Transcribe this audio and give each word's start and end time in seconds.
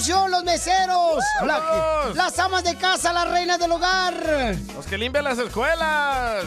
Construcción, 0.00 0.30
los 0.30 0.44
meseros, 0.44 1.22
la- 1.44 2.12
las 2.14 2.38
amas 2.38 2.64
de 2.64 2.74
casa, 2.76 3.12
las 3.12 3.28
reinas 3.30 3.58
del 3.58 3.70
hogar! 3.70 4.56
Los 4.74 4.86
que 4.86 4.96
limpian 4.96 5.24
las 5.24 5.38
escuelas. 5.38 6.44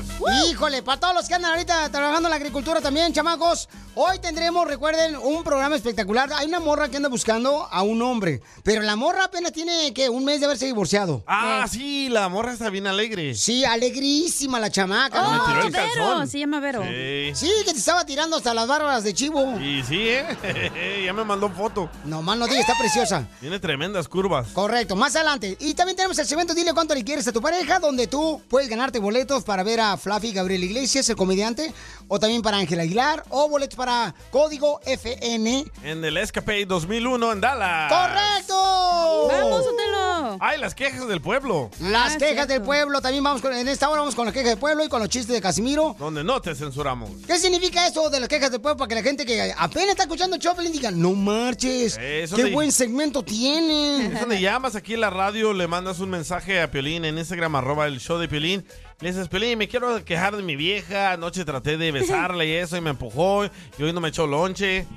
Híjole, 0.49 0.81
para 0.81 0.99
todos 0.99 1.13
los 1.13 1.27
que 1.27 1.35
andan 1.35 1.51
ahorita 1.51 1.89
trabajando 1.91 2.27
en 2.29 2.31
la 2.31 2.35
agricultura 2.37 2.81
también, 2.81 3.13
chamacos. 3.13 3.69
Hoy 3.95 4.17
tendremos, 4.17 4.67
recuerden, 4.67 5.15
un 5.17 5.43
programa 5.43 5.75
espectacular. 5.75 6.27
Hay 6.33 6.47
una 6.47 6.59
morra 6.59 6.89
que 6.89 6.97
anda 6.97 7.09
buscando 7.09 7.67
a 7.71 7.83
un 7.83 8.01
hombre, 8.01 8.41
pero 8.63 8.81
la 8.81 8.95
morra 8.95 9.25
apenas 9.25 9.51
tiene, 9.51 9.93
¿qué? 9.93 10.09
Un 10.09 10.25
mes 10.25 10.39
de 10.39 10.47
haberse 10.47 10.65
divorciado. 10.65 11.23
Ah, 11.27 11.67
sí, 11.69 12.09
la 12.09 12.27
morra 12.27 12.53
está 12.53 12.71
bien 12.71 12.87
alegre. 12.87 13.35
Sí, 13.35 13.63
alegrísima 13.63 14.59
la 14.59 14.71
chamaca. 14.71 15.21
Me 15.29 15.37
¿no? 15.37 15.45
tiró 15.45 15.61
el 15.67 15.71
calzón. 15.71 16.27
se 16.27 16.39
llama 16.39 16.59
Vero. 16.59 16.81
Sí. 16.81 17.35
Sí, 17.35 17.51
que 17.65 17.73
te 17.73 17.77
estaba 17.77 18.03
tirando 18.03 18.37
hasta 18.37 18.51
las 18.55 18.67
barbas 18.67 19.03
de 19.03 19.13
chivo. 19.13 19.59
Y 19.59 19.83
sí, 19.83 20.09
¿eh? 20.09 21.03
ya 21.05 21.13
me 21.13 21.23
mandó 21.23 21.47
foto. 21.51 21.87
No 22.05 22.23
más 22.23 22.35
no 22.35 22.47
digas, 22.47 22.61
está 22.61 22.75
preciosa. 22.79 23.27
Tiene 23.43 23.59
tremendas 23.59 24.07
curvas. 24.07 24.47
Correcto, 24.53 24.95
más 24.95 25.17
adelante. 25.17 25.57
Y 25.59 25.73
también 25.73 25.97
tenemos 25.97 26.17
el 26.17 26.25
segmento 26.25 26.53
Dile 26.53 26.73
cuánto 26.73 26.95
le 26.95 27.03
quieres 27.03 27.27
a 27.27 27.33
tu 27.33 27.41
pareja, 27.41 27.77
donde 27.77 28.07
tú 28.07 28.41
puedes 28.47 28.69
ganarte 28.69 28.99
boletos 28.99 29.43
para 29.43 29.63
ver 29.63 29.81
a 29.81 29.97
Fluffy 29.97 30.31
Gabriel 30.31 30.63
Iglesias, 30.63 31.09
el 31.09 31.17
comediante, 31.17 31.73
o 32.07 32.21
también 32.21 32.41
para 32.41 32.55
Ángel 32.55 32.79
Aguilar, 32.79 33.25
o 33.27 33.49
boletos 33.49 33.75
para 33.75 34.15
Código 34.31 34.79
FN. 34.85 35.65
En 35.83 36.05
el 36.05 36.15
Escape 36.15 36.65
2001 36.65 37.33
en 37.33 37.41
Dallas. 37.41 37.91
¡Correcto! 37.91 39.27
¡Vamos, 39.27 39.65
Otelo! 39.67 40.12
Ay, 40.39 40.59
las 40.59 40.75
quejas 40.75 41.07
del 41.07 41.21
pueblo. 41.21 41.69
Las 41.79 42.17
quejas 42.17 42.47
del 42.47 42.61
pueblo, 42.61 43.01
también 43.01 43.23
vamos 43.23 43.41
con, 43.41 43.53
en 43.53 43.67
esta 43.67 43.89
hora 43.89 44.01
vamos 44.01 44.15
con 44.15 44.25
las 44.25 44.33
quejas 44.33 44.49
del 44.49 44.59
pueblo 44.59 44.83
y 44.83 44.89
con 44.89 44.99
los 44.99 45.09
chistes 45.09 45.33
de 45.33 45.41
Casimiro. 45.41 45.95
Donde 45.99 46.23
no 46.23 46.41
te 46.41 46.55
censuramos. 46.55 47.09
¿Qué 47.27 47.37
significa 47.37 47.87
eso 47.87 48.09
de 48.09 48.19
las 48.19 48.29
quejas 48.29 48.51
del 48.51 48.61
pueblo? 48.61 48.77
Para 48.77 48.89
que 48.89 48.95
la 48.95 49.03
gente 49.03 49.25
que 49.25 49.53
apenas 49.57 49.89
está 49.89 50.03
escuchando 50.03 50.37
Choplin 50.37 50.71
diga, 50.71 50.91
no 50.91 51.11
marches, 51.13 51.97
Eso 51.97 52.35
qué 52.35 52.51
buen 52.51 52.71
segmento 52.71 53.23
tienen. 53.23 54.13
Es 54.13 54.19
donde 54.19 54.39
llamas 54.39 54.75
aquí 54.75 54.93
en 54.93 55.01
la 55.01 55.09
radio, 55.09 55.53
le 55.53 55.67
mandas 55.67 55.99
un 55.99 56.09
mensaje 56.09 56.61
a 56.61 56.71
Piolín 56.71 57.05
en 57.05 57.17
Instagram, 57.17 57.55
arroba 57.55 57.87
el 57.87 57.99
show 57.99 58.17
de 58.17 58.27
Piolín. 58.27 58.65
Le 58.99 59.11
dices, 59.11 59.27
Piolín, 59.27 59.57
me 59.57 59.67
quiero 59.67 60.03
quejar 60.05 60.35
de 60.37 60.43
mi 60.43 60.55
vieja. 60.55 61.11
Anoche 61.11 61.43
traté 61.43 61.77
de 61.77 61.91
besarle 61.91 62.47
y 62.47 62.51
eso 62.53 62.77
y 62.77 62.81
me 62.81 62.91
empujó 62.91 63.45
y 63.45 63.83
hoy 63.83 63.91
no 63.91 63.99
me 63.99 64.09
echó 64.09 64.27
lonche. 64.27 64.87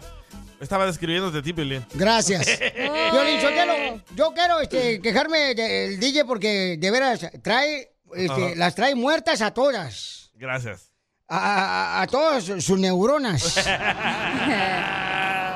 Estaba 0.61 0.87
describiéndote 0.87 1.39
a 1.39 1.43
ti, 1.43 1.53
Piolín. 1.53 1.85
Gracias. 1.95 2.47
Violín 3.13 3.41
Sotelo, 3.41 4.01
yo 4.15 4.33
quiero 4.35 4.61
este, 4.61 5.01
quejarme 5.01 5.55
del 5.55 6.01
DJ 6.01 6.25
porque 6.25 6.77
de 6.79 6.91
veras 6.91 7.21
trae, 7.43 7.91
este, 8.15 8.33
Ajá. 8.47 8.55
las 8.57 8.75
trae 8.75 8.95
muertas 8.95 9.43
a 9.43 9.53
todas. 9.53 10.31
Gracias. 10.35 10.91
A, 11.29 11.99
a- 11.99 12.03
a 12.03 12.07
todas 12.07 12.45
sus 12.45 12.79
neuronas. 12.79 13.59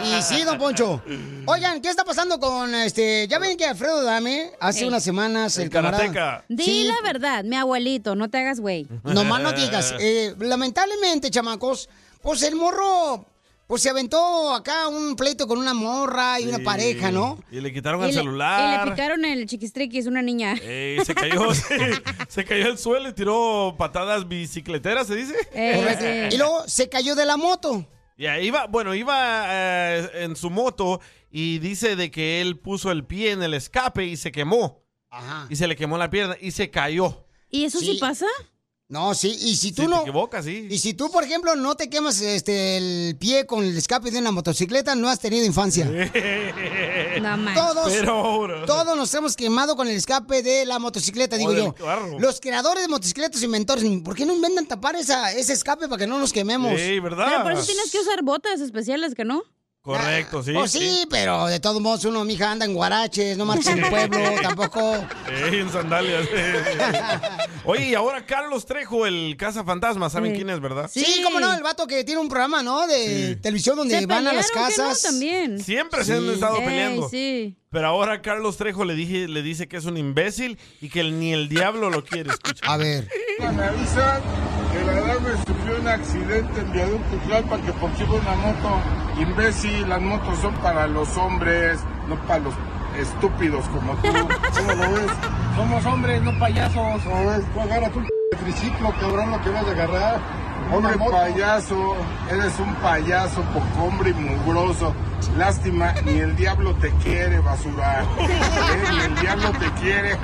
Y 0.03 0.23
sí, 0.23 0.43
don 0.45 0.57
Poncho. 0.57 1.03
Oigan, 1.45 1.83
¿qué 1.83 1.91
está 1.91 2.05
pasando 2.05 2.41
con 2.41 2.75
este? 2.75 3.29
Ya 3.29 3.39
ven 3.39 3.55
que 3.59 3.67
Alfredo 3.67 4.03
Dame 4.03 4.51
hace 4.59 4.81
Ey. 4.81 4.89
unas 4.89 5.05
semanas 5.05 5.59
el, 5.59 5.65
El 5.65 5.71
camarada. 5.71 6.43
Di 6.49 6.65
Sí. 6.65 6.85
la 6.85 7.03
verdad, 7.03 7.45
mi 7.45 7.55
abuelito, 7.57 8.15
no 8.17 8.31
te 8.31 8.39
hagas 8.39 8.61
güey. 8.61 8.87
Nomás 9.05 9.43
no 9.43 9.53
digas. 9.53 9.95
Eh, 10.01 10.35
lamentablemente, 10.39 11.31
chamacos, 11.31 11.91
pues 12.23 12.43
el 12.45 12.57
morro, 12.57 13.27
pues 13.71 13.83
se 13.83 13.89
aventó 13.91 14.53
acá 14.53 14.89
un 14.89 15.15
pleito 15.15 15.47
con 15.47 15.57
una 15.59 15.75
morra 15.75 16.41
y 16.41 16.49
una 16.49 16.59
pareja, 16.59 17.13
¿no? 17.13 17.39
Y 17.53 17.61
le 17.61 17.73
quitaron 17.73 18.01
Y 18.01 18.03
el 18.03 18.09
le, 18.09 18.13
y 18.15 18.17
celular. 18.19 18.85
le 18.85 18.91
picaron 18.91 19.25
el 19.25 19.47
chiquistriquis, 19.47 20.07
una 20.07 20.23
niña. 20.23 20.55
Ey, 20.61 20.99
se 21.05 21.15
cayó, 21.15 21.55
se, 21.55 22.03
se 22.29 22.45
cayó 22.45 22.67
al 22.67 22.79
suelo 22.79 23.09
y 23.11 23.13
tiró 23.13 23.77
patadas 23.79 24.27
bicicleteras, 24.27 25.07
¿se 25.07 25.15
dice? 25.15 25.35
Eh, 25.53 26.29
sí. 26.31 26.35
Y 26.35 26.39
luego 26.39 26.65
se 26.67 26.89
cayó 26.89 27.15
de 27.15 27.25
la 27.25 27.37
moto. 27.37 27.87
Ya, 28.19 28.41
iba, 28.41 28.67
bueno, 28.67 28.93
iba 28.93 29.45
eh, 29.49 30.11
en 30.25 30.35
su 30.35 30.51
moto 30.51 31.01
y 31.31 31.61
dice 31.61 31.95
de 31.95 32.11
que 32.11 32.41
él 32.41 32.59
puso 32.59 32.91
el 32.91 33.05
pie 33.05 33.31
en 33.31 33.45
el 33.45 33.55
escape 33.55 34.05
y 34.05 34.17
se 34.17 34.33
quemó. 34.33 34.83
Ajá. 35.11 35.47
Y 35.49 35.55
se 35.55 35.69
le 35.69 35.77
quemó 35.77 35.97
la 35.97 36.11
pierna 36.11 36.37
y 36.41 36.51
se 36.51 36.71
cayó. 36.71 37.25
¿Y 37.49 37.67
eso 37.67 37.79
sí, 37.79 37.93
Sí. 37.95 37.99
pasa? 38.01 38.27
No, 38.91 39.15
sí, 39.15 39.29
y 39.41 39.55
si 39.55 39.71
tú 39.71 39.83
Si 39.83 39.89
no. 39.89 39.99
te 39.99 40.03
equivocas, 40.03 40.45
sí. 40.45 40.67
Y 40.69 40.79
si 40.79 40.95
tú, 40.95 41.13
por 41.13 41.23
ejemplo, 41.23 41.55
no 41.55 41.77
te 41.77 41.89
quemas 41.89 42.21
este 42.21 42.77
el 42.77 43.17
pie 43.17 43.47
con 43.47 43.63
el 43.65 43.77
escape 43.79 44.11
de 44.11 44.19
una 44.19 44.33
motocicleta, 44.33 44.97
no 44.97 45.09
has 45.09 45.21
tenido 45.21 45.47
infancia. 45.47 45.85
No 47.21 47.37
manches. 47.37 47.63
Todos, 47.65 47.93
Pero 47.93 48.13
ahora. 48.13 48.67
todos 48.67 48.97
nos 48.97 49.15
hemos 49.15 49.37
quemado 49.37 49.77
con 49.77 49.87
el 49.87 49.95
escape 49.97 50.43
de 50.43 50.67
la 50.67 50.81
motocicleta, 50.81 51.37
digo 51.37 51.53
yo. 51.55 51.73
carro. 51.75 52.19
Los 52.19 52.41
creadores 52.41 52.83
de 52.83 52.89
motocicletas, 52.89 53.41
inventores, 53.45 53.85
¿por 54.05 54.17
qué 54.17 54.27
no 54.27 54.35
inventan 54.35 54.67
tapar 54.67 54.97
esa, 54.97 55.33
ese 55.33 55.53
escape 55.53 55.87
para 55.87 55.99
que 55.99 56.07
no 56.09 56.19
nos 56.19 56.33
quememos? 56.33 56.79
Sí, 56.81 56.99
¿verdad? 56.99 57.27
Pero 57.31 57.43
por 57.45 57.53
eso 57.53 57.67
tienes 57.67 57.93
que 57.93 58.01
usar 58.01 58.23
botas 58.25 58.61
especiales, 58.61 59.15
¿que 59.15 59.25
no? 59.25 59.43
Correcto, 59.83 60.43
sí. 60.43 60.53
Pues 60.53 60.73
sí, 60.73 61.07
pero 61.09 61.47
de 61.47 61.59
todos 61.59 61.81
modos 61.81 62.05
uno, 62.05 62.23
mija, 62.27 62.51
anda 62.53 62.67
en 62.67 62.75
guaraches, 62.75 63.39
no 63.39 63.47
marches 63.47 63.69
en 63.69 63.83
el 63.85 63.89
pueblo, 63.91 64.19
tampoco. 64.43 64.95
Ey, 65.31 65.61
en 65.61 65.71
sandalias. 65.73 66.29
Oye, 67.65 67.89
y 67.89 67.95
ahora 67.95 68.27
Carlos 68.27 68.67
Trejo, 68.67 69.07
el 69.07 69.37
cazafantasma, 69.39 70.11
¿saben 70.11 70.33
Sí. 70.33 70.37
quién 70.37 70.51
es, 70.51 70.61
verdad? 70.61 70.91
Sí, 70.93 71.03
Sí. 71.03 71.23
cómo 71.25 71.41
no, 71.41 71.53
el 71.55 71.63
vato 71.63 71.87
que 71.87 72.05
tiene 72.05 72.21
un 72.21 72.29
programa, 72.29 72.63
¿no? 72.63 72.87
De 72.87 73.37
televisión 73.37 73.77
donde 73.77 73.99
Se 74.01 74.07
van 74.07 74.27
a 74.27 74.33
las 74.35 74.49
pelearon, 74.51 74.71
¿que 74.75 74.77
no? 74.83 74.89
casas. 74.89 75.03
también. 75.03 75.61
Siempre 75.65 76.05
se 76.05 76.13
han 76.15 76.25
Sí. 76.25 76.31
estado 76.35 76.57
Ey, 76.59 76.65
peleando. 76.67 77.09
sí. 77.09 77.57
Pero 77.71 77.87
ahora 77.87 78.21
Carlos 78.21 78.57
Trejo 78.59 78.85
le, 78.85 78.95
dije, 78.95 79.29
le 79.29 79.43
dice 79.43 79.67
que 79.69 79.77
es 79.79 79.85
un 79.87 79.97
imbécil 79.97 80.59
y 80.81 80.89
que 80.91 81.05
ni 81.05 81.33
el 81.33 81.49
diablo 81.49 81.89
lo 81.89 82.05
quiere 82.05 82.31
escuchar. 82.31 82.69
A 82.69 82.77
ver. 82.77 83.09
Me 83.39 83.47
avisan 83.47 84.21
que 84.73 84.85
la 84.85 84.95
dama 84.95 85.29
sufrió 85.47 85.81
un 85.81 85.89
accidente 85.89 86.61
en 86.61 86.73
viaducto 86.73 87.17
Tlalpan 87.27 87.63
que 87.63 87.73
porque 87.73 88.03
iba 88.03 88.15
una 88.15 88.35
moto. 88.35 88.81
Imbécil, 89.21 89.89
las 89.89 90.01
motos 90.01 90.39
son 90.39 90.55
para 90.55 90.87
los 90.87 91.17
hombres, 91.17 91.81
no 92.09 92.17
para 92.27 92.41
los 92.41 92.55
estúpidos 92.99 93.67
como 93.69 93.95
tú. 93.97 94.09
¿Cómo 94.09 94.73
lo 94.75 94.93
ves? 94.93 95.11
Somos 95.57 95.87
hombres, 95.87 96.23
no 96.23 96.39
payasos. 96.39 97.03
¿Cómo 97.03 97.27
ves? 97.27 97.45
Tú 97.53 97.61
agarra 97.61 97.91
tu 97.91 98.01
triciclo, 98.45 98.93
cabrón, 99.01 99.31
lo 99.31 99.41
que 99.43 99.51
vas 99.51 99.67
a 99.67 99.71
agarrar. 99.71 100.21
Hombre 100.73 100.97
payaso, 101.11 101.97
eres 102.31 102.59
un 102.61 102.73
payaso, 102.77 103.43
poco 103.43 103.85
hombre 103.85 104.11
y 104.11 104.15
mugroso. 104.15 104.95
Lástima, 105.37 105.93
ni 106.05 106.19
el 106.19 106.35
diablo 106.37 106.75
te 106.77 106.91
quiere, 107.03 107.39
basura. 107.41 108.05
¿Eh? 108.21 108.91
Ni 108.93 109.05
el 109.05 109.15
diablo 109.21 109.53
te 109.53 109.71
quiere. 109.81 110.17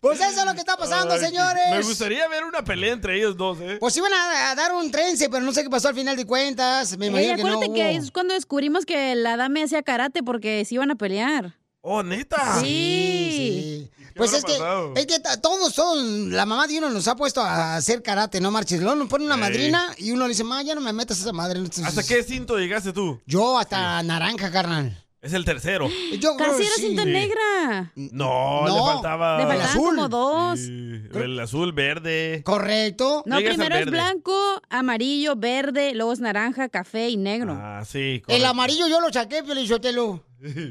Pues 0.00 0.20
eso 0.20 0.40
es 0.40 0.44
lo 0.46 0.52
que 0.54 0.58
está 0.60 0.76
pasando, 0.76 1.14
Ay, 1.14 1.20
señores. 1.20 1.62
Me 1.70 1.82
gustaría 1.82 2.26
ver 2.28 2.44
una 2.44 2.62
pelea 2.64 2.92
entre 2.92 3.16
ellos 3.16 3.36
dos, 3.36 3.58
¿eh? 3.60 3.76
Pues 3.78 3.96
iban 3.96 4.12
a, 4.12 4.50
a 4.50 4.54
dar 4.54 4.72
un 4.72 4.90
trense, 4.90 5.28
pero 5.30 5.44
no 5.44 5.52
sé 5.52 5.62
qué 5.62 5.70
pasó 5.70 5.88
al 5.88 5.94
final 5.94 6.16
de 6.16 6.26
cuentas. 6.26 6.96
Me 6.98 7.06
Ey, 7.06 7.10
imagino 7.12 7.36
que 7.36 7.44
no 7.44 7.58
hubo. 7.58 7.74
que 7.74 7.94
es 7.94 8.10
cuando 8.10 8.34
descubrimos 8.34 8.84
que 8.84 9.14
la 9.14 9.36
dame 9.36 9.62
hacía 9.62 9.82
karate 9.82 10.22
porque 10.22 10.64
se 10.64 10.74
iban 10.74 10.90
a 10.90 10.96
pelear. 10.96 11.54
Oh, 11.80 12.02
neta. 12.02 12.60
Sí. 12.60 13.88
Sí. 13.96 14.01
Pues 14.16 14.32
es 14.32 14.44
que, 14.44 14.56
es 14.96 15.06
que 15.06 15.20
todos, 15.40 15.74
todos, 15.74 16.02
la 16.04 16.46
mamá 16.46 16.66
de 16.66 16.78
uno 16.78 16.90
nos 16.90 17.08
ha 17.08 17.16
puesto 17.16 17.40
a 17.40 17.76
hacer 17.76 18.02
karate, 18.02 18.40
¿no, 18.40 18.50
Marches? 18.50 18.80
Luego 18.80 18.96
nos 18.96 19.08
pone 19.08 19.24
una 19.24 19.34
Ey. 19.34 19.40
madrina 19.40 19.94
y 19.98 20.10
uno 20.12 20.24
le 20.24 20.30
dice, 20.30 20.44
ma, 20.44 20.62
ya 20.62 20.74
no 20.74 20.80
me 20.80 20.92
metas 20.92 21.18
esa 21.20 21.32
madre. 21.32 21.60
¿Hasta 21.84 22.02
qué 22.02 22.22
cinto 22.22 22.58
llegaste 22.58 22.92
tú? 22.92 23.20
Yo 23.26 23.58
hasta 23.58 24.02
naranja, 24.02 24.50
carnal. 24.50 25.01
Es 25.22 25.32
el 25.34 25.44
tercero. 25.44 25.88
Yo 26.18 26.36
creo 26.36 26.50
Casi 26.50 26.62
que 26.62 26.66
era 26.66 26.74
sí. 26.74 26.82
cinta 26.88 27.04
negra. 27.04 27.92
No, 27.94 28.66
No, 28.66 28.74
le 28.86 28.92
faltaba. 28.92 29.38
Le 29.38 29.46
faltaban 29.46 29.70
azul. 29.70 29.94
como 29.94 30.08
dos. 30.08 30.58
Sí, 30.58 31.00
el 31.14 31.38
azul, 31.38 31.72
verde. 31.72 32.42
Correcto. 32.44 33.22
No, 33.24 33.38
Llegas 33.38 33.52
al 33.52 33.56
primero 33.58 33.74
es 33.76 33.84
verde. 33.84 33.90
blanco, 33.92 34.60
amarillo, 34.68 35.36
verde, 35.36 35.94
luego 35.94 36.12
es 36.12 36.18
naranja, 36.18 36.68
café 36.68 37.08
y 37.08 37.16
negro. 37.16 37.56
Ah, 37.56 37.84
sí. 37.86 38.14
El 38.16 38.22
correcto. 38.22 38.46
amarillo 38.48 38.88
yo 38.88 39.00
lo 39.00 39.12
saqué, 39.12 39.44
Piolichotelo. 39.44 40.24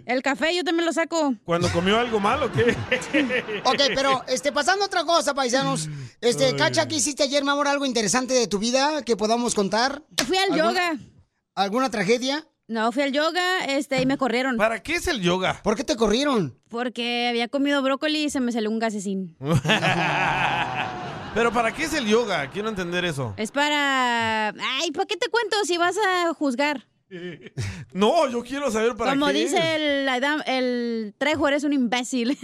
El 0.06 0.22
café 0.22 0.54
yo 0.54 0.66
también 0.66 0.86
lo 0.86 0.92
saco. 0.92 1.34
¿Cuando 1.46 1.70
comió 1.72 1.98
algo 1.98 2.20
malo 2.20 2.48
o 2.48 2.52
qué? 2.52 2.76
Ok, 3.64 3.80
pero 3.96 4.22
este, 4.28 4.52
pasando 4.52 4.84
a 4.84 4.88
otra 4.88 5.06
cosa, 5.06 5.34
paisanos. 5.34 5.88
Este, 6.20 6.58
Cacha, 6.58 6.90
¿qué 6.90 6.96
hiciste 6.96 7.24
ayer, 7.24 7.42
mi 7.46 7.52
amor? 7.52 7.70
¿Algo 7.70 7.86
interesante 7.86 8.34
de 8.34 8.48
tu 8.48 8.60
vida 8.60 9.02
que 9.06 9.16
podamos 9.16 9.56
contar? 9.56 10.04
Fui 10.28 10.36
al 10.38 10.52
¿Alguna- 10.52 10.72
yoga. 10.92 10.98
¿Alguna 11.56 11.90
tragedia? 11.90 12.46
No, 12.72 12.90
fui 12.94 13.04
al 13.04 13.12
yoga 13.12 13.66
este, 13.66 14.02
y 14.02 14.06
me 14.06 14.18
corrieron. 14.18 14.56
¿Para 14.56 14.82
qué 14.82 14.96
es 14.96 15.06
el 15.08 15.20
yoga? 15.20 15.60
¿Por 15.62 15.76
qué 15.76 15.84
te 15.84 15.98
corrieron? 15.98 16.58
Porque 16.70 17.28
había 17.28 17.50
comido 17.50 17.82
brócoli 17.82 18.24
y 18.24 18.30
se 18.30 18.40
me 18.40 18.54
salió 18.54 18.70
un 18.70 18.80
gasecín. 18.80 19.36
Pero 21.36 21.52
¿para 21.52 21.74
qué 21.74 21.84
es 21.84 21.94
el 21.94 22.06
yoga? 22.06 22.50
Quiero 22.50 22.70
entender 22.70 23.04
eso. 23.04 23.34
Es 23.36 23.52
para... 23.52 24.48
Ay, 24.48 24.92
¿para 24.94 25.06
qué 25.06 25.18
te 25.18 25.30
cuento 25.30 25.58
si 25.66 25.78
vas 25.78 25.98
a 25.98 26.34
juzgar? 26.34 26.88
No, 27.94 28.28
yo 28.30 28.42
quiero 28.44 28.72
saber 28.72 28.96
para 28.96 29.12
Como 29.12 29.28
qué. 29.28 29.34
dice 29.34 29.58
es. 29.58 29.82
el, 29.82 30.08
el 30.48 31.14
Trejo, 31.18 31.46
eres 31.48 31.64
un 31.66 31.74
imbécil. 31.74 32.32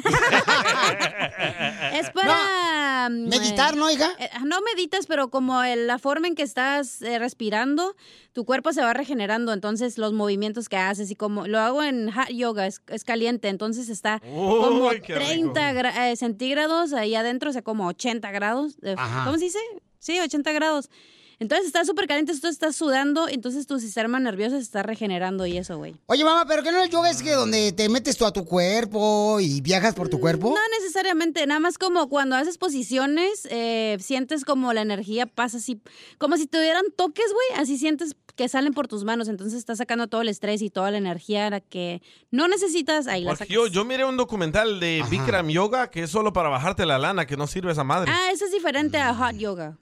es 1.94 2.10
para... 2.12 3.10
mm, 3.10 3.28
Meditar, 3.30 3.76
¿no, 3.78 3.90
hija? 3.90 4.10
eh, 4.20 4.30
no 4.46 4.62
meditas, 4.62 5.08
pero 5.08 5.30
como 5.30 5.64
el- 5.64 5.88
la 5.88 6.00
forma 6.00 6.28
en 6.28 6.36
que 6.36 6.44
estás 6.44 7.02
eh, 7.02 7.20
respirando, 7.20 7.96
tu 8.34 8.46
cuerpo 8.46 8.74
se 8.74 8.82
va 8.82 8.94
regenerando. 8.94 9.54
Entonces, 9.54 9.98
los 9.98 10.14
movimientos 10.14 10.70
que 10.70 10.78
haces 10.78 11.10
y 11.12 11.16
como... 11.16 11.48
Lo 11.48 11.60
hago 11.60 11.84
en 11.84 12.12
hot 12.12 12.30
yoga, 12.30 12.68
es, 12.68 12.82
es 12.88 13.04
caliente. 13.04 13.48
Entonces, 13.48 13.90
está 13.90 14.20
como 14.20 14.88
Uy, 14.90 15.02
qué 15.02 15.16
rico. 15.16 15.54
30 15.54 15.74
gra- 15.74 16.12
eh, 16.12 16.16
centígrados 16.18 16.94
ahí 16.94 17.16
adentro, 17.16 17.50
o 17.50 17.54
sea, 17.54 17.62
como 17.62 17.88
80 17.88 18.30
grados. 18.32 18.78
Ajá. 18.98 19.26
¿Cómo 19.26 19.38
se 19.38 19.46
dice? 19.46 19.60
Sí, 20.00 20.20
80 20.20 20.52
grados. 20.52 20.90
Entonces, 21.40 21.68
está 21.68 21.86
súper 21.86 22.08
caliente, 22.08 22.34
tú 22.40 22.48
estás 22.48 22.76
sudando, 22.76 23.28
entonces 23.30 23.68
tu 23.68 23.80
sistema 23.80 24.20
nervioso 24.20 24.56
se 24.56 24.64
está 24.64 24.82
regenerando 24.84 25.46
y 25.46 25.58
eso, 25.58 25.78
güey. 25.78 25.96
Oye, 26.08 26.24
mamá, 26.24 26.46
¿pero 26.48 26.64
qué 26.64 26.72
no 26.72 26.82
el 26.82 26.90
yoga 26.90 27.10
es 27.12 27.22
que 27.22 27.32
donde 27.32 27.72
te 27.72 27.90
metes 27.90 28.18
tú 28.18 28.26
a 28.26 28.32
tu 28.34 28.44
cuerpo 28.46 29.40
y 29.40 29.62
viajas 29.62 29.94
por 29.94 30.10
tu 30.10 30.20
cuerpo? 30.20 30.50
No 30.50 30.62
necesariamente, 30.80 31.46
nada 31.46 31.60
más 31.60 31.78
como 31.78 32.10
cuando 32.10 32.36
haces 32.36 32.58
posiciones, 32.58 33.48
eh, 33.52 33.98
sientes 34.00 34.46
como 34.46 34.74
la 34.74 34.82
energía 34.82 35.26
pasa 35.28 35.58
así, 35.58 35.80
como 36.18 36.38
si 36.38 36.48
te 36.48 36.60
dieran 36.62 36.86
toques, 36.96 37.32
güey, 37.32 37.62
así 37.62 37.78
sientes 37.78 38.16
que 38.36 38.48
salen 38.50 38.74
por 38.74 38.88
tus 38.88 39.04
manos, 39.04 39.28
entonces 39.28 39.58
estás 39.58 39.80
sacando 39.80 40.08
todo 40.08 40.22
el 40.22 40.30
estrés 40.30 40.62
y 40.62 40.70
toda 40.70 40.92
la 40.92 40.98
energía 40.98 41.50
la 41.50 41.60
que 41.60 42.02
no 42.32 42.48
necesitas, 42.48 43.08
ahí 43.08 43.24
la 43.24 43.32
Porque 43.32 43.46
sacas. 43.46 43.54
yo, 43.54 43.68
yo 43.68 43.84
miré 43.86 44.06
un 44.06 44.18
documental 44.18 44.80
de 44.80 45.00
Ajá. 45.02 45.10
Bikram 45.10 45.50
Yoga 45.50 45.90
que 45.90 46.04
es 46.04 46.10
solo 46.12 46.34
para 46.34 46.50
bajarte 46.50 46.86
la 46.86 46.98
lana, 47.00 47.26
que 47.26 47.38
no 47.38 47.48
sirve 47.48 47.72
esa 47.72 47.84
madre. 47.84 48.12
Ah, 48.14 48.30
eso 48.32 48.46
es 48.46 48.52
diferente 48.52 48.98
a 48.98 49.14
hot 49.16 49.36
yoga. 49.38 49.78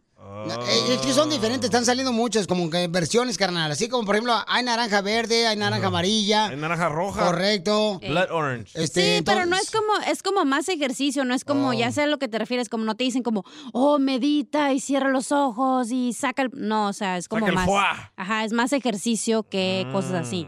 Eh, 0.48 0.94
Es 0.94 1.02
que 1.02 1.14
son 1.14 1.30
diferentes, 1.30 1.66
están 1.66 1.86
saliendo 1.86 2.12
muchas 2.14 2.46
como 2.48 2.70
que 2.70 2.88
versiones, 2.88 3.38
carnal. 3.38 3.72
Así 3.72 3.90
como, 3.90 4.06
por 4.06 4.16
ejemplo, 4.16 4.36
hay 4.48 4.64
naranja 4.64 5.02
verde, 5.02 5.48
hay 5.48 5.56
naranja 5.58 5.88
amarilla. 5.88 6.48
Hay 6.48 6.58
naranja 6.58 6.90
roja. 6.90 7.26
Correcto. 7.26 8.00
Blood 8.00 8.32
orange. 8.32 8.72
Este, 8.76 9.18
sí, 9.18 9.24
pero 9.24 9.46
no 9.46 9.56
es 9.56 9.72
como, 9.72 9.88
es 10.08 10.22
como 10.24 10.46
más 10.46 10.70
ejercicio, 10.70 11.26
no 11.26 11.34
es 11.34 11.44
como, 11.46 11.70
Oh. 11.70 11.74
ya 11.74 11.92
sé 11.92 12.04
a 12.04 12.08
lo 12.08 12.20
que 12.20 12.28
te 12.28 12.38
refieres, 12.38 12.70
como 12.70 12.84
no 12.86 12.96
te 12.96 13.04
dicen 13.06 13.24
como, 13.24 13.44
oh, 13.74 13.98
medita 14.00 14.72
y 14.74 14.80
cierra 14.80 15.10
los 15.10 15.32
ojos 15.32 15.90
y 15.92 16.14
saca 16.14 16.44
el... 16.44 16.52
No, 16.54 16.88
o 16.90 16.94
sea, 16.94 17.18
es 17.18 17.28
como 17.28 17.40
Saca 17.42 17.50
el 17.50 17.56
más... 17.56 17.66
foie. 17.66 18.12
Ajá, 18.16 18.44
es 18.44 18.54
más 18.54 18.72
ejercicio 18.74 19.44
que 19.50 19.88
cosas 19.92 20.14
así. 20.28 20.48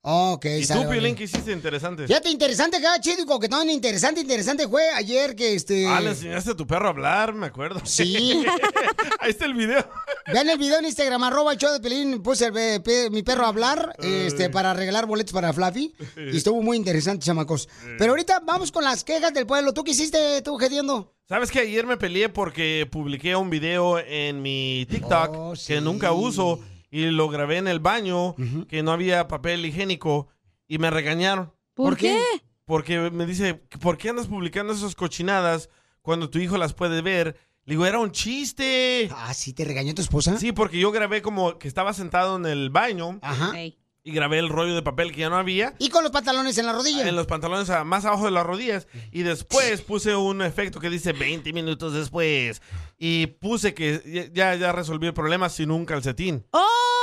Ok, 0.00 0.44
¿Y 0.60 0.66
tú. 0.66 0.88
Piolín, 0.88 1.14
qué 1.16 1.24
hiciste 1.24 1.50
interesante? 1.52 2.06
Fíjate, 2.06 2.30
interesante, 2.30 2.80
cada 2.80 3.00
chido 3.00 3.22
y 3.24 3.26
coquetón, 3.26 3.68
interesante, 3.68 4.20
interesante 4.20 4.68
fue 4.68 4.88
ayer 4.90 5.34
que 5.34 5.54
este... 5.54 5.86
Ah, 5.88 6.00
le 6.00 6.10
enseñaste 6.10 6.52
a 6.52 6.54
tu 6.56 6.66
perro 6.66 6.86
a 6.86 6.90
hablar, 6.90 7.34
me 7.34 7.46
acuerdo. 7.48 7.80
Sí. 7.84 8.44
Ahí 9.20 9.30
está 9.30 9.44
el 9.44 9.54
video. 9.54 9.84
Vean 10.32 10.48
el 10.48 10.56
video 10.56 10.78
en 10.78 10.86
Instagram, 10.86 11.24
arroba 11.24 11.52
el 11.52 11.58
show 11.58 11.72
de 11.72 11.80
Pelín, 11.80 12.22
puse 12.22 12.46
el, 12.46 12.56
eh, 12.56 12.80
pe- 12.80 13.10
mi 13.10 13.22
perro 13.24 13.44
a 13.44 13.48
hablar 13.48 13.94
este, 13.98 14.48
para 14.50 14.72
regalar 14.72 15.06
boletos 15.06 15.32
para 15.32 15.52
Fluffy. 15.52 15.92
Y 16.16 16.36
estuvo 16.36 16.62
muy 16.62 16.76
interesante, 16.76 17.26
chamacos. 17.26 17.68
Pero 17.98 18.12
ahorita 18.12 18.40
vamos 18.46 18.70
con 18.70 18.84
las 18.84 19.02
quejas 19.02 19.34
del 19.34 19.46
pueblo. 19.46 19.74
¿Tú 19.74 19.82
qué 19.82 19.90
hiciste, 19.90 20.40
tú, 20.42 20.56
Gediendo? 20.58 21.12
¿Sabes 21.28 21.50
que 21.50 21.58
ayer 21.58 21.86
me 21.86 21.96
peleé 21.98 22.28
porque 22.28 22.88
publiqué 22.90 23.34
un 23.36 23.50
video 23.50 23.98
en 23.98 24.40
mi 24.42 24.86
TikTok 24.88 25.30
Oh, 25.36 25.56
sí. 25.56 25.66
que 25.74 25.80
nunca 25.82 26.12
uso 26.12 26.60
y 26.90 27.06
lo 27.06 27.28
grabé 27.28 27.58
en 27.58 27.68
el 27.68 27.80
baño, 27.80 28.34
que 28.68 28.82
no 28.82 28.92
había 28.92 29.28
papel 29.28 29.64
higiénico 29.64 30.28
y 30.66 30.78
me 30.78 30.90
regañaron? 30.90 31.52
¿Por, 31.74 31.90
¿Por 31.90 31.96
qué? 31.96 32.18
qué? 32.32 32.42
Porque 32.64 33.10
me 33.10 33.24
dice, 33.24 33.54
¿por 33.54 33.96
qué 33.96 34.10
andas 34.10 34.26
publicando 34.26 34.72
esas 34.72 34.94
cochinadas 34.94 35.70
cuando 36.02 36.28
tu 36.28 36.38
hijo 36.38 36.58
las 36.58 36.74
puede 36.74 37.00
ver? 37.02 37.36
Le 37.64 37.74
digo, 37.74 37.86
era 37.86 37.98
un 37.98 38.12
chiste. 38.12 39.10
Ah, 39.14 39.34
sí, 39.34 39.52
te 39.52 39.64
regañó 39.64 39.94
tu 39.94 40.02
esposa. 40.02 40.38
Sí, 40.38 40.52
porque 40.52 40.78
yo 40.78 40.90
grabé 40.90 41.20
como 41.22 41.58
que 41.58 41.68
estaba 41.68 41.92
sentado 41.92 42.36
en 42.36 42.46
el 42.46 42.70
baño 42.70 43.18
Ajá. 43.22 43.52
Y 43.58 44.12
grabé 44.12 44.38
el 44.38 44.48
rollo 44.48 44.74
de 44.74 44.80
papel 44.80 45.12
que 45.12 45.20
ya 45.20 45.28
no 45.28 45.36
había. 45.36 45.74
Y 45.78 45.90
con 45.90 46.02
los 46.02 46.10
pantalones 46.10 46.56
en 46.56 46.64
la 46.64 46.72
rodilla. 46.72 47.06
En 47.06 47.14
los 47.14 47.26
pantalones 47.26 47.68
más 47.84 48.06
abajo 48.06 48.24
de 48.24 48.30
las 48.30 48.46
rodillas. 48.46 48.86
Y 49.12 49.22
después 49.22 49.82
puse 49.82 50.16
un 50.16 50.40
efecto 50.40 50.80
que 50.80 50.88
dice 50.88 51.12
20 51.12 51.52
minutos 51.52 51.92
después. 51.92 52.62
Y 52.98 53.26
puse 53.26 53.74
que 53.74 54.30
ya, 54.34 54.54
ya 54.56 54.72
resolví 54.72 55.06
el 55.06 55.14
problema 55.14 55.48
sin 55.48 55.70
un 55.70 55.84
calcetín. 55.84 56.44
¡Oh! 56.50 56.97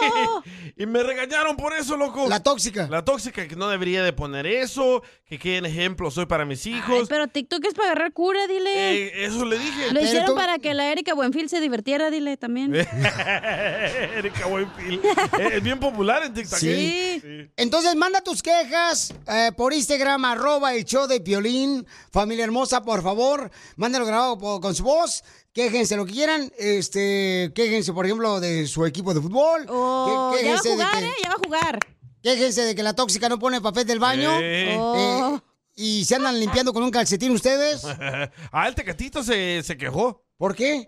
Y 0.76 0.86
me 0.86 1.02
regañaron 1.02 1.56
por 1.56 1.74
eso, 1.74 1.96
loco. 1.96 2.26
La 2.28 2.42
tóxica. 2.42 2.88
La 2.88 3.04
tóxica, 3.04 3.46
que 3.46 3.54
no 3.54 3.68
debería 3.68 4.02
de 4.02 4.14
poner 4.14 4.46
eso, 4.46 5.02
que 5.26 5.38
qué 5.38 5.58
ejemplo 5.58 6.10
soy 6.10 6.24
para 6.24 6.46
mis 6.46 6.64
Ay, 6.64 6.76
hijos. 6.76 7.06
pero 7.08 7.28
TikTok 7.28 7.62
es 7.66 7.74
para 7.74 7.90
agarrar 7.90 8.12
cura, 8.12 8.46
dile. 8.46 9.04
Eh, 9.06 9.24
eso 9.26 9.44
le 9.44 9.58
dije. 9.58 9.92
Lo 9.92 10.00
hicieron 10.00 10.34
para 10.34 10.58
que 10.58 10.72
la 10.72 10.90
Erika 10.90 11.12
Buenfil 11.12 11.50
se 11.50 11.60
divirtiera, 11.60 12.10
dile 12.10 12.36
también. 12.38 12.74
Erika 14.16 14.46
Buenfil. 14.46 15.00
Es 15.52 15.62
bien 15.62 15.78
popular 15.78 16.22
en 16.24 16.32
TikTok. 16.34 16.58
¿eh? 16.62 17.20
Sí. 17.22 17.50
Entonces 17.56 17.94
manda 17.96 18.20
tus 18.22 18.42
quejas 18.42 19.12
eh, 19.26 19.50
por 19.56 19.72
Instagram, 19.72 20.24
arroba 20.24 20.74
el 20.74 20.84
show 20.84 21.06
de 21.06 21.20
Piolín. 21.20 21.86
Familia 22.10 22.44
hermosa, 22.44 22.82
por 22.82 23.02
favor, 23.02 23.50
mándalo 23.76 24.06
grabado 24.06 24.60
con 24.60 24.74
su 24.74 24.84
voz. 24.84 25.22
Quéjense 25.60 25.94
lo 25.96 26.06
que 26.06 26.12
quieran. 26.12 26.50
Este, 26.58 27.52
quéjense, 27.54 27.92
por 27.92 28.06
ejemplo, 28.06 28.40
de 28.40 28.66
su 28.66 28.86
equipo 28.86 29.12
de 29.12 29.20
fútbol. 29.20 29.66
Oh, 29.68 30.34
ya 30.42 30.52
va 30.52 30.58
a 30.58 30.62
jugar, 30.62 30.98
que- 30.98 31.06
¿eh? 31.06 31.12
Ya 31.22 31.28
va 31.28 31.34
a 31.34 31.38
jugar. 31.44 31.78
Quéjense 32.22 32.62
de 32.62 32.74
que 32.74 32.82
la 32.82 32.94
tóxica 32.94 33.28
no 33.28 33.38
pone 33.38 33.60
papel 33.60 33.86
del 33.86 33.98
baño. 33.98 34.30
Eh. 34.40 34.74
Oh. 34.78 35.36
Eh, 35.36 35.40
y 35.76 36.04
se 36.06 36.14
andan 36.16 36.40
limpiando 36.40 36.72
con 36.72 36.82
un 36.82 36.90
calcetín 36.90 37.32
ustedes. 37.32 37.82
ah, 38.52 38.68
el 38.68 38.74
tecatito 38.74 39.22
se, 39.22 39.62
se 39.62 39.76
quejó. 39.76 40.24
¿Por 40.38 40.54
qué? 40.56 40.86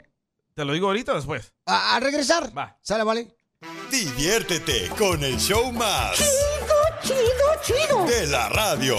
Te 0.54 0.64
lo 0.64 0.72
digo 0.72 0.86
ahorita 0.86 1.12
o 1.12 1.16
después. 1.16 1.52
A, 1.66 1.96
a 1.96 2.00
regresar. 2.00 2.56
Va. 2.56 2.78
Sale, 2.80 3.04
vale. 3.04 3.28
Diviértete 3.90 4.88
con 4.98 5.22
el 5.22 5.38
show 5.38 5.70
más. 5.72 6.16
Chido, 7.02 7.18
chido. 7.62 8.04
De 8.06 8.26
la 8.26 8.48
radio. 8.48 8.96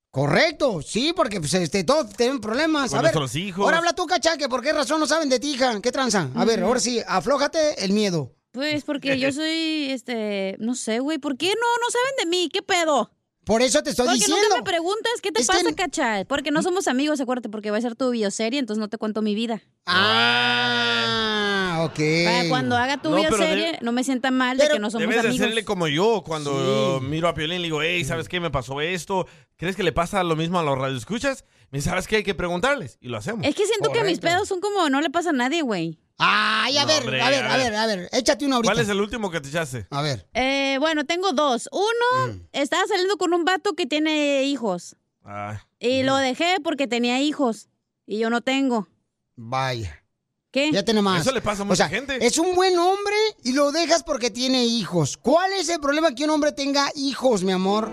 Correcto, 0.09 0.81
sí, 0.81 1.13
porque 1.15 1.39
pues, 1.39 1.53
este, 1.55 1.83
todos 1.83 2.13
tienen 2.13 2.39
problemas. 2.39 2.89
Con 2.89 2.99
a 2.99 3.01
ver, 3.03 3.13
nuestros 3.13 3.35
hijos. 3.35 3.65
ahora 3.65 3.77
habla 3.77 3.93
tú, 3.93 4.07
cachaque, 4.07 4.49
¿por 4.49 4.63
qué 4.63 4.73
razón 4.73 4.99
no 4.99 5.05
saben 5.05 5.29
de 5.29 5.39
ti, 5.39 5.53
hija? 5.53 5.79
¿Qué 5.81 5.91
tranza? 5.91 6.29
A 6.35 6.45
ver, 6.45 6.63
ahora 6.63 6.79
sí, 6.79 7.01
aflójate 7.07 7.83
el 7.83 7.91
miedo. 7.93 8.31
Pues 8.53 8.83
porque 8.85 9.17
yo 9.19 9.31
soy, 9.31 9.87
este, 9.91 10.55
no 10.59 10.75
sé, 10.75 10.99
güey, 10.99 11.17
¿por 11.17 11.37
qué 11.37 11.47
no, 11.47 11.51
no 11.81 11.89
saben 11.91 12.13
de 12.19 12.25
mí? 12.37 12.49
¿Qué 12.53 12.61
pedo? 12.61 13.11
Por 13.45 13.61
eso 13.61 13.83
te 13.83 13.89
estoy 13.89 14.05
porque 14.05 14.19
diciendo. 14.19 14.41
nunca 14.43 14.57
me 14.57 14.63
preguntas, 14.63 15.11
¿qué 15.21 15.31
te 15.33 15.41
Es 15.41 15.47
pasa, 15.47 15.63
que- 15.67 15.75
cacha? 15.75 16.23
Porque 16.25 16.51
no 16.51 16.61
somos 16.63 16.87
amigos, 16.87 17.19
acuérdate, 17.19 17.49
porque 17.49 17.71
va 17.71 17.77
a 17.77 17.81
ser 17.81 17.95
tu 17.95 18.11
bioserie, 18.11 18.59
entonces 18.59 18.79
no 18.79 18.87
te 18.89 18.97
cuento 18.97 19.21
mi 19.21 19.35
vida. 19.35 19.61
Ah, 19.85 21.81
ok. 21.85 21.99
Para 22.25 22.47
cuando 22.49 22.77
haga 22.77 23.01
tu 23.01 23.09
No, 23.09 23.17
bioserie, 23.17 23.79
no 23.81 23.91
me 23.91 24.03
sienta 24.03 24.31
mal 24.31 24.57
de 24.57 24.67
que 24.69 24.79
no 24.79 24.89
somos 24.89 25.07
Debes 25.07 25.25
amigos. 25.25 25.41
hacerle 25.41 25.65
como 25.65 25.87
yo 25.87 26.23
cuando 26.25 26.99
miro 27.03 27.27
a 27.27 27.33
Piolín 27.33 27.57
le 27.61 27.65
digo, 27.65 27.81
hey, 27.81 28.05
¿sabes 28.05 28.29
qué? 28.29 28.39
Me 28.39 28.51
pasó 28.51 28.79
esto. 28.81 29.27
¿Crees 29.57 29.75
que 29.75 29.83
le 29.83 29.91
pasa 29.91 30.23
lo 30.23 30.35
mismo 30.35 30.59
a 30.59 30.63
los 30.63 30.77
radioescuchas? 30.77 31.43
Me 31.71 31.79
dice, 31.79 31.89
¿sabes 31.89 32.07
qué? 32.07 32.17
Hay 32.17 32.23
que 32.23 32.35
preguntarles. 32.35 32.97
Y 33.01 33.07
lo 33.09 33.17
hacemos. 33.17 33.45
Es 33.47 33.55
que 33.55 33.65
siento 33.65 33.91
que 33.91 34.03
mis 34.03 34.19
pedos 34.19 34.47
son 34.47 34.61
como, 34.61 34.89
no 34.89 35.01
le 35.01 35.09
pasa 35.09 35.31
a 35.31 35.33
nadie, 35.33 35.63
güey. 35.63 35.99
Ay, 36.17 36.77
a 36.77 36.81
No, 36.81 36.87
ver, 36.87 37.01
hombre, 37.01 37.21
a 37.21 37.29
ver, 37.29 37.43
a 37.43 37.53
a 37.53 37.57
ver. 37.57 37.71
ver, 37.71 37.75
a 37.79 37.85
ver, 37.87 38.09
échate 38.11 38.45
una 38.45 38.57
ahorita. 38.57 38.73
¿Cuál 38.73 38.83
es 38.83 38.89
el 38.89 39.01
último 39.01 39.31
que 39.31 39.41
te 39.41 39.49
echaste? 39.49 39.87
A 39.89 40.01
ver. 40.01 40.27
Eh, 40.33 40.77
bueno, 40.79 41.05
tengo 41.05 41.31
dos. 41.33 41.67
Uno, 41.71 42.39
estaba 42.51 42.85
saliendo 42.87 43.17
con 43.17 43.33
un 43.33 43.43
vato 43.45 43.73
que 43.73 43.85
tiene 43.85 44.43
hijos. 44.43 44.95
Ay. 45.23 45.57
Y 45.79 46.03
lo 46.03 46.15
dejé 46.17 46.57
porque 46.63 46.87
tenía 46.87 47.19
hijos. 47.21 47.67
Y 48.05 48.19
yo 48.19 48.29
no 48.29 48.41
tengo. 48.41 48.87
Vaya. 49.35 50.03
¿Qué? 50.51 50.71
Ya 50.71 50.83
tiene 50.85 51.01
más. 51.01 51.21
Eso 51.21 51.31
le 51.31 51.41
pasa 51.41 51.61
a 51.61 51.63
O 51.63 51.65
mucha 51.65 51.87
sea, 51.87 51.89
gente. 51.89 52.23
Es 52.25 52.37
un 52.37 52.53
buen 52.53 52.77
hombre 52.77 53.15
y 53.43 53.53
lo 53.53 53.71
dejas 53.71 54.03
porque 54.03 54.29
tiene 54.29 54.65
hijos. 54.65 55.17
¿Cuál 55.17 55.51
es 55.53 55.67
el 55.69 55.79
problema 55.79 56.13
que 56.13 56.25
un 56.25 56.29
hombre 56.29 56.51
tenga 56.51 56.91
hijos, 56.95 57.43
mi 57.43 57.51
amor? 57.53 57.89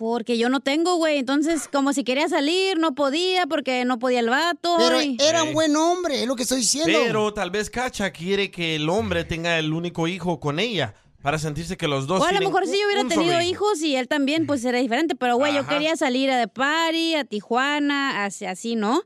Porque 0.00 0.38
yo 0.38 0.48
no 0.48 0.60
tengo, 0.60 0.96
güey. 0.96 1.18
Entonces, 1.18 1.68
como 1.70 1.92
si 1.92 2.04
quería 2.04 2.26
salir, 2.26 2.78
no 2.78 2.94
podía 2.94 3.46
porque 3.46 3.84
no 3.84 3.98
podía 3.98 4.20
el 4.20 4.30
vato. 4.30 4.76
Pero 4.78 5.02
y- 5.02 5.18
era 5.20 5.42
un 5.42 5.52
buen 5.52 5.76
hombre, 5.76 6.22
es 6.22 6.26
lo 6.26 6.36
que 6.36 6.44
estoy 6.44 6.60
diciendo. 6.60 6.98
Pero 7.04 7.34
tal 7.34 7.50
vez 7.50 7.68
Cacha 7.68 8.10
quiere 8.10 8.50
que 8.50 8.76
el 8.76 8.88
hombre 8.88 9.24
tenga 9.24 9.58
el 9.58 9.74
único 9.74 10.08
hijo 10.08 10.40
con 10.40 10.58
ella 10.58 10.94
para 11.20 11.38
sentirse 11.38 11.76
que 11.76 11.86
los 11.86 12.06
dos 12.06 12.22
O 12.22 12.24
a 12.24 12.32
lo 12.32 12.40
mejor 12.40 12.66
si 12.66 12.80
yo 12.80 12.86
hubiera 12.86 13.06
tenido 13.06 13.42
hijo. 13.42 13.50
hijos 13.50 13.82
y 13.82 13.94
él 13.94 14.08
también, 14.08 14.46
pues 14.46 14.64
era 14.64 14.78
diferente. 14.78 15.14
Pero, 15.16 15.36
güey, 15.36 15.52
yo 15.54 15.66
quería 15.66 15.94
salir 15.96 16.30
a 16.30 16.38
de 16.38 16.48
party, 16.48 17.16
a 17.16 17.24
Tijuana, 17.26 18.24
así, 18.24 18.46
así, 18.46 18.76
¿no? 18.76 19.02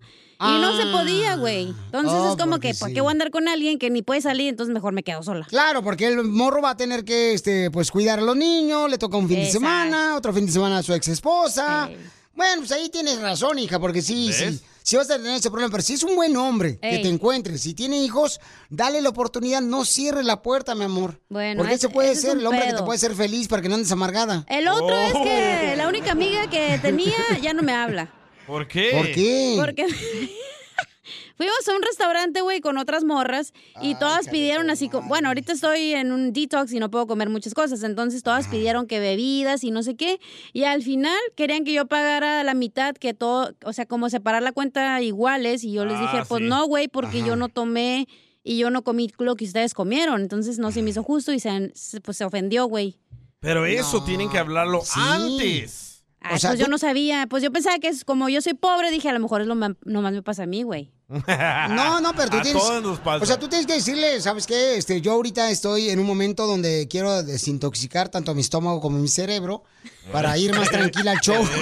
Y 0.46 0.60
no 0.60 0.76
se 0.76 0.86
podía, 0.86 1.36
güey. 1.36 1.68
Entonces 1.86 2.12
Oh, 2.12 2.30
es 2.32 2.36
como 2.36 2.52
porque 2.52 2.72
que, 2.72 2.74
¿por 2.78 2.88
sí. 2.88 2.94
qué 2.94 3.00
voy 3.00 3.08
a 3.10 3.12
andar 3.12 3.30
con 3.30 3.48
alguien 3.48 3.78
que 3.78 3.90
ni 3.90 4.02
puede 4.02 4.20
salir? 4.20 4.48
Entonces 4.48 4.72
mejor 4.74 4.92
me 4.92 5.02
quedo 5.02 5.22
sola. 5.22 5.46
Claro, 5.48 5.82
porque 5.82 6.06
el 6.08 6.22
morro 6.24 6.60
va 6.62 6.70
a 6.70 6.76
tener 6.76 7.04
que, 7.04 7.32
este, 7.34 7.70
pues, 7.70 7.90
cuidar 7.90 8.18
a 8.18 8.22
los 8.22 8.36
niños, 8.36 8.90
le 8.90 8.98
toca 8.98 9.16
un 9.16 9.28
fin 9.28 9.38
de 9.40 9.50
semana, 9.50 10.16
otro 10.16 10.32
fin 10.32 10.46
de 10.46 10.52
semana 10.52 10.78
a 10.78 10.82
su 10.82 10.92
ex 10.94 11.08
esposa. 11.08 11.88
Bueno, 12.34 12.62
pues 12.62 12.72
ahí 12.72 12.88
tienes 12.88 13.20
razón, 13.20 13.58
hija, 13.60 13.78
porque 13.78 14.02
sí, 14.02 14.26
¿Ves? 14.26 14.36
sí, 14.36 14.60
sí 14.82 14.96
vas 14.96 15.08
a 15.08 15.16
tener 15.18 15.36
ese 15.36 15.50
problema. 15.50 15.70
Pero 15.70 15.84
si 15.84 15.94
es 15.94 16.02
un 16.02 16.16
buen 16.16 16.36
hombre 16.36 16.78
que 16.80 16.98
te 16.98 17.08
encuentres, 17.08 17.60
si 17.62 17.74
tiene 17.74 18.02
hijos, 18.02 18.40
dale 18.70 19.00
la 19.00 19.10
oportunidad, 19.10 19.60
no 19.60 19.84
cierres 19.84 20.24
la 20.24 20.42
puerta, 20.42 20.74
mi 20.74 20.84
amor. 20.84 21.20
Bueno, 21.28 21.58
porque 21.58 21.74
ese- 21.74 21.86
ese 21.86 21.94
puede 21.94 22.10
ese 22.10 22.22
ser 22.22 22.38
el 22.38 22.46
hombre 22.46 22.66
que 22.66 22.72
te 22.74 22.82
puede 22.82 22.98
ser 22.98 23.14
feliz 23.14 23.46
para 23.46 23.62
que 23.62 23.68
no 23.68 23.76
andes 23.76 23.92
amargada. 23.92 24.44
El 24.48 24.66
otro 24.66 24.98
es 24.98 25.12
Oh. 25.14 25.22
que 25.22 25.74
la 25.76 25.86
única 25.86 26.10
amiga 26.10 26.48
que 26.50 26.76
tenía 26.82 27.14
ya 27.40 27.52
no 27.54 27.62
me 27.62 27.72
habla. 27.72 28.12
¿Por 28.46 28.66
qué? 28.68 28.90
¿Por 28.94 29.06
qué? 29.12 29.54
Porque 29.58 29.86
fuimos 31.36 31.68
a 31.68 31.74
un 31.76 31.82
restaurante, 31.82 32.40
güey, 32.40 32.60
con 32.60 32.78
otras 32.78 33.04
morras 33.04 33.52
y 33.82 33.94
todas 33.96 34.28
pidieron 34.28 34.70
así 34.70 34.88
como, 34.88 35.08
bueno, 35.08 35.28
ahorita 35.28 35.52
estoy 35.52 35.92
en 35.94 36.12
un 36.12 36.32
detox 36.32 36.72
y 36.72 36.78
no 36.78 36.90
puedo 36.90 37.06
comer 37.06 37.28
muchas 37.28 37.54
cosas, 37.54 37.82
entonces 37.82 38.22
todas 38.22 38.46
pidieron 38.48 38.86
que 38.86 39.00
bebidas 39.00 39.64
y 39.64 39.70
no 39.70 39.82
sé 39.82 39.96
qué 39.96 40.20
y 40.52 40.64
al 40.64 40.82
final 40.82 41.16
querían 41.36 41.64
que 41.64 41.72
yo 41.72 41.86
pagara 41.86 42.44
la 42.44 42.54
mitad, 42.54 42.94
que 42.94 43.14
todo, 43.14 43.52
o 43.64 43.72
sea, 43.72 43.86
como 43.86 44.08
separar 44.10 44.42
la 44.42 44.52
cuenta 44.52 45.00
iguales 45.02 45.64
y 45.64 45.72
yo 45.72 45.84
les 45.84 45.96
Ah, 45.98 46.00
dije, 46.02 46.24
pues 46.28 46.42
sí. 46.42 46.48
no, 46.48 46.66
güey, 46.66 46.88
porque 46.88 47.18
Ajá. 47.18 47.26
yo 47.28 47.36
no 47.36 47.48
tomé 47.48 48.06
y 48.42 48.58
yo 48.58 48.70
no 48.70 48.82
comí 48.82 49.10
lo 49.18 49.36
que 49.36 49.44
ustedes 49.46 49.74
comieron, 49.74 50.20
entonces 50.20 50.58
no 50.58 50.70
se 50.70 50.82
me 50.82 50.90
hizo 50.90 51.02
justo 51.02 51.32
y 51.32 51.40
se, 51.40 51.72
se- 51.74 52.00
pues 52.00 52.16
se 52.18 52.24
ofendió, 52.24 52.66
güey. 52.66 52.98
Pero 53.40 53.66
eso 53.66 54.02
tienen 54.04 54.30
que 54.30 54.38
hablarlo 54.38 54.80
Sí. 54.82 54.92
antes. 55.02 55.83
O 56.32 56.38
sea, 56.38 56.50
pues 56.50 56.60
yo 56.60 56.68
no 56.68 56.78
sabía, 56.78 57.26
pues 57.28 57.42
yo 57.42 57.52
pensaba 57.52 57.78
que 57.78 57.88
es 57.88 58.04
como 58.04 58.28
yo 58.28 58.40
soy 58.40 58.54
pobre, 58.54 58.90
dije 58.90 59.08
a 59.08 59.12
lo 59.12 59.20
mejor 59.20 59.42
es 59.42 59.46
lo 59.46 59.54
ma- 59.54 59.76
nomás 59.84 60.12
me 60.12 60.22
pasa 60.22 60.44
a 60.44 60.46
mí, 60.46 60.62
güey. 60.62 60.90
No, 61.70 62.00
no, 62.00 62.14
pero 62.14 62.30
tú 62.30 62.38
A 62.38 62.42
tienes. 62.42 62.62
todos 62.62 62.82
nos 62.82 62.98
pasa. 63.00 63.22
O 63.22 63.26
sea, 63.26 63.38
tú 63.38 63.48
tienes 63.48 63.66
que 63.66 63.74
decirle, 63.74 64.20
¿sabes 64.20 64.46
qué? 64.46 64.76
Este, 64.76 65.00
yo 65.00 65.12
ahorita 65.12 65.50
estoy 65.50 65.90
en 65.90 65.98
un 65.98 66.06
momento 66.06 66.46
donde 66.46 66.88
quiero 66.88 67.22
desintoxicar 67.22 68.08
tanto 68.08 68.34
mi 68.34 68.40
estómago 68.40 68.80
como 68.80 68.98
mi 68.98 69.08
cerebro 69.08 69.64
para 70.12 70.36
ir 70.38 70.54
más 70.56 70.68
tranquila 70.70 71.12
al 71.12 71.20
show. 71.20 71.44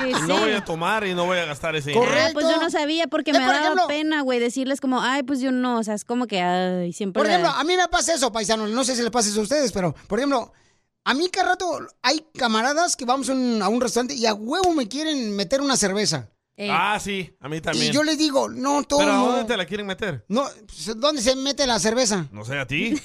Sí, 0.00 0.08
Y 0.08 0.14
sí. 0.14 0.20
no 0.26 0.38
voy 0.38 0.52
a 0.52 0.64
tomar 0.64 1.06
y 1.06 1.12
no 1.14 1.26
voy 1.26 1.36
a 1.36 1.44
gastar 1.44 1.76
ese 1.76 1.92
Correcto. 1.92 2.14
dinero. 2.14 2.28
Ah, 2.30 2.32
pues 2.32 2.46
yo 2.48 2.58
no 2.58 2.70
sabía 2.70 3.06
porque 3.06 3.32
Eh, 3.32 3.34
me 3.34 3.40
por 3.40 3.48
daba 3.48 3.66
ejemplo- 3.66 3.86
pena, 3.86 4.22
güey, 4.22 4.38
decirles 4.38 4.80
como, 4.80 5.02
ay, 5.02 5.24
pues 5.24 5.40
yo 5.40 5.52
no, 5.52 5.78
o 5.78 5.82
sea, 5.84 5.92
es 5.92 6.06
como 6.06 6.26
que, 6.26 6.40
ay, 6.40 6.94
siempre... 6.94 7.20
Por 7.20 7.26
la- 7.26 7.34
ejemplo, 7.34 7.50
a 7.54 7.62
mí 7.64 7.76
me 7.76 7.86
pasa 7.88 8.14
eso, 8.14 8.32
paisano. 8.32 8.66
No 8.66 8.82
sé 8.82 8.96
si 8.96 9.02
les 9.02 9.10
pasa 9.10 9.28
eso 9.28 9.40
a 9.40 9.42
ustedes, 9.42 9.72
pero, 9.72 9.94
por 10.08 10.18
ejemplo, 10.18 10.54
a 11.04 11.14
mí 11.14 11.28
cada 11.30 11.50
rato 11.50 11.78
hay 12.02 12.24
camaradas 12.36 12.96
que 12.96 13.04
vamos 13.04 13.28
a 13.28 13.32
un, 13.32 13.62
a 13.62 13.68
un 13.68 13.80
restaurante 13.80 14.14
y 14.14 14.26
a 14.26 14.34
huevo 14.34 14.72
me 14.74 14.88
quieren 14.88 15.34
meter 15.36 15.60
una 15.60 15.76
cerveza. 15.76 16.30
Eh, 16.56 16.68
Ah, 16.70 16.98
sí, 17.00 17.34
a 17.40 17.48
mí 17.48 17.60
también. 17.62 17.86
Y 17.86 17.90
yo 17.90 18.02
les 18.02 18.18
digo, 18.18 18.50
no, 18.50 18.82
todo. 18.82 18.98
¿Pero 19.00 19.12
a 19.12 19.16
dónde 19.16 19.44
te 19.44 19.56
la 19.56 19.64
quieren 19.64 19.86
meter? 19.86 20.26
No, 20.28 20.44
pues, 20.66 20.92
¿dónde 21.00 21.22
se 21.22 21.34
mete 21.34 21.66
la 21.66 21.78
cerveza? 21.78 22.28
No 22.32 22.44
sé, 22.44 22.58
a 22.58 22.66
ti. 22.66 23.00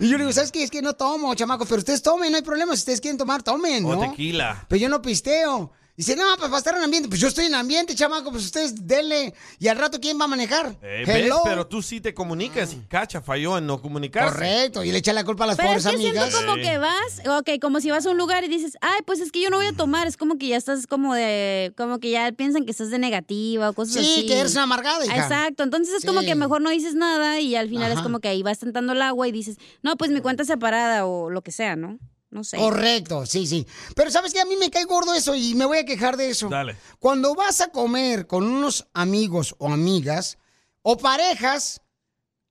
Y 0.00 0.08
yo 0.08 0.18
le 0.18 0.24
digo, 0.24 0.32
¿sabes 0.32 0.50
qué? 0.52 0.62
Es 0.64 0.70
que 0.70 0.82
no 0.82 0.94
tomo, 0.94 1.34
chamacos, 1.34 1.68
pero 1.68 1.78
ustedes 1.78 2.02
tomen, 2.02 2.30
no 2.32 2.36
hay 2.36 2.42
problema. 2.42 2.74
Si 2.74 2.80
ustedes 2.80 3.00
quieren 3.00 3.16
tomar, 3.16 3.42
tomen, 3.42 3.84
O 3.84 3.94
¿no? 3.94 4.00
tequila. 4.10 4.64
Pero 4.68 4.80
yo 4.80 4.88
no 4.88 5.00
pisteo. 5.00 5.72
Dice, 5.96 6.16
no, 6.16 6.24
pues 6.36 6.48
para 6.48 6.58
estar 6.58 6.76
en 6.76 6.82
ambiente. 6.82 7.08
Pues 7.08 7.20
yo 7.20 7.28
estoy 7.28 7.44
en 7.46 7.54
ambiente, 7.54 7.94
chamaco, 7.94 8.32
pues 8.32 8.44
ustedes 8.44 8.74
denle. 8.84 9.32
Y 9.60 9.68
al 9.68 9.78
rato, 9.78 10.00
¿quién 10.00 10.18
va 10.18 10.24
a 10.24 10.26
manejar? 10.28 10.76
Eh. 10.82 11.04
Pero 11.06 11.66
tú 11.68 11.82
sí 11.82 12.00
te 12.00 12.12
comunicas 12.12 12.72
y 12.72 12.78
Cacha 12.88 13.20
falló 13.20 13.58
en 13.58 13.66
no 13.68 13.80
comunicarse. 13.80 14.32
Correcto, 14.34 14.82
y 14.82 14.90
le 14.90 14.98
echa 14.98 15.12
la 15.12 15.22
culpa 15.22 15.44
a 15.44 15.46
las 15.46 15.56
Pero 15.56 15.68
es 15.74 15.84
pobres 15.84 16.00
que 16.00 16.08
amigas. 16.08 16.30
siento 16.32 16.46
como 16.46 16.56
Sí. 16.56 16.62
que 16.68 16.78
vas, 16.78 17.22
ok, 17.38 17.50
como 17.60 17.80
si 17.80 17.90
vas 17.92 18.04
a 18.06 18.10
un 18.10 18.18
lugar 18.18 18.42
y 18.42 18.48
dices, 18.48 18.76
ay, 18.80 19.02
pues 19.06 19.20
es 19.20 19.30
que 19.30 19.40
yo 19.40 19.50
no 19.50 19.56
voy 19.58 19.66
a 19.66 19.72
tomar, 19.72 20.08
es 20.08 20.16
como 20.16 20.36
que 20.36 20.48
ya 20.48 20.56
estás 20.56 20.88
como 20.88 21.14
de, 21.14 21.72
como 21.76 22.00
que 22.00 22.10
ya 22.10 22.32
piensan 22.32 22.64
que 22.64 22.72
estás 22.72 22.90
de 22.90 22.98
negativa 22.98 23.70
o 23.70 23.72
cosas 23.72 23.98
así. 23.98 24.14
Sí, 24.22 24.26
que 24.26 24.40
eres 24.40 24.52
una 24.54 24.64
amargada, 24.64 25.06
hija. 25.06 25.16
Exacto, 25.16 25.62
entonces 25.62 25.94
es 25.94 26.04
como 26.04 26.20
Sí. 26.20 26.26
que 26.26 26.34
mejor 26.34 26.60
no 26.60 26.70
dices 26.70 26.96
nada 26.96 27.38
y 27.38 27.54
al 27.54 27.68
final 27.68 27.92
Ajá. 27.92 28.00
es 28.00 28.02
como 28.04 28.18
que 28.18 28.26
ahí 28.26 28.42
vas 28.42 28.58
tentando 28.58 28.94
el 28.94 29.02
agua 29.02 29.28
y 29.28 29.32
dices, 29.32 29.58
no, 29.82 29.96
pues 29.96 30.10
mi 30.10 30.20
cuenta 30.20 30.42
es 30.42 30.48
separada 30.48 31.06
o 31.06 31.30
lo 31.30 31.42
que 31.42 31.52
sea, 31.52 31.76
¿no? 31.76 32.00
No 32.34 32.42
sé. 32.42 32.56
Correcto, 32.56 33.24
sí, 33.26 33.46
sí. 33.46 33.64
Pero 33.94 34.10
¿sabes 34.10 34.32
qué? 34.32 34.40
A 34.40 34.44
mí 34.44 34.56
me 34.56 34.68
cae 34.68 34.86
gordo 34.86 35.14
eso 35.14 35.36
y 35.36 35.54
me 35.54 35.66
voy 35.66 35.78
a 35.78 35.84
quejar 35.84 36.16
de 36.16 36.30
eso. 36.30 36.48
Dale. 36.48 36.76
Cuando 36.98 37.32
vas 37.36 37.60
a 37.60 37.68
comer 37.68 38.26
con 38.26 38.42
unos 38.42 38.88
amigos 38.92 39.54
o 39.58 39.68
amigas 39.72 40.36
o 40.82 40.96
parejas, 40.96 41.80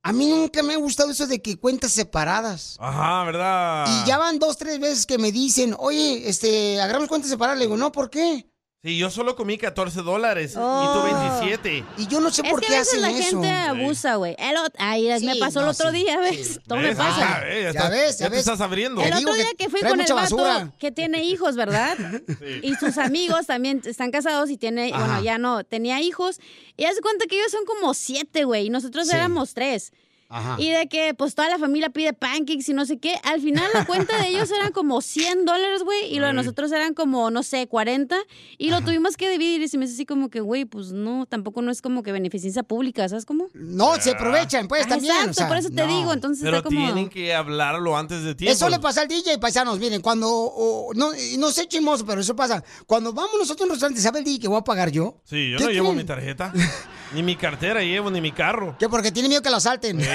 a 0.01 0.13
mí 0.13 0.27
nunca 0.27 0.63
me 0.63 0.73
ha 0.73 0.77
gustado 0.77 1.11
eso 1.11 1.27
de 1.27 1.41
que 1.41 1.59
cuentas 1.59 1.91
separadas. 1.91 2.77
Ajá, 2.79 3.25
¿verdad? 3.25 3.85
Y 3.89 4.07
ya 4.07 4.17
van 4.17 4.39
dos, 4.39 4.55
tres 4.55 4.79
veces 4.79 5.05
que 5.05 5.17
me 5.17 5.33
dicen, 5.33 5.75
oye, 5.77 6.29
este, 6.29 6.79
agarramos 6.79 7.09
cuentas 7.09 7.29
separadas. 7.29 7.59
Le 7.59 7.65
digo, 7.65 7.75
no, 7.75 7.91
¿por 7.91 8.09
qué? 8.09 8.49
Sí, 8.83 8.97
yo 8.97 9.09
solo 9.09 9.37
comí 9.37 9.57
14 9.57 10.01
dólares 10.01 10.55
Oh. 10.57 10.83
y 10.83 10.93
tú 10.93 11.15
27. 11.39 11.85
Y 11.99 12.07
yo 12.07 12.19
no 12.19 12.29
sé 12.29 12.41
Es 12.41 12.49
por 12.51 12.59
que 12.59 12.67
qué 12.67 12.75
a 12.75 12.79
veces 12.79 12.93
hacen 12.95 13.01
la 13.01 13.11
eso. 13.11 13.29
gente 13.29 13.49
abusa, 13.49 14.15
güey. 14.15 14.35
Ay, 14.77 15.07
me 15.25 15.37
pasó 15.37 15.61
el 15.61 15.67
otro 15.69 15.89
sí, 15.91 15.97
día, 15.99 16.19
¿ves? 16.19 16.59
Todo 16.67 16.79
me 16.79 16.93
pasa. 16.93 17.37
Ah, 17.37 17.41
eh, 17.45 17.71
Ya 17.73 17.87
ves, 17.87 18.17
ya 18.19 18.25
te 18.25 18.31
ves. 18.31 18.39
estás 18.41 18.59
abriendo. 18.59 19.01
El 19.01 19.13
otro 19.13 19.33
día 19.35 19.45
que 19.57 19.63
que 19.63 19.69
fui 19.69 19.79
con 19.79 19.91
el 19.91 19.99
vato 19.99 20.15
basura. 20.15 20.71
que 20.79 20.91
tiene 20.91 21.23
hijos, 21.23 21.55
¿verdad? 21.55 21.95
Y 22.61 22.75
sus 22.75 22.97
amigos 22.97 23.45
también 23.47 23.81
están 23.85 24.11
casados 24.11 24.49
y 24.49 24.57
tiene, 24.57 24.91
Ajá. 24.93 25.05
bueno, 25.05 25.23
ya 25.23 25.37
no, 25.37 25.63
tenía 25.63 26.01
hijos. 26.01 26.41
Y 26.75 26.83
hace 26.83 26.99
cuenta 26.99 27.25
que 27.27 27.37
ellos 27.39 27.51
son 27.53 27.63
como 27.65 27.93
siete, 27.93 28.43
güey, 28.43 28.65
y 28.65 28.69
nosotros 28.69 29.07
Sí. 29.07 29.15
éramos 29.15 29.53
tres. 29.53 29.93
Ajá. 30.33 30.55
Y 30.59 30.71
de 30.71 30.87
que 30.87 31.13
pues 31.13 31.35
toda 31.35 31.47
la 31.49 31.59
familia 31.59 31.89
pide 31.89 32.13
pancakes 32.13 32.69
y 32.69 32.73
no 32.73 32.85
sé 32.85 32.97
qué. 32.97 33.15
Al 33.23 33.39
final 33.39 33.65
la 33.73 33.85
cuenta 33.85 34.17
de 34.21 34.29
ellos 34.29 34.49
eran 34.51 34.71
como 34.71 35.01
100 35.01 35.45
dólares, 35.45 35.83
güey. 35.83 36.13
Y 36.13 36.19
lo 36.19 36.27
de 36.27 36.33
nosotros 36.33 36.71
eran 36.71 36.93
como, 36.93 37.29
no 37.29 37.43
sé, 37.43 37.67
40. 37.67 38.15
Y 38.57 38.69
lo 38.71 38.81
tuvimos 38.81 39.15
que 39.15 39.29
dividir. 39.29 39.61
Y 39.61 39.67
se 39.67 39.77
me 39.77 39.85
hace 39.85 39.93
así 39.93 40.05
como 40.05 40.29
que, 40.29 40.39
güey, 40.41 40.65
pues 40.65 40.91
no, 40.91 41.25
tampoco 41.27 41.61
no 41.61 41.71
es 41.71 41.81
como 41.81 42.01
que 42.03 42.11
beneficencia 42.11 42.63
pública, 42.63 43.07
¿sabes 43.07 43.25
cómo? 43.25 43.47
No, 43.53 43.95
se 44.01 44.11
aprovechan, 44.11 44.67
pues, 44.67 44.85
Ah, 44.85 44.89
también, 44.89 45.13
Exacto, 45.13 45.31
o 45.31 45.33
sea, 45.35 45.47
por 45.47 45.57
eso 45.57 45.69
te 45.69 45.85
no. 45.85 45.97
digo. 45.97 46.13
Entonces 46.13 46.43
Pero 46.43 46.57
está 46.57 46.69
como... 46.69 46.83
tienen 46.85 47.09
que 47.09 47.33
hablarlo 47.33 47.95
antes 47.97 48.23
de 48.23 48.33
tiempo. 48.35 48.53
Eso 48.53 48.69
le 48.69 48.79
pasa 48.79 49.01
al 49.01 49.07
DJ, 49.07 49.37
paisanos. 49.37 49.77
Miren, 49.79 50.01
cuando. 50.01 50.27
o- 50.31 50.93
no, 50.95 51.11
y 51.15 51.37
no 51.37 51.51
sé 51.51 51.67
chismoso, 51.67 52.05
pero 52.05 52.21
eso 52.21 52.35
pasa. 52.35 52.63
Cuando 52.87 53.13
vamos 53.13 53.31
nosotros 53.37 53.61
a 53.61 53.63
un 53.65 53.69
restaurante, 53.71 54.01
¿sabe 54.01 54.19
el 54.19 54.25
DJ 54.25 54.39
que 54.39 54.47
voy 54.47 54.57
a 54.57 54.63
pagar 54.63 54.89
yo? 54.91 55.21
Sí, 55.25 55.51
yo 55.51 55.57
¿Qué 55.57 55.63
no 55.65 55.69
llevo 55.69 55.93
mi 55.93 56.03
tarjeta. 56.03 56.51
ni 57.13 57.23
mi 57.23 57.35
cartera 57.35 57.81
llevo, 57.81 58.09
ni 58.11 58.21
mi 58.21 58.31
carro. 58.31 58.77
Que 58.77 58.89
porque 58.89 59.11
tiene 59.11 59.29
miedo 59.29 59.41
que 59.41 59.49
lo 59.49 59.57
asalten. 59.57 59.99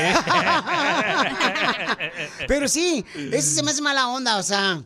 Pero 2.49 2.69
sí, 2.69 3.05
eso 3.33 3.50
se 3.55 3.62
me 3.62 3.71
hace 3.71 3.83
mala 3.83 4.09
onda, 4.09 4.37
o 4.38 4.43
sea. 4.43 4.83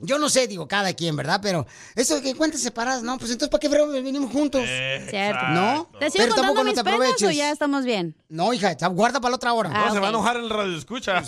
Yo 0.00 0.18
no 0.18 0.28
sé, 0.28 0.48
digo, 0.48 0.66
cada 0.66 0.92
quien, 0.92 1.14
¿verdad? 1.14 1.38
Pero 1.40 1.68
eso 1.94 2.16
de 2.16 2.22
que 2.22 2.34
cuentas 2.34 2.60
separadas, 2.60 3.04
no, 3.04 3.16
pues 3.16 3.30
entonces 3.30 3.48
¿para 3.48 3.60
qué 3.60 3.68
venimos 3.68 4.32
juntos? 4.32 4.62
Cierto. 5.08 5.46
¿No? 5.50 5.88
¿Te 6.00 6.10
sigo 6.10 6.24
Pero 6.24 6.34
contando 6.34 6.34
tampoco 6.34 6.64
no 6.64 6.72
te 6.72 6.82
penas 6.82 6.94
aproveches. 6.94 7.28
o 7.28 7.30
ya 7.30 7.52
estamos 7.52 7.84
bien? 7.84 8.16
No, 8.28 8.52
hija, 8.52 8.74
guarda 8.88 9.20
para 9.20 9.30
la 9.30 9.36
otra 9.36 9.52
hora. 9.52 9.68
No, 9.68 9.92
se 9.92 10.00
va 10.00 10.08
a 10.08 10.10
enojar 10.10 10.36
el 10.36 10.50
radio 10.50 10.76
escucha. 10.76 11.22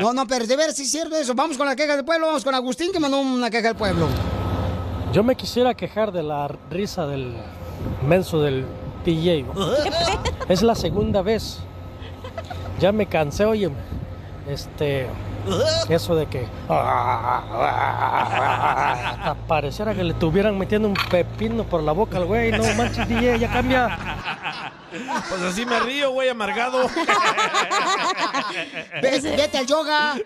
No, 0.00 0.12
no, 0.12 0.26
pero 0.26 0.48
de 0.48 0.56
ver 0.56 0.72
si 0.72 0.82
es 0.82 0.90
cierto 0.90 1.14
eso. 1.14 1.32
Vamos 1.34 1.56
con 1.56 1.66
la 1.66 1.76
queja 1.76 1.94
del 1.94 2.04
pueblo, 2.04 2.26
vamos 2.26 2.42
con 2.42 2.56
Agustín 2.56 2.90
que 2.90 2.98
mandó 2.98 3.20
una 3.20 3.50
queja 3.50 3.68
del 3.68 3.76
pueblo. 3.76 4.08
Yo 5.12 5.22
me 5.22 5.36
quisiera 5.36 5.74
quejar 5.74 6.10
de 6.10 6.24
la 6.24 6.48
risa 6.70 7.06
del 7.06 7.36
menso 8.06 8.40
del 8.40 8.66
DJ. 9.04 9.46
Es 10.48 10.62
la 10.62 10.74
segunda 10.74 11.22
vez. 11.22 11.60
Ya 12.80 12.90
me 12.92 13.06
cansé, 13.06 13.44
oye. 13.44 13.70
Este. 14.48 15.06
Eso 15.88 16.16
de 16.16 16.26
que. 16.26 16.46
Hasta 19.08 19.36
pareciera 19.46 19.94
que 19.94 20.02
le 20.02 20.12
estuvieran 20.12 20.58
metiendo 20.58 20.88
un 20.88 20.96
pepino 21.10 21.62
por 21.64 21.82
la 21.82 21.92
boca 21.92 22.16
al 22.16 22.24
güey. 22.24 22.50
No 22.50 22.64
manches, 22.76 23.08
DJ, 23.08 23.38
ya 23.38 23.48
cambia. 23.52 23.96
Pues 24.90 25.42
así 25.42 25.64
me 25.64 25.78
río, 25.80 26.10
güey, 26.10 26.28
amargado. 26.28 26.88
Vete, 29.02 29.36
vete 29.36 29.58
al 29.58 29.66
yoga. 29.66 30.16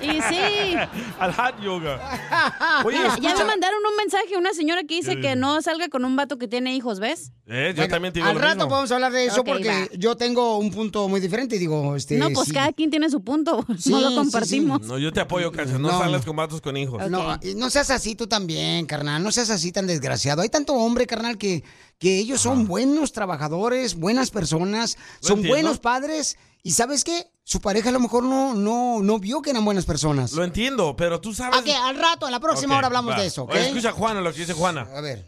Y 0.00 0.20
sí. 0.22 0.74
Al 1.18 1.34
hot 1.34 1.60
yoga. 1.62 2.82
Oye, 2.84 2.98
Mira, 2.98 3.16
ya 3.20 3.34
me 3.36 3.44
mandaron 3.44 3.78
un 3.88 3.96
mensaje, 3.96 4.36
una 4.36 4.52
señora 4.54 4.82
que 4.84 4.94
dice 4.96 5.20
que 5.20 5.36
no 5.36 5.60
salga 5.62 5.88
con 5.88 6.04
un 6.04 6.16
vato 6.16 6.38
que 6.38 6.48
tiene 6.48 6.74
hijos, 6.74 7.00
¿ves? 7.00 7.32
Eh, 7.46 7.68
yo 7.70 7.76
Bueno, 7.76 7.90
también 7.94 8.12
te 8.12 8.18
digo 8.20 8.28
Al 8.28 8.34
lo 8.34 8.40
rato 8.42 8.56
mismo. 8.56 8.68
podemos 8.68 8.92
hablar 8.92 9.12
de 9.12 9.24
eso 9.24 9.42
porque 9.42 9.68
va. 9.68 9.88
yo 9.96 10.16
tengo 10.16 10.58
un 10.58 10.70
punto 10.70 11.08
muy 11.08 11.18
diferente 11.20 11.56
y 11.56 11.58
digo, 11.58 11.96
este. 11.96 12.16
no, 12.18 12.28
pues 12.30 12.48
sí. 12.48 12.52
cada 12.54 12.72
quien 12.72 12.90
tiene 12.90 13.08
su 13.08 13.22
punto. 13.22 13.64
Sí, 13.78 13.90
no 13.92 14.00
lo 14.00 14.10
sí, 14.10 14.16
compartimos. 14.16 14.82
No, 14.82 14.98
yo 14.98 15.12
te 15.12 15.20
apoyo, 15.20 15.50
Cacha. 15.52 15.78
No, 15.78 15.88
No. 15.90 15.98
sales 15.98 16.24
con 16.24 16.36
vatos 16.36 16.60
con 16.60 16.76
hijos. 16.76 17.08
No, 17.10 17.38
y 17.42 17.54
no 17.54 17.70
seas 17.70 17.90
así 17.90 18.14
tú 18.14 18.26
también, 18.26 18.84
carnal. 18.86 19.22
No 19.22 19.32
seas 19.32 19.48
así 19.50 19.72
tan 19.72 19.86
desgraciado. 19.86 20.42
Hay 20.42 20.48
tanto 20.50 20.74
hombre, 20.74 21.06
carnal, 21.06 21.38
que, 21.38 21.64
que 21.98 22.18
ellos 22.18 22.40
son 22.40 22.66
buenos 22.66 23.12
trabajadores, 23.12 23.96
buenas 23.98 24.30
personas, 24.30 24.96
Lo 25.22 25.28
son 25.28 25.38
entiendo. 25.38 25.54
buenos 25.54 25.78
padres. 25.78 26.36
Y 26.62 26.72
¿sabes 26.72 27.02
qué? 27.04 27.30
Su 27.44 27.60
pareja 27.60 27.88
a 27.88 27.92
lo 27.92 28.00
mejor 28.00 28.24
no, 28.24 28.54
no, 28.54 29.00
no 29.02 29.18
vio 29.18 29.40
que 29.42 29.50
eran 29.50 29.64
buenas 29.64 29.84
personas. 29.86 30.32
Lo 30.32 30.44
entiendo, 30.44 30.94
pero 30.96 31.20
tú 31.20 31.32
sabes. 31.34 31.58
Ok, 31.60 31.68
al 31.82 31.96
rato, 31.96 32.26
a 32.26 32.30
la 32.30 32.40
próxima 32.40 32.76
hora 32.76 32.88
hablamos 32.88 33.14
va. 33.14 33.20
de 33.20 33.26
eso, 33.26 33.44
¿ok? 33.44 33.50
Oye, 33.52 33.68
escucha 33.68 33.88
a 33.90 33.92
Juana 33.92 34.20
lo 34.20 34.32
que 34.32 34.40
dice 34.40 34.52
Juana. 34.52 34.86
A 34.94 35.00
ver. 35.00 35.24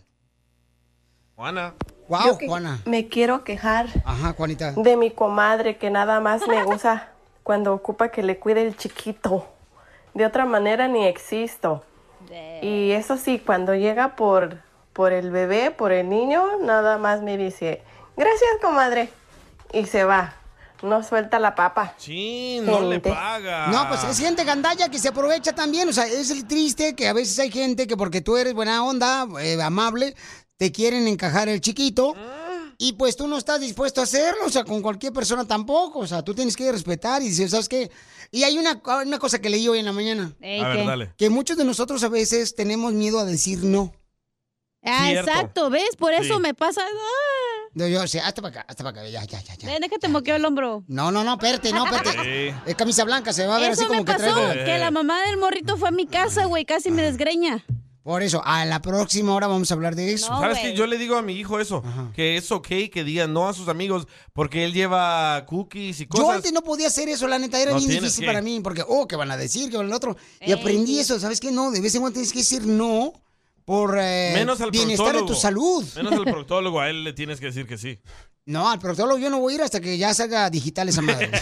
Juana. 1.35 1.75
Wow, 2.09 2.39
Juana. 2.47 2.81
Me 2.87 3.09
quiero 3.09 3.45
quejar 3.45 3.87
Ajá, 4.05 4.33
Juanita. 4.33 4.73
de 4.73 4.97
mi 4.97 5.11
comadre 5.13 5.79
que 5.79 5.91
nada 5.91 6.21
más 6.21 6.47
me 6.49 6.65
usa 6.67 7.13
cuando 7.45 7.73
ocupa 7.73 8.09
que 8.11 8.23
le 8.23 8.39
cuide 8.39 8.67
el 8.67 8.77
chiquito. 8.77 9.47
De 10.13 10.27
otra 10.27 10.45
manera 10.45 10.89
ni 10.89 11.07
existo. 11.07 11.85
Y 12.63 12.91
eso 12.91 13.17
sí, 13.17 13.39
cuando 13.45 13.75
llega 13.75 14.17
por, 14.17 14.61
por 14.93 15.13
el 15.13 15.31
bebé, 15.31 15.71
por 15.71 15.93
el 15.93 16.09
niño, 16.09 16.45
nada 16.63 16.99
más 16.99 17.23
me 17.23 17.37
dice, 17.37 17.83
gracias 18.17 18.51
comadre. 18.61 19.11
Y 19.73 19.87
se 19.87 20.05
va. 20.05 20.35
No 20.83 21.03
suelta 21.03 21.39
la 21.39 21.55
papa. 21.55 21.95
Sí, 21.99 22.61
no 22.63 22.81
le 22.81 22.95
Gente. 22.95 23.11
paga. 23.11 23.67
No, 23.69 23.87
pues 23.89 24.03
es 24.05 24.19
gente 24.19 24.45
gandalla 24.45 24.89
que 24.89 24.99
se 24.99 25.09
aprovecha 25.09 25.55
también. 25.55 25.89
O 25.89 25.93
sea, 25.93 26.07
es 26.07 26.31
el 26.31 26.47
triste 26.47 26.95
que 26.95 27.07
a 27.07 27.13
veces 27.13 27.39
hay 27.39 27.51
gente 27.51 27.87
que 27.87 27.97
porque 27.97 28.23
tú 28.23 28.37
eres 28.39 28.55
buena 28.55 28.83
onda, 28.83 29.29
eh, 29.43 29.61
amable, 29.63 30.17
te 30.57 30.73
quieren 30.73 31.07
encajar 31.07 31.49
el 31.51 31.61
chiquito. 31.61 32.15
Y 32.79 32.95
pues 32.95 33.15
tú 33.15 33.29
no 33.29 33.37
estás 33.37 33.61
dispuesto 33.61 34.01
a 34.01 34.05
hacerlo, 34.05 34.47
o 34.47 34.49
sea, 34.49 34.65
con 34.65 34.81
cualquier 34.81 35.13
persona 35.13 35.45
tampoco. 35.47 35.99
O 35.99 36.07
sea, 36.07 36.23
tú 36.23 36.35
tienes 36.35 36.57
que 36.57 36.73
respetar 36.73 37.21
y 37.21 37.29
decir, 37.29 37.51
¿sabes 37.51 37.69
qué? 37.69 37.91
Y 38.31 38.45
hay 38.45 38.57
una, 38.57 38.81
una 39.05 39.19
cosa 39.19 39.39
que 39.39 39.51
leí 39.51 39.69
hoy 39.69 39.81
en 39.81 39.85
la 39.85 39.93
mañana. 39.93 40.33
Ey, 40.41 40.61
A 40.63 40.69
ver, 40.69 40.87
dale. 40.87 41.13
Que 41.19 41.29
muchos 41.29 41.59
de 41.59 41.65
nosotros 41.67 42.03
a 42.05 42.09
veces 42.09 42.55
tenemos 42.55 42.95
miedo 42.95 43.19
a 43.19 43.27
decir 43.27 43.63
no. 43.65 43.93
Ah, 44.83 45.09
Cierto. 45.11 45.31
exacto, 45.31 45.71
¿ves? 45.71 45.95
Por 45.99 46.13
eso 46.15 46.37
Sí. 46.37 46.41
me 46.41 46.55
pasa. 46.55 46.81
¡Ah! 46.83 47.69
No, 47.75 47.87
yo, 47.87 48.07
sea, 48.09 48.27
hasta 48.27 48.41
para 48.43 48.61
acá, 48.61 48.67
hasta 48.69 48.83
para 48.83 49.01
acá, 49.03 49.09
ya, 49.11 49.23
ya, 49.25 49.41
ya. 49.43 49.55
ya. 49.55 49.67
Ven, 49.69 49.81
déjate 49.83 50.09
moqueo 50.09 50.37
el 50.37 50.45
hombro. 50.45 50.85
No, 50.89 51.11
no, 51.13 51.23
no, 51.23 51.35
espérate, 51.35 51.73
no, 51.73 51.85
espérate. 51.87 52.55
Es 52.67 52.75
camisa 52.77 53.05
blanca, 53.05 53.33
se 53.33 53.47
va 53.47 53.57
a 53.57 53.61
ver 53.61 53.73
Eso 53.73 53.83
así 53.83 53.89
como 53.89 54.01
me 54.01 54.05
que 54.07 54.13
pasó, 54.13 54.35
traigo. 54.35 54.65
que 54.65 54.79
la 54.79 54.91
mamá 54.91 55.21
del 55.27 55.37
morrito 55.37 55.77
fue 55.77 55.89
a 55.89 55.93
mi 55.93 56.07
casa, 56.07 56.47
güey, 56.47 56.65
casi 56.65 56.91
me 56.91 57.03
desgreña. 57.03 57.65
Por 58.03 58.23
eso, 58.23 58.43
a 58.47 58.65
la 58.65 58.81
próxima 58.81 59.35
hora 59.35 59.47
vamos 59.47 59.71
a 59.71 59.75
hablar 59.75 59.95
de 59.95 60.15
eso. 60.15 60.27
¿Sabes 60.29 60.59
qué? 60.61 60.75
Yo 60.75 60.87
le 60.87 60.97
digo 60.97 61.17
a 61.17 61.23
mi 61.23 61.35
hijo 61.35 61.61
eso, 61.61 61.85
que 62.15 62.39
es 62.39 62.51
ok 62.51 62.67
que 62.91 63.05
diga 63.05 63.27
no 63.27 63.47
a 63.49 63.53
sus 63.53 63.69
amigos 63.69 64.09
porque 64.33 64.65
él 64.65 64.73
lleva 64.73 65.45
cookies 65.47 66.01
y 66.01 66.05
Yo 66.05 66.09
cosas. 66.09 66.37
antes 66.37 66.53
no 66.55 66.63
podía 66.63 66.87
hacer 66.89 67.11
eso, 67.11 67.29
la 67.29 67.39
neta, 67.39 67.61
era 67.61 67.73
No 67.73 67.77
bien 67.77 67.91
tienes 67.91 68.05
difícil 68.05 68.23
que. 68.23 68.27
para 68.27 68.41
mí, 68.41 68.59
porque, 68.61 68.83
oh, 68.89 69.07
¿qué 69.07 69.17
van 69.17 69.31
a 69.31 69.37
decir? 69.37 69.71
¿Qué 69.71 69.77
van 69.77 69.93
a 69.93 69.97
otro? 69.97 70.17
Y 70.41 70.47
Ey, 70.47 70.53
aprendí 70.53 70.99
eso, 70.99 71.21
¿sabes 71.21 71.39
qué? 71.41 71.53
No, 71.53 71.71
de 71.71 71.81
vez 71.83 71.95
en 71.95 72.01
cuando 72.01 72.15
tienes 72.15 72.33
que 72.33 72.39
decir 72.41 72.67
no 72.67 73.13
por 73.71 73.97
eh, 74.01 74.33
Menos 74.35 74.61
al 74.61 74.73
bienestar 74.73 75.15
de 75.15 75.23
tu 75.23 75.33
salud. 75.37 75.85
Menos 75.95 76.13
al 76.13 76.25
proctólogo, 76.33 76.81
a 76.81 76.91
él 76.91 77.05
le 77.05 77.13
tienes 77.13 77.39
que 77.39 77.47
decir 77.47 77.69
que 77.69 77.79
sí. 77.79 78.01
No, 78.45 78.69
al 78.69 78.81
proctólogo 78.81 79.17
yo 79.17 79.31
no 79.31 79.39
voy 79.39 79.53
a 79.53 79.57
ir 79.57 79.63
hasta 79.63 79.81
que 79.81 79.97
ya 79.97 80.13
salga 80.13 80.51
digital 80.51 80.89
esa 80.89 81.03
madre. 81.03 81.31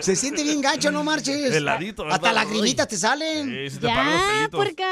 Se 0.00 0.14
siente 0.16 0.42
bien 0.42 0.60
gacho, 0.60 0.90
no 0.90 1.02
marches. 1.02 1.50
Heladito. 1.50 2.06
Hasta 2.06 2.30
lagrimitas 2.30 2.88
te 2.88 2.98
salen. 2.98 3.48
Sí, 3.48 3.70
se 3.70 3.80
te 3.80 3.86
paran 3.86 4.12
los 4.12 4.50
pelitos. 4.50 4.86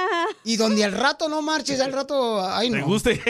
Y 0.44 0.56
donde 0.56 0.84
al 0.84 0.92
rato 0.92 1.28
no 1.28 1.42
marches, 1.42 1.78
al 1.82 1.92
rato, 1.92 2.42
ay 2.48 2.70
¿Te 2.70 2.78
no. 2.78 2.86
guste? 2.86 3.12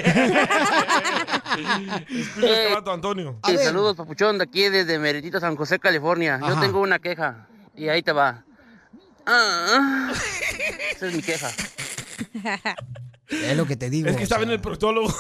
Escucha 2.08 2.46
este 2.46 2.72
vato, 2.72 2.92
Antonio. 2.92 3.40
Sí, 3.44 3.58
saludos, 3.58 3.96
papuchón, 3.96 4.38
de 4.38 4.44
aquí 4.44 4.68
desde 4.68 4.96
Meritito, 5.00 5.40
San 5.40 5.56
José, 5.56 5.80
California. 5.80 6.38
Yo 6.40 6.60
tengo 6.60 6.80
una 6.80 7.00
queja 7.00 7.48
y 7.74 7.88
ahí 7.88 8.00
te 8.04 8.12
va. 8.12 8.45
Ah, 9.26 10.12
esa 10.92 11.06
es 11.08 11.14
mi 11.14 11.22
queja. 11.22 11.50
Es 13.28 13.56
lo 13.56 13.66
que 13.66 13.76
te 13.76 13.90
digo. 13.90 14.08
Es 14.08 14.16
que 14.16 14.22
estaba 14.22 14.44
en 14.44 14.50
el 14.50 14.60
proctólogo. 14.60 15.08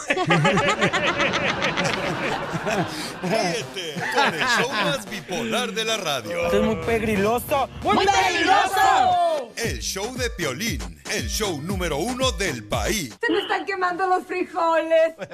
Ríete 3.22 3.94
con 4.14 4.34
el 4.34 4.40
show 4.40 4.70
más 4.70 5.10
bipolar 5.10 5.72
de 5.72 5.84
la 5.84 5.96
radio. 5.96 6.44
Esto 6.44 6.60
es 6.60 6.62
muy 6.64 6.76
pegriloso. 6.84 7.68
¡Muy 7.82 8.06
peligroso! 8.06 9.50
El 9.56 9.80
show 9.80 10.16
de 10.16 10.30
Piolín, 10.30 11.02
el 11.12 11.28
show 11.28 11.60
número 11.60 11.96
uno 11.98 12.30
del 12.32 12.62
país. 12.64 13.16
Se 13.20 13.32
me 13.32 13.40
están 13.40 13.64
quemando 13.64 14.06
los 14.06 14.24
frijoles. 14.24 15.14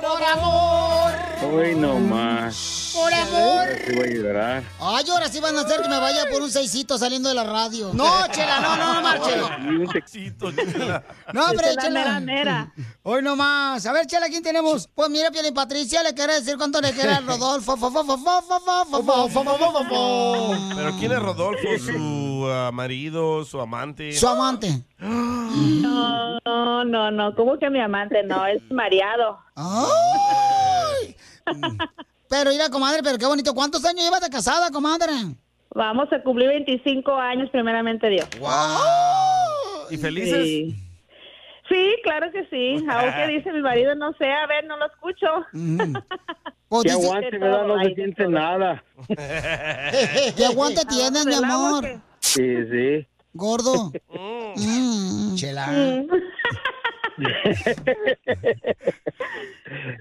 Por 0.00 0.22
amor. 0.22 1.03
Hoy 1.42 1.74
no 1.74 1.98
más. 1.98 2.92
Por 2.94 3.12
amor. 3.12 3.66
Sí 3.86 3.92
voy 3.96 4.08
a 4.08 4.14
llorar. 4.14 4.62
Ay, 4.80 5.04
ahora 5.10 5.28
sí 5.28 5.40
van 5.40 5.56
a 5.56 5.62
hacer 5.62 5.82
que 5.82 5.88
me 5.88 5.98
vaya 5.98 6.30
por 6.30 6.42
un 6.42 6.50
seisito 6.50 6.96
saliendo 6.96 7.28
de 7.28 7.34
la 7.34 7.44
radio. 7.44 7.92
No, 7.92 8.26
chela, 8.30 8.60
no, 8.60 8.76
no, 8.76 8.94
no, 8.94 9.02
Marcelo. 9.02 9.50
Un 9.58 9.88
sexito, 9.90 10.52
chela. 10.52 11.02
No, 11.32 11.46
hombre, 11.46 11.66
chela. 11.80 12.20
Mera, 12.20 12.72
Hoy 13.02 13.22
no 13.22 13.36
más. 13.36 13.84
A 13.86 13.92
ver, 13.92 14.06
chela, 14.06 14.28
¿quién 14.28 14.42
tenemos? 14.42 14.88
Pues 14.94 15.10
mira, 15.10 15.30
Piel 15.30 15.46
y 15.46 15.52
Patricia 15.52 16.02
le 16.02 16.14
quiere 16.14 16.34
decir 16.34 16.56
cuánto 16.56 16.80
le 16.80 16.92
queda 16.92 17.16
a 17.16 17.20
Rodolfo. 17.20 17.76
Pero 20.76 20.92
¿quién 20.98 21.12
es 21.12 21.18
Rodolfo? 21.18 21.68
¿Su 21.78 21.92
uh, 21.96 22.72
marido? 22.72 23.44
¿Su 23.44 23.60
amante? 23.60 24.12
Su 24.12 24.28
amante. 24.28 24.84
No, 24.98 26.38
no, 26.44 26.84
no, 26.84 27.10
no. 27.10 27.34
¿Cómo 27.34 27.58
que 27.58 27.68
mi 27.70 27.80
amante? 27.80 28.22
No, 28.22 28.46
es 28.46 28.62
mareado. 28.70 29.38
Pero 32.28 32.50
mira, 32.50 32.68
comadre, 32.70 33.02
pero 33.02 33.18
qué 33.18 33.26
bonito. 33.26 33.54
¿Cuántos 33.54 33.84
años 33.84 34.02
llevas 34.04 34.20
de 34.20 34.30
casada, 34.30 34.70
comadre? 34.70 35.12
Vamos 35.74 36.12
a 36.12 36.22
cumplir 36.22 36.48
25 36.48 37.12
años, 37.14 37.50
primeramente 37.50 38.08
Dios. 38.08 38.28
¿Y 39.90 39.96
felices? 39.96 40.42
Sí. 40.42 40.76
Sí, 41.68 41.96
claro 42.02 42.30
que 42.30 42.44
sí. 42.50 42.84
Aunque 42.88 43.26
dice 43.28 43.52
mi 43.52 43.62
marido, 43.62 43.94
no 43.94 44.12
sé, 44.14 44.30
a 44.30 44.46
ver, 44.46 44.64
no 44.66 44.76
lo 44.76 44.86
escucho. 44.86 45.26
Que 46.82 46.90
aguante, 46.90 47.38
¿verdad? 47.38 47.66
No 47.66 47.80
se 47.84 47.94
siente 47.94 48.26
nada. 48.26 48.82
¿Qué 50.36 50.44
aguante 50.44 50.84
tienes, 50.86 51.24
mi 51.24 51.34
amor? 51.34 51.84
Sí, 52.18 52.42
sí. 52.68 53.06
Gordo. 53.32 53.92
Mm. 54.56 55.34
Chela. 55.36 55.66
Mm. 55.68 56.08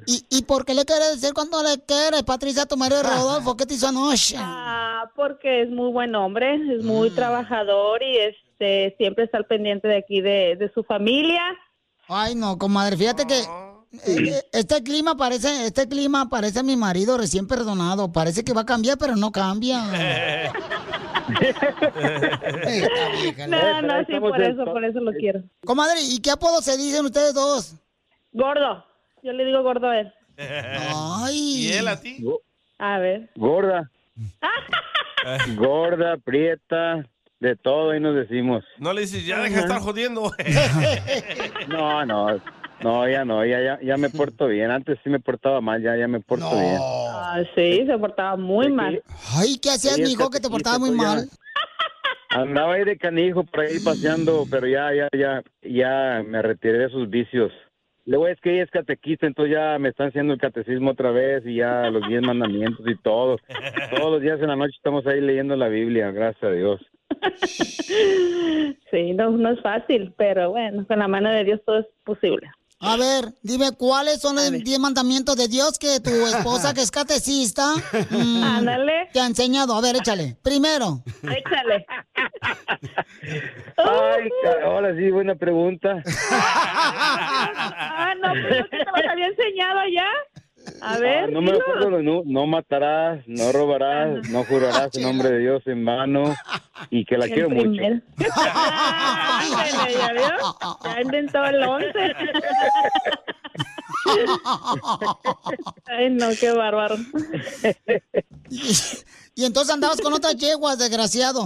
¿Y, 0.06 0.26
¿Y 0.30 0.42
por 0.44 0.66
qué 0.66 0.74
le 0.74 0.86
quieres 0.86 1.22
decir 1.22 1.34
cuando 1.34 1.62
le 1.64 1.80
quieres, 1.86 2.24
Patricia, 2.24 2.64
a 2.64 2.66
tu 2.66 2.78
marido 2.78 3.04
Rodolfo? 3.04 3.56
¿Qué 3.56 3.66
te 3.66 3.76
hizo 3.76 3.88
anoche? 3.88 4.36
Ah, 4.38 5.12
porque 5.16 5.62
es 5.62 5.70
muy 5.70 5.92
buen 5.92 6.16
hombre, 6.16 6.56
es 6.76 6.84
muy 6.84 7.10
trabajador 7.12 8.02
y 8.02 8.18
este 8.18 8.96
siempre 8.98 9.26
está 9.26 9.38
al 9.38 9.46
pendiente 9.46 9.88
de 9.88 9.98
aquí 9.98 10.22
de, 10.22 10.56
de 10.58 10.72
su 10.74 10.84
familia. 10.84 11.42
Ay, 12.08 12.36
no, 12.36 12.58
comadre, 12.58 12.98
fíjate 12.98 13.26
que 13.26 13.40
eh, 13.40 14.30
eh, 14.30 14.42
este 14.52 14.82
clima 14.82 15.16
parece, 15.16 15.68
este 15.68 15.88
clima 15.88 16.28
parece 16.28 16.60
a 16.60 16.64
mi 16.64 16.76
marido 16.76 17.18
recién 17.18 17.48
perdonado. 17.48 18.12
Parece 18.12 18.44
que 18.44 18.54
va 18.54 18.62
a 18.62 18.66
cambiar, 18.66 18.98
pero 18.98 19.16
no 19.16 19.32
cambia. 19.32 19.84
No, 23.48 23.82
no, 23.82 24.06
sí, 24.06 24.20
por 24.20 24.42
eso, 24.42 24.66
por 24.66 24.84
eso 24.84 25.00
lo 25.00 25.12
quiero. 25.14 25.42
Comadre, 25.66 26.00
¿y 26.02 26.20
qué 26.22 26.32
apodo 26.32 26.62
se 26.62 26.78
dicen 26.78 27.06
ustedes 27.06 27.34
dos? 27.34 27.76
Gordo, 28.32 28.86
yo 29.22 29.34
le 29.34 29.46
digo 29.46 29.62
gordo 29.64 29.90
a 29.90 30.00
él. 30.00 30.14
Ay. 30.38 31.68
¿Y 31.68 31.74
él 31.74 31.88
a 31.88 32.00
ti? 32.00 32.24
A 32.80 32.98
ver. 33.00 33.30
Gorda. 33.36 33.90
Gorda, 35.56 36.18
prieta, 36.18 37.06
de 37.40 37.56
todo 37.56 37.92
ahí 37.92 38.00
nos 38.00 38.16
decimos. 38.16 38.64
No 38.78 38.94
le 38.94 39.02
dices, 39.02 39.26
ya 39.26 39.40
deja 39.40 39.56
de 39.56 39.62
estar 39.62 39.80
jodiendo. 39.80 40.32
No, 41.68 42.06
no, 42.06 42.28
no, 42.82 43.08
ya 43.08 43.26
no, 43.26 43.46
ya, 43.46 43.62
ya, 43.62 43.80
ya 43.82 43.98
me 43.98 44.10
porto 44.10 44.48
bien. 44.48 44.72
Antes 44.72 45.00
sí 45.04 45.10
me 45.10 45.20
portaba 45.20 45.62
mal, 45.62 45.82
ya, 45.82 45.96
ya 45.96 46.08
me 46.08 46.20
porto 46.20 46.52
bien. 46.52 46.78
Ah, 46.80 47.42
sí, 47.56 47.86
se 47.86 47.98
portaba 47.98 48.36
muy 48.36 48.72
mal. 48.72 49.02
Ay, 49.36 49.58
¿qué 49.62 49.70
hacías, 49.72 49.96
Sí, 49.96 50.04
mijo, 50.04 50.30
que 50.30 50.40
te 50.40 50.50
portaba 50.50 50.80
muy 50.80 50.92
mal? 50.92 51.30
Andaba 52.30 52.74
ahí 52.74 52.84
de 52.84 52.98
canijo 52.98 53.44
por 53.44 53.62
ahí 53.62 53.80
paseando, 53.80 54.46
pero 54.50 54.68
ya, 54.68 54.94
ya, 54.94 55.08
ya, 55.16 55.44
ya 55.62 56.24
me 56.28 56.42
retiré 56.42 56.80
de 56.80 56.86
esos 56.86 57.10
vicios. 57.10 57.52
Luego 58.06 58.28
es 58.28 58.40
que 58.42 58.54
ella 58.54 58.64
es 58.64 58.72
catequista, 58.72 59.28
entonces 59.28 59.54
ya 59.56 59.78
me 59.80 59.90
están 59.90 60.10
haciendo 60.10 60.34
el 60.34 60.40
catecismo 60.40 60.92
otra 60.92 61.12
vez 61.12 61.46
y 61.46 61.56
ya 61.56 61.90
los 61.90 62.06
diez 62.08 62.22
mandamientos 62.22 62.86
y 62.86 62.96
todo. 62.98 63.38
Todos 63.96 64.12
los 64.12 64.22
días 64.22 64.42
en 64.42 64.48
la 64.48 64.58
noche 64.58 64.74
estamos 64.76 65.08
ahí 65.08 65.22
leyendo 65.22 65.56
la 65.56 65.70
Biblia, 65.70 66.12
gracias 66.12 66.44
a 66.44 66.52
Dios. 66.52 66.82
Sí, 68.92 69.14
no, 69.14 69.32
no 69.32 69.50
es 69.50 69.62
fácil, 69.62 70.14
pero 70.18 70.52
bueno, 70.52 70.86
con 70.86 71.00
la 71.00 71.08
mano 71.08 71.32
de 71.32 71.44
Dios 71.44 71.62
todo 71.66 71.80
es 71.80 71.88
posible. 72.04 72.52
A 72.86 72.98
ver, 72.98 73.34
dime, 73.42 73.72
¿cuáles 73.78 74.20
son 74.20 74.36
los 74.36 74.52
10 74.52 74.80
mandamientos 74.80 75.38
de 75.38 75.48
Dios 75.48 75.80
que 75.80 76.00
tu 76.02 76.10
esposa, 76.28 76.74
que 76.74 76.82
es 76.82 76.92
catecista, 76.92 77.74
mm, 78.10 78.44
Ándale. 78.44 79.10
te 79.14 79.20
ha 79.22 79.26
enseñado? 79.26 79.74
A 79.76 79.82
ver, 79.82 79.96
échale. 79.96 80.36
Primero. 80.44 81.02
Échale. 81.24 81.86
Ay, 83.78 84.30
ahora 84.66 84.96
sí, 84.98 85.10
buena 85.12 85.36
pregunta. 85.36 86.04
Ah, 86.30 88.14
no, 88.22 88.34
pero 88.34 88.66
que 88.70 88.78
te 88.78 88.86
los 88.86 89.10
había 89.10 89.28
enseñado 89.28 89.80
ya. 89.94 90.08
A 90.82 90.98
ver, 90.98 91.26
Ah, 91.26 91.28
no 91.28 91.42
me 91.42 91.52
acuerdo, 91.52 91.98
de 91.98 92.04
no, 92.04 92.22
no 92.26 92.48
matarás, 92.48 93.22
no 93.28 93.52
robarás, 93.52 94.30
no 94.30 94.44
jurarás 94.46 94.96
en 94.96 95.04
nombre 95.04 95.30
de 95.30 95.40
Dios 95.40 95.62
en 95.66 95.84
vano 95.86 96.34
y 96.90 97.06
que 97.06 97.18
la 97.18 97.26
El 97.26 97.32
quiero 97.34 97.50
mucho. 97.50 97.82
¿ya 98.20 100.14
vio? 100.14 100.30
Ya 100.84 101.02
inventó 101.02 101.44
el 101.46 101.64
once. 101.64 102.14
Ay, 105.88 106.10
no, 106.10 106.28
qué 106.40 106.52
bárbaro. 106.52 106.96
Y 109.36 109.46
entonces 109.46 109.74
andabas 109.74 110.02
con 110.02 110.14
otras 110.14 110.36
yeguas, 110.36 110.78
desgraciado. 110.78 111.44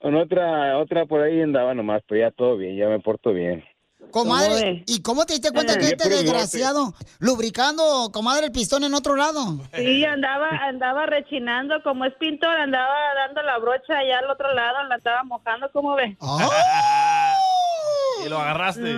Con 0.00 0.14
otra, 0.16 0.78
otra 0.78 1.06
por 1.06 1.22
ahí 1.22 1.40
andaba 1.40 1.74
nomás, 1.74 2.02
pero 2.08 2.20
ya 2.20 2.30
todo 2.30 2.56
bien, 2.56 2.76
ya 2.76 2.88
me 2.88 3.00
porto 3.00 3.32
bien. 3.32 3.64
Comadre, 4.10 4.84
¿y 4.86 5.02
cómo 5.02 5.24
te 5.26 5.34
diste 5.34 5.50
cuenta 5.52 5.74
Eh, 5.74 5.78
que 5.78 5.86
este 5.86 6.08
desgraciado 6.08 6.94
lubricando, 7.18 8.10
comadre, 8.12 8.46
el 8.46 8.52
pistón 8.52 8.84
en 8.84 8.94
otro 8.94 9.16
lado? 9.16 9.58
Sí, 9.74 10.04
andaba, 10.04 10.48
andaba 10.62 11.06
rechinando, 11.06 11.82
como 11.82 12.04
es 12.04 12.14
pintor, 12.14 12.56
andaba 12.56 12.94
dando 13.26 13.42
la 13.42 13.58
brocha 13.58 13.98
allá 13.98 14.18
al 14.18 14.30
otro 14.30 14.52
lado, 14.54 14.82
la 14.88 14.96
estaba 14.96 15.22
mojando, 15.24 15.70
¿cómo 15.72 15.94
ve? 15.94 16.16
y 18.24 18.28
lo 18.28 18.38
agarraste. 18.38 18.94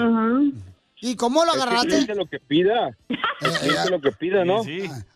¿Y 1.05 1.17
cómo 1.17 1.45
lo 1.45 1.51
Es 1.51 1.57
que 1.57 1.63
agarraste? 1.65 1.97
dice 1.99 2.15
lo 2.15 2.27
que 2.27 2.39
pida. 2.39 2.97
Dice 3.43 3.91
lo 3.91 4.01
que 4.01 4.13
pida, 4.13 4.45
¿no? 4.45 4.63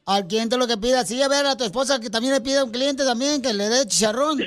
Al 0.05 0.27
cliente 0.27 0.57
lo 0.57 0.66
que 0.66 0.77
pida. 0.77 1.05
Sí, 1.05 1.22
a 1.22 1.29
ver, 1.29 1.46
a 1.46 1.57
tu 1.57 1.62
esposa 1.62 2.01
que 2.01 2.11
también 2.11 2.35
le 2.35 2.40
pide 2.40 2.59
a 2.59 2.64
un 2.64 2.72
cliente 2.72 3.05
también 3.05 3.40
que 3.40 3.55
le 3.55 3.68
dé 3.68 3.87
chicharrón. 3.87 4.38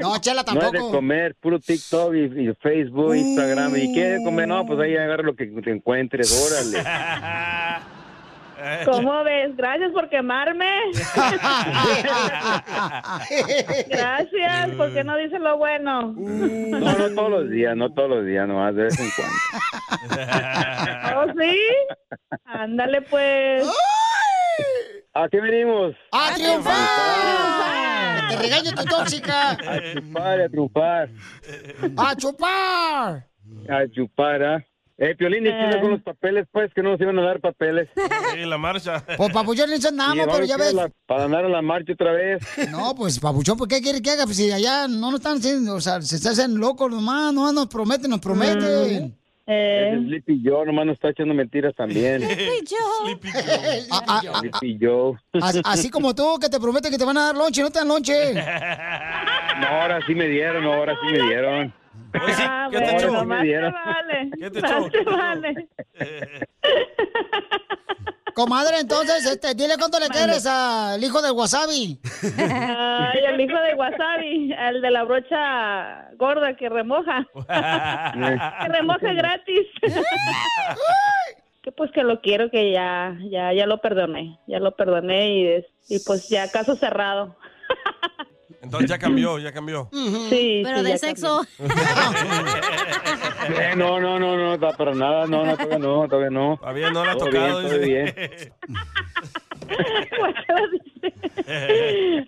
no, 0.00 0.18
chela 0.20 0.42
No 0.42 0.52
es 0.52 0.58
de 0.58 0.60
tampoco. 0.70 0.90
comer, 0.92 1.34
puro 1.40 1.58
TikTok 1.58 2.14
y, 2.14 2.24
y 2.48 2.52
Facebook, 2.60 3.14
Instagram. 3.16 3.74
¿Y 3.76 3.92
qué 3.94 4.04
de 4.18 4.24
comer? 4.24 4.48
No, 4.48 4.66
pues 4.66 4.78
ahí 4.80 4.94
agarra 4.96 5.22
lo 5.22 5.34
que 5.34 5.46
te 5.46 5.70
encuentres, 5.70 6.30
órale. 6.46 6.84
¿Cómo 8.84 9.24
ves? 9.24 9.56
Gracias 9.56 9.90
por 9.92 10.08
quemarme. 10.08 10.70
Gracias, 13.88 14.70
porque 14.76 15.02
no 15.04 15.16
dices 15.16 15.40
lo 15.40 15.56
bueno. 15.58 16.12
No, 16.12 16.78
no 16.78 17.10
todos 17.14 17.30
los 17.30 17.50
días, 17.50 17.76
no 17.76 17.92
todos 17.92 18.10
los 18.10 18.26
días, 18.26 18.46
nomás 18.46 18.74
de 18.74 18.84
vez 18.84 18.98
en 19.00 19.08
cuando. 19.16 19.36
¿Oh, 21.16 21.26
sí? 21.40 21.58
Ándale, 22.44 23.02
pues. 23.02 23.68
¿A 25.14 25.28
qué 25.28 25.40
venimos? 25.40 25.94
¡A 26.12 26.34
triunfar! 26.34 28.28
¡Te 28.30 28.36
regaño 28.36 28.72
tu 28.72 28.84
tóxica! 28.84 29.50
A 29.50 29.80
chupar, 29.92 30.40
a 30.40 30.48
triunfar. 30.48 31.08
¡A 31.98 32.16
chupar! 32.16 33.26
A 33.68 33.86
chupar, 33.92 34.42
¿ah? 34.42 34.64
Eh, 35.04 35.16
Piolín, 35.16 35.44
¿y 35.48 35.80
con 35.80 35.90
los 35.90 36.02
papeles, 36.02 36.46
pues? 36.52 36.72
Que 36.72 36.80
no 36.80 36.90
nos 36.92 37.00
iban 37.00 37.18
a 37.18 37.22
dar 37.22 37.40
papeles. 37.40 37.88
Sí, 38.34 38.40
la 38.46 38.56
marcha. 38.56 39.04
Pues 39.16 39.32
papuchón 39.32 39.72
eso 39.72 39.88
andamos, 39.88 40.26
pero 40.30 40.44
ya 40.44 40.56
ves. 40.56 40.72
la- 40.74 40.90
para 41.06 41.24
andar 41.24 41.44
a 41.44 41.48
la 41.48 41.60
marcha 41.60 41.92
otra 41.92 42.12
vez. 42.12 42.40
No, 42.70 42.94
pues 42.94 43.18
papuchón, 43.18 43.58
¿por 43.58 43.66
qué 43.66 43.80
quiere 43.82 44.00
que 44.00 44.10
haga? 44.12 44.24
Pues 44.26 44.36
si 44.36 44.50
allá 44.52 44.86
no 44.86 45.10
nos 45.10 45.14
están 45.20 45.38
haciendo, 45.38 45.74
o 45.74 45.80
sea, 45.80 46.00
se 46.02 46.14
están 46.16 46.32
haciendo 46.34 46.58
locos 46.60 46.88
nomás, 46.90 47.34
no 47.34 47.52
nos 47.52 47.66
prometen, 47.66 48.10
nos 48.10 48.20
prometen. 48.20 49.16
Ese 49.44 49.98
Sleepy 50.06 50.40
Joe 50.44 50.64
nomás 50.66 50.86
nos 50.86 50.94
está 50.94 51.08
echando 51.10 51.34
mentiras 51.34 51.74
también. 51.74 52.22
A- 53.90 54.18
a- 54.18 54.38
Sleepy 54.38 54.78
Joe. 54.80 55.14
As- 55.42 55.60
Así 55.64 55.90
como 55.90 56.14
tú, 56.14 56.38
que 56.40 56.48
te 56.48 56.60
prometen 56.60 56.92
que 56.92 56.98
te 56.98 57.04
van 57.04 57.18
a 57.18 57.24
dar 57.26 57.36
lonche, 57.36 57.60
no 57.60 57.70
te 57.70 57.80
dan 57.80 57.88
lonche. 57.88 58.34
No, 58.34 59.66
ahora 59.66 59.98
sí 60.06 60.14
me 60.14 60.28
dieron, 60.28 60.64
ahora 60.64 60.94
sí 61.02 61.06
me 61.12 61.22
dieron. 61.26 61.74
Ah, 62.14 62.68
¿qué 62.70 62.78
te 62.78 62.96
echó? 62.96 63.12
más 63.24 63.42
te 63.42 63.58
vale. 63.60 64.30
¿Qué 64.38 64.50
te 64.50 64.60
Más 64.60 64.72
echó? 64.72 64.90
te 64.90 65.04
vale. 65.04 65.68
Comadre, 68.34 68.80
entonces, 68.80 69.26
este, 69.26 69.54
dile 69.54 69.74
cuánto 69.78 70.00
le 70.00 70.08
quieres 70.08 70.46
al 70.46 71.02
hijo 71.02 71.20
del 71.20 71.32
wasabi. 71.32 72.00
Ay, 72.38 73.20
el 73.26 73.40
hijo 73.40 73.58
de 73.60 73.74
Wasabi, 73.74 74.54
el 74.58 74.80
de 74.80 74.90
la 74.90 75.04
brocha 75.04 76.10
gorda 76.16 76.56
que 76.56 76.68
remoja. 76.70 77.26
que 77.34 78.68
remoja 78.68 79.12
gratis. 79.12 79.66
que 81.62 81.72
pues 81.72 81.90
que 81.92 82.02
lo 82.04 82.20
quiero, 82.22 82.50
que 82.50 82.72
ya, 82.72 83.16
ya, 83.30 83.52
ya 83.52 83.66
lo 83.66 83.78
perdoné, 83.82 84.38
ya 84.46 84.60
lo 84.60 84.74
perdoné 84.76 85.28
y, 85.28 85.94
y 85.94 85.98
pues 86.00 86.28
ya 86.30 86.50
caso 86.50 86.74
cerrado. 86.74 87.36
Entonces 88.62 88.88
ya 88.88 88.98
cambió, 88.98 89.38
ya 89.38 89.52
cambió. 89.52 89.88
Sí, 89.92 90.62
Pero 90.64 90.78
sí, 90.78 90.84
de 90.84 90.98
sexo. 90.98 91.42
Eh, 93.48 93.74
no, 93.76 93.98
no, 93.98 94.20
no, 94.20 94.36
no, 94.36 94.56
no, 94.56 94.72
para 94.76 94.94
nada, 94.94 95.26
no, 95.26 95.44
no, 95.44 95.56
todavía 95.56 95.78
no, 95.78 96.06
todavía 96.08 96.30
no. 96.30 96.56
Todavía 96.58 96.90
no 96.90 97.04
la 97.04 97.12
ha 97.12 97.16
tocado. 97.16 97.60
bien, 97.68 97.68
todo 97.68 97.80
bien. 97.80 98.54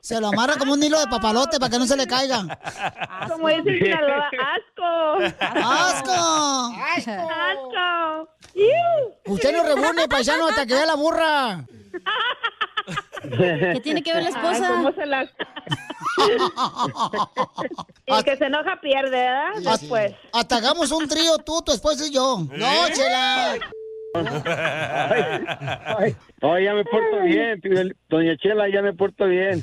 Se 0.03 0.21
lo 0.21 0.27
amarra 0.29 0.57
como 0.57 0.73
un 0.73 0.83
hilo 0.83 0.99
de 0.99 1.07
papalote 1.07 1.61
para 1.61 1.71
que 1.71 1.79
no 1.79 1.87
se 1.87 1.97
le 1.97 2.09
caiga. 2.09 2.59
Como 3.31 3.49
dice 3.49 3.71
en 3.71 3.79
Sinaloa, 3.79 4.29
asco. 4.57 4.85
¡Asco! 5.41 6.75
¡Asco! 7.13 8.29
¡Iu! 8.55 9.35
Usted 9.35 9.53
no 9.53 9.63
reúne, 9.63 10.09
paisano, 10.09 10.49
hasta 10.49 10.67
que 10.67 10.75
vea 10.75 10.87
la 10.87 10.97
burra. 10.97 11.65
¿Qué 13.75 13.81
tiene 13.83 14.03
que 14.03 14.13
ver 14.13 14.23
la 14.25 14.29
esposa? 14.31 14.69
Ay, 14.69 14.75
¿cómo 14.85 14.93
se 14.93 15.07
la- 15.07 15.31
El 18.07 18.25
que 18.25 18.37
se 18.37 18.45
enoja 18.47 18.81
pierde, 18.81 19.11
¿verdad? 19.11 19.55
Después. 19.81 20.13
Hasta 20.33 20.57
hagamos 20.57 20.91
un 20.93 21.09
trío 21.09 21.39
tú, 21.39 21.61
tu 21.63 21.73
esposo 21.73 22.07
y 22.07 22.13
yo. 22.13 22.39
No, 22.53 22.89
chela. 22.93 23.57
Ay, 24.15 26.15
no, 26.41 26.61
ya 26.61 26.73
me 26.75 26.85
porto 26.85 27.21
bien, 27.25 27.61
doña 28.09 28.37
Chela, 28.37 28.69
ya 28.73 28.81
me 28.81 28.93
porto 28.93 29.25
bien. 29.27 29.61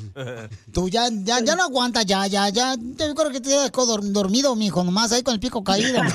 Tú 0.73 0.89
ya, 0.89 1.07
ya, 1.09 1.39
ya 1.39 1.55
no 1.55 1.63
aguantas, 1.63 2.05
ya, 2.05 2.27
ya, 2.27 2.49
ya. 2.49 2.75
Yo 2.77 3.15
creo 3.15 3.31
que 3.31 3.39
te 3.39 3.49
dor- 3.49 4.01
dormido, 4.11 4.53
mijo, 4.57 4.83
nomás 4.83 5.13
ahí 5.13 5.23
con 5.23 5.35
el 5.35 5.39
pico 5.39 5.63
caído. 5.63 6.01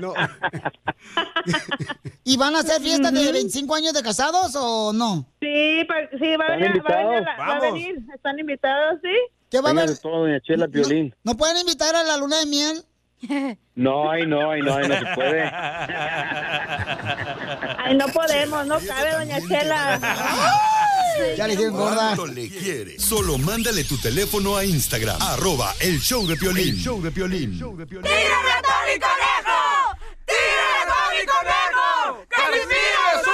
No. 0.00 0.14
¿Y 2.24 2.36
van 2.36 2.54
a 2.56 2.60
hacer 2.60 2.80
fiestas 2.80 3.12
de 3.12 3.32
25 3.32 3.74
años 3.74 3.92
de 3.92 4.02
casados 4.02 4.54
o 4.56 4.92
no? 4.92 5.26
Sí, 5.40 5.84
pa- 5.88 6.08
sí, 6.18 6.36
va 6.36 6.44
a, 6.46 6.54
¿Están 6.56 6.60
venir, 6.60 6.82
va, 6.84 6.94
a 6.94 6.96
venir, 6.96 7.16
invitados? 7.16 7.20
la- 7.22 7.36
va 7.36 7.44
a 7.44 7.48
Vamos. 7.48 7.62
venir. 7.72 7.98
¿Están 8.14 8.38
invitados, 8.38 9.00
sí? 9.02 9.10
¿Qué 9.50 9.60
va 9.60 9.70
a 9.70 9.72
haber? 9.72 9.98
todo, 9.98 10.20
doña 10.20 10.40
Chela 10.42 10.68
Piolín. 10.68 11.12
¿No 11.24 11.36
pueden 11.36 11.56
invitar 11.56 11.96
a 11.96 12.04
la 12.04 12.16
luna 12.16 12.38
de 12.38 12.46
miel? 12.46 12.84
No, 13.80 14.10
ay, 14.10 14.26
no, 14.26 14.50
ay, 14.50 14.60
no, 14.60 14.74
ay, 14.74 14.88
no 14.88 14.98
se 14.98 15.06
puede. 15.14 15.42
Ay, 17.78 17.96
no 17.96 18.06
podemos, 18.08 18.66
no 18.66 18.78
cabe, 18.80 19.12
doña 19.12 19.38
Chela. 19.48 19.98
Ya 21.36 21.46
le 21.46 21.52
dijeron 21.56 21.76
gorda. 21.76 22.14
¿Cuánto 22.14 22.26
le 22.26 22.48
quieres? 22.50 23.00
Solo 23.02 23.38
mándale 23.38 23.84
tu 23.84 23.96
teléfono 23.98 24.54
a 24.56 24.64
Instagram, 24.66 25.16
arroba 25.22 25.74
el 25.80 25.98
show 25.98 26.26
de 26.26 26.36
Piolín. 26.36 26.74
El 26.74 26.76
show 26.76 27.00
de 27.00 27.10
Piolín. 27.10 27.58
¡Tírame 27.58 27.70
a 27.70 28.60
Tony 28.62 28.98
Conejo! 29.00 29.96
¡Tírame 30.26 30.76
a 30.76 30.84
Tony 30.86 31.24
Conejo! 31.26 32.26
¡Casimiro 32.28 33.02
es 33.14 33.26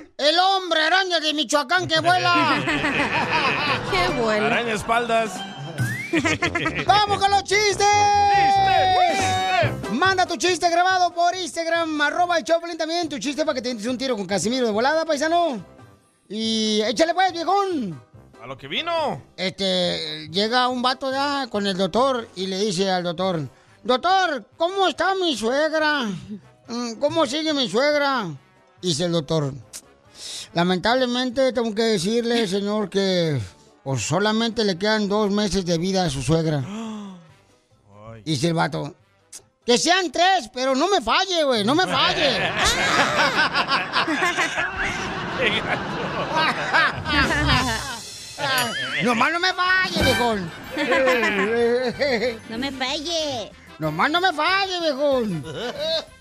un... 0.00 0.03
El 0.16 0.38
hombre 0.38 0.80
araña 0.80 1.18
de 1.18 1.34
Michoacán 1.34 1.88
que 1.88 1.98
vuela. 1.98 2.62
¡Qué 3.90 4.08
bueno! 4.20 4.46
Araña 4.46 4.74
espaldas. 4.74 5.40
¡Vamos 6.86 7.18
con 7.18 7.30
los 7.32 7.42
chistes! 7.42 7.86
Manda 9.90 10.24
tu 10.24 10.36
chiste 10.36 10.70
grabado 10.70 11.12
por 11.12 11.34
Instagram, 11.34 12.00
arroba 12.00 12.38
el 12.38 12.44
Choplin 12.44 12.78
también, 12.78 13.08
tu 13.08 13.18
chiste 13.18 13.44
para 13.44 13.56
que 13.56 13.62
te 13.62 13.74
des 13.74 13.86
un 13.86 13.98
tiro 13.98 14.16
con 14.16 14.26
Casimiro 14.26 14.66
de 14.66 14.72
volada, 14.72 15.04
paisano. 15.04 15.64
Y 16.28 16.80
échale 16.82 17.12
pues, 17.12 17.32
viejón. 17.32 18.00
A 18.40 18.46
lo 18.46 18.56
que 18.56 18.68
vino. 18.68 19.20
Este, 19.36 20.28
llega 20.30 20.68
un 20.68 20.80
vato 20.80 21.10
ya 21.10 21.48
con 21.48 21.66
el 21.66 21.76
doctor 21.76 22.28
y 22.36 22.46
le 22.46 22.58
dice 22.58 22.88
al 22.88 23.02
doctor, 23.02 23.48
doctor, 23.82 24.44
¿cómo 24.56 24.86
está 24.86 25.14
mi 25.16 25.36
suegra? 25.36 26.04
Mm, 26.68 26.94
¿Cómo 27.00 27.26
sigue 27.26 27.52
mi 27.52 27.68
suegra? 27.68 28.28
Dice 28.80 29.06
el 29.06 29.12
doctor, 29.12 29.52
lamentablemente 30.54 31.52
tengo 31.52 31.74
que 31.74 31.82
decirle, 31.82 32.46
señor, 32.46 32.88
que 32.88 33.40
solamente 33.98 34.64
le 34.64 34.78
quedan 34.78 35.08
dos 35.08 35.30
meses 35.30 35.66
de 35.66 35.78
vida 35.78 36.04
a 36.04 36.10
su 36.10 36.22
suegra. 36.22 36.64
Dice 38.24 38.48
el 38.48 38.54
vato, 38.54 38.94
que 39.66 39.76
sean 39.76 40.10
tres, 40.10 40.48
pero 40.52 40.74
no 40.74 40.88
me 40.88 41.02
falle, 41.02 41.44
güey, 41.44 41.64
no 41.64 41.74
me 41.74 41.86
falle. 41.86 42.40
Nomás 49.02 49.32
no 49.32 49.40
me 49.40 49.52
falle, 49.52 50.02
viejón. 50.02 50.50
No 52.48 52.58
me 52.58 52.72
falle. 52.72 53.52
Nomás 53.78 54.10
no 54.10 54.20
me 54.20 54.32
falle, 54.32 54.80
viejón. 54.80 55.44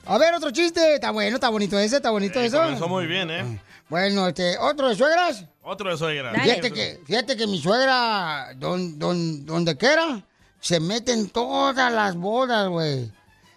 A 0.06 0.17
ver, 0.17 0.34
otro 0.34 0.52
chiste. 0.52 0.96
Está 0.96 1.12
bueno, 1.12 1.36
está 1.36 1.50
bonito 1.50 1.78
ese, 1.80 1.98
está 1.98 2.10
bonito 2.10 2.39
eso. 2.39 2.58
Comenzó 2.58 2.88
muy 2.88 3.06
bien, 3.06 3.30
¿eh? 3.30 3.60
Bueno, 3.89 4.28
este, 4.28 4.58
¿otro 4.58 4.89
de 4.89 4.96
suegras? 4.96 5.46
Otro 5.62 5.91
de 5.91 5.98
suegra. 5.98 6.34
Fíjate 6.34 6.72
que, 6.72 7.02
fíjate 7.06 7.38
que 7.38 7.48
mi 7.48 7.60
suegra, 7.60 8.54
don, 8.56 8.98
don, 8.98 9.46
donde 9.46 9.78
quiera, 9.78 10.24
se 10.60 10.80
mete 10.80 11.13
en 11.13 11.30
todas 11.30 11.91
las 11.91 12.15
bodas, 12.15 12.69
güey. 12.69 13.12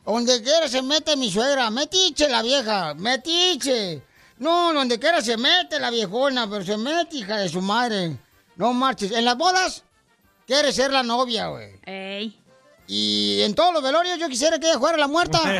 Donde 0.04 0.42
quiera 0.42 0.68
se 0.68 0.82
mete 0.82 1.16
mi 1.16 1.30
suegra. 1.30 1.70
Metiche 1.70 2.28
la 2.28 2.42
vieja, 2.42 2.94
metiche. 2.94 4.02
No, 4.38 4.72
donde 4.72 4.98
quiera 4.98 5.20
se 5.20 5.36
mete 5.36 5.80
la 5.80 5.90
viejona, 5.90 6.48
pero 6.48 6.64
se 6.64 6.76
mete, 6.76 7.16
hija 7.16 7.38
de 7.38 7.48
su 7.48 7.60
madre. 7.60 8.16
No 8.56 8.72
marches. 8.72 9.12
En 9.12 9.24
las 9.24 9.36
bodas, 9.36 9.82
quiere 10.46 10.72
ser 10.72 10.92
la 10.92 11.02
novia, 11.02 11.48
güey. 11.48 11.80
Ey. 11.84 12.38
Y 12.88 13.40
en 13.42 13.55
todos 13.55 13.72
los 13.75 13.83
velorios 13.83 14.18
yo 14.18 14.29
quisiera 14.29 14.59
que 14.59 14.68
ella 14.68 14.79
fuera 14.79 14.96
la 14.96 15.09
muerta. 15.09 15.40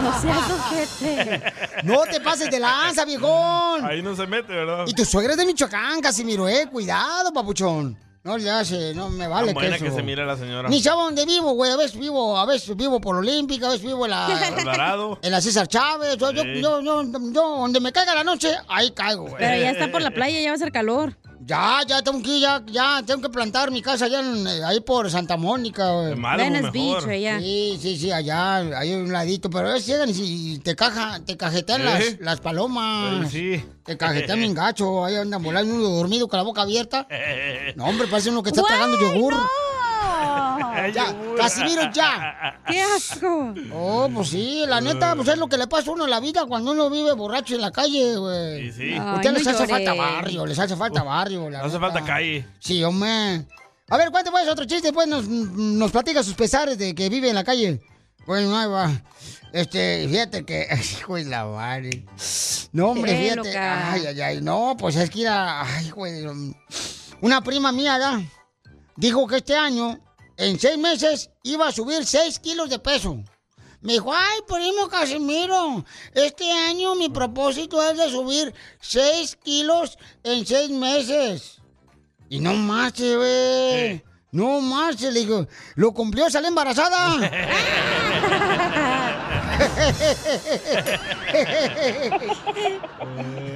No 0.00 0.18
seas 0.20 0.50
ojete. 0.50 1.42
No 1.84 2.02
te 2.04 2.20
pases 2.20 2.50
de 2.50 2.58
lanza, 2.58 3.04
viejón. 3.04 3.84
Ahí 3.84 4.00
no 4.02 4.16
se 4.16 4.26
mete, 4.26 4.52
¿verdad? 4.52 4.84
Y 4.86 4.94
tu 4.94 5.04
suegra 5.04 5.32
es 5.32 5.38
de 5.38 5.44
Michoacán, 5.44 6.00
Casimiro, 6.00 6.48
eh. 6.48 6.66
Cuidado, 6.72 7.32
papuchón. 7.32 7.98
No 8.22 8.36
le 8.36 8.50
hace, 8.50 8.94
no 8.94 9.08
me 9.08 9.26
vale 9.26 9.54
buena 9.54 9.72
queso. 9.78 9.84
que 9.86 9.90
se 9.92 10.02
mira 10.02 10.26
la 10.26 10.36
señora. 10.36 10.68
Ni 10.68 10.82
sabe 10.82 11.02
dónde 11.02 11.24
vivo, 11.24 11.52
güey. 11.52 11.70
A 11.72 11.76
veces 11.76 11.98
vivo, 11.98 12.36
a 12.36 12.44
veces 12.44 12.76
vivo 12.76 13.00
por 13.00 13.16
Olímpica, 13.16 13.66
a 13.66 13.70
veces 13.70 13.86
vivo 13.86 14.04
en 14.04 14.10
la... 14.10 15.16
En 15.22 15.30
la 15.32 15.40
César 15.40 15.66
Chávez. 15.68 16.16
Yo, 16.18 16.30
yo, 16.30 16.42
Sí. 16.42 16.60
yo, 16.60 16.80
yo, 16.82 17.02
yo, 17.02 17.30
donde 17.32 17.80
me 17.80 17.92
caiga 17.92 18.14
la 18.14 18.24
noche, 18.24 18.54
ahí 18.68 18.90
caigo, 18.90 19.22
güey. 19.22 19.36
Pero 19.38 19.60
ya 19.62 19.70
está 19.70 19.90
por 19.90 20.02
la 20.02 20.10
playa, 20.10 20.38
ya 20.38 20.48
va 20.48 20.52
a 20.52 20.56
hacer 20.56 20.70
calor. 20.70 21.16
Ya, 21.42 21.80
ya 21.88 22.02
tengo 22.02 22.22
que 22.22 22.36
ir, 22.36 22.42
ya, 22.42 22.62
ya 22.66 23.02
tengo 23.06 23.22
que 23.22 23.30
plantar 23.30 23.70
mi 23.70 23.80
casa 23.80 24.04
allá 24.04 24.20
en, 24.20 24.46
eh, 24.46 24.62
ahí 24.62 24.80
por 24.80 25.10
Santa 25.10 25.38
Mónica, 25.38 25.90
Venice 26.36 26.70
mejor. 26.70 26.72
Beach, 26.72 27.04
allá. 27.08 27.40
Sí, 27.40 27.78
sí, 27.80 27.96
sí, 27.96 28.12
allá, 28.12 28.56
ahí 28.78 28.92
a 28.92 28.96
un 28.98 29.10
ladito. 29.10 29.48
Pero 29.48 29.68
a 29.70 29.72
veces 29.72 29.86
llegan 29.86 30.10
y 30.14 30.58
te 30.58 30.76
caja, 30.76 31.18
te 31.24 31.38
cajetean 31.38 31.84
las, 31.84 32.00
¿Eh? 32.02 32.18
las 32.20 32.40
palomas. 32.40 33.30
Sí, 33.30 33.56
sí. 33.56 33.64
Te 33.84 33.96
cajetean 33.96 34.38
bien 34.38 34.52
gacho, 34.54 35.02
ahí 35.04 35.16
andan 35.16 35.42
volando 35.42 35.74
uno 35.74 35.88
dormido 35.88 36.28
con 36.28 36.36
la 36.36 36.42
boca 36.44 36.62
abierta. 36.62 37.06
No, 37.76 37.86
hombre, 37.86 38.08
parece 38.08 38.30
uno 38.30 38.42
que 38.42 38.50
está 38.50 38.62
tragando 38.62 38.98
yogur. 39.00 39.32
Ay, 39.34 39.40
Ya. 40.94 41.14
Casimiro, 41.36 41.90
ya. 41.92 42.60
¡Qué 42.66 42.80
asco! 42.82 43.54
Oh, 43.72 44.08
pues 44.12 44.28
sí, 44.28 44.64
la 44.66 44.80
neta, 44.80 45.14
pues 45.14 45.28
es 45.28 45.38
lo 45.38 45.48
que 45.48 45.56
le 45.58 45.66
pasa 45.66 45.90
a 45.90 45.92
uno 45.94 46.04
en 46.04 46.10
la 46.10 46.20
vida 46.20 46.44
cuando 46.46 46.72
uno 46.72 46.90
vive 46.90 47.12
borracho 47.12 47.54
en 47.54 47.60
la 47.60 47.70
calle, 47.70 48.16
güey. 48.16 48.70
Sí, 48.70 48.72
sí. 48.72 48.92
Ay, 48.98 49.16
Usted 49.16 49.32
les 49.32 49.44
no 49.44 49.50
hace 49.50 49.58
llore. 49.66 49.68
falta 49.68 49.94
barrio, 49.94 50.46
les 50.46 50.58
hace 50.58 50.76
falta 50.76 51.02
barrio. 51.02 51.50
la 51.50 51.58
No 51.60 51.64
hace 51.66 51.78
falta 51.78 52.04
calle. 52.04 52.46
Sí, 52.58 52.82
hombre. 52.84 53.46
A 53.88 53.96
ver, 53.96 54.10
cuéntame 54.10 54.38
pues 54.38 54.48
otro 54.48 54.64
chiste, 54.66 54.92
pues 54.92 55.08
nos, 55.08 55.26
nos 55.28 55.90
platica 55.90 56.22
sus 56.22 56.34
pesares 56.34 56.78
de 56.78 56.94
que 56.94 57.08
vive 57.08 57.28
en 57.28 57.34
la 57.34 57.44
calle. 57.44 57.80
Bueno, 58.26 58.56
ahí 58.56 58.68
va. 58.68 58.90
Este, 59.52 60.06
fíjate 60.08 60.44
que. 60.44 60.68
Hijo 61.00 61.16
de 61.16 61.24
la 61.24 61.44
madre. 61.44 62.04
No, 62.72 62.90
hombre, 62.90 63.12
Qué 63.12 63.18
fíjate. 63.30 63.48
loca. 63.48 63.92
Ay, 63.92 64.06
ay, 64.06 64.20
ay. 64.20 64.40
No, 64.40 64.76
pues 64.78 64.94
es 64.96 65.10
que 65.10 65.22
era. 65.22 65.62
Ay, 65.62 65.90
güey. 65.90 66.24
Una 67.20 67.42
prima 67.42 67.72
mía, 67.72 67.98
ya. 67.98 68.22
Dijo 68.96 69.26
que 69.26 69.38
este 69.38 69.56
año, 69.56 69.98
en 70.40 70.58
seis 70.58 70.78
meses, 70.78 71.30
iba 71.42 71.68
a 71.68 71.72
subir 71.72 72.06
seis 72.06 72.38
kilos 72.38 72.70
de 72.70 72.78
peso. 72.78 73.22
Me 73.82 73.92
dijo, 73.92 74.10
ay, 74.12 74.38
primo 74.48 74.88
Casimiro, 74.88 75.84
este 76.14 76.50
año 76.50 76.94
mi 76.94 77.10
propósito 77.10 77.82
es 77.82 77.98
de 77.98 78.10
subir 78.10 78.54
seis 78.80 79.36
kilos 79.36 79.98
en 80.22 80.46
seis 80.46 80.70
meses. 80.70 81.60
Y 82.30 82.40
no 82.40 82.54
marche, 82.54 83.16
güey. 83.16 84.02
No 84.32 84.60
marche, 84.62 85.10
le 85.10 85.20
digo. 85.20 85.46
Lo 85.74 85.92
cumplió, 85.92 86.30
sale 86.30 86.48
embarazada. 86.48 87.18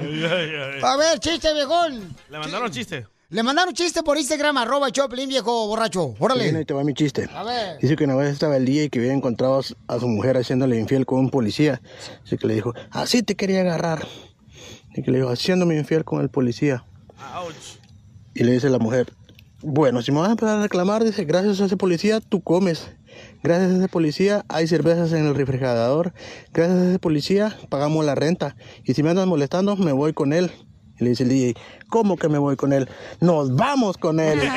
Ay, 0.03 0.23
ay, 0.23 0.51
ay. 0.55 0.81
A 0.83 0.97
ver, 0.97 1.19
chiste, 1.19 1.51
viejón. 1.53 2.15
Le 2.29 2.39
mandaron 2.39 2.69
chiste. 2.71 3.07
Le 3.29 3.41
mandaron 3.41 3.73
chiste 3.73 4.03
por 4.03 4.17
Instagram, 4.17 4.57
arroba 4.57 4.91
Choplin, 4.91 5.27
viejo 5.27 5.67
borracho. 5.67 6.09
Bien, 6.09 6.17
ahí 6.19 6.25
Órale. 6.49 6.65
te 6.65 6.73
va 6.75 6.83
mi 6.83 6.93
chiste. 6.93 7.27
A 7.33 7.43
ver. 7.43 7.79
Dice 7.79 7.95
que 7.95 8.03
una 8.03 8.15
vez 8.15 8.31
estaba 8.31 8.55
el 8.55 8.65
día 8.65 8.83
y 8.83 8.89
que 8.89 8.99
había 8.99 9.13
encontrado 9.13 9.61
a 9.87 9.99
su- 9.99 10.07
mujer 10.07 10.37
haciéndole 10.37 10.77
infiel 10.79 11.05
con 11.07 11.19
un 11.19 11.29
policía. 11.31 11.81
Así 12.23 12.37
que 12.37 12.45
le 12.47 12.53
dijo, 12.53 12.73
así 12.91 13.23
te 13.23 13.35
quería 13.35 13.61
agarrar. 13.61 14.05
Y 14.95 15.01
que 15.01 15.09
le 15.11 15.17
dijo, 15.17 15.29
haciéndome 15.29 15.75
infiel 15.75 16.05
con 16.05 16.21
el 16.21 16.29
policía. 16.29 16.85
Y 18.35 18.43
le 18.43 18.51
dice 18.53 18.69
la 18.69 18.77
mujer, 18.79 19.11
bueno, 19.61 20.03
si 20.03 20.11
me 20.11 20.19
vas 20.19 20.29
a 20.29 20.31
empezar 20.31 20.59
a 20.59 20.61
reclamar, 20.61 21.03
dice, 21.03 21.25
gracias 21.25 21.59
a 21.61 21.65
ese 21.65 21.77
policía 21.77 22.21
tú 22.21 22.41
comes. 22.41 22.91
Gracias 23.41 23.71
a 23.71 23.77
ese 23.77 23.87
policía 23.87 24.45
hay 24.49 24.67
cervezas 24.67 25.11
en 25.13 25.25
el 25.25 25.33
refrigerador. 25.33 26.13
Gracias 26.53 26.77
a 26.79 26.89
ese 26.89 26.99
policía 26.99 27.57
pagamos 27.69 28.05
la 28.05 28.13
renta. 28.13 28.55
Y 28.83 28.93
si 28.93 29.01
me 29.01 29.09
andas 29.09 29.25
molestando, 29.25 29.75
me 29.77 29.93
voy 29.93 30.13
con 30.13 30.31
él. 30.31 30.51
Y 30.99 31.03
le 31.03 31.09
dice 31.11 31.23
el 31.23 31.29
DJ, 31.29 31.55
¿cómo 31.89 32.15
que 32.17 32.29
me 32.29 32.37
voy 32.37 32.55
con 32.55 32.71
él? 32.73 32.89
Nos 33.19 33.53
vamos 33.55 33.97
con 33.97 34.19
él. 34.19 34.41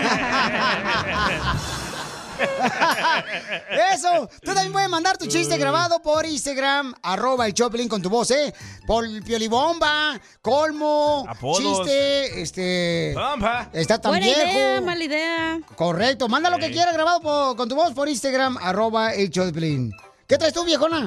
Eso. 3.94 4.28
Tú 4.42 4.52
también 4.54 4.72
puedes 4.72 4.88
mandar 4.88 5.16
tu 5.18 5.26
chiste 5.26 5.56
grabado 5.58 6.00
por 6.00 6.24
Instagram, 6.24 6.94
arroba 7.02 7.46
el 7.46 7.54
Choplin 7.54 7.88
con 7.88 8.00
tu 8.00 8.08
voz, 8.08 8.30
¿eh? 8.30 8.54
Por 8.86 9.04
Piolibomba, 9.24 10.20
Colmo, 10.40 11.24
Apodos. 11.28 11.58
chiste, 11.58 12.40
este... 12.42 13.10
Trampa. 13.14 13.70
Está 13.72 14.00
tan 14.00 14.12
Buena 14.12 14.26
viejo. 14.26 14.42
idea, 14.42 14.80
mala 14.80 15.04
idea. 15.04 15.60
Correcto. 15.74 16.28
Manda 16.28 16.50
lo 16.50 16.58
que 16.58 16.70
quieras 16.70 16.94
grabado 16.94 17.20
por- 17.20 17.56
con 17.56 17.68
tu 17.68 17.74
voz 17.74 17.92
por 17.92 18.08
Instagram, 18.08 18.56
arroba 18.60 19.12
el 19.14 19.30
Choplin. 19.30 19.92
¿Qué 20.26 20.36
traes 20.38 20.54
tú, 20.54 20.64
viejona? 20.64 21.00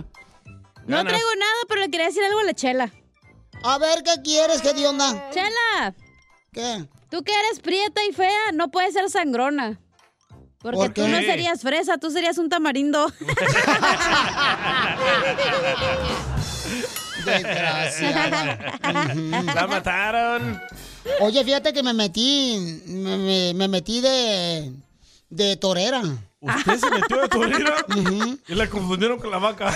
No 0.85 0.97
Ganas. 0.97 1.13
traigo 1.13 1.29
nada, 1.39 1.53
pero 1.69 1.81
le 1.81 1.89
quería 1.89 2.07
decir 2.07 2.23
algo 2.23 2.39
a 2.39 2.43
la 2.43 2.53
chela. 2.53 2.91
A 3.63 3.77
ver, 3.77 4.03
¿qué 4.03 4.21
quieres? 4.23 4.61
¿Qué 4.61 4.69
onda? 4.87 5.29
Chela, 5.31 5.93
¿Qué? 6.51 6.87
tú 7.09 7.23
que 7.23 7.31
eres 7.33 7.59
prieta 7.59 8.01
y 8.09 8.13
fea, 8.13 8.51
no 8.53 8.69
puedes 8.71 8.93
ser 8.93 9.09
sangrona. 9.09 9.79
Porque 10.59 10.77
¿Por 10.77 10.89
tú 10.93 11.07
no 11.07 11.17
serías 11.19 11.61
fresa, 11.61 11.97
tú 11.97 12.11
serías 12.11 12.37
un 12.37 12.47
tamarindo. 12.49 13.11
Desgraciada. 17.25 18.57
La 19.53 19.67
mataron. 19.67 20.61
Oye, 21.19 21.43
fíjate 21.43 21.73
que 21.73 21.83
me 21.83 21.93
metí, 21.93 22.83
me, 22.87 23.17
me- 23.17 23.53
me 23.53 23.67
metí 23.67 24.01
de, 24.01 24.71
de 25.29 25.55
torera. 25.57 26.01
¿Usted 26.41 26.79
se 26.79 26.89
metió 26.89 27.21
de 27.21 27.29
torera? 27.29 27.85
Y 28.47 28.55
la 28.55 28.67
confundieron 28.67 29.19
con 29.19 29.29
la 29.29 29.37
vaca. 29.37 29.71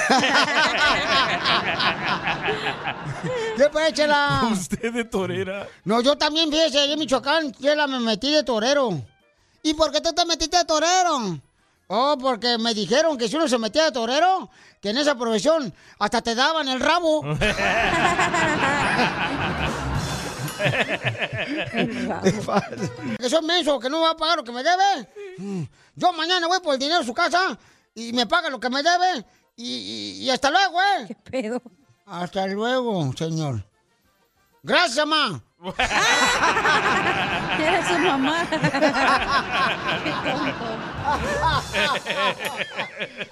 ¿Qué 3.56 3.69
pues, 3.71 3.93
Chela? 3.93 4.49
Usted 4.51 4.91
de 4.91 5.06
torera. 5.06 5.67
No, 5.84 6.01
yo 6.01 6.17
también, 6.17 6.49
fíjese, 6.49 6.80
allá 6.80 6.93
en 6.93 6.99
Michoacán, 6.99 7.54
Chela, 7.54 7.86
me 7.86 7.99
metí 7.99 8.32
de 8.32 8.41
torero. 8.43 8.99
¿Y 9.62 9.75
por 9.75 9.91
qué 9.91 10.01
tú 10.01 10.12
te 10.13 10.25
metiste 10.25 10.58
de 10.58 10.65
torero? 10.65 11.39
Oh, 11.88 12.17
porque 12.19 12.58
me 12.58 12.73
dijeron 12.73 13.15
que 13.15 13.28
si 13.28 13.36
uno 13.36 13.47
se 13.47 13.60
metía 13.60 13.84
de 13.86 13.91
torero, 13.91 14.49
que 14.82 14.89
en 14.89 14.97
esa 14.97 15.13
profesión 15.15 15.71
hasta 15.99 16.23
te 16.23 16.34
daban 16.34 16.67
el 16.67 16.80
rabo. 16.80 17.21
que 23.20 23.30
soy 23.30 23.46
menso, 23.46 23.80
que 23.80 23.89
no 23.89 23.98
me 24.00 24.06
va 24.06 24.12
a 24.12 24.18
pagar 24.18 24.38
lo 24.38 24.44
que 24.44 24.52
me 24.52 24.63
debe. 24.63 25.08
Yo 25.96 26.13
mañana 26.13 26.48
voy 26.48 26.60
por 26.62 26.74
el 26.74 26.80
dinero 26.80 27.02
a 27.02 27.06
su 27.06 27.13
casa 27.13 27.58
y 27.94 28.12
me 28.13 28.26
paga 28.26 28.50
lo 28.50 28.60
que 28.60 28.70
me 28.70 28.82
debe. 28.84 29.26
Y, 29.58 29.65
y- 29.65 30.24
y 30.26 30.30
hasta 30.30 30.50
luego, 30.52 30.82
¿eh? 30.82 31.06
¿Qué 31.08 31.15
pedo? 31.15 31.62
Hasta 32.06 32.46
luego, 32.48 33.12
señor. 33.18 33.65
Gracias, 34.63 35.06
mamá. 35.06 35.41
Eres 37.60 37.88
su 37.88 37.98
mamá. 38.00 38.46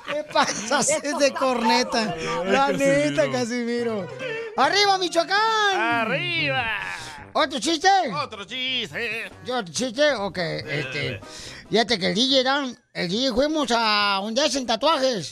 ¿Qué 0.06 0.24
pasa? 0.32 0.80
Es 0.80 1.18
de 1.20 1.34
corneta. 1.34 2.16
La 2.46 2.70
neta, 2.72 3.30
Casimiro. 3.32 4.08
¡Arriba, 4.58 4.98
Michoacán! 4.98 5.76
¡Arriba! 5.76 6.64
¿Otro 7.34 7.60
chiste? 7.60 7.88
Otro 8.13 8.46
chiste. 8.46 9.32
¿Yo 9.46 9.58
otro 9.58 9.74
chiste? 9.74 10.13
Ok, 10.13 10.38
este... 10.38 11.19
Fíjate 11.69 11.98
que 11.98 12.08
el 12.08 12.15
DJ, 12.15 12.43
Dan, 12.43 12.78
el 12.93 13.10
DJ 13.10 13.34
fuimos 13.34 13.67
a 13.72 14.19
donde 14.22 14.41
hacen 14.41 14.65
tatuajes. 14.65 15.32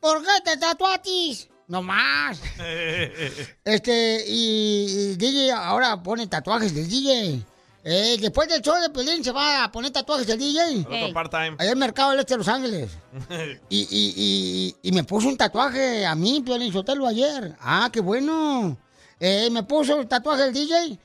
¿Por 0.00 0.22
qué 0.22 0.32
te 0.44 0.56
tatuatis? 0.56 1.48
No 1.68 1.82
más. 1.82 2.40
Este, 3.64 4.24
y, 4.26 5.12
y 5.12 5.16
DJ 5.16 5.52
ahora 5.52 6.02
pone 6.02 6.26
tatuajes 6.26 6.74
del 6.74 6.88
DJ. 6.88 7.42
Eh, 7.84 8.16
después 8.20 8.48
del 8.48 8.62
show 8.62 8.80
de 8.80 8.90
Pelín 8.90 9.24
se 9.24 9.32
va 9.32 9.64
a 9.64 9.72
poner 9.72 9.90
tatuajes 9.90 10.26
del 10.26 10.38
DJ. 10.38 10.80
Otro 10.80 11.12
part-time. 11.12 11.56
Allá 11.58 11.72
en 11.72 11.78
Mercado 11.78 12.10
del 12.10 12.20
Este 12.20 12.34
de 12.34 12.38
Los 12.38 12.48
Ángeles. 12.48 12.90
Y, 13.68 13.80
y, 13.80 14.14
y, 14.16 14.76
y 14.88 14.92
me 14.92 15.04
puso 15.04 15.28
un 15.28 15.36
tatuaje 15.36 16.04
a 16.06 16.14
mí, 16.14 16.42
Piolín 16.44 16.72
Sotelo, 16.72 17.06
ayer. 17.06 17.56
Ah, 17.60 17.88
qué 17.92 18.00
bueno. 18.00 18.76
Eh, 19.24 19.48
me 19.52 19.62
puso 19.62 20.00
el 20.00 20.08
tatuaje 20.08 20.42
del 20.42 20.52
DJ 20.52 20.98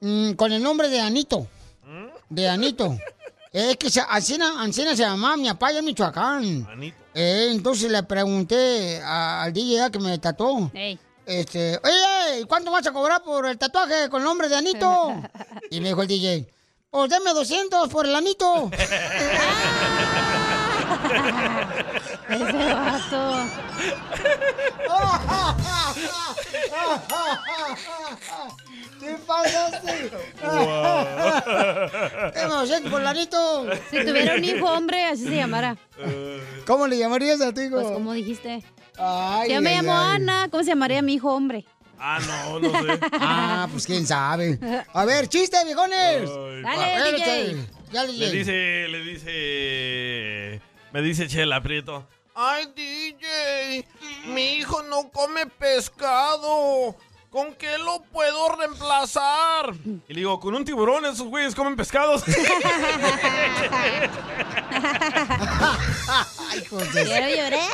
mm, 0.00 0.32
con 0.32 0.52
el 0.52 0.60
nombre 0.60 0.88
de 0.88 1.00
Anito. 1.00 1.46
De 2.28 2.48
Anito. 2.48 2.98
Es 3.52 3.76
que 3.76 3.90
se, 3.90 4.00
Ancina, 4.00 4.62
Ancina 4.62 4.96
se 4.96 5.02
llamaba 5.02 5.36
mi 5.36 5.46
papá 5.48 5.72
en 5.72 5.84
Michoacán. 5.84 6.66
Eh, 7.14 7.48
entonces 7.50 7.90
le 7.90 8.02
pregunté 8.02 8.98
a- 9.04 9.42
al 9.42 9.52
DJ 9.52 9.90
que 9.90 9.98
me 9.98 10.16
tatuó. 10.18 10.70
Este, 11.26 11.78
oye, 11.84 12.40
¿y 12.40 12.44
¿cuánto 12.44 12.70
vas 12.70 12.86
a 12.86 12.92
cobrar 12.94 13.22
por 13.22 13.44
el 13.46 13.58
tatuaje 13.58 14.08
con 14.08 14.22
el 14.22 14.24
nombre 14.24 14.48
de 14.48 14.56
Anito? 14.56 15.12
Y 15.70 15.80
me 15.82 15.88
dijo 15.88 16.00
el 16.00 16.08
DJ, 16.08 16.48
pues 16.90 17.10
deme 17.10 17.34
200 17.34 17.88
por 17.90 18.06
el 18.06 18.14
Anito. 18.16 18.70
Ese 22.28 22.74
vato. 22.74 23.22
¿Qué 29.00 29.16
pasaste? 29.26 30.10
Deme 32.34 32.54
200 32.54 32.90
por 32.90 33.00
el 33.00 33.06
Anito. 33.06 33.66
Si 33.90 34.04
tuviera 34.04 34.36
un 34.36 34.44
hijo 34.44 34.66
hombre, 34.66 35.04
así 35.06 35.24
se 35.24 35.36
llamara. 35.36 35.76
¿Cómo 36.66 36.86
le 36.86 36.98
llamarías 36.98 37.40
a 37.40 37.52
ti? 37.52 37.68
Pues 37.70 37.86
como 37.88 38.12
dijiste. 38.12 38.62
Ay, 38.98 39.48
si 39.48 39.54
yo 39.54 39.60
me 39.62 39.70
ay, 39.70 39.76
llamo 39.76 39.92
ay. 39.98 40.16
Ana, 40.16 40.48
¿cómo 40.50 40.62
se 40.62 40.68
llamaría 40.70 41.02
mi 41.02 41.14
hijo 41.14 41.34
hombre? 41.34 41.64
Ah, 41.98 42.18
no, 42.26 42.60
no 42.60 42.70
sé. 42.70 42.98
Ah, 43.12 43.66
pues 43.70 43.86
quién 43.86 44.06
sabe. 44.06 44.58
A 44.92 45.04
ver, 45.04 45.28
chiste, 45.28 45.56
viejones. 45.64 46.28
Dale, 46.62 46.94
A 46.94 47.02
ver, 47.04 47.14
DJ. 47.16 47.56
Ya, 47.92 48.04
Le 48.04 48.12
DJ. 48.12 48.30
dice, 48.32 48.88
le 48.88 49.00
dice... 49.02 50.60
Me 50.92 51.00
dice 51.02 51.26
Chela 51.28 51.62
Prieto. 51.62 52.06
Ay, 52.34 52.66
DJ, 52.74 53.86
mi 54.26 54.54
hijo 54.54 54.82
no 54.84 55.10
come 55.10 55.46
pescado. 55.46 56.96
¿Con 57.30 57.54
qué 57.54 57.78
lo 57.78 58.02
puedo 58.12 58.54
reemplazar? 58.56 59.72
Y 60.06 60.12
le 60.12 60.20
digo, 60.20 60.38
con 60.38 60.54
un 60.54 60.66
tiburón, 60.66 61.06
esos 61.06 61.26
güeyes 61.28 61.54
comen 61.54 61.76
pescados. 61.76 62.22
Ay, 66.50 66.60
de- 66.60 67.04
Quiero 67.04 67.28
llorar. 67.28 67.70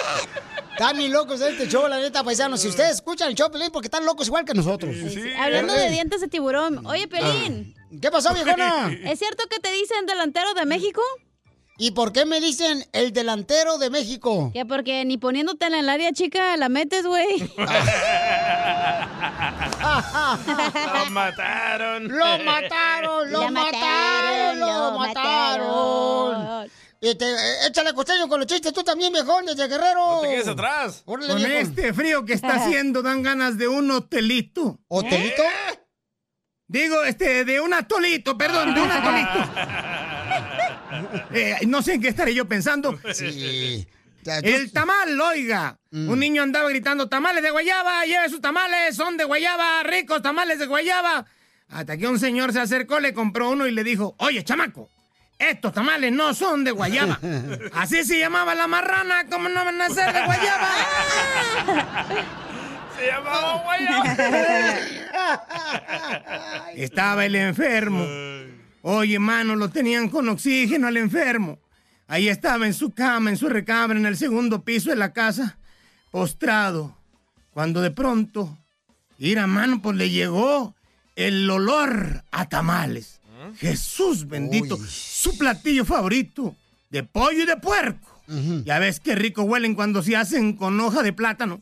Están 0.72 0.96
bien 0.96 1.12
locos 1.12 1.40
de 1.40 1.50
este 1.50 1.66
show, 1.68 1.88
la 1.88 1.98
neta, 1.98 2.22
paisanos. 2.22 2.60
Si 2.60 2.68
ustedes 2.68 2.92
escuchan 2.96 3.28
el 3.28 3.34
show, 3.34 3.50
Pelín, 3.50 3.70
porque 3.72 3.86
están 3.88 4.06
locos 4.06 4.28
igual 4.28 4.44
que 4.44 4.54
nosotros. 4.54 4.94
Hablando 5.40 5.72
de 5.72 5.90
dientes 5.90 6.20
de 6.20 6.28
tiburón. 6.28 6.86
Oye, 6.86 7.08
Pelín. 7.08 7.74
¿Qué 8.00 8.10
pasó, 8.12 8.32
viejona? 8.34 8.92
¿Es 9.04 9.18
cierto 9.18 9.44
que 9.50 9.58
te 9.58 9.72
dicen 9.72 10.06
delantero 10.06 10.54
de 10.54 10.66
México? 10.66 11.02
¿Y 11.80 11.92
por 11.92 12.12
qué 12.12 12.26
me 12.26 12.40
dicen 12.40 12.84
el 12.92 13.12
delantero 13.12 13.78
de 13.78 13.88
México? 13.88 14.50
Que 14.52 14.66
porque 14.66 15.04
ni 15.04 15.16
poniéndote 15.16 15.66
en 15.66 15.74
el 15.74 15.88
área 15.88 16.12
chica 16.12 16.56
la 16.56 16.68
metes, 16.68 17.06
güey. 17.06 17.38
Lo 19.78 21.10
mataron. 21.10 22.08
Lo 22.08 22.38
mataron, 22.44 23.30
lo 23.32 23.50
mataron, 23.50 23.52
mataron, 23.52 24.60
lo 24.60 24.66
lo 24.90 24.98
mataron. 24.98 26.70
Este, 27.00 27.26
échale 27.68 27.92
costeño 27.94 28.26
con 28.28 28.40
los 28.40 28.48
chistes 28.48 28.72
tú 28.72 28.82
también, 28.82 29.12
viejón, 29.12 29.46
desde 29.46 29.68
Guerrero. 29.68 30.16
No 30.16 30.20
te 30.22 30.28
quedes 30.30 30.48
atrás. 30.48 31.02
Órale, 31.06 31.28
Con 31.28 31.36
viejón. 31.36 31.56
este 31.56 31.92
frío 31.94 32.24
que 32.24 32.32
está 32.32 32.54
haciendo 32.56 33.02
dan 33.02 33.22
ganas 33.22 33.56
de 33.56 33.68
un 33.68 33.88
hotelito. 33.92 34.80
¿Hotelito? 34.88 35.44
Digo, 36.66 37.04
este, 37.04 37.44
de 37.44 37.60
un 37.60 37.72
atolito, 37.72 38.36
perdón, 38.36 38.74
de 38.74 38.80
un 38.82 38.90
atolito. 38.90 39.50
Eh, 41.32 41.56
no 41.66 41.82
sé 41.82 41.94
en 41.94 42.02
qué 42.02 42.08
estaré 42.08 42.34
yo 42.34 42.46
pensando. 42.46 42.98
Sí. 43.14 43.86
El 44.42 44.72
tamal, 44.72 45.18
oiga. 45.18 45.78
Mm. 45.90 46.08
Un 46.10 46.18
niño 46.18 46.42
andaba 46.42 46.68
gritando, 46.68 47.08
tamales 47.08 47.42
de 47.42 47.50
guayaba, 47.50 48.04
lleve 48.04 48.28
sus 48.28 48.42
tamales, 48.42 48.94
son 48.94 49.16
de 49.16 49.24
guayaba, 49.24 49.82
ricos 49.84 50.20
tamales 50.20 50.58
de 50.58 50.66
guayaba. 50.66 51.24
Hasta 51.70 51.96
que 51.96 52.06
un 52.08 52.18
señor 52.18 52.52
se 52.52 52.60
acercó, 52.60 53.00
le 53.00 53.14
compró 53.14 53.50
uno 53.50 53.66
y 53.66 53.70
le 53.70 53.84
dijo, 53.84 54.14
oye, 54.18 54.44
chamaco, 54.44 54.90
estos 55.38 55.72
tamales 55.72 56.12
no 56.12 56.34
son 56.34 56.64
de 56.64 56.72
guayaba. 56.72 57.18
Así 57.74 58.04
se 58.04 58.18
llamaba 58.18 58.54
la 58.54 58.66
marrana, 58.66 59.26
¿cómo 59.30 59.48
no 59.48 59.64
van 59.64 59.80
a 59.80 59.88
ser 59.88 60.12
de 60.12 60.24
guayaba? 60.24 60.68
Se 62.98 63.06
llamaba 63.06 63.62
guayaba. 63.62 64.16
Estaba 66.74 67.24
el 67.26 67.36
enfermo. 67.36 68.04
Oye, 68.82 69.18
mano, 69.18 69.56
lo 69.56 69.70
tenían 69.70 70.08
con 70.08 70.28
oxígeno 70.28 70.86
al 70.86 70.96
enfermo. 70.96 71.58
Ahí 72.06 72.28
estaba 72.28 72.66
en 72.66 72.74
su 72.74 72.92
cama, 72.92 73.30
en 73.30 73.36
su 73.36 73.48
recámara, 73.48 73.98
en 73.98 74.06
el 74.06 74.16
segundo 74.16 74.62
piso 74.64 74.90
de 74.90 74.96
la 74.96 75.12
casa, 75.12 75.58
postrado. 76.10 76.96
Cuando 77.52 77.82
de 77.82 77.90
pronto, 77.90 78.56
ir 79.18 79.38
a 79.38 79.46
mano, 79.46 79.82
pues 79.82 79.96
le 79.96 80.10
llegó 80.10 80.74
el 81.16 81.48
olor 81.50 82.24
a 82.30 82.48
tamales. 82.48 83.20
Jesús 83.56 84.26
bendito, 84.28 84.78
su 84.88 85.36
platillo 85.38 85.84
favorito, 85.84 86.54
de 86.90 87.02
pollo 87.02 87.42
y 87.42 87.46
de 87.46 87.56
puerco. 87.56 88.08
Ya 88.64 88.78
ves 88.78 89.00
qué 89.00 89.14
rico 89.14 89.42
huelen 89.42 89.74
cuando 89.74 90.02
se 90.02 90.14
hacen 90.16 90.52
con 90.52 90.78
hoja 90.80 91.02
de 91.02 91.12
plátano. 91.12 91.60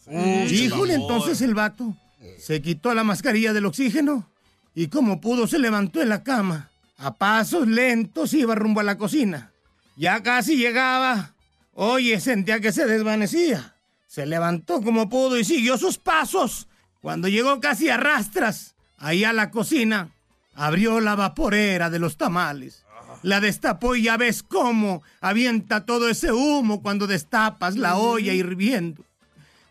Híjole, 0.50 0.94
entonces 0.94 1.40
el 1.40 1.55
vato 1.55 1.96
se 2.38 2.61
quitó 2.61 2.92
la 2.92 3.05
mascarilla 3.05 3.52
del 3.52 3.66
oxígeno 3.66 4.29
y 4.74 4.88
como 4.88 5.20
pudo 5.20 5.46
se 5.46 5.59
levantó 5.59 6.02
en 6.02 6.09
la 6.09 6.22
cama. 6.22 6.70
A 6.98 7.14
pasos 7.14 7.68
lentos 7.68 8.32
iba 8.35 8.54
rumbo 8.54 8.80
a 8.80 8.85
la 8.85 8.96
cocina. 8.98 9.52
Ya 9.96 10.22
casi 10.22 10.56
llegaba. 10.56 11.35
Oye, 11.72 12.20
sentía 12.20 12.61
que 12.61 12.72
se 12.72 12.87
desvanecía. 12.87 13.74
Se 14.06 14.24
levantó 14.24 14.80
como 14.80 15.09
pudo 15.09 15.38
y 15.38 15.44
siguió 15.44 15.76
sus 15.76 15.98
pasos. 15.98 16.68
Cuando 17.00 17.28
llegó 17.28 17.61
casi 17.61 17.88
a 17.90 17.96
rastras, 17.96 18.74
ahí 18.96 19.24
a 19.24 19.32
la 19.32 19.50
cocina, 19.50 20.11
abrió 20.54 21.00
la 21.00 21.14
vaporera 21.14 21.90
de 21.90 21.98
los 21.98 22.16
tamales. 22.16 22.85
La 23.22 23.40
destapó 23.40 23.94
y 23.94 24.02
ya 24.02 24.16
ves 24.16 24.42
cómo 24.42 25.02
avienta 25.20 25.84
todo 25.84 26.09
ese 26.09 26.32
humo 26.32 26.82
cuando 26.82 27.07
destapas 27.07 27.76
la 27.76 27.97
olla 27.97 28.32
hirviendo. 28.32 29.05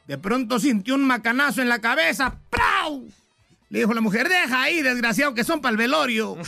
De 0.08 0.18
pronto 0.18 0.60
sintió 0.60 0.96
un 0.96 1.06
macanazo 1.06 1.62
en 1.62 1.70
la 1.70 1.80
cabeza. 1.80 2.40
¡Prau! 2.50 3.08
Le 3.70 3.80
dijo 3.80 3.94
la 3.94 4.02
mujer, 4.02 4.30
deja 4.30 4.62
ahí, 4.62 4.82
desgraciado, 4.82 5.34
que 5.34 5.44
son 5.44 5.62
para 5.62 5.72
el 5.72 5.78
velorio. 5.78 6.38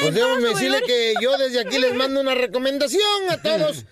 Pues 0.00 0.14
déjame 0.14 0.48
decirle 0.48 0.82
que 0.86 1.14
yo 1.20 1.36
desde 1.36 1.60
aquí 1.60 1.78
les 1.78 1.94
mando 1.94 2.20
una 2.20 2.34
recomendación 2.34 3.30
a 3.30 3.42
todos 3.42 3.84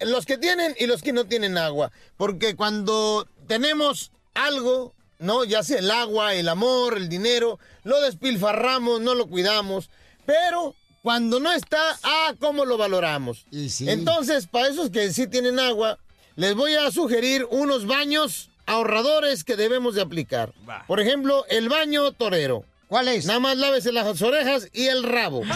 los 0.00 0.26
que 0.26 0.38
tienen 0.38 0.74
y 0.78 0.86
los 0.86 1.02
que 1.02 1.12
no 1.12 1.26
tienen 1.26 1.58
agua. 1.58 1.92
Porque 2.16 2.56
cuando 2.56 3.28
tenemos 3.46 4.10
algo, 4.34 4.94
¿no? 5.18 5.44
Ya 5.44 5.62
sea 5.62 5.78
el 5.78 5.90
agua, 5.90 6.34
el 6.34 6.48
amor, 6.48 6.96
el 6.96 7.08
dinero, 7.08 7.58
lo 7.84 8.00
despilfarramos, 8.00 9.00
no 9.00 9.14
lo 9.14 9.26
cuidamos. 9.28 9.90
Pero 10.26 10.74
cuando 11.02 11.40
no 11.40 11.52
está, 11.52 11.98
ah, 12.02 12.34
cómo 12.38 12.64
lo 12.64 12.76
valoramos. 12.76 13.46
Entonces, 13.80 14.46
para 14.46 14.68
esos 14.68 14.90
que 14.90 15.12
sí 15.12 15.26
tienen 15.26 15.58
agua, 15.58 15.98
les 16.36 16.54
voy 16.54 16.74
a 16.74 16.90
sugerir 16.90 17.46
unos 17.50 17.86
baños 17.86 18.50
ahorradores 18.66 19.44
que 19.44 19.56
debemos 19.56 19.94
de 19.94 20.02
aplicar. 20.02 20.52
Por 20.86 21.00
ejemplo, 21.00 21.44
el 21.48 21.68
baño 21.68 22.12
torero. 22.12 22.64
¿Cuál 22.88 23.08
es? 23.08 23.26
Nada 23.26 23.40
más 23.40 23.56
lávese 23.56 23.92
las 23.92 24.20
orejas 24.22 24.68
y 24.72 24.86
el 24.86 25.02
rabo. 25.02 25.42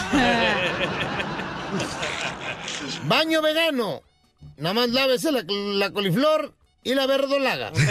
baño 3.03 3.41
vegano. 3.41 4.01
Nada 4.57 4.73
más 4.73 4.89
lávese 4.89 5.31
la, 5.31 5.43
la 5.47 5.91
coliflor 5.91 6.53
y 6.83 6.93
la 6.93 7.07
verdolaga. 7.07 7.71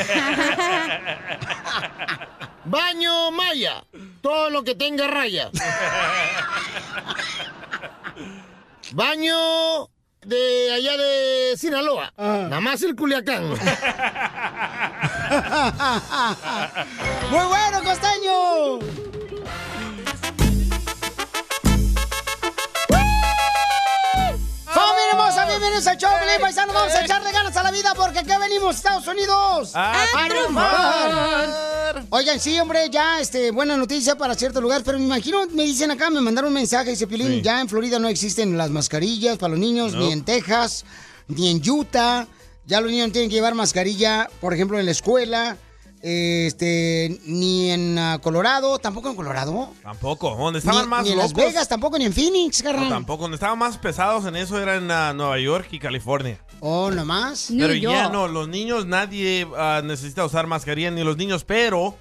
Baño 2.64 3.30
maya. 3.32 3.84
Todo 4.22 4.48
lo 4.48 4.64
que 4.64 4.74
tenga 4.74 5.06
raya. 5.06 5.50
Baño 8.92 9.90
de 10.26 10.72
allá 10.72 10.96
de 10.96 11.56
Sinaloa. 11.56 12.12
Nada 12.16 12.60
más 12.60 12.82
el 12.82 12.94
Culiacán. 12.96 13.44
¡Muy 17.30 17.46
bueno, 17.46 17.82
costeño! 17.82 19.13
Hermosa! 25.26 25.46
Bienvenidos 25.46 25.86
al 25.86 25.96
show, 25.96 26.10
Pelín 26.20 26.40
Paisano. 26.40 26.72
Vamos 26.72 26.94
a 26.94 27.04
echarle 27.04 27.32
ganas 27.32 27.56
a 27.56 27.62
la 27.62 27.70
vida 27.70 27.92
porque 27.96 28.18
aquí 28.20 28.30
venimos, 28.40 28.76
Estados 28.76 29.06
Unidos. 29.06 29.72
¡A 29.74 29.94
triunfar! 30.28 32.06
Oigan, 32.10 32.40
sí, 32.40 32.58
hombre, 32.58 32.88
ya, 32.90 33.20
este, 33.20 33.50
buena 33.50 33.76
noticia 33.76 34.16
para 34.16 34.34
ciertos 34.34 34.62
lugares, 34.62 34.82
pero 34.84 34.98
me 34.98 35.04
imagino, 35.04 35.46
me 35.52 35.64
dicen 35.64 35.90
acá, 35.90 36.10
me 36.10 36.20
mandaron 36.20 36.48
un 36.48 36.54
mensaje, 36.54 36.90
dice 36.90 37.06
Pilín, 37.06 37.28
Sí. 37.28 37.42
ya 37.42 37.60
en 37.60 37.68
Florida 37.68 37.98
no 37.98 38.08
existen 38.08 38.56
las 38.58 38.70
mascarillas 38.70 39.38
para 39.38 39.52
los 39.52 39.58
niños, 39.60 39.92
No. 39.94 40.00
ni 40.00 40.12
en 40.12 40.24
Texas, 40.24 40.84
ni 41.28 41.50
en 41.50 41.62
Utah. 41.68 42.26
Ya 42.66 42.80
los 42.80 42.90
niños 42.90 43.12
tienen 43.12 43.28
que 43.28 43.36
llevar 43.36 43.54
mascarilla, 43.54 44.28
por 44.40 44.54
ejemplo, 44.54 44.78
en 44.78 44.86
la 44.86 44.92
escuela, 44.92 45.56
este, 46.06 47.18
ni 47.24 47.70
en 47.70 47.98
ah, 47.98 48.18
Colorado, 48.22 48.78
tampoco 48.78 49.08
en 49.08 49.16
Colorado. 49.16 49.70
Tampoco. 49.82 50.36
Donde 50.36 50.58
estaban 50.58 50.82
Ni, 50.82 50.88
más 50.88 51.04
ni 51.04 51.12
en 51.12 51.18
Las 51.18 51.32
Vegas, 51.32 51.66
tampoco, 51.66 51.96
ni 51.96 52.04
en 52.04 52.12
Phoenix, 52.12 52.62
No, 52.62 52.70
carnal. 52.70 52.88
tampoco. 52.90 53.22
Donde 53.22 53.36
estaban 53.36 53.58
más 53.58 53.78
pesados 53.78 54.26
en 54.26 54.36
eso 54.36 54.60
era 54.60 54.76
en 54.76 54.90
ah, 54.90 55.14
Nueva 55.14 55.38
York 55.38 55.68
y 55.70 55.78
California. 55.78 56.38
Oh, 56.60 56.90
nomás. 56.90 57.48
Pero 57.56 57.72
ya 57.72 58.10
no, 58.10 58.28
los 58.28 58.48
niños, 58.48 58.84
nadie 58.84 59.46
ah, 59.56 59.80
necesita 59.82 60.26
usar 60.26 60.46
mascarilla, 60.46 60.90
ni 60.90 61.02
los 61.02 61.16
niños, 61.16 61.42
pero 61.42 61.96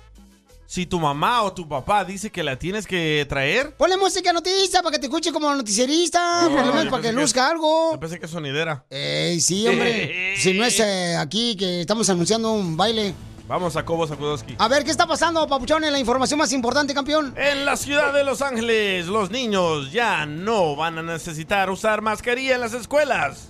si 0.66 0.86
tu 0.86 1.00
mamá 1.00 1.44
o 1.44 1.54
tu 1.54 1.66
papá 1.66 2.04
dice 2.04 2.30
que 2.30 2.44
la 2.44 2.60
tienes 2.60 2.86
que 2.86 3.26
traer, 3.30 3.74
Ponle 3.78 3.96
música 3.96 4.34
noticia 4.34 4.82
para 4.82 4.92
que 4.94 5.00
te 5.00 5.06
escuche 5.06 5.32
como 5.32 5.54
noticierista, 5.56 6.50
por 6.52 6.66
lo 6.66 6.74
menos 6.74 6.90
para 6.90 7.04
que 7.04 7.14
luzca 7.14 7.50
algo. 7.50 7.94
yo 7.94 8.00
pensé 8.02 8.20
que 8.20 8.28
sonidera. 8.28 8.86
Ey, 8.90 9.40
sí, 9.40 9.66
hombre. 9.66 10.36
si 10.40 10.54
no 10.54 10.66
es 10.66 10.78
eh, 10.82 11.16
aquí 11.16 11.56
que 11.56 11.80
estamos 11.82 12.10
anunciando 12.10 12.52
un 12.52 12.76
baile. 12.76 13.14
Vamos 13.54 13.76
a 13.76 13.86
Cobo 13.86 14.08
Sakudowski. 14.08 14.56
A 14.58 14.68
ver, 14.68 14.84
¿qué 14.84 14.90
está 14.90 15.06
pasando, 15.06 15.46
Papuchón, 15.48 15.84
en 15.84 15.92
la 15.92 16.00
información 16.00 16.40
más 16.40 16.52
importante, 16.54 16.92
campeón? 16.96 17.36
En 17.38 17.66
la 17.66 17.78
ciudad 17.78 18.12
de 18.12 18.24
Los 18.24 18.42
Ángeles, 18.42 19.06
los 19.06 19.30
niños 19.30 19.92
ya 19.92 20.26
no 20.26 20.76
van 20.76 20.98
a 20.98 21.04
necesitar 21.04 21.70
usar 21.70 22.02
mascarilla 22.02 22.56
en 22.56 22.62
las 22.62 22.74
escuelas. 22.74 23.50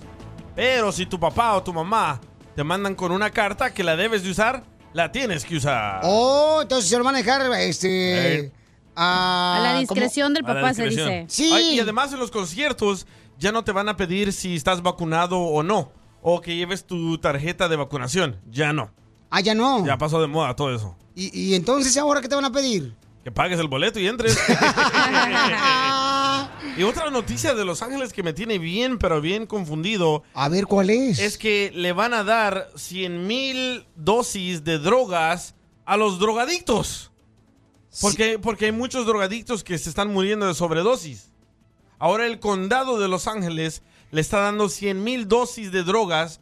Pero 0.54 0.92
si 0.92 1.06
tu 1.06 1.18
papá 1.18 1.54
o 1.54 1.62
tu 1.62 1.72
mamá 1.72 2.20
te 2.54 2.62
mandan 2.62 2.94
con 2.94 3.12
una 3.12 3.30
carta 3.30 3.72
que 3.72 3.82
la 3.82 3.96
debes 3.96 4.22
de 4.22 4.32
usar, 4.32 4.64
la 4.92 5.10
tienes 5.10 5.42
que 5.46 5.56
usar. 5.56 6.02
Oh, 6.04 6.58
entonces 6.60 6.90
se 6.90 6.98
lo 6.98 7.04
van 7.04 7.14
a 7.14 7.18
dejar, 7.18 7.50
este... 7.60 8.40
Eh. 8.40 8.52
A, 8.94 9.56
A 9.56 9.60
la 9.60 9.68
¿cómo? 9.70 9.80
discreción 9.80 10.34
del 10.34 10.44
papá 10.44 10.74
se 10.74 10.86
dice. 10.86 11.24
Sí. 11.30 11.50
Ay, 11.50 11.76
y 11.76 11.80
además 11.80 12.12
en 12.12 12.18
los 12.18 12.30
conciertos 12.30 13.06
ya 13.38 13.52
no 13.52 13.64
te 13.64 13.72
van 13.72 13.88
a 13.88 13.96
pedir 13.96 14.34
si 14.34 14.54
estás 14.54 14.82
vacunado 14.82 15.38
o 15.40 15.62
no. 15.62 15.92
O 16.20 16.42
que 16.42 16.56
lleves 16.56 16.84
tu 16.84 17.16
tarjeta 17.16 17.70
de 17.70 17.76
vacunación. 17.76 18.38
Ya 18.50 18.74
no. 18.74 18.92
Ah, 19.36 19.40
ya 19.40 19.52
no. 19.52 19.84
Ya 19.84 19.98
pasó 19.98 20.20
de 20.20 20.28
moda 20.28 20.54
todo 20.54 20.72
eso. 20.72 20.94
¿Y, 21.16 21.36
y 21.36 21.56
entonces 21.56 21.96
ahora 21.96 22.20
qué 22.20 22.28
te 22.28 22.36
van 22.36 22.44
a 22.44 22.52
pedir? 22.52 22.94
Que 23.24 23.32
pagues 23.32 23.58
el 23.58 23.66
boleto 23.66 23.98
y 23.98 24.06
entres. 24.06 24.38
y 26.76 26.84
otra 26.84 27.10
noticia 27.10 27.52
de 27.52 27.64
Los 27.64 27.82
Ángeles 27.82 28.12
que 28.12 28.22
me 28.22 28.32
tiene 28.32 28.60
bien, 28.60 28.96
pero 28.96 29.20
bien 29.20 29.46
confundido. 29.46 30.22
A 30.34 30.48
ver, 30.48 30.66
¿cuál 30.66 30.90
es? 30.90 31.18
Es 31.18 31.36
que 31.36 31.72
le 31.74 31.92
van 31.92 32.14
a 32.14 32.22
dar 32.22 32.70
100 32.76 33.26
mil 33.26 33.84
dosis 33.96 34.62
de 34.62 34.78
drogas 34.78 35.56
a 35.84 35.96
los 35.96 36.20
drogadictos. 36.20 37.10
Porque, 38.00 38.38
porque 38.38 38.66
hay 38.66 38.72
muchos 38.72 39.04
drogadictos 39.04 39.64
que 39.64 39.78
se 39.78 39.88
están 39.88 40.12
muriendo 40.12 40.46
de 40.46 40.54
sobredosis. 40.54 41.32
Ahora 41.98 42.26
el 42.26 42.38
condado 42.38 43.00
de 43.00 43.08
Los 43.08 43.26
Ángeles 43.26 43.82
le 44.12 44.20
está 44.20 44.38
dando 44.38 44.68
100 44.68 45.02
mil 45.02 45.26
dosis 45.26 45.72
de 45.72 45.82
drogas 45.82 46.40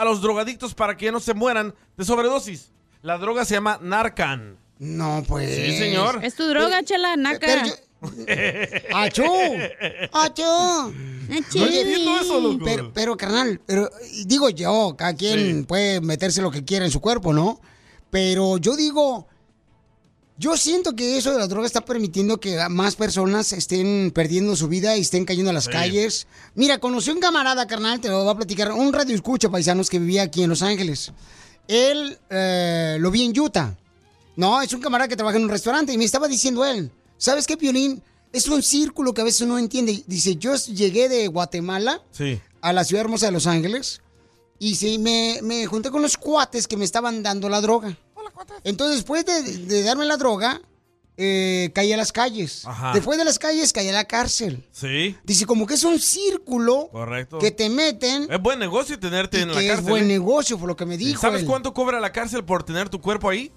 a 0.00 0.04
los 0.04 0.22
drogadictos 0.22 0.74
para 0.74 0.96
que 0.96 1.10
no 1.12 1.20
se 1.20 1.34
mueran 1.34 1.74
de 1.96 2.04
sobredosis. 2.04 2.70
La 3.02 3.18
droga 3.18 3.44
se 3.44 3.54
llama 3.54 3.78
Narcan. 3.82 4.56
No, 4.78 5.24
pues. 5.26 5.54
Sí, 5.54 5.76
señor. 5.78 6.20
Es 6.24 6.34
tu 6.34 6.44
droga, 6.48 6.82
chela, 6.84 7.16
naca. 7.16 7.38
Pero 7.46 7.66
yo- 7.66 7.74
¡Achú! 8.94 9.24
¡Achú! 10.12 10.42
No 11.28 11.34
entiendo 11.36 12.20
eso, 12.20 12.40
loco. 12.40 12.64
Pero, 12.64 12.92
pero, 12.92 13.16
carnal, 13.16 13.60
pero 13.66 13.90
digo 14.24 14.50
yo, 14.50 14.94
cada 14.96 15.14
quien 15.14 15.64
puede 15.64 16.00
meterse 16.00 16.40
lo 16.40 16.50
que 16.50 16.64
quiera 16.64 16.84
en 16.84 16.90
su 16.92 17.00
cuerpo, 17.00 17.32
¿no? 17.32 17.60
Pero 18.10 18.56
yo 18.58 18.76
digo, 18.76 19.26
yo 20.38 20.56
siento 20.56 20.94
que 20.94 21.18
eso 21.18 21.32
de 21.32 21.38
la 21.38 21.46
droga 21.48 21.66
está 21.66 21.84
permitiendo 21.84 22.38
que 22.38 22.56
más 22.68 22.94
personas 22.96 23.52
estén 23.52 24.12
perdiendo 24.14 24.54
su 24.56 24.68
vida 24.68 24.96
y 24.96 25.00
estén 25.00 25.24
cayendo 25.24 25.50
a 25.50 25.54
las 25.54 25.64
Sí. 25.64 25.70
calles. 25.70 26.26
Mira, 26.54 26.78
conocí 26.78 27.10
a 27.10 27.14
un 27.14 27.20
camarada, 27.20 27.66
carnal, 27.66 28.00
te 28.00 28.08
lo 28.08 28.22
voy 28.22 28.32
a 28.32 28.36
platicar, 28.36 28.72
un 28.72 28.92
radio 28.92 29.14
escucha 29.14 29.48
paisanos 29.48 29.90
que 29.90 29.98
vivía 29.98 30.22
aquí 30.22 30.42
en 30.42 30.50
Los 30.50 30.62
Ángeles. 30.62 31.12
Él 31.66 32.18
eh, 32.30 32.96
lo 33.00 33.10
vi 33.10 33.24
en 33.24 33.38
Utah. 33.38 33.76
No, 34.36 34.62
es 34.62 34.72
un 34.72 34.80
camarada 34.80 35.08
que 35.08 35.16
trabaja 35.16 35.36
en 35.36 35.44
un 35.44 35.50
restaurante 35.50 35.92
y 35.92 35.98
me 35.98 36.04
estaba 36.04 36.28
diciendo 36.28 36.64
él, 36.64 36.92
¿sabes 37.16 37.46
qué, 37.46 37.56
Piolín? 37.56 38.02
Es 38.32 38.46
un 38.48 38.62
círculo 38.62 39.12
que 39.12 39.20
a 39.22 39.24
veces 39.24 39.40
uno 39.40 39.54
no 39.54 39.58
entiende. 39.58 40.04
Dice, 40.06 40.36
yo 40.36 40.54
llegué 40.54 41.08
de 41.08 41.26
Guatemala 41.28 42.02
Sí. 42.12 42.40
a 42.60 42.72
la 42.72 42.84
ciudad 42.84 43.00
hermosa 43.02 43.26
de 43.26 43.32
Los 43.32 43.46
Ángeles 43.48 44.00
y 44.60 44.76
sí, 44.76 44.98
me, 44.98 45.40
me 45.42 45.66
junté 45.66 45.90
con 45.90 46.02
los 46.02 46.16
cuates 46.16 46.68
que 46.68 46.76
me 46.76 46.84
estaban 46.84 47.22
dando 47.22 47.48
la 47.48 47.60
droga. 47.60 47.98
Entonces, 48.64 48.96
después 48.98 49.24
de, 49.24 49.42
de 49.42 49.82
darme 49.82 50.04
la 50.06 50.16
droga, 50.16 50.60
eh, 51.16 51.70
caí 51.74 51.92
a 51.92 51.96
las 51.96 52.12
calles. 52.12 52.64
Ajá. 52.64 52.92
Después 52.92 53.18
de 53.18 53.24
las 53.24 53.38
calles, 53.38 53.72
caí 53.72 53.88
a 53.88 53.92
la 53.92 54.04
cárcel. 54.04 54.64
Sí, 54.70 55.16
Dice, 55.24 55.46
como 55.46 55.66
que 55.66 55.74
es 55.74 55.82
un 55.84 55.98
círculo 55.98 56.88
correcto. 56.92 57.38
que 57.38 57.50
te 57.50 57.68
meten 57.68 58.30
Es 58.30 58.40
buen 58.40 58.58
negocio 58.60 58.98
tenerte 59.00 59.40
en 59.40 59.48
la 59.48 59.58
que 59.58 59.66
es 59.66 59.70
cárcel. 59.72 59.90
buen 59.90 60.04
¿eh? 60.04 60.06
negocio, 60.08 60.58
por 60.58 60.68
lo 60.68 60.76
que 60.76 60.86
me 60.86 60.96
dijo 60.96 61.20
¿Sabes 61.20 61.40
él. 61.42 61.46
cuánto 61.48 61.74
cobra 61.74 61.98
la 62.00 62.12
cárcel 62.12 62.44
por 62.44 62.62
tener 62.62 62.88
tu 62.88 63.00
cuerpo 63.00 63.28
ahí? 63.28 63.50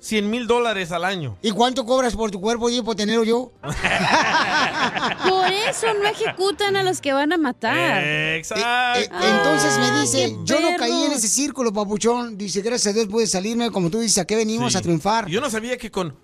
100 0.00 0.30
mil 0.30 0.46
dólares 0.46 0.92
al 0.92 1.04
año. 1.04 1.36
¿Y 1.42 1.50
cuánto 1.50 1.84
cobras 1.84 2.14
por 2.14 2.30
tu 2.30 2.40
cuerpo 2.40 2.70
y 2.70 2.80
por 2.82 2.94
tenerlo 2.94 3.24
yo? 3.24 3.52
Por 5.28 5.50
eso 5.52 5.86
no 6.00 6.08
ejecutan 6.08 6.76
a 6.76 6.82
los 6.82 7.00
que 7.00 7.12
van 7.12 7.32
a 7.32 7.36
matar. 7.38 8.02
Exacto. 8.04 9.00
Eh, 9.00 9.04
Entonces 9.10 9.78
me 9.78 9.86
Ah, 9.88 10.00
dice, 10.00 10.36
yo 10.44 10.60
no 10.60 10.76
caí 10.76 11.02
en 11.04 11.12
ese 11.12 11.28
círculo, 11.28 11.72
papuchón. 11.72 12.36
Dice, 12.38 12.60
gracias 12.62 12.92
a 12.92 12.94
Dios 12.94 13.08
pude 13.08 13.26
salirme, 13.26 13.70
como 13.70 13.90
tú 13.90 13.98
dices, 14.00 14.18
¿a 14.18 14.24
qué 14.24 14.36
venimos? 14.36 14.72
Sí. 14.72 14.78
A 14.78 14.82
triunfar. 14.82 15.26
Yo 15.28 15.40
no 15.40 15.50
sabía 15.50 15.76
que 15.76 15.90
con 15.90 16.14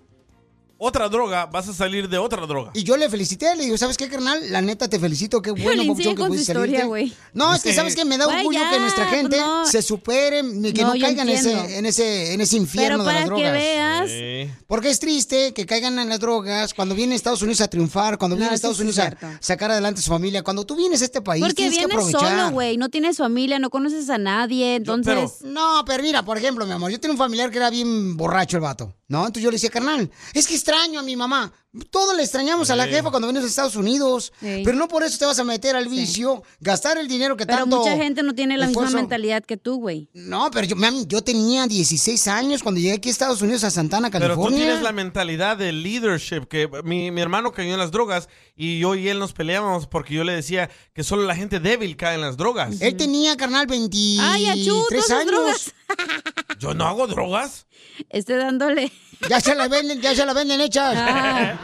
otra 0.84 1.08
droga 1.08 1.46
vas 1.46 1.68
a 1.68 1.72
salir 1.74 2.08
de 2.08 2.18
otra 2.18 2.46
droga. 2.46 2.70
Y 2.74 2.82
yo 2.84 2.96
le 2.96 3.08
felicité, 3.08 3.54
le 3.56 3.64
digo, 3.64 3.76
¿sabes 3.78 3.96
qué, 3.96 4.08
carnal? 4.08 4.40
La 4.50 4.60
neta, 4.62 4.88
te 4.88 4.98
felicito, 4.98 5.40
qué 5.42 5.50
bueno, 5.50 5.64
Piolín, 5.82 5.88
papuchón, 5.88 6.12
que 6.14 6.16
con 6.18 6.26
su 6.26 6.32
pudiste 6.32 6.52
historia, 6.52 6.70
salirte. 6.80 6.86
güey. 6.88 7.12
No, 7.32 7.54
es 7.54 7.62
que, 7.62 7.72
¿sabes 7.74 7.94
qué? 7.96 8.04
Me 8.04 8.18
da 8.18 8.26
Güey, 8.26 8.38
orgullo 8.38 8.58
ya, 8.60 8.70
que 8.70 8.80
nuestra 8.80 9.06
gente 9.06 9.36
no. 9.38 9.66
se 9.66 9.82
supere, 9.82 10.40
y 10.40 10.72
que 10.72 10.82
No, 10.82 10.88
no, 10.88 10.94
yo 10.96 11.06
caigan 11.06 11.28
en 11.28 11.36
entiendo. 11.36 11.64
ese, 11.64 11.78
en, 11.78 11.86
ese, 11.86 12.34
en 12.34 12.40
ese 12.40 12.56
infierno 12.56 13.04
Pero 13.04 13.08
de 13.08 13.12
las 13.14 13.24
para 13.24 13.36
que 13.36 13.42
drogas. 13.42 13.52
veas- 13.60 14.10
Sí. 14.10 14.50
Porque 14.66 14.90
es 14.90 14.98
triste 15.00 15.52
que 15.54 15.66
caigan 15.66 15.98
en 15.98 16.08
las 16.08 16.20
drogas 16.20 16.74
cuando 16.74 16.94
vienen 16.94 17.12
a 17.14 17.16
Estados 17.16 17.42
Unidos 17.42 17.60
a 17.60 17.68
triunfar, 17.68 18.18
cuando 18.18 18.36
No, 18.36 18.42
a 18.44 18.46
eso 18.46 18.54
Estados 18.54 18.76
sí 18.76 18.82
Unidos 18.82 18.98
es 18.98 19.04
a 19.04 19.08
cierto. 19.18 19.26
sacar 19.40 19.70
adelante 19.70 20.00
a 20.00 20.02
su 20.02 20.10
familia. 20.10 20.42
Cuando 20.42 20.64
tú 20.66 20.76
vienes 20.76 21.00
a 21.02 21.04
este 21.04 21.20
país, 21.22 21.40
Porque 21.42 21.54
tienes 21.54 21.74
que 21.78 21.86
vienes 21.86 21.96
aprovechar. 22.06 22.38
solo, 22.38 22.50
güey. 22.52 22.76
No 22.76 22.88
tienes 22.90 23.16
familia, 23.16 23.58
no 23.58 23.70
conoces 23.70 24.10
a 24.10 24.18
nadie. 24.18 24.74
Entonces. 24.76 25.38
No, 25.42 25.84
pero 25.86 26.02
mira, 26.02 26.22
por 26.24 26.36
ejemplo, 26.38 26.66
mi 26.66 26.72
amor, 26.72 26.90
yo 26.90 27.00
tenía 27.00 27.12
un 27.12 27.18
familiar 27.18 27.50
que 27.50 27.56
era 27.58 27.70
bien 27.70 28.16
borracho 28.16 28.56
el 28.56 28.62
vato, 28.62 28.94
¿no? 29.08 29.20
Entonces 29.20 29.42
yo 29.42 29.50
le 29.50 29.56
decía, 29.56 29.70
carnal, 29.70 30.10
es 30.32 30.46
que 30.46 30.54
extraño 30.54 31.00
a 31.00 31.02
mi 31.02 31.16
mamá. 31.16 31.52
Todos 31.90 32.16
le 32.16 32.22
extrañamos 32.22 32.70
a 32.70 32.76
la 32.76 32.86
jefa 32.86 33.10
cuando 33.10 33.26
vienes 33.28 33.42
a 33.44 33.46
Estados 33.48 33.74
Unidos. 33.76 34.32
Sí. 34.40 34.62
Pero 34.64 34.76
no 34.76 34.86
por 34.86 35.02
eso 35.02 35.18
te 35.18 35.26
vas 35.26 35.38
a 35.40 35.44
meter 35.44 35.74
al 35.74 35.88
vicio, 35.88 36.42
gastar 36.60 36.98
el 36.98 37.08
dinero 37.08 37.36
que 37.36 37.46
Pero 37.46 37.58
tanto... 37.58 37.78
mucha 37.78 37.96
gente 37.96 38.22
no 38.22 38.34
tiene 38.34 38.56
la 38.56 38.66
esfuerzo- 38.66 38.82
misma 38.86 39.00
mentalidad 39.00 39.42
que 39.44 39.56
tú, 39.56 39.76
güey. 39.80 40.08
No, 40.14 40.50
pero 40.52 40.66
yo, 40.66 40.76
mami, 40.76 41.04
yo 41.06 41.22
tenía 41.22 41.66
16 41.66 42.28
años 42.28 42.62
cuando 42.62 42.80
llegué 42.80 42.94
aquí 42.94 43.08
a 43.08 43.12
Estados 43.12 43.42
Unidos, 43.42 43.64
a 43.64 43.70
Santana, 43.70 44.08
Pero 44.10 44.20
tú 44.26 44.28
California. 44.28 44.58
tienes 44.58 44.82
la 44.82 44.92
mentalidad 44.92 45.56
de 45.56 45.72
leadership, 45.72 46.46
que 46.48 46.68
mi, 46.84 47.10
mi 47.10 47.20
hermano 47.20 47.52
cayó 47.52 47.72
en 47.72 47.78
las 47.78 47.90
drogas 47.90 48.28
y 48.56 48.78
yo 48.78 48.94
y 48.94 49.08
él 49.08 49.18
nos 49.18 49.32
peleábamos 49.32 49.88
porque 49.88 50.14
yo 50.14 50.22
le 50.22 50.32
decía 50.34 50.70
que 50.94 51.02
solo 51.02 51.24
la 51.24 51.34
gente 51.34 51.58
débil 51.58 51.96
cae 51.96 52.14
en 52.14 52.20
las 52.20 52.36
drogas. 52.36 52.80
Él 52.80 52.96
tenía, 52.96 53.36
carnal, 53.36 53.66
23 53.66 54.20
Ay, 54.30 54.46
achú, 54.46 54.84
todas 54.88 55.04
esas 55.06 55.20
años. 55.20 55.26
drogas. 55.32 55.72
Yo 56.60 56.72
no 56.74 56.86
hago 56.86 57.06
drogas. 57.08 57.66
Esté 58.10 58.36
dándole. 58.36 58.92
Ya 59.28 59.40
se 59.40 59.54
la 59.54 59.68
venden, 59.68 60.00
ya 60.00 60.14
se 60.14 60.24
la 60.26 60.32
venden 60.34 60.60
hechas. 60.60 60.94
Ah. 60.96 61.58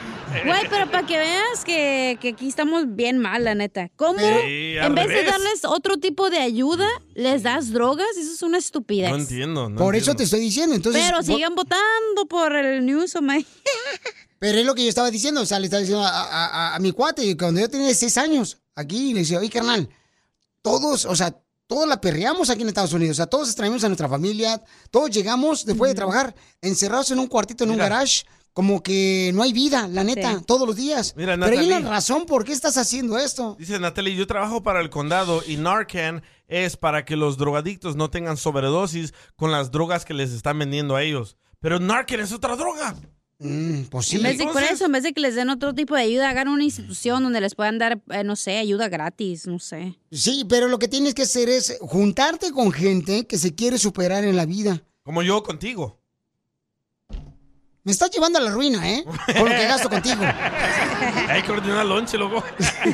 Güey, 0.44 0.68
pero 0.70 0.90
para 0.90 1.06
que 1.06 1.18
veas 1.18 1.64
que, 1.64 2.18
que 2.20 2.28
aquí 2.30 2.48
estamos 2.48 2.84
bien 2.94 3.18
mal, 3.18 3.44
la 3.44 3.54
neta. 3.54 3.90
¿Cómo? 3.96 4.18
Sí, 4.18 4.76
en 4.76 4.94
vez 4.94 5.08
de 5.08 5.24
darles 5.24 5.64
otro 5.64 5.98
tipo 5.98 6.30
de 6.30 6.38
ayuda, 6.38 6.86
les 7.14 7.42
das 7.42 7.70
drogas? 7.72 8.06
Eso 8.18 8.32
es 8.32 8.42
una 8.42 8.58
estupidez. 8.58 9.10
No 9.10 9.16
entiendo. 9.16 9.68
no 9.68 9.76
Por 9.76 9.96
eso 9.96 10.14
te 10.14 10.22
estoy 10.24 10.40
diciendo. 10.40 10.74
Entonces, 10.74 11.02
pero 11.04 11.22
sigan 11.22 11.54
votando 11.54 12.26
por 12.28 12.54
el 12.54 12.84
News, 12.86 13.14
my. 13.20 13.44
Pero 14.38 14.58
es 14.58 14.64
lo 14.64 14.74
que 14.74 14.84
yo 14.84 14.88
estaba 14.88 15.10
diciendo, 15.10 15.42
o 15.42 15.46
sea, 15.46 15.58
le 15.58 15.66
estaba 15.66 15.80
diciendo 15.82 16.02
a, 16.02 16.08
a- 16.08 16.46
a- 16.46 16.74
a 16.76 16.78
mi 16.78 16.92
cuate, 16.92 17.36
cuando 17.36 17.60
yo 17.60 17.68
tenía 17.68 17.92
seis 17.92 18.16
años, 18.16 18.56
aquí, 18.74 19.12
le 19.12 19.20
decía, 19.20 19.38
oye, 19.38 19.50
carnal, 19.50 19.86
todos, 20.62 21.04
o 21.04 21.14
sea, 21.14 21.36
todos 21.66 21.86
la 21.86 22.00
perreamos 22.00 22.48
aquí 22.48 22.62
en 22.62 22.68
Estados 22.68 22.94
Unidos, 22.94 23.16
o 23.16 23.18
sea, 23.18 23.26
todos 23.26 23.48
extrañamos 23.48 23.84
a 23.84 23.88
nuestra 23.88 24.08
familia, 24.08 24.62
todos 24.90 25.10
llegamos 25.10 25.66
después 25.66 25.90
de 25.90 25.94
trabajar 25.94 26.34
encerrados 26.62 27.10
en 27.10 27.18
un 27.18 27.26
cuartito, 27.26 27.64
en 27.64 27.70
un 27.72 27.76
garage, 27.76 28.24
como 28.52 28.82
que 28.82 29.30
no 29.34 29.42
hay 29.42 29.52
vida, 29.52 29.86
la 29.88 30.04
neta, 30.04 30.38
Sí. 30.38 30.44
todos 30.46 30.66
los 30.66 30.76
días. 30.76 31.14
Mira, 31.16 31.34
Pero 31.34 31.44
hay 31.46 31.66
Natalie. 31.66 31.76
una 31.78 31.90
razón 31.90 32.26
por 32.26 32.44
qué 32.44 32.52
estás 32.52 32.76
haciendo 32.76 33.18
esto. 33.18 33.56
Dice 33.58 33.78
Natalie, 33.78 34.16
yo 34.16 34.26
trabajo 34.26 34.62
para 34.62 34.80
el 34.80 34.90
condado 34.90 35.42
y 35.46 35.56
Narcan 35.56 36.22
es 36.48 36.76
para 36.76 37.04
que 37.04 37.16
los 37.16 37.36
drogadictos 37.38 37.94
no 37.96 38.10
tengan 38.10 38.36
sobredosis 38.36 39.14
con 39.36 39.52
las 39.52 39.70
drogas 39.70 40.04
que 40.04 40.14
les 40.14 40.32
están 40.32 40.58
vendiendo 40.58 40.96
a 40.96 41.02
ellos. 41.02 41.36
Pero 41.60 41.78
Narcan 41.78 42.20
es 42.20 42.32
otra 42.32 42.56
droga. 42.56 42.96
pues 43.90 44.12
En 44.12 44.22
vez 44.22 44.36
de 44.38 44.46
por 44.46 44.62
eso, 44.62 44.84
en 44.84 44.92
vez 44.92 45.02
de 45.02 45.12
que 45.14 45.20
les 45.20 45.34
den 45.34 45.48
otro 45.48 45.74
tipo 45.74 45.94
de 45.94 46.02
ayuda, 46.02 46.28
hagan 46.28 46.48
una 46.48 46.64
institución 46.64 47.22
donde 47.22 47.40
les 47.40 47.54
puedan 47.54 47.78
dar, 47.78 48.02
eh, 48.10 48.24
no 48.24 48.36
sé, 48.36 48.58
ayuda 48.58 48.88
gratis, 48.88 49.46
no 49.46 49.58
sé. 49.58 49.96
Sí, 50.10 50.44
pero 50.48 50.68
lo 50.68 50.78
que 50.78 50.88
tienes 50.88 51.14
que 51.14 51.22
hacer 51.22 51.48
es 51.48 51.78
juntarte 51.80 52.50
con 52.52 52.70
gente 52.72 53.26
que 53.26 53.38
se 53.38 53.54
quiere 53.54 53.78
superar 53.78 54.24
en 54.24 54.36
la 54.36 54.44
vida. 54.44 54.82
Como 55.04 55.22
yo 55.22 55.42
contigo. 55.42 55.99
Me 57.82 57.92
estás 57.92 58.10
llevando 58.10 58.38
a 58.38 58.42
la 58.42 58.50
ruina, 58.50 58.86
¿eh? 58.90 59.02
Con 59.04 59.48
lo 59.48 59.56
que 59.56 59.64
gasto 59.66 59.88
contigo. 59.88 60.22
Hay 61.28 61.42
que 61.42 61.50
ordenar 61.50 61.86
lonche, 61.86 62.18
loco. 62.18 62.44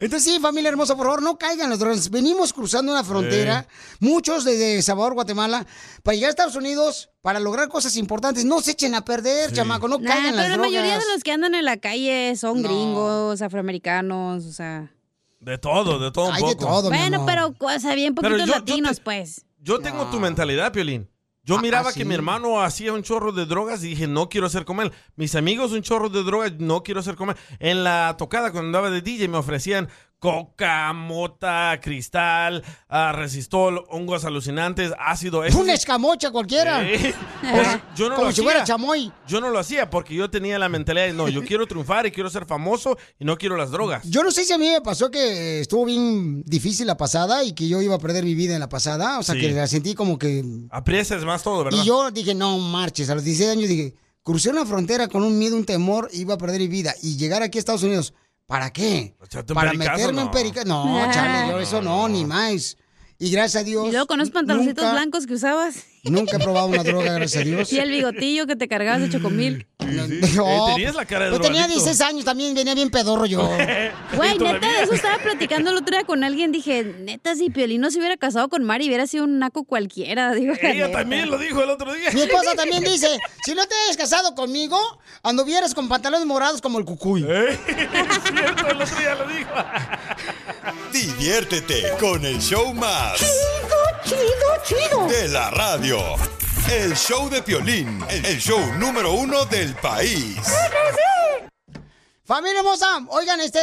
Entonces, 0.00 0.32
sí, 0.32 0.40
familia 0.40 0.68
hermosa, 0.68 0.96
por 0.96 1.06
favor, 1.06 1.22
no 1.22 1.36
caigan 1.36 1.70
los 1.70 1.78
drones. 1.78 2.10
Venimos 2.10 2.52
cruzando 2.52 2.92
una 2.92 3.04
frontera, 3.04 3.66
muchos 4.00 4.44
desde 4.44 4.82
Salvador, 4.82 5.14
Guatemala, 5.14 5.66
para 6.02 6.14
llegar 6.14 6.28
a 6.28 6.30
Estados 6.30 6.56
Unidos, 6.56 7.10
para 7.22 7.40
lograr 7.40 7.68
cosas 7.68 7.96
importantes. 7.96 8.44
No 8.44 8.60
se 8.60 8.72
echen 8.72 8.94
a 8.94 9.04
perder, 9.04 9.52
chamaco, 9.52 9.88
no 9.88 9.98
Nah, 9.98 10.08
caigan 10.08 10.24
pero 10.24 10.36
las 10.36 10.48
la 10.48 10.54
drogas. 10.54 10.70
mayoría 10.72 10.98
de 10.98 11.04
los 11.12 11.22
que 11.24 11.32
andan 11.32 11.54
en 11.54 11.64
la 11.64 11.76
calle 11.78 12.34
son 12.36 12.62
gringos, 12.62 13.42
afroamericanos, 13.42 14.44
o 14.46 14.52
sea. 14.52 14.92
De 15.40 15.58
todo, 15.58 15.98
de 15.98 16.12
todo 16.12 16.26
un 16.28 16.34
Hay 16.34 16.42
de 16.42 16.48
poco. 16.56 16.66
todo, 16.66 16.90
mi 16.90 16.96
Bueno, 16.96 17.16
amor. 17.16 17.26
pero, 17.58 17.76
o 17.76 17.80
sea, 17.80 17.94
bien 17.96 18.14
Pero 18.14 18.28
poquitos 18.28 18.48
yo 18.48 18.54
latinos, 18.54 18.96
te- 18.98 19.02
pues. 19.02 19.44
Yo 19.60 19.80
tengo 19.80 20.06
tu 20.06 20.20
mentalidad, 20.20 20.72
Piolín. 20.72 21.08
Yo 21.44 21.58
miraba 21.58 21.90
ah, 21.90 21.92
que 21.92 22.00
sí. 22.00 22.04
mi 22.04 22.14
hermano 22.14 22.62
hacía 22.62 22.92
un 22.92 23.02
chorro 23.02 23.32
de 23.32 23.46
drogas 23.46 23.82
y 23.82 23.88
dije, 23.88 24.06
no 24.06 24.28
quiero 24.28 24.46
hacer 24.46 24.64
como 24.64 24.82
él. 24.82 24.92
Mis 25.16 25.34
amigos 25.34 25.72
un 25.72 25.82
chorro 25.82 26.08
de 26.08 26.22
drogas, 26.22 26.52
no 26.58 26.82
quiero 26.84 27.00
hacer 27.00 27.16
como 27.16 27.32
él. 27.32 27.36
En 27.58 27.82
la 27.82 28.14
tocada, 28.16 28.52
cuando 28.52 28.68
andaba 28.68 28.90
de 28.90 29.02
DJ, 29.02 29.26
me 29.28 29.38
ofrecían 29.38 29.88
coca, 30.22 30.92
mota, 30.92 31.80
cristal, 31.82 32.62
ah, 32.88 33.10
resistol, 33.12 33.84
hongos 33.88 34.24
alucinantes, 34.24 34.92
ácido. 34.96 35.44
eso 35.44 35.58
Una 35.58 35.74
escamocha 35.74 36.30
cualquiera. 36.30 36.78
Pero 37.42 37.80
yo 37.96 38.08
no 38.08 38.14
Como 38.14 38.26
lo 38.28 38.32
si 38.32 38.40
hacía. 38.40 38.44
fuera 38.44 38.64
chamoy. 38.64 39.12
Yo 39.26 39.40
no 39.40 39.50
lo 39.50 39.58
hacía 39.58 39.90
porque 39.90 40.14
yo 40.14 40.30
tenía 40.30 40.60
la 40.60 40.68
mentalidad 40.68 41.06
de, 41.06 41.12
no, 41.12 41.28
yo 41.28 41.42
quiero 41.44 41.66
triunfar 41.66 42.06
y 42.06 42.12
quiero 42.12 42.30
ser 42.30 42.46
famoso 42.46 42.96
y 43.18 43.24
no 43.24 43.36
quiero 43.36 43.56
las 43.56 43.72
drogas. 43.72 44.04
Yo 44.08 44.22
no 44.22 44.30
sé 44.30 44.44
si 44.44 44.52
a 44.52 44.58
mí 44.58 44.70
me 44.70 44.80
pasó 44.80 45.10
que 45.10 45.58
estuvo 45.60 45.84
bien 45.86 46.44
difícil 46.46 46.86
la 46.86 46.96
pasada 46.96 47.42
y 47.42 47.52
que 47.52 47.66
yo 47.66 47.82
iba 47.82 47.96
a 47.96 47.98
perder 47.98 48.22
mi 48.24 48.36
vida 48.36 48.54
en 48.54 48.60
la 48.60 48.68
pasada. 48.68 49.18
O 49.18 49.24
sea, 49.24 49.34
Sí. 49.34 49.40
que 49.40 49.50
la 49.50 49.66
sentí 49.66 49.94
como 49.96 50.20
que... 50.20 50.44
Aprieces 50.70 51.24
más 51.24 51.42
todo, 51.42 51.64
¿verdad? 51.64 51.82
Y 51.82 51.86
yo 51.86 52.12
dije, 52.12 52.32
no 52.36 52.58
marches. 52.58 53.10
A 53.10 53.16
los 53.16 53.24
16 53.24 53.50
años 53.50 53.68
dije, 53.68 53.96
crucé 54.22 54.50
una 54.50 54.64
frontera 54.64 55.08
con 55.08 55.24
un 55.24 55.36
miedo, 55.36 55.56
un 55.56 55.64
temor, 55.64 56.08
iba 56.12 56.34
a 56.34 56.38
perder 56.38 56.60
mi 56.60 56.68
vida. 56.68 56.94
Y 57.02 57.16
llegar 57.16 57.42
aquí 57.42 57.58
a 57.58 57.60
Estados 57.60 57.82
Unidos, 57.82 58.14
¿para 58.52 58.70
qué? 58.70 59.14
Para 59.54 59.70
pericazo, 59.70 59.92
meterme 59.96 60.20
en 60.20 60.26
no. 60.26 60.30
perica. 60.30 60.62
No, 60.64 61.10
chale, 61.10 61.50
yo 61.50 61.58
eso 61.58 61.80
no, 61.80 62.06
ni 62.06 62.22
más. 62.26 62.76
Y 63.24 63.30
gracias 63.30 63.62
a 63.62 63.64
Dios. 63.64 63.86
Y 63.86 63.90
luego 63.92 64.06
con 64.06 64.16
unos 64.18 64.30
pantaloncitos 64.30 64.82
nunca- 64.82 64.92
blancos 64.98 65.26
que 65.28 65.34
usabas. 65.34 65.76
Nunca 66.02 66.36
he 66.36 66.40
probado 66.40 66.66
una 66.66 66.82
droga, 66.82 67.12
gracias 67.12 67.42
a 67.42 67.44
Dios. 67.48 67.72
Y 67.72 67.78
el 67.78 67.88
bigotillo 67.92 68.48
que 68.48 68.56
te 68.56 68.66
cargabas 68.66 69.00
de 69.02 69.10
chocomil. 69.10 69.68
No, 69.78 70.04
Eh, 70.04 70.72
tenías 70.74 70.96
la 70.96 71.04
cara 71.04 71.26
de 71.26 71.30
Yo 71.30 71.38
tenía 71.40 71.60
drogadicto. 71.60 71.84
16 71.84 72.00
años 72.00 72.24
también, 72.24 72.52
venía 72.54 72.74
bien 72.74 72.90
pedorro 72.90 73.24
yo. 73.26 73.38
Güey, 74.16 74.38
neta, 74.38 74.66
de 74.68 74.82
eso 74.82 74.94
estaba 74.94 75.18
platicando 75.18 75.70
el 75.70 75.76
otro 75.76 75.96
día 75.96 76.04
con 76.04 76.24
alguien. 76.24 76.50
Dije, 76.50 76.82
neta, 76.82 77.36
si 77.36 77.50
Piolín 77.50 77.80
no 77.80 77.92
se 77.92 77.98
hubiera 77.98 78.16
casado 78.16 78.48
con 78.48 78.64
Mari, 78.64 78.88
hubiera 78.88 79.06
sido 79.06 79.22
un 79.24 79.38
naco 79.38 79.62
cualquiera. 79.62 80.32
Digo, 80.34 80.54
la 80.60 80.70
Ella 80.70 80.86
neta. 80.88 80.98
también 80.98 81.30
lo 81.30 81.38
dijo 81.38 81.62
el 81.62 81.70
otro 81.70 81.92
día. 81.94 82.10
Mi 82.12 82.22
esposa 82.22 82.54
también 82.56 82.82
dice, 82.82 83.06
si 83.44 83.54
no 83.54 83.64
te 83.66 83.74
hayas 83.84 83.96
casado 83.96 84.34
conmigo, 84.34 84.76
anduvieras 85.22 85.72
con 85.74 85.88
pantalones 85.88 86.26
morados 86.26 86.60
como 86.60 86.80
el 86.80 86.84
cucuy. 86.84 87.24
Es 87.32 87.58
cierto, 88.34 88.66
el 88.66 88.80
otro 88.82 88.98
día 88.98 89.14
lo 89.14 89.28
dijo. 89.28 89.50
Diviértete 90.92 91.94
con 91.98 92.24
el 92.24 92.38
show 92.38 92.74
más. 92.74 93.18
Chido, 93.18 93.78
chido, 94.04 94.48
chido. 94.90 95.06
De 95.08 95.28
la 95.28 95.50
radio. 95.50 95.98
El 96.70 96.94
show 96.94 97.30
de 97.30 97.42
Piolín. 97.42 98.04
El 98.10 98.38
show 98.38 98.60
número 98.78 99.12
uno 99.12 99.46
del 99.46 99.74
país. 99.76 100.36
Familia 102.24 102.58
hermosa, 102.60 102.86
oigan, 103.08 103.40
este, 103.40 103.58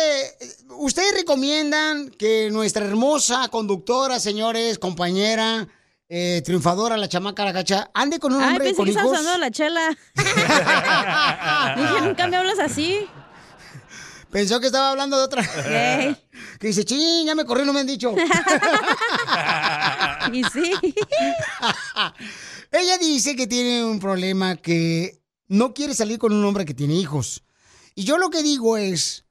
ustedes 0.69 1.13
recomiendan 1.13 2.09
que 2.09 2.49
nuestra 2.51 2.85
hermosa 2.85 3.47
conductora, 3.49 4.19
señores, 4.19 4.79
compañera, 4.79 5.67
eh, 6.09 6.41
triunfadora, 6.43 6.97
la 6.97 7.07
chamaca, 7.07 7.45
la 7.45 7.53
cacha, 7.53 7.89
ande 7.93 8.19
con 8.19 8.33
un 8.33 8.41
Ay, 8.41 8.49
hombre 8.49 8.65
pensé 8.65 8.75
con 8.77 8.85
que 8.85 8.91
hijos. 8.91 9.23
de 9.25 9.37
la 9.37 9.51
chela. 9.51 9.97
Dije, 11.77 12.01
nunca 12.01 12.27
me 12.27 12.37
hablas 12.37 12.59
así. 12.59 13.07
Pensó 14.31 14.59
que 14.59 14.67
estaba 14.67 14.91
hablando 14.91 15.17
de 15.17 15.23
otra. 15.23 15.43
Que 16.59 16.67
dice, 16.67 16.83
ching, 16.83 17.25
ya 17.25 17.35
me 17.35 17.45
corrió, 17.45 17.65
no 17.65 17.71
me 17.71 17.79
han 17.79 17.87
dicho. 17.87 18.13
y 20.33 20.43
sí. 20.43 20.73
Ella 22.71 22.97
dice 22.97 23.35
que 23.35 23.47
tiene 23.47 23.85
un 23.85 23.99
problema 23.99 24.57
que 24.57 25.21
no 25.47 25.73
quiere 25.73 25.95
salir 25.95 26.19
con 26.19 26.33
un 26.33 26.43
hombre 26.43 26.65
que 26.65 26.73
tiene 26.73 26.95
hijos. 26.95 27.43
Y 27.95 28.03
yo 28.03 28.17
lo 28.17 28.29
que 28.29 28.43
digo 28.43 28.77
es 28.77 29.25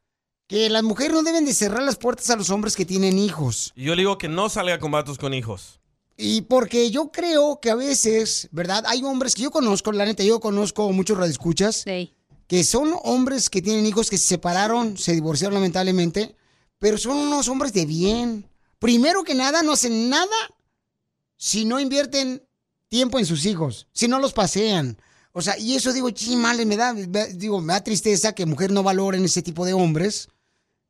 que 0.47 0.71
las 0.71 0.83
mujeres 0.83 1.13
no 1.13 1.23
deben 1.23 1.45
de 1.45 1.53
cerrar 1.53 1.83
las 1.83 1.97
puertas 1.97 2.31
a 2.31 2.37
los 2.37 2.49
hombres 2.49 2.75
que 2.75 2.87
tienen 2.87 3.19
hijos. 3.19 3.73
Y 3.77 3.85
yo 3.85 3.95
le 3.95 4.03
digo 4.03 4.17
que 4.17 4.29
no 4.29 4.49
salga 4.49 4.79
con 4.79 4.91
vatos 4.91 5.19
con 5.19 5.35
hijos. 5.35 5.81
Y 6.17 6.43
porque 6.43 6.91
yo 6.91 7.13
creo 7.13 7.61
que 7.61 7.71
a 7.71 7.77
veces, 7.77 8.49
¿verdad? 8.51 8.85
Hay 8.89 9.05
hombres 9.05 9.35
que 9.35 9.43
yo 9.43 9.51
conozco, 9.51 9.93
la 9.93 10.05
neta, 10.05 10.25
yo 10.25 10.41
conozco 10.41 10.91
muchos 10.93 11.17
radioescuchas, 11.17 11.85
que 12.49 12.65
son 12.65 12.95
hombres 13.05 13.51
que 13.51 13.63
tienen 13.63 13.87
hijos 13.87 14.11
que 14.11 14.19
se 14.19 14.27
separaron, 14.27 14.97
se 14.97 15.13
divorciaron 15.13 15.55
lamentablemente, 15.55 16.35
pero 16.79 16.99
son 16.99 17.17
unos 17.17 17.49
hombres 17.49 17.73
de 17.73 17.87
bien. 17.87 18.49
Primero 18.79 19.25
que 19.25 19.35
nada, 19.35 19.63
no 19.63 19.73
hacen 19.73 20.09
nada 20.09 20.37
si 21.37 21.65
no 21.65 21.81
invierten 21.81 22.43
tiempo 22.89 23.19
en 23.19 23.27
sus 23.27 23.47
hijos, 23.47 23.87
si 23.93 24.09
no 24.09 24.19
los 24.19 24.33
pasean. 24.33 24.99
O 25.33 25.43
sea, 25.43 25.59
y 25.59 25.75
eso 25.75 25.93
digo, 25.93 26.11
chimales, 26.11 26.67
me 26.67 26.77
da, 26.77 26.93
digo, 26.93 27.61
me 27.61 27.73
da 27.73 27.85
tristeza 27.85 28.35
que 28.35 28.47
mujer 28.47 28.71
no 28.73 28.83
valoren 28.83 29.25
ese 29.25 29.43
tipo 29.43 29.65
de 29.65 29.73
hombres, 29.73 30.29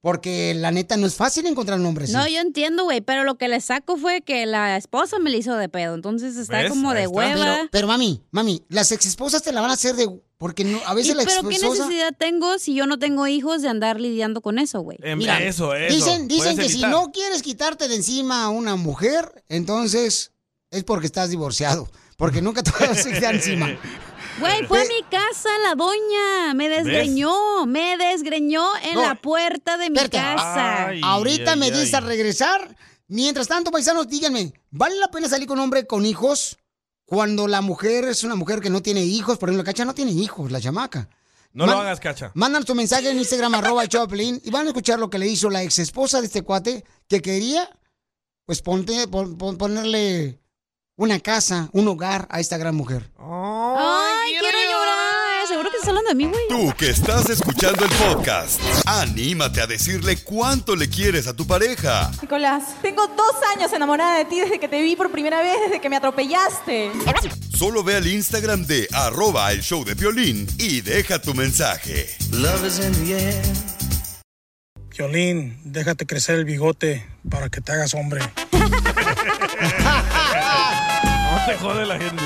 porque 0.01 0.55
la 0.55 0.70
neta 0.70 0.96
no 0.96 1.07
es 1.07 1.14
fácil 1.16 1.46
encontrar 1.46 1.80
un 1.80 1.86
hombre 1.86 2.05
así. 2.05 2.12
No, 2.12 2.26
yo 2.28 2.40
entiendo, 2.40 2.84
güey, 2.84 3.01
pero 3.01 3.24
lo 3.24 3.36
que 3.36 3.49
le 3.49 3.61
saco 3.61 3.96
fue 3.96 4.20
que 4.20 4.46
la 4.46 4.76
esposa 4.76 5.18
me 5.18 5.30
le 5.30 5.38
hizo 5.38 5.57
de 5.57 5.68
pedo. 5.68 5.94
Entonces 5.94 6.36
está 6.36 6.59
¿Ves? 6.62 6.70
como 6.70 6.90
Ahí 6.90 6.96
de 6.99 7.03
está. 7.05 7.16
hueva. 7.16 7.34
Pero, 7.57 7.68
pero, 7.72 7.86
mami, 7.88 8.22
mami, 8.30 8.62
las 8.68 8.92
exesposas 8.92 9.42
te 9.42 9.53
la 9.53 9.61
van 9.61 9.70
a 9.70 9.74
hacer 9.74 9.96
de... 9.96 10.09
Porque 10.38 10.62
no, 10.62 10.78
a 10.86 10.94
veces 10.94 11.12
¿Y 11.12 11.14
la 11.16 11.24
pero 11.24 11.49
qué 11.49 11.59
necesidad 11.59 12.14
tengo 12.16 12.61
si 12.61 12.72
yo 12.72 12.86
no 12.86 13.01
tengo 13.01 13.26
hijos 13.26 13.61
de 13.61 13.68
andar 13.70 14.01
lidiando 14.01 14.40
con 14.40 14.61
eso, 14.61 14.80
güey? 14.82 14.96
Em, 15.03 15.18
Mira, 15.18 15.42
eso, 15.42 15.74
eso. 15.74 15.92
Dicen, 15.92 16.28
dicen 16.28 16.55
Puedes 16.55 16.59
que 16.61 16.68
si 16.68 16.72
evitar. 16.84 16.90
no 16.92 17.11
quieres 17.11 17.42
quitarte 17.42 17.88
de 17.88 17.96
encima 17.96 18.44
a 18.44 18.49
una 18.51 18.76
mujer, 18.76 19.42
entonces 19.49 20.30
es 20.70 20.84
porque 20.84 21.07
estás 21.07 21.30
divorciado. 21.30 21.90
Porque 22.16 22.40
nunca 22.40 22.62
te 22.62 22.70
vas 22.70 23.05
a 23.05 23.12
quitar 23.12 23.34
encima. 23.34 23.68
Güey, 24.41 24.66
fue 24.66 24.80
a 24.80 24.84
mi 24.84 25.03
casa 25.11 25.49
la 25.64 25.74
doña. 25.74 26.55
Me 26.55 26.68
desgreñó. 26.68 27.66
Me 27.66 27.97
desgreñó 27.97 28.64
en 28.82 28.95
No. 28.95 29.03
la 29.03 29.14
puerta 29.16 29.76
de 29.76 29.91
mi 29.91 29.99
casa. 30.09 30.91
Ahorita 31.03 31.57
me 31.57 31.66
ay, 31.66 31.72
dices 31.72 31.95
al 31.95 32.05
regresar. 32.05 32.76
Mientras 33.09 33.49
tanto, 33.49 33.70
paisanos, 33.70 34.07
díganme, 34.09 34.53
¿vale 34.70 34.97
la 34.97 35.09
pena 35.09 35.28
salir 35.28 35.47
con 35.49 35.59
un 35.59 35.64
hombre 35.64 35.86
con 35.86 36.05
hijos 36.05 36.59
cuando 37.07 37.49
la 37.49 37.62
mujer 37.62 38.05
es 38.05 38.22
una 38.22 38.34
mujer 38.34 38.61
que 38.61 38.68
no 38.70 38.82
tiene 38.82 39.03
hijos? 39.03 39.39
Por 39.39 39.49
ejemplo, 39.49 39.62
la 39.64 39.70
cacha 39.70 39.84
no 39.86 39.95
tiene 39.95 40.12
hijos, 40.12 40.51
la 40.53 40.61
chamaca. 40.61 41.09
No 41.55 41.64
lo 41.66 41.72
hagas, 41.78 41.99
cacha. 41.99 42.30
Mandan 42.34 42.64
tu 42.64 42.74
mensaje 42.74 43.09
en 43.11 43.18
Instagram, 43.18 43.55
arroba 43.55 43.86
Choplin, 43.89 44.41
y 44.45 44.51
van 44.51 44.66
a 44.66 44.68
escuchar 44.68 44.99
lo 44.99 45.09
que 45.09 45.18
le 45.18 45.26
hizo 45.26 45.49
la 45.49 45.62
ex 45.62 45.78
esposa 45.78 46.20
de 46.20 46.26
este 46.26 46.43
cuate, 46.43 46.84
que 47.09 47.22
quería, 47.22 47.68
pues, 48.45 48.61
ponte, 48.61 49.09
pon- 49.09 49.39
pon- 49.39 49.57
ponerle 49.57 50.39
una 50.97 51.18
casa, 51.20 51.70
un 51.72 51.89
hogar 51.89 52.28
a 52.30 52.39
esta 52.41 52.59
gran 52.59 52.74
mujer. 52.76 53.11
Ay, 53.18 54.34
quiero 54.39 54.59
llorar. 54.59 55.47
Seguro 55.49 55.70
que 55.70 55.78
está 55.78 55.93
hablando 56.09 56.11
de 56.11 56.14
mí, 56.14 56.26
güey. 56.26 56.42
Tú 56.48 56.74
que 56.76 56.90
estás 56.90 57.28
escuchando 57.30 57.84
el 57.84 57.90
podcast, 57.90 58.61
anímate 58.86 59.61
a 59.61 59.66
decirle 59.66 60.16
cuánto 60.22 60.76
le 60.76 60.88
quieres 60.88 61.26
a 61.26 61.34
tu 61.34 61.46
pareja. 61.46 62.11
Nicolás, 62.20 62.62
tengo 62.82 63.06
dos 63.09 63.34
años 63.56 63.72
enamorada 63.72 64.18
de 64.18 64.24
ti 64.24 64.40
desde 64.40 64.59
que 64.59 64.68
te 64.68 64.82
vi 64.82 64.96
por 64.96 65.11
primera 65.11 65.40
vez, 65.42 65.56
desde 65.64 65.80
que 65.80 65.88
me 65.88 65.96
atropellaste. 65.96 66.90
Solo 67.56 67.82
ve 67.82 67.96
al 67.96 68.06
Instagram 68.06 68.66
de 68.66 68.88
arroba 68.92 69.52
el 69.52 69.62
show 69.62 69.84
de 69.84 69.94
violín 69.94 70.46
y 70.59 70.80
deja 70.80 71.20
tu 71.20 71.34
mensaje. 71.34 72.09
Violín, 74.96 75.61
déjate 75.64 76.06
crecer 76.06 76.36
el 76.36 76.44
bigote 76.44 77.06
para 77.30 77.48
que 77.48 77.61
te 77.61 77.72
hagas 77.72 77.94
hombre. 77.94 78.20
No 81.28 81.44
te 81.46 81.59
jode 81.59 81.84
la 81.86 81.98
gente. 81.98 82.22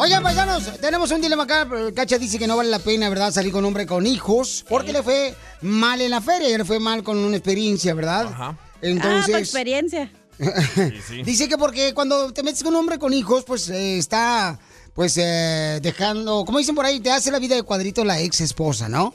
Oigan, 0.00 0.22
paisanos, 0.22 0.78
tenemos 0.80 1.10
un 1.10 1.20
dilema 1.20 1.42
acá. 1.42 1.68
Cacha 1.92 2.18
dice 2.18 2.38
que 2.38 2.46
no 2.46 2.56
vale 2.56 2.70
la 2.70 2.78
pena, 2.78 3.08
¿verdad? 3.08 3.32
Salir 3.32 3.50
con 3.50 3.64
un 3.64 3.66
hombre 3.66 3.84
con 3.84 4.06
hijos. 4.06 4.64
Porque 4.68 4.92
le 4.92 5.02
fue 5.02 5.34
mal 5.60 6.00
en 6.00 6.12
la 6.12 6.20
feria. 6.20 6.56
Le 6.56 6.64
fue 6.64 6.78
mal 6.78 7.02
con 7.02 7.18
una 7.18 7.36
experiencia, 7.36 7.94
¿verdad? 7.94 8.28
Ah, 8.32 8.56
tu 8.80 8.86
Entonces. 8.86 9.34
experiencia. 9.34 10.12
Dice 11.24 11.48
que 11.48 11.58
porque 11.58 11.94
cuando 11.94 12.32
te 12.32 12.44
metes 12.44 12.62
con 12.62 12.74
un 12.74 12.80
hombre 12.80 13.00
con 13.00 13.12
hijos, 13.12 13.42
pues 13.44 13.68
eh, 13.70 13.98
está, 13.98 14.60
pues, 14.94 15.16
eh, 15.16 15.80
dejando, 15.82 16.44
como 16.44 16.58
dicen 16.58 16.76
por 16.76 16.86
ahí, 16.86 17.00
te 17.00 17.10
hace 17.10 17.32
la 17.32 17.40
vida 17.40 17.56
de 17.56 17.64
cuadrito 17.64 18.04
la 18.04 18.20
ex 18.20 18.40
esposa, 18.40 18.88
¿no? 18.88 19.12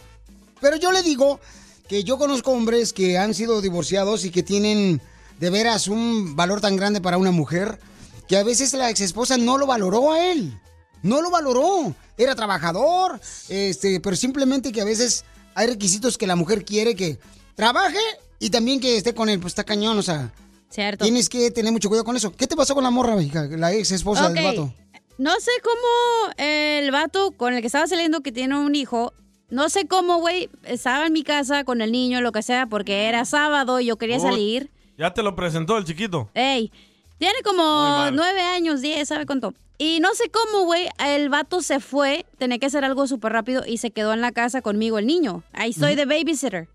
Pero 0.60 0.76
yo 0.76 0.92
le 0.92 1.02
digo 1.02 1.40
que 1.88 2.04
yo 2.04 2.18
conozco 2.18 2.52
hombres 2.52 2.92
que 2.92 3.18
han 3.18 3.34
sido 3.34 3.62
divorciados 3.62 4.26
y 4.26 4.32
que 4.32 4.44
tienen 4.44 5.02
de 5.40 5.50
veras 5.50 5.88
un 5.88 6.36
valor 6.36 6.60
tan 6.60 6.76
grande 6.76 7.00
para 7.00 7.18
una 7.18 7.32
mujer 7.32 7.80
que 8.28 8.36
a 8.36 8.44
veces 8.44 8.74
la 8.74 8.90
ex 8.90 9.00
esposa 9.00 9.38
no 9.38 9.58
lo 9.58 9.66
valoró 9.66 10.12
a 10.12 10.30
él. 10.30 10.60
No 11.04 11.22
lo 11.22 11.30
valoró. 11.30 11.94
Era 12.18 12.34
trabajador, 12.36 13.20
este, 13.50 14.00
pero 14.00 14.16
simplemente 14.16 14.72
que 14.72 14.82
a 14.82 14.86
veces 14.86 15.24
hay 15.54 15.68
requisitos 15.68 16.18
que 16.18 16.26
la 16.28 16.36
mujer 16.36 16.66
quiere 16.66 16.96
que 16.96 17.20
trabaje 17.56 18.00
y 18.40 18.50
también 18.50 18.80
que 18.80 18.98
esté 18.98 19.14
con 19.14 19.30
él. 19.30 19.40
Pues 19.40 19.52
está 19.52 19.64
cañón, 19.64 19.98
o 20.00 20.02
sea. 20.02 20.32
Cierto. 20.70 21.04
Tienes 21.06 21.30
que 21.30 21.52
tener 21.52 21.72
mucho 21.72 21.88
cuidado 21.90 22.06
con 22.06 22.16
eso. 22.16 22.36
¿Qué 22.36 22.48
te 22.48 22.56
pasó 22.56 22.74
con 22.74 22.84
la 22.84 22.90
morra, 22.90 23.22
hija? 23.22 23.44
La 23.44 23.72
ex 23.74 23.92
esposa 23.92 24.30
del 24.32 24.44
vato. 24.44 24.74
No 25.20 25.32
sé 25.40 25.52
cómo 25.64 26.34
el 26.38 26.90
vato 26.90 27.32
con 27.32 27.54
el 27.54 27.62
que 27.62 27.68
estaba 27.68 27.86
saliendo 27.86 28.22
que 28.22 28.32
tiene 28.32 28.58
un 28.58 28.74
hijo, 28.74 29.14
no 29.52 29.70
sé 29.70 29.86
cómo, 29.88 30.18
güey, 30.18 30.50
estaba 30.64 31.06
en 31.06 31.14
mi 31.14 31.22
casa 31.24 31.64
con 31.64 31.82
el 31.82 31.92
niño, 31.92 32.22
lo 32.22 32.32
que 32.32 32.42
sea, 32.42 32.66
porque 32.66 33.06
era 33.08 33.24
sábado 33.26 33.80
y 33.80 33.86
yo 33.86 33.98
quería 33.98 34.18
Oh. 34.18 34.22
salir. 34.22 34.72
Ya 34.98 35.14
te 35.14 35.22
lo 35.22 35.36
presentó 35.36 35.78
el 35.78 35.86
chiquito. 35.86 36.32
Ey, 36.34 36.72
tiene 37.20 37.42
como 37.44 38.10
nueve 38.12 38.42
años, 38.42 38.82
diez, 38.82 39.08
¿sabe 39.10 39.28
cuánto? 39.28 39.54
Y 39.78 40.00
no 40.00 40.14
sé 40.14 40.30
cómo, 40.30 40.66
güey, 40.66 40.88
el 41.00 41.30
vato 41.30 41.62
se 41.62 41.80
fue, 41.80 42.26
tenía 42.38 42.60
que 42.60 42.68
hacer 42.68 42.86
algo 42.86 43.08
súper 43.08 43.34
rápido 43.34 43.64
y 43.66 43.78
se 43.78 43.92
quedó 43.92 44.14
en 44.14 44.22
la 44.22 44.32
casa 44.32 44.62
conmigo 44.62 45.00
el 45.00 45.08
niño. 45.08 45.44
Ahí 45.54 45.74
soy 45.74 45.96
de 45.96 46.06
babysitter. 46.06 46.68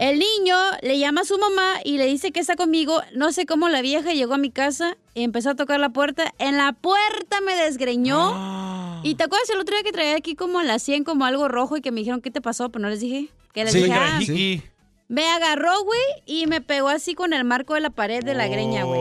El 0.00 0.18
niño 0.18 0.56
le 0.82 0.98
llama 0.98 1.22
a 1.22 1.24
su 1.24 1.38
mamá 1.38 1.76
y 1.84 1.96
le 1.96 2.06
dice 2.06 2.30
que 2.30 2.40
está 2.40 2.56
conmigo. 2.56 3.00
No 3.14 3.32
sé 3.32 3.46
cómo 3.46 3.68
la 3.68 3.80
vieja 3.80 4.12
llegó 4.12 4.34
a 4.34 4.38
mi 4.38 4.50
casa 4.50 4.96
y 5.14 5.22
empezó 5.22 5.50
a 5.50 5.54
tocar 5.54 5.80
la 5.80 5.88
puerta. 5.90 6.34
En 6.38 6.56
la 6.58 6.72
puerta 6.72 7.40
me 7.40 7.56
desgreñó. 7.56 9.00
Y 9.02 9.14
te 9.14 9.24
acuerdas 9.24 9.48
el 9.50 9.60
otro 9.60 9.74
día 9.74 9.82
que 9.84 9.92
traía 9.92 10.16
aquí 10.16 10.34
como 10.34 10.58
a 10.58 10.64
las 10.64 10.82
100 10.82 11.04
como 11.04 11.24
algo 11.24 11.48
rojo 11.48 11.76
y 11.76 11.80
que 11.80 11.90
me 11.90 12.00
dijeron, 12.00 12.20
¿qué 12.20 12.30
te 12.30 12.40
pasó? 12.40 12.68
Pero 12.70 12.82
no 12.82 12.88
les 12.90 13.00
dije. 13.00 13.28
Que 13.52 13.64
les 13.64 13.72
Sí, 13.72 13.82
dije, 13.84 13.94
"Ah". 13.94 14.18
Hiki. 14.20 14.62
Me 15.08 15.26
agarró, 15.28 15.72
güey, 15.84 16.00
y 16.26 16.46
me 16.48 16.60
pegó 16.60 16.88
así 16.88 17.14
con 17.14 17.32
el 17.32 17.44
marco 17.44 17.74
de 17.74 17.80
la 17.80 17.90
pared 17.90 18.24
de 18.24 18.34
la 18.34 18.48
greña, 18.48 18.82
güey. 18.84 19.00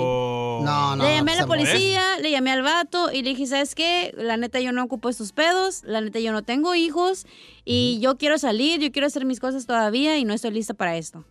No, 0.65 0.95
no. 0.95 1.03
Le 1.03 1.15
llamé 1.15 1.33
a 1.33 1.35
la 1.35 1.47
pues, 1.47 1.59
policía, 1.59 2.17
le 2.19 2.31
llamé 2.31 2.51
al 2.51 2.61
vato 2.61 3.11
y 3.11 3.21
le 3.21 3.29
dije, 3.29 3.47
¿sabes 3.47 3.75
qué? 3.75 4.13
La 4.17 4.37
neta 4.37 4.59
yo 4.59 4.71
no 4.71 4.83
ocupo 4.83 5.09
estos 5.09 5.31
pedos, 5.31 5.83
la 5.83 6.01
neta 6.01 6.19
yo 6.19 6.31
no 6.31 6.43
tengo 6.43 6.75
hijos 6.75 7.25
y 7.63 7.99
yo 7.99 8.17
quiero 8.17 8.37
salir, 8.37 8.79
yo 8.79 8.91
quiero 8.91 9.07
hacer 9.07 9.25
mis 9.25 9.39
cosas 9.39 9.65
todavía 9.65 10.17
y 10.17 10.25
no 10.25 10.33
estoy 10.33 10.51
lista 10.51 10.73
para 10.73 10.97
esto. 10.97 11.23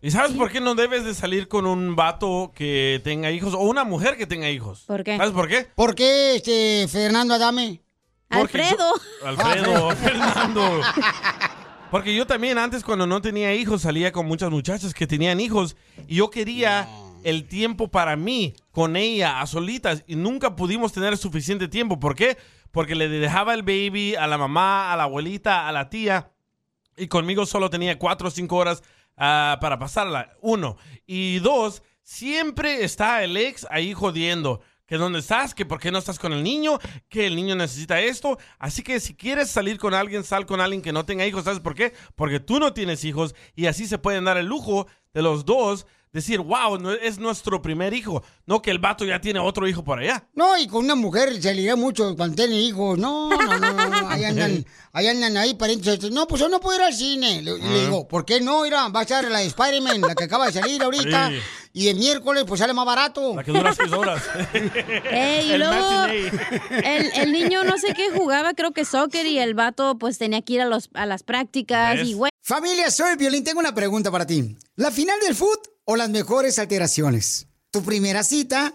¿Y 0.00 0.12
sabes 0.12 0.32
por 0.32 0.52
qué 0.52 0.60
no 0.60 0.76
debes 0.76 1.04
de 1.04 1.12
salir 1.12 1.48
con 1.48 1.66
un 1.66 1.96
vato 1.96 2.52
que 2.54 3.00
tenga 3.02 3.32
hijos 3.32 3.54
o 3.54 3.60
una 3.60 3.82
mujer 3.82 4.16
que 4.16 4.26
tenga 4.26 4.48
hijos? 4.48 4.84
¿Por 4.86 5.02
qué? 5.02 5.16
¿Sabes 5.16 5.32
por 5.32 5.48
qué? 5.48 5.66
¿Por 5.74 5.94
qué, 5.96 6.36
este, 6.36 6.86
Fernando 6.88 7.34
Adame? 7.34 7.82
Alfredo. 8.28 8.94
Alfredo, 9.24 9.90
Fernando. 9.96 10.80
Porque 11.90 12.14
yo 12.14 12.26
también 12.26 12.58
antes 12.58 12.84
cuando 12.84 13.06
no 13.06 13.22
tenía 13.22 13.54
hijos 13.54 13.82
salía 13.82 14.12
con 14.12 14.26
muchas 14.26 14.50
muchachas 14.50 14.92
que 14.92 15.06
tenían 15.06 15.40
hijos 15.40 15.74
y 16.06 16.16
yo 16.16 16.28
quería 16.28 16.86
el 17.24 17.46
tiempo 17.46 17.88
para 17.88 18.16
mí 18.16 18.54
con 18.70 18.96
ella 18.96 19.40
a 19.40 19.46
solitas 19.46 20.04
y 20.06 20.16
nunca 20.16 20.56
pudimos 20.56 20.92
tener 20.92 21.16
suficiente 21.16 21.68
tiempo. 21.68 21.98
¿Por 21.98 22.14
qué? 22.14 22.36
Porque 22.70 22.94
le 22.94 23.08
dejaba 23.08 23.54
el 23.54 23.62
baby 23.62 24.14
a 24.14 24.26
la 24.26 24.38
mamá, 24.38 24.92
a 24.92 24.96
la 24.96 25.04
abuelita, 25.04 25.68
a 25.68 25.72
la 25.72 25.88
tía 25.88 26.32
y 26.98 27.08
conmigo 27.08 27.46
solo 27.46 27.70
tenía 27.70 27.98
cuatro 27.98 28.28
o 28.28 28.30
cinco 28.30 28.56
horas 28.56 28.82
ah, 29.16 29.58
para 29.60 29.78
pasarla. 29.78 30.36
Uno. 30.40 30.76
Y 31.06 31.38
dos, 31.38 31.82
siempre 32.02 32.84
está 32.84 33.22
el 33.22 33.36
ex 33.36 33.66
ahí 33.70 33.94
jodiendo. 33.94 34.60
Que 34.86 34.96
dónde 34.96 35.18
estás, 35.18 35.54
que 35.54 35.66
por 35.66 35.80
qué 35.80 35.92
no 35.92 35.98
estás 35.98 36.18
con 36.18 36.32
el 36.32 36.42
niño, 36.42 36.78
que 37.10 37.26
el 37.26 37.36
niño 37.36 37.54
necesita 37.54 38.00
esto. 38.00 38.38
Así 38.58 38.82
que 38.82 39.00
si 39.00 39.14
quieres 39.14 39.50
salir 39.50 39.78
con 39.78 39.92
alguien, 39.92 40.24
sal 40.24 40.46
con 40.46 40.62
alguien 40.62 40.80
que 40.80 40.92
no 40.92 41.04
tenga 41.04 41.26
hijos. 41.26 41.44
¿Sabes 41.44 41.60
por 41.60 41.74
qué? 41.74 41.92
Porque 42.16 42.40
tú 42.40 42.58
no 42.58 42.72
tienes 42.72 43.04
hijos 43.04 43.34
y 43.54 43.66
así 43.66 43.86
se 43.86 43.98
pueden 43.98 44.24
dar 44.24 44.38
el 44.38 44.46
lujo 44.46 44.86
de 45.12 45.20
los 45.20 45.44
dos 45.44 45.86
decir, 46.12 46.40
wow, 46.40 46.78
no- 46.78 46.92
es 46.92 47.18
nuestro 47.18 47.60
primer 47.62 47.94
hijo. 47.94 48.22
No 48.46 48.62
que 48.62 48.70
el 48.70 48.78
vato 48.78 49.04
ya 49.04 49.20
tiene 49.20 49.40
otro 49.40 49.66
hijo 49.68 49.84
por 49.84 49.98
allá. 49.98 50.26
No, 50.34 50.56
y 50.56 50.66
con 50.66 50.84
una 50.84 50.94
mujer 50.94 51.40
se 51.40 51.54
liga 51.54 51.76
mucho 51.76 52.16
cuando 52.16 52.36
tiene 52.36 52.60
hijos. 52.60 52.98
No, 52.98 53.30
no, 53.30 53.36
no, 53.58 53.58
no, 53.72 53.86
no, 53.88 54.08
Ahí 54.08 54.24
andan, 54.24 54.64
ahí 54.92 55.06
andan 55.06 55.36
ahí 55.36 55.54
parientes. 55.54 56.10
No, 56.10 56.26
pues 56.26 56.40
yo 56.40 56.48
no 56.48 56.60
puedo 56.60 56.76
ir 56.78 56.82
al 56.84 56.94
cine. 56.94 57.42
Le, 57.42 57.58
le 57.58 57.80
digo, 57.84 58.08
¿por 58.08 58.24
qué 58.24 58.40
no? 58.40 58.62
Mira, 58.62 58.88
va 58.88 59.00
a 59.00 59.02
estar 59.02 59.24
la 59.30 59.38
de 59.40 59.46
Spider-Man, 59.46 60.00
la 60.00 60.14
que 60.14 60.24
acaba 60.24 60.46
de 60.46 60.52
salir 60.52 60.82
ahorita. 60.82 61.28
Sí. 61.30 61.36
Y 61.74 61.88
el 61.88 61.96
miércoles, 61.96 62.44
pues 62.46 62.58
sale 62.60 62.72
más 62.72 62.86
barato. 62.86 63.36
La 63.36 63.44
que 63.44 63.52
dura 63.52 63.72
seis 63.74 63.92
horas. 63.92 64.22
Ey, 65.10 65.48
y 65.48 65.52
El 65.52 65.60
luego 65.60 66.06
el 67.14 67.32
niño 67.32 67.64
no 67.64 67.78
sé 67.78 67.94
qué 67.94 68.10
jugaba, 68.10 68.54
creo 68.54 68.72
que 68.72 68.84
soccer 68.84 69.26
y 69.26 69.38
el 69.38 69.54
vato 69.54 69.98
pues 69.98 70.18
tenía 70.18 70.42
que 70.42 70.54
ir 70.54 70.60
a, 70.62 70.66
los, 70.66 70.90
a 70.94 71.06
las 71.06 71.22
prácticas 71.22 71.98
y 72.04 72.14
güey. 72.14 72.30
Familia, 72.42 72.90
soy 72.90 73.16
Violín. 73.16 73.44
Tengo 73.44 73.60
una 73.60 73.74
pregunta 73.74 74.10
para 74.10 74.26
ti. 74.26 74.56
¿La 74.76 74.90
final 74.90 75.18
del 75.20 75.34
foot 75.34 75.68
o 75.90 75.96
las 75.96 76.10
mejores 76.10 76.58
alteraciones? 76.58 77.46
¿Tu 77.70 77.82
primera 77.82 78.22
cita 78.22 78.74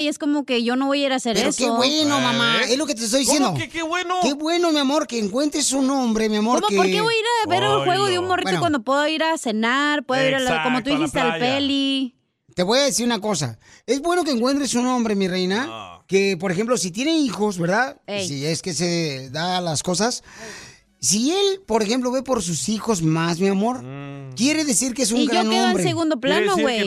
Y 0.00 0.08
es 0.08 0.18
como 0.18 0.46
que 0.46 0.62
yo 0.64 0.76
no 0.76 0.86
voy 0.86 1.02
a 1.02 1.06
ir 1.06 1.12
a 1.12 1.16
hacer 1.16 1.36
Pero 1.36 1.50
eso. 1.50 1.62
qué 1.62 1.70
bueno, 1.70 2.18
mamá. 2.20 2.62
Es 2.62 2.78
lo 2.78 2.86
que 2.86 2.94
te 2.94 3.04
estoy 3.04 3.26
¿Cómo 3.26 3.38
diciendo. 3.38 3.60
que 3.60 3.68
qué 3.68 3.82
bueno? 3.82 4.16
Qué 4.22 4.32
bueno, 4.32 4.72
mi 4.72 4.78
amor, 4.78 5.06
que 5.06 5.18
encuentres 5.18 5.72
un 5.74 5.90
hombre, 5.90 6.30
mi 6.30 6.36
amor. 6.36 6.62
¿Cómo? 6.62 6.68
que... 6.68 6.76
¿Por 6.76 6.86
qué 6.86 7.02
voy 7.02 7.14
a 7.14 7.18
ir 7.18 7.24
a 7.44 7.48
ver 7.50 7.62
el 7.62 7.84
juego 7.84 8.06
de 8.06 8.18
un 8.18 8.26
morrito 8.26 8.46
Bueno, 8.48 8.60
cuando 8.60 8.82
puedo 8.82 9.06
ir 9.06 9.22
a 9.22 9.36
cenar? 9.36 10.06
Puedo 10.06 10.26
ir 10.26 10.34
a 10.36 10.40
la, 10.40 10.62
como 10.62 10.82
tú 10.82 10.88
dijiste 10.88 11.20
al 11.20 11.38
peli. 11.38 12.16
te 12.54 12.62
voy 12.62 12.78
a 12.78 12.84
decir 12.84 13.04
una 13.04 13.20
cosa. 13.20 13.58
Es 13.84 14.00
bueno 14.00 14.24
que 14.24 14.30
encuentres 14.30 14.72
un 14.74 14.86
hombre, 14.86 15.14
mi 15.14 15.28
reina, 15.28 16.00
que, 16.06 16.38
por 16.38 16.50
ejemplo, 16.50 16.78
si 16.78 16.90
tiene 16.90 17.18
hijos, 17.18 17.58
¿verdad? 17.58 18.00
Ey. 18.06 18.26
Si 18.26 18.46
es 18.46 18.62
que 18.62 18.72
se 18.72 19.28
da 19.28 19.60
las 19.60 19.82
cosas. 19.82 20.24
Si 21.00 21.32
él, 21.32 21.62
por 21.66 21.82
ejemplo, 21.82 22.12
ve 22.12 22.22
por 22.22 22.42
sus 22.42 22.68
hijos 22.68 23.02
más, 23.02 23.40
mi 23.40 23.48
amor, 23.48 23.82
quiere 24.36 24.64
decir 24.64 24.92
que 24.92 25.02
es 25.02 25.12
un 25.12 25.20
Y 25.20 25.26
yo 25.26 25.32
gran 25.32 25.48
quedo 25.48 25.64
hombre. 25.64 25.82
en 25.82 25.88
segundo 25.88 26.20
plano, 26.20 26.56
güey. 26.58 26.80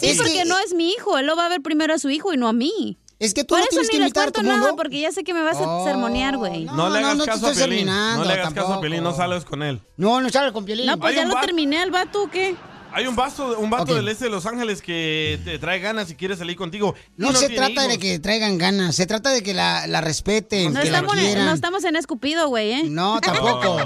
Sí, 0.00 0.14
porque 0.16 0.44
no 0.44 0.58
es 0.58 0.74
mi 0.74 0.90
hijo. 0.90 1.16
Él 1.16 1.26
lo 1.26 1.34
va 1.34 1.46
a 1.46 1.48
ver 1.48 1.62
primero 1.62 1.94
a 1.94 1.98
su 1.98 2.10
hijo 2.10 2.34
y 2.34 2.36
no 2.36 2.46
a 2.46 2.52
mí. 2.52 2.98
Es 3.18 3.34
que 3.34 3.44
tú 3.44 3.54
Por 3.54 3.60
no 3.60 3.64
eso 3.64 3.70
tienes 3.88 3.88
ni 4.08 4.12
que 4.12 4.42
nada, 4.42 4.74
porque 4.74 5.00
ya 5.00 5.12
sé 5.12 5.22
que 5.22 5.32
me 5.32 5.42
vas 5.42 5.56
a 5.56 5.84
sermonear, 5.84 6.36
güey. 6.36 6.64
No, 6.64 6.90
le 6.90 6.98
hagas 6.98 7.16
no 7.16 7.24
caso 7.24 7.46
a 7.46 7.52
Piolín. 7.52 7.86
No 7.86 8.24
le 8.24 8.32
hagas 8.32 8.52
caso 8.52 8.74
a. 8.74 8.80
Piolín, 8.80 9.02
no 9.02 9.14
sales 9.14 9.44
con 9.44 9.62
él. 9.62 9.80
No, 9.96 10.20
no 10.20 10.28
sale 10.28 10.52
con 10.52 10.64
Piolín. 10.64 10.86
No, 10.86 10.98
pues 10.98 11.10
Hay 11.10 11.16
ya 11.22 11.24
lo 11.24 11.40
terminé 11.40 11.78
al 11.78 11.90
vato, 11.90 12.24
¿o 12.24 12.30
¿qué? 12.30 12.56
Hay 12.94 13.06
un 13.06 13.16
vato, 13.16 13.58
un 13.58 13.70
vato 13.70 13.94
del 13.94 14.06
este 14.08 14.24
de 14.26 14.30
Los 14.30 14.44
Ángeles 14.44 14.82
que 14.82 15.40
te 15.44 15.58
trae 15.58 15.78
ganas 15.78 16.10
y 16.10 16.14
quiere 16.14 16.36
salir 16.36 16.56
contigo. 16.56 16.94
No, 17.16 17.32
se 17.32 17.48
trata 17.48 17.88
de 17.88 17.98
que 17.98 18.18
traigan 18.18 18.58
ganas, 18.58 18.94
se 18.94 19.06
trata 19.06 19.30
de 19.30 19.42
que 19.42 19.54
la, 19.54 19.86
la 19.86 20.00
respeten, 20.00 20.72
No 20.74 20.80
que 20.80 20.90
la 20.90 20.98
estamos, 20.98 21.16
en, 21.16 21.24
quieran. 21.24 21.46
no 21.46 21.52
estamos 21.52 21.84
en 21.84 21.96
escupido, 21.96 22.48
güey, 22.48 22.72
¿eh? 22.72 22.82
No, 22.84 23.20
tampoco. 23.22 23.76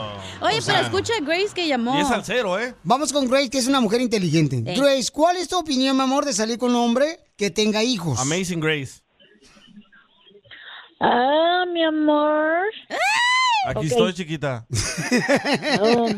Oye, 0.40 0.58
O 0.58 0.60
sea, 0.60 0.74
pero 0.74 0.86
escucha 0.86 1.12
a 1.18 1.20
Grace 1.24 1.50
que 1.54 1.68
llamó. 1.68 1.96
Y 1.96 2.02
es 2.02 2.08
salsero, 2.08 2.58
¿eh? 2.58 2.74
Vamos 2.82 3.12
con 3.12 3.28
Grace, 3.28 3.48
que 3.50 3.58
es 3.58 3.68
una 3.68 3.80
mujer 3.80 4.00
inteligente. 4.00 4.56
Sí. 4.56 4.80
Grace, 4.80 5.10
¿cuál 5.12 5.36
es 5.36 5.48
tu 5.48 5.56
opinión, 5.58 5.96
mi 5.96 6.02
amor, 6.02 6.24
de 6.24 6.32
salir 6.32 6.58
con 6.58 6.70
un 6.70 6.76
hombre 6.76 7.20
que 7.36 7.50
tenga 7.50 7.84
hijos? 7.84 8.18
Amazing 8.18 8.60
Grace. 8.60 9.02
Ah, 11.00 11.64
mi 11.72 11.84
amor. 11.84 12.62
Aquí 13.68 13.86
estoy, 13.86 14.14
chiquita. 14.14 14.66
Oh, 15.80 16.08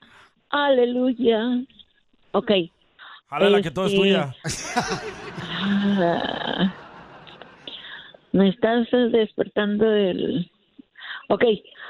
aleluya. 0.50 1.38
Ok. 2.32 2.50
Jálala 3.28 3.62
que 3.62 3.70
todo 3.70 3.86
es 3.86 3.92
Este, 3.92 4.02
tuya. 4.02 4.34
ah, 5.62 6.74
me 8.32 8.48
estás 8.48 8.88
despertando 9.12 9.90
el... 9.92 10.50
Ok. 11.28 11.44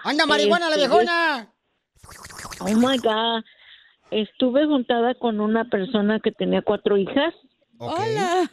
¡Anda, 0.04 0.26
marihuana, 0.26 0.68
la 0.68 0.76
Este, 0.76 0.88
viejona! 0.88 1.52
Oh, 2.60 2.74
my 2.74 2.98
God. 2.98 3.42
Estuve 4.10 4.66
juntada 4.66 5.14
con 5.14 5.40
una 5.40 5.64
persona 5.66 6.20
que 6.20 6.32
tenía 6.32 6.62
cuatro 6.62 6.96
hijas. 6.96 7.34
Hola. 7.78 8.50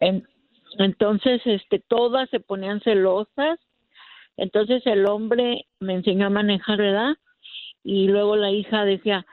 En- 0.00 0.28
entonces, 0.78 1.40
este, 1.44 1.80
todas 1.80 2.28
se 2.30 2.40
ponían 2.40 2.80
celosas. 2.82 3.58
Entonces 4.36 4.82
el 4.86 5.06
hombre 5.06 5.66
me 5.80 5.94
enseñó 5.94 6.26
a 6.26 6.30
manejar, 6.30 6.76
¿verdad? 6.78 7.16
Y 7.82 8.06
luego 8.06 8.36
la 8.36 8.50
hija 8.52 8.84
decía, 8.84 9.26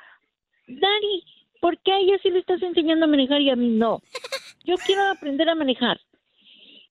Daddy, 0.67 1.23
¿por 1.65 1.79
qué 1.79 1.93
a 1.93 1.97
ella 1.97 2.19
sí 2.21 2.29
le 2.29 2.37
estás 2.37 2.61
enseñando 2.61 3.05
a 3.05 3.07
manejar 3.07 3.41
y 3.41 3.49
a 3.49 3.55
mí 3.55 3.69
no? 3.69 4.03
Yo 4.65 4.75
quiero 4.85 5.01
aprender 5.09 5.49
a 5.49 5.55
manejar. 5.55 5.99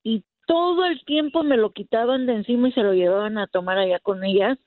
Y 0.03 0.25
todo 0.49 0.85
el 0.85 1.05
tiempo 1.05 1.45
me 1.45 1.57
lo 1.57 1.71
quitaban 1.71 2.27
de 2.27 2.33
encima 2.33 2.69
y 2.69 2.73
se 2.73 2.83
lo 2.83 2.93
llevaban 2.93 3.39
a 3.39 3.47
tomar 3.47 3.79
allá 3.79 4.01
con 4.01 4.25
ellas 4.25 4.59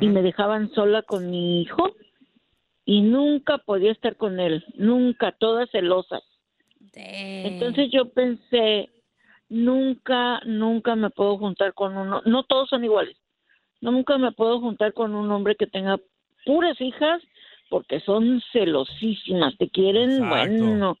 y 0.00 0.08
me 0.08 0.22
dejaban 0.22 0.74
sola 0.74 1.02
con 1.02 1.30
mi 1.30 1.62
hijo 1.62 1.94
y 2.84 3.02
nunca 3.02 3.58
podía 3.58 3.92
estar 3.92 4.16
con 4.16 4.40
él, 4.40 4.64
nunca, 4.74 5.30
todas 5.30 5.70
celosas. 5.70 6.24
Entonces 6.92 7.88
yo 7.92 8.08
pensé, 8.08 8.90
nunca, 9.48 10.40
nunca 10.44 10.96
me 10.96 11.10
puedo 11.10 11.38
juntar 11.38 11.72
con 11.72 11.96
uno, 11.96 12.20
no 12.24 12.42
todos 12.42 12.68
son 12.68 12.82
iguales, 12.82 13.16
nunca 13.80 14.18
me 14.18 14.32
puedo 14.32 14.58
juntar 14.58 14.92
con 14.92 15.14
un 15.14 15.30
hombre 15.30 15.54
que 15.54 15.68
tenga 15.68 16.00
puras 16.44 16.80
hijas 16.80 17.22
porque 17.68 18.00
son 18.00 18.40
celosísimas, 18.52 19.56
te 19.58 19.68
quieren, 19.68 20.10
Exacto. 20.10 20.28
bueno. 20.28 20.98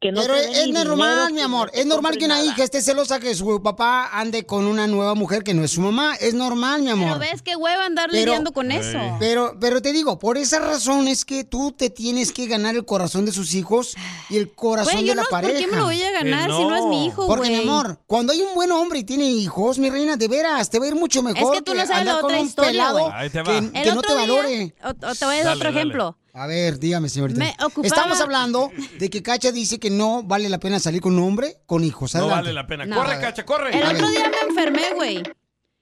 Que 0.00 0.12
no 0.12 0.20
Pero 0.20 0.34
te 0.34 0.42
den 0.42 0.52
es 0.54 0.66
ni 0.66 0.72
normal, 0.74 1.32
mi 1.32 1.38
que 1.38 1.42
amor. 1.42 1.70
no 1.74 1.80
Es 1.80 1.84
normal 1.84 2.16
que 2.18 2.26
una 2.26 2.36
nada. 2.36 2.46
hija 2.46 2.62
esté 2.62 2.80
celosa 2.80 3.18
que 3.18 3.34
su 3.34 3.60
papá 3.60 4.08
ande 4.12 4.46
con 4.46 4.68
una 4.68 4.86
nueva 4.86 5.16
mujer 5.16 5.42
que 5.42 5.54
no 5.54 5.64
es 5.64 5.72
su 5.72 5.80
mamá. 5.80 6.14
Es 6.20 6.34
normal, 6.34 6.82
mi 6.82 6.90
amor. 6.90 7.18
Pero 7.18 7.32
ves 7.32 7.42
qué 7.42 7.56
hueva 7.56 7.84
andar 7.84 8.08
Pero- 8.12 8.26
lidiando 8.26 8.52
con 8.52 8.70
eso. 8.70 8.96
Pero, 9.18 9.56
pero 9.60 9.82
te 9.82 9.92
digo, 9.92 10.20
por 10.20 10.38
esa 10.38 10.60
razón 10.60 11.08
es 11.08 11.24
que 11.24 11.42
tú 11.42 11.72
te 11.72 11.90
tienes 11.90 12.32
que 12.32 12.46
ganar 12.46 12.76
el 12.76 12.84
corazón 12.84 13.24
de 13.26 13.32
sus 13.32 13.54
hijos 13.54 13.96
y 14.30 14.36
el 14.36 14.52
corazón 14.52 15.00
yo 15.00 15.06
de 15.08 15.14
la 15.16 15.22
no- 15.22 15.28
¿por 15.30 15.40
qué 15.40 15.46
pareja. 15.48 15.66
me 15.72 15.76
lo 15.78 15.84
voy 15.86 16.00
a 16.00 16.12
ganar 16.12 16.44
si 16.48 16.64
no 16.64 16.76
es 16.76 16.84
mi 16.84 17.06
hijo, 17.06 17.26
Porque, 17.26 17.48
mi 17.48 17.56
amor, 17.56 17.98
cuando 18.06 18.32
hay 18.32 18.40
un 18.40 18.54
buen 18.54 18.70
hombre 18.70 19.00
y 19.00 19.04
tiene 19.04 19.24
hijos, 19.28 19.80
mi 19.80 19.90
reina, 19.90 20.16
de 20.16 20.28
veras, 20.28 20.70
te 20.70 20.78
va 20.78 20.84
a 20.84 20.88
ir 20.88 20.94
mucho 20.94 21.24
mejor 21.24 21.54
Es 21.56 21.58
que 21.60 21.64
tú 21.64 21.74
no 21.74 21.84
sabes 21.84 22.04
la 22.06 22.18
otra 22.18 22.38
historia, 22.38 22.92
güey. 22.92 23.04
Ahí 23.12 23.30
te 23.30 23.42
va. 23.42 23.52
que, 23.60 23.72
que 23.82 23.92
no 23.92 24.00
te 24.02 24.12
día- 24.12 24.20
valore. 24.20 24.74
o- 24.84 24.90
o 25.10 25.14
te 25.16 25.24
voy 25.24 25.36
a 25.38 25.44
dar 25.44 25.56
otro 25.56 25.70
ejemplo. 25.70 26.16
A 26.38 26.46
ver, 26.46 26.78
dígame, 26.78 27.08
señorita. 27.08 27.38
Me 27.40 27.54
ocupaba- 27.64 27.86
Estamos 27.86 28.20
hablando 28.20 28.70
de 28.98 29.10
que 29.10 29.22
Cacha 29.22 29.50
dice 29.52 29.78
que 29.80 29.90
no 29.90 30.22
vale 30.22 30.48
la 30.48 30.58
pena 30.58 30.78
salir 30.78 31.00
con 31.00 31.18
un 31.18 31.24
hombre 31.24 31.56
con 31.66 31.82
hijos. 31.84 32.14
No 32.14 32.28
vale 32.28 32.52
la 32.52 32.66
pena. 32.66 32.86
No. 32.86 32.96
Corre, 32.96 33.18
cacha, 33.20 33.44
corre. 33.44 33.76
El 33.76 33.84
otro 33.96 34.08
día 34.08 34.30
me 34.30 34.48
enfermé, 34.48 34.94
güey. 34.94 35.22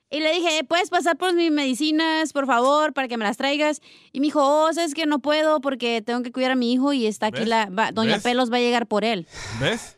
Y 0.09 0.20
le 0.20 0.32
dije, 0.32 0.62
¿puedes 0.64 0.88
pasar 0.88 1.16
por 1.18 1.34
mis 1.34 1.50
medicinas, 1.50 2.32
por 2.32 2.46
favor, 2.46 2.92
para 2.92 3.09
que 3.09 3.16
me 3.16 3.24
las 3.24 3.36
traigas? 3.36 3.80
Y 4.12 4.20
me 4.20 4.26
dijo, 4.28 4.40
oh, 4.40 4.72
sabes 4.72 4.94
que 4.94 5.04
no 5.04 5.18
puedo 5.18 5.61
porque 5.61 6.00
tengo 6.00 6.22
que 6.22 6.30
cuidar 6.30 6.52
a 6.52 6.54
mi 6.54 6.72
hijo 6.72 6.92
y 6.92 7.07
está 7.07 7.26
aquí 7.26 7.40
¿Ves? 7.40 7.48
la... 7.48 7.66
va- 7.66 7.90
Doña 7.92 8.14
¿Ves? 8.14 8.22
Pelos 8.22 8.50
va 8.52 8.57
a 8.59 8.61
llegar 8.61 8.86
por 8.86 9.04
él. 9.04 9.26
¿Ves? 9.61 9.95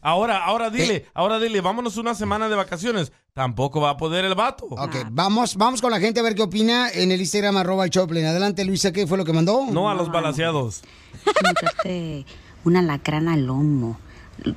Ahora, 0.00 0.44
ahora 0.44 0.70
dile, 0.70 1.06
ahora 1.12 1.38
dile, 1.40 1.60
vámonos 1.60 1.96
una 1.96 2.14
semana 2.14 2.48
de 2.48 2.54
vacaciones. 2.54 3.12
Tampoco 3.32 3.80
va 3.80 3.90
a 3.90 3.96
poder 3.96 4.24
el 4.24 4.34
vato. 4.34 4.66
Ok, 4.66 4.96
vamos, 5.10 5.56
vamos 5.56 5.80
con 5.80 5.90
la 5.90 6.00
gente 6.00 6.20
a 6.20 6.22
ver 6.22 6.34
qué 6.34 6.42
opina 6.42 6.90
en 6.90 7.12
el 7.12 7.20
Instagram 7.20 7.56
arroba 7.56 7.84
el 7.84 7.90
Choplin. 7.90 8.24
Adelante, 8.24 8.64
Luisa, 8.64 8.92
¿qué 8.92 9.06
fue 9.06 9.18
lo 9.18 9.24
que 9.24 9.32
mandó? 9.32 9.66
No 9.70 9.90
a 9.90 9.94
los 9.94 10.10
balaseados. 10.10 10.82
meterte 11.44 12.26
una 12.64 12.82
lacrana 12.82 13.34
al 13.34 13.46
lomo. 13.46 13.98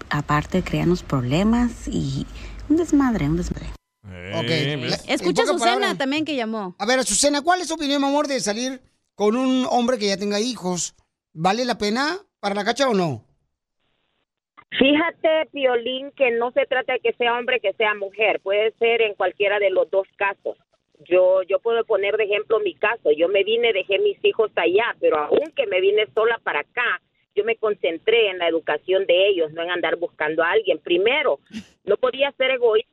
Aparte, 0.09 0.63
crearnos 0.63 1.03
problemas 1.03 1.87
y 1.87 2.27
un 2.69 2.77
desmadre, 2.77 3.27
un 3.27 3.37
desmadre. 3.37 3.69
Ok. 4.03 4.47
¿ves? 4.47 5.03
Escucha 5.07 5.43
a 5.43 5.47
Susana 5.47 5.97
también 5.97 6.25
que 6.25 6.35
llamó. 6.35 6.75
A 6.77 6.85
ver, 6.85 6.99
Azucena, 6.99 7.41
¿cuál 7.41 7.61
es 7.61 7.67
tu 7.67 7.75
opinión, 7.75 8.01
mi 8.01 8.07
amor, 8.07 8.27
de 8.27 8.39
salir 8.39 8.81
con 9.15 9.35
un 9.35 9.65
hombre 9.69 9.97
que 9.97 10.07
ya 10.07 10.17
tenga 10.17 10.39
hijos? 10.39 10.95
¿Vale 11.33 11.65
la 11.65 11.77
pena 11.77 12.17
para 12.39 12.55
la 12.55 12.63
cacha 12.63 12.87
o 12.87 12.93
no? 12.93 13.25
Fíjate, 14.77 15.47
Piolín, 15.51 16.11
que 16.11 16.31
no 16.31 16.51
se 16.51 16.65
trata 16.65 16.93
de 16.93 16.99
que 17.01 17.13
sea 17.13 17.37
hombre, 17.37 17.59
que 17.59 17.73
sea 17.73 17.93
mujer. 17.93 18.39
Puede 18.39 18.71
ser 18.73 19.01
en 19.01 19.15
cualquiera 19.15 19.59
de 19.59 19.69
los 19.69 19.89
dos 19.91 20.07
casos. 20.15 20.57
Yo, 21.09 21.41
yo 21.43 21.59
puedo 21.59 21.83
poner 21.83 22.15
de 22.15 22.23
ejemplo 22.23 22.59
mi 22.59 22.75
caso. 22.75 23.11
Yo 23.11 23.27
me 23.27 23.43
vine, 23.43 23.73
dejé 23.73 23.99
mis 23.99 24.23
hijos 24.23 24.51
allá, 24.55 24.95
pero 24.99 25.17
aunque 25.17 25.67
me 25.67 25.81
vine 25.81 26.07
sola 26.13 26.39
para 26.43 26.61
acá, 26.61 27.01
yo 27.35 27.43
me 27.43 27.57
concentré 27.57 28.29
en 28.29 28.37
la 28.37 28.47
educación 28.47 29.05
de 29.07 29.27
ellos, 29.27 29.51
no 29.51 29.61
en 29.61 29.71
andar 29.71 29.97
buscando 29.97 30.43
a 30.43 30.51
alguien. 30.51 30.79
Primero, 30.79 31.39
no 31.83 31.97
podía 31.97 32.31
ser 32.33 32.51
egoísta 32.51 32.89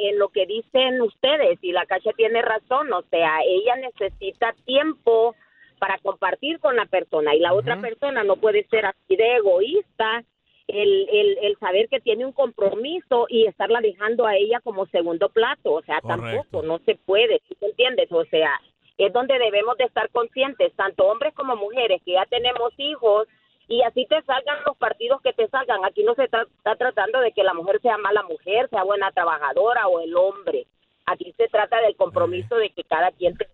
en 0.00 0.18
lo 0.18 0.28
que 0.28 0.46
dicen 0.46 1.00
ustedes 1.00 1.58
y 1.60 1.72
la 1.72 1.86
cacha 1.86 2.12
tiene 2.12 2.40
razón. 2.40 2.92
O 2.92 3.02
sea, 3.02 3.40
ella 3.44 3.76
necesita 3.76 4.54
tiempo 4.64 5.34
para 5.80 5.98
compartir 5.98 6.60
con 6.60 6.76
la 6.76 6.86
persona 6.86 7.34
y 7.34 7.40
la 7.40 7.52
otra 7.52 7.80
persona 7.80 8.22
no 8.22 8.36
puede 8.36 8.64
ser 8.68 8.86
así 8.86 9.16
de 9.16 9.36
egoísta 9.36 10.24
el, 10.68 11.08
el, 11.10 11.38
el 11.42 11.58
saber 11.58 11.88
que 11.88 12.00
tiene 12.00 12.24
un 12.26 12.32
compromiso 12.32 13.26
y 13.28 13.46
estarla 13.46 13.80
dejando 13.80 14.26
a 14.26 14.36
ella 14.36 14.60
como 14.60 14.86
segundo 14.86 15.28
plato, 15.28 15.72
o 15.74 15.82
sea, 15.82 16.00
Correcto. 16.00 16.26
tampoco, 16.26 16.62
no 16.66 16.78
se 16.84 16.96
puede, 16.96 17.40
¿sí 17.48 17.56
me 17.60 17.68
entiendes? 17.68 18.10
O 18.10 18.24
sea, 18.26 18.50
es 18.98 19.12
donde 19.12 19.38
debemos 19.38 19.76
de 19.78 19.84
estar 19.84 20.08
conscientes, 20.10 20.72
tanto 20.74 21.04
hombres 21.06 21.34
como 21.34 21.54
mujeres, 21.56 22.00
que 22.04 22.12
ya 22.12 22.24
tenemos 22.26 22.72
hijos 22.78 23.28
y 23.68 23.82
así 23.82 24.06
te 24.08 24.22
salgan 24.22 24.58
los 24.66 24.76
partidos 24.76 25.20
que 25.22 25.32
te 25.32 25.48
salgan. 25.48 25.84
Aquí 25.84 26.02
no 26.02 26.14
se 26.14 26.30
tra- 26.30 26.46
está 26.58 26.76
tratando 26.76 27.20
de 27.20 27.32
que 27.32 27.42
la 27.42 27.52
mujer 27.54 27.80
sea 27.82 27.98
mala 27.98 28.22
mujer, 28.22 28.68
sea 28.70 28.84
buena 28.84 29.10
trabajadora 29.12 29.86
o 29.88 30.00
el 30.00 30.16
hombre. 30.16 30.66
Aquí 31.04 31.32
se 31.36 31.46
trata 31.48 31.80
del 31.82 31.94
compromiso 31.96 32.56
de 32.56 32.70
que 32.70 32.82
cada 32.84 33.10
quien 33.12 33.36
te... 33.36 33.48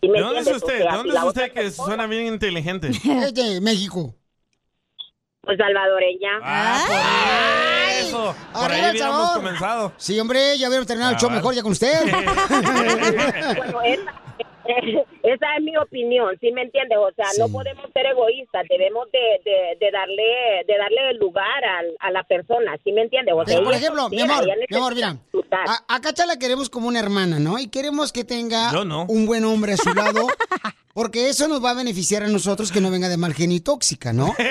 ¿Sí 0.00 0.08
me 0.08 0.18
¿De 0.18 0.24
dónde 0.24 0.40
es? 0.40 0.48
O 0.52 0.56
usted? 0.56 0.78
sea, 0.78 0.84
¿De 0.84 0.90
si 0.90 0.96
dónde 1.08 1.16
es 1.18 1.24
usted 1.24 1.48
que 1.52 1.60
persona- 1.60 1.86
suena 1.86 2.06
bien 2.06 2.26
inteligente? 2.26 2.88
Es 3.04 3.32
de 3.34 3.60
México. 3.62 4.14
Pues 5.46 5.58
salvadoreña. 5.58 6.40
Ah, 6.42 6.84
por 6.88 7.94
eso. 8.00 8.34
Por 8.52 8.72
comenzado. 9.34 9.92
Sí, 9.96 10.18
hombre, 10.18 10.58
ya 10.58 10.66
hubiéramos 10.66 10.88
terminado 10.88 11.12
el 11.12 11.18
show 11.18 11.28
Cabal. 11.28 11.38
mejor 11.38 11.54
ya 11.54 11.62
con 11.62 11.70
usted. 11.70 12.02
bueno, 13.72 13.80
esa, 13.84 14.12
esa 15.22 15.56
es 15.56 15.62
mi 15.62 15.76
opinión, 15.76 16.36
¿sí 16.40 16.52
me 16.52 16.62
entiendes? 16.62 16.98
O 16.98 17.10
sea, 17.14 17.26
no 17.38 17.50
podemos 17.52 17.84
ser 17.92 18.06
egoístas, 18.06 18.64
debemos 18.68 19.10
de, 19.12 19.18
de, 19.44 19.76
de 19.78 19.90
darle 19.90 20.64
de 20.66 20.76
darle 20.78 21.10
el 21.10 21.18
lugar 21.18 21.64
al- 21.64 21.96
a, 22.00 22.10
la 22.10 22.22
persona, 22.24 22.76
¿sí 22.84 22.92
me 22.92 23.02
entiendes? 23.02 23.34
O 23.36 23.44
sea, 23.44 23.54
Pero, 23.56 23.64
por 23.64 23.74
ejemplo, 23.74 24.08
mi 24.08 24.20
amor, 24.22 24.44
mi 24.70 24.76
amor, 24.76 24.94
mira, 24.94 25.16
a, 25.50 25.94
a 25.94 26.00
Cacha 26.00 26.26
la 26.26 26.38
queremos 26.38 26.68
como 26.70 26.88
una 26.88 27.00
hermana, 27.00 27.38
¿no? 27.38 27.58
Y 27.58 27.68
queremos 27.68 28.12
que 28.12 28.24
tenga 28.24 28.72
no. 28.84 29.06
un 29.08 29.26
buen 29.26 29.44
hombre 29.44 29.72
a 29.72 29.76
su 29.76 29.88
lado, 29.94 30.26
porque 30.94 31.28
eso 31.28 31.46
nos 31.48 31.62
va 31.64 31.70
a 31.70 31.74
beneficiar 31.74 32.22
a 32.22 32.28
nosotros 32.28 32.72
que 32.72 32.80
no 32.80 32.90
venga 32.90 33.08
de 33.08 33.16
mal 33.16 33.34
genio 33.34 33.56
y 33.56 33.60
tóxica, 33.60 34.12
¿no? 34.12 34.34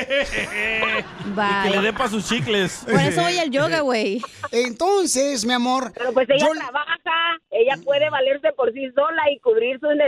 Y 0.95 1.63
que 1.63 1.69
le 1.75 1.81
dé 1.81 1.91
para 1.93 2.09
sus 2.09 2.27
chicles. 2.29 2.83
Por 2.89 2.99
eso 2.99 3.21
voy 3.21 3.37
al 3.37 3.49
yoga, 3.51 3.81
güey. 3.81 4.21
Entonces, 4.51 5.45
mi 5.45 5.53
amor, 5.53 5.91
Pero 5.93 6.13
pues 6.13 6.29
ella 6.29 6.47
trabaja, 6.55 7.37
ella 7.51 7.75
puede 7.83 8.09
valerse 8.09 8.53
por 8.53 8.71
sí 8.71 8.89
sola 8.95 9.23
y 9.31 9.39
cubrir 9.39 9.79
sus 9.79 9.89
necesidades, 9.95 10.04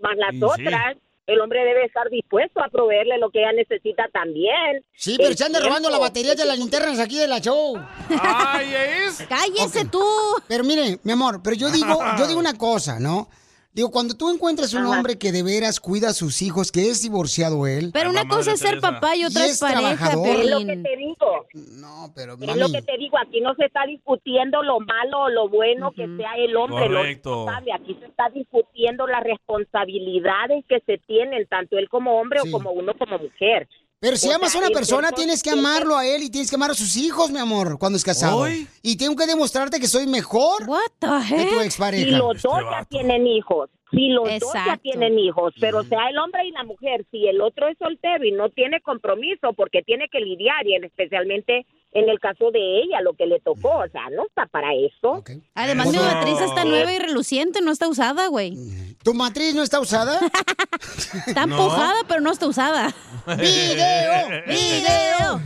más 0.00 0.16
las 0.16 0.34
sí. 0.34 0.42
otras. 0.42 0.96
el 1.26 1.40
hombre 1.40 1.64
debe 1.64 1.84
estar 1.84 2.08
dispuesto 2.10 2.62
a 2.62 2.68
proveerle 2.68 3.16
lo 3.18 3.30
que 3.30 3.40
ella 3.40 3.52
necesita 3.52 4.08
también. 4.12 4.84
Sí, 4.96 5.14
pero 5.16 5.30
El 5.30 5.36
se 5.36 5.44
anda 5.44 5.60
robando 5.60 5.88
la 5.88 5.98
batería 5.98 6.34
de 6.34 6.44
las 6.44 6.58
linternas 6.58 6.98
aquí 6.98 7.16
de 7.18 7.28
la 7.28 7.40
show. 7.40 7.76
¡Ay, 8.20 8.74
es! 8.74 9.24
¡Cállese 9.28 9.84
tú! 9.86 10.02
Pero 10.48 10.64
mire, 10.64 10.98
mi 11.04 11.12
amor, 11.12 11.40
pero 11.42 11.56
yo 11.56 11.70
digo, 11.70 11.98
yo 12.18 12.26
digo 12.28 12.40
una 12.40 12.58
cosa, 12.58 12.98
¿no? 12.98 13.28
Digo, 13.74 13.90
cuando 13.90 14.14
tú 14.14 14.30
encuentras 14.30 14.74
un 14.74 14.82
Ajá. 14.84 14.90
hombre 14.98 15.16
que 15.18 15.32
de 15.32 15.42
veras 15.42 15.80
cuida 15.80 16.10
a 16.10 16.12
sus 16.12 16.42
hijos, 16.42 16.70
que 16.70 16.90
es 16.90 17.00
divorciado 17.02 17.66
él. 17.66 17.90
Pero 17.92 18.10
una 18.10 18.28
cosa 18.28 18.52
es 18.52 18.60
ser 18.60 18.80
papá 18.80 19.16
y 19.16 19.24
otra 19.24 19.46
Y 19.46 19.50
es 19.50 19.60
pareja, 19.60 19.80
trabajador. 19.80 20.26
Es 20.40 20.50
lo 20.50 20.58
que 20.60 20.76
te 20.76 20.96
digo. 20.98 21.46
No, 21.80 22.12
pero 22.14 22.34
Es 22.34 22.56
lo 22.56 22.68
que 22.70 22.82
te 22.82 22.98
digo, 22.98 23.16
aquí 23.18 23.40
no 23.40 23.54
se 23.54 23.64
está 23.64 23.86
discutiendo 23.86 24.62
lo 24.62 24.78
malo 24.80 25.20
o 25.22 25.28
lo 25.30 25.48
bueno 25.48 25.90
que 25.92 26.06
sea 26.18 26.34
el 26.36 26.54
hombre, 26.56 26.86
lo 26.88 26.98
Correcto. 26.98 27.30
responsable. 27.46 27.72
Aquí 27.72 27.96
se 27.98 28.06
está 28.06 28.28
discutiendo 28.28 29.06
las 29.06 29.22
responsabilidades 29.22 30.64
que 30.68 30.80
se 30.86 30.98
tienen, 30.98 31.46
tanto 31.46 31.78
él 31.78 31.88
como 31.88 32.20
hombre 32.20 32.40
Sí. 32.42 32.48
o 32.48 32.52
como 32.52 32.72
uno 32.72 32.92
como 32.98 33.18
mujer. 33.18 33.68
Pero 34.02 34.16
si 34.16 34.28
O 34.28 34.32
amas 34.34 34.52
a 34.56 34.58
una 34.58 34.70
persona, 34.70 35.12
tienes 35.12 35.44
que 35.44 35.50
amarlo 35.50 35.96
a 35.96 36.04
él 36.04 36.24
y 36.24 36.28
tienes 36.30 36.50
que 36.50 36.56
amar 36.56 36.72
a 36.72 36.74
sus 36.74 36.96
hijos, 36.96 37.30
mi 37.30 37.38
amor, 37.38 37.78
cuando 37.78 37.96
es 37.96 38.02
casado. 38.04 38.38
¿Hoy? 38.38 38.66
Y 38.82 38.96
tengo 38.96 39.14
que 39.14 39.26
demostrarte 39.26 39.78
que 39.78 39.86
soy 39.86 40.08
mejor 40.08 40.64
What 40.66 40.80
the 40.98 41.36
que 41.36 41.44
tu 41.54 41.60
expareja. 41.60 42.04
Si 42.04 42.10
los 42.10 42.34
Este 42.34 42.48
dos 42.48 42.58
ya 42.64 42.70
vato. 42.70 42.86
tienen 42.90 43.26
hijos, 43.28 43.70
si 43.92 44.08
los 44.08 44.24
dos 44.40 44.52
ya 44.66 44.76
tienen 44.78 45.16
hijos, 45.20 45.54
pero 45.60 45.84
sea 45.84 46.08
el 46.10 46.18
hombre 46.18 46.44
y 46.48 46.50
la 46.50 46.64
mujer, 46.64 47.06
si 47.12 47.28
el 47.28 47.40
otro 47.40 47.68
es 47.68 47.78
soltero 47.78 48.24
y 48.24 48.32
no 48.32 48.50
tiene 48.50 48.80
compromiso 48.80 49.52
porque 49.52 49.82
tiene 49.82 50.08
que 50.10 50.18
lidiar, 50.18 50.66
y 50.66 50.74
en- 50.74 50.82
especialmente 50.84 51.64
en 51.92 52.08
el 52.08 52.18
caso 52.20 52.50
de 52.50 52.80
ella, 52.82 53.00
lo 53.02 53.14
que 53.14 53.26
le 53.26 53.38
tocó, 53.40 53.68
o 53.78 53.88
sea, 53.90 54.08
no 54.16 54.24
está 54.26 54.46
para 54.46 54.68
eso. 54.74 55.22
Además, 55.54 55.88
mi 55.88 55.98
matriz 55.98 56.40
está 56.40 56.64
nueva 56.64 56.92
y 56.92 56.98
reluciente, 56.98 57.60
no 57.60 57.70
está 57.70 57.88
usada, 57.88 58.28
güey. 58.28 58.56
¿Tu 59.02 59.12
matriz 59.14 59.54
no 59.54 59.62
está 59.62 59.80
usada? 59.80 60.18
Está 61.26 61.46
No. 61.46 61.56
empujada, 61.56 62.00
pero 62.08 62.20
no 62.20 62.32
está 62.32 62.46
usada. 62.46 62.94
¡Video! 63.26 64.42
¡Video! 64.46 65.40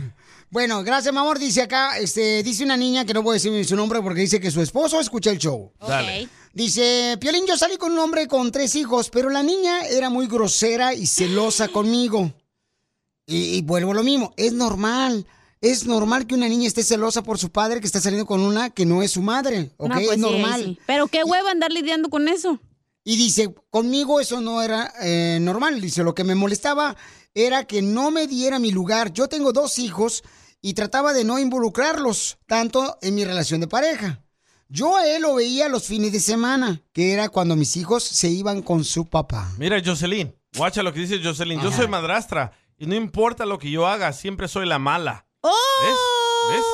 Bueno, 0.49 0.83
gracias, 0.83 1.13
mi 1.13 1.19
amor. 1.19 1.39
Dice 1.39 1.61
acá, 1.63 1.97
este, 1.99 2.41
dice 2.43 2.63
una 2.63 2.77
niña 2.77 3.03
que 3.05 3.13
no 3.13 3.21
voy 3.21 3.31
a 3.31 3.33
decir 3.41 3.65
su 3.65 3.75
nombre 3.75 4.01
porque 4.01 4.21
dice 4.21 4.39
que 4.39 4.49
su 4.51 4.61
esposo 4.61 4.99
escucha 4.99 5.29
el 5.31 5.37
show. 5.39 5.73
Dale. 5.79 6.23
Ok. 6.23 6.29
Dice, 6.53 7.17
Piolín, 7.19 7.45
yo 7.45 7.57
salí 7.57 7.77
con 7.77 7.91
un 7.91 7.99
hombre 7.99 8.27
con 8.27 8.51
tres 8.51 8.75
hijos, 8.75 9.09
pero 9.09 9.29
la 9.29 9.43
niña 9.43 9.81
era 9.87 10.09
muy 10.09 10.27
grosera 10.27 10.93
y 10.93 11.05
celosa 11.05 11.67
conmigo. 11.67 12.31
Y, 13.25 13.57
y 13.57 13.61
vuelvo 13.61 13.91
a 13.91 13.95
lo 13.95 14.03
mismo, 14.03 14.33
es 14.37 14.53
normal. 14.53 15.25
Es 15.61 15.85
normal 15.85 16.27
que 16.27 16.35
una 16.35 16.47
niña 16.47 16.67
esté 16.67 16.83
celosa 16.83 17.23
por 17.23 17.39
su 17.39 17.51
padre 17.51 17.79
que 17.79 17.87
está 17.87 17.99
saliendo 17.99 18.25
con 18.25 18.41
una 18.41 18.69
que 18.69 18.85
no 18.85 19.01
es 19.01 19.11
su 19.11 19.21
madre, 19.21 19.71
¿ok? 19.77 19.89
No, 19.89 19.95
pues 19.95 20.07
es 20.09 20.15
sí, 20.15 20.21
normal. 20.21 20.63
sí. 20.63 20.79
Pero 20.85 21.07
qué 21.07 21.23
hueva 21.23 21.51
andar 21.51 21.71
lidiando 21.71 22.09
con 22.09 22.27
eso. 22.27 22.59
Y 23.03 23.15
dice, 23.15 23.55
conmigo 23.69 24.19
eso 24.19 24.41
no 24.41 24.61
era 24.61 24.93
eh, 25.01 25.39
normal. 25.41 25.79
Dice, 25.81 26.03
lo 26.03 26.13
que 26.13 26.23
me 26.23 26.35
molestaba 26.35 26.95
era 27.33 27.65
que 27.65 27.81
no 27.81 28.11
me 28.11 28.27
diera 28.27 28.59
mi 28.59 28.71
lugar. 28.71 29.13
Yo 29.13 29.27
tengo 29.27 29.53
dos 29.53 29.79
hijos 29.79 30.23
y 30.61 30.73
trataba 30.73 31.13
de 31.13 31.23
no 31.23 31.39
involucrarlos 31.39 32.37
tanto 32.47 32.97
en 33.01 33.15
mi 33.15 33.23
relación 33.23 33.61
de 33.61 33.67
pareja. 33.67 34.23
Yo 34.69 34.97
a 34.97 35.07
él 35.07 35.21
lo 35.21 35.35
veía 35.35 35.69
los 35.69 35.85
fines 35.85 36.11
de 36.11 36.19
semana, 36.19 36.81
que 36.91 37.13
era 37.13 37.29
cuando 37.29 37.55
mis 37.55 37.77
hijos 37.77 38.03
se 38.03 38.29
iban 38.29 38.61
con 38.61 38.83
su 38.83 39.05
papá. 39.05 39.53
Mira, 39.57 39.81
Jocelyn, 39.83 40.35
guacha 40.57 40.83
lo 40.83 40.91
que 40.91 40.99
dice 40.99 41.23
Jocelyn. 41.23 41.61
Yo 41.61 41.71
soy 41.71 41.87
madrastra 41.87 42.51
y 42.77 42.85
no 42.85 42.95
importa 42.95 43.45
lo 43.45 43.57
que 43.59 43.71
yo 43.71 43.87
haga, 43.87 44.11
siempre 44.11 44.49
soy 44.49 44.67
la 44.67 44.79
mala. 44.79 45.26
¿Ves? 45.49 45.97
¿Ves? 46.51 46.65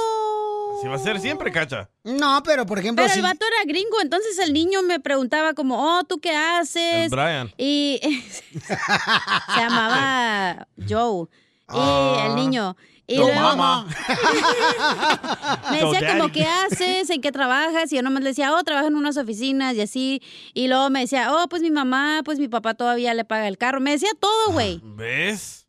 Así 0.79 0.87
va 0.89 0.95
a 0.95 0.99
ser 0.99 1.19
siempre, 1.21 1.51
cacha. 1.51 1.89
No, 2.03 2.41
pero 2.43 2.65
por 2.65 2.77
ejemplo, 2.79 3.03
Pero 3.03 3.13
si- 3.13 3.19
el 3.19 3.23
vato 3.23 3.45
era 3.45 3.63
gringo, 3.65 4.01
entonces 4.01 4.37
el 4.39 4.51
niño 4.53 4.81
me 4.81 4.99
preguntaba 4.99 5.53
como, 5.53 5.77
oh, 5.97 6.03
¿tú 6.03 6.19
qué 6.19 6.35
haces? 6.35 7.05
El 7.05 7.09
Brian. 7.09 7.53
Y 7.57 7.99
se 8.67 9.59
llamaba 9.59 10.67
Joe. 10.89 11.27
Y 11.69 11.75
Ah. 11.79 12.25
el 12.29 12.35
niño. 12.35 12.75
Y 13.07 13.17
luego 13.17 13.33
mamá. 13.33 13.85
me 15.71 15.81
decía 15.83 16.17
como. 16.17 16.31
¿qué 16.31 16.45
haces? 16.45 17.09
¿En 17.09 17.21
qué 17.21 17.31
trabajas? 17.31 17.91
Y 17.91 17.95
yo 17.97 18.01
nomás 18.01 18.23
le 18.23 18.29
decía, 18.29 18.53
oh, 18.53 18.63
trabajo 18.63 18.87
en 18.87 18.95
unas 18.95 19.17
oficinas 19.17 19.75
y 19.75 19.81
así. 19.81 20.21
Y 20.53 20.67
luego 20.67 20.89
me 20.89 21.01
decía, 21.01 21.33
oh, 21.33 21.47
pues 21.49 21.61
mi 21.61 21.71
mamá, 21.71 22.21
pues 22.23 22.39
mi 22.39 22.47
papá 22.47 22.73
todavía 22.75 23.13
le 23.13 23.25
paga 23.25 23.47
el 23.47 23.57
carro. 23.57 23.79
Me 23.81 23.91
decía 23.91 24.09
todo, 24.19 24.51
güey. 24.51 24.79
¿Ves? 24.83 25.62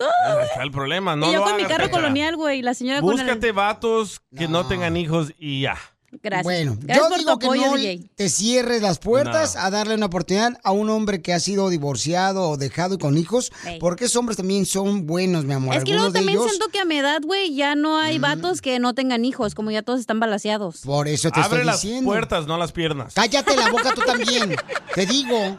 Ahí 0.00 0.44
está 0.46 0.62
el 0.62 0.70
problema. 0.70 1.16
No 1.16 1.28
y 1.28 1.32
yo 1.34 1.38
lo 1.40 1.44
con 1.44 1.56
mi 1.56 1.62
carro 1.64 1.84
cacha. 1.84 1.90
colonial, 1.90 2.36
güey. 2.36 2.62
La 2.62 2.74
señora 2.74 3.00
con 3.00 3.18
el... 3.18 3.24
Búscate 3.24 3.52
vatos 3.52 4.20
que 4.36 4.48
no. 4.48 4.66
tengan 4.66 4.96
hijos 4.96 5.32
y 5.38 5.62
ya. 5.62 5.76
Gracias. 6.22 6.42
Bueno, 6.42 6.76
Gracias 6.80 6.98
yo 7.04 7.08
por 7.08 7.18
digo 7.18 7.32
tu 7.34 7.38
que 7.38 7.46
apoyo, 7.46 7.66
no 7.66 7.76
DJ. 7.76 8.10
te 8.16 8.28
cierres 8.28 8.82
las 8.82 8.98
puertas 8.98 9.54
No. 9.54 9.60
a 9.60 9.70
darle 9.70 9.94
una 9.94 10.06
oportunidad 10.06 10.58
a 10.64 10.72
un 10.72 10.90
hombre 10.90 11.22
que 11.22 11.32
ha 11.32 11.38
sido 11.38 11.68
divorciado 11.68 12.48
o 12.50 12.56
dejado 12.56 12.96
y 12.96 12.98
con 12.98 13.16
hijos, 13.16 13.52
Ey. 13.64 13.78
porque 13.78 14.06
esos 14.06 14.16
hombres 14.16 14.36
también 14.36 14.66
son 14.66 15.06
buenos, 15.06 15.44
mi 15.44 15.52
amor. 15.54 15.76
Es 15.76 15.84
que 15.84 15.90
luego 15.92 16.06
Algunos 16.06 16.12
de 16.14 16.18
también 16.18 16.38
ellos- 16.38 16.46
Mm. 16.46 16.50
siento 16.50 16.68
que 16.72 16.80
a 16.80 16.84
mi 16.84 16.98
edad, 16.98 17.20
güey, 17.24 17.54
ya 17.54 17.76
no 17.76 17.96
hay 17.96 18.18
vatos 18.18 18.60
que 18.60 18.80
no 18.80 18.92
tengan 18.92 19.24
hijos, 19.24 19.54
como 19.54 19.70
ya 19.70 19.82
todos 19.82 20.00
están 20.00 20.18
balaseados. 20.18 20.80
Por 20.80 21.06
eso 21.06 21.30
te 21.30 21.38
Abre 21.38 21.58
estoy 21.58 21.64
las 21.66 21.80
diciendo. 21.82 22.10
puertas, 22.10 22.46
no 22.48 22.58
las 22.58 22.72
piernas. 22.72 23.14
Cállate 23.14 23.54
la 23.56 23.70
boca 23.70 23.92
tú 23.94 24.00
también. 24.00 24.56
Te 24.96 25.06
digo, 25.06 25.58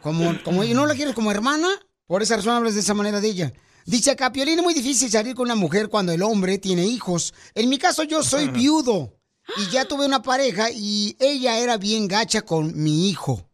como, 0.00 0.32
como 0.44 0.62
no 0.62 0.86
la 0.86 0.94
quieres 0.94 1.12
como 1.14 1.32
hermana, 1.32 1.66
por 2.06 2.22
esa 2.22 2.36
razón 2.36 2.54
hablas 2.54 2.74
de 2.74 2.80
esa 2.80 2.94
manera 2.94 3.20
de 3.20 3.28
ella. 3.28 3.52
Dice 3.88 4.10
acá, 4.10 4.30
Piolín, 4.30 4.58
es 4.58 4.62
muy 4.62 4.74
difícil 4.74 5.10
salir 5.10 5.34
con 5.34 5.46
una 5.46 5.54
mujer 5.54 5.88
cuando 5.88 6.12
el 6.12 6.20
hombre 6.22 6.58
tiene 6.58 6.84
hijos. 6.84 7.32
En 7.54 7.70
mi 7.70 7.78
caso, 7.78 8.02
yo 8.02 8.22
soy 8.22 8.48
viudo 8.48 9.14
y 9.56 9.70
ya 9.70 9.84
tuve 9.88 10.04
una 10.04 10.20
pareja 10.20 10.70
y 10.70 11.16
ella 11.18 11.56
era 11.56 11.78
bien 11.78 12.06
gacha 12.06 12.42
con 12.42 12.78
mi 12.78 13.08
hijo. 13.08 13.48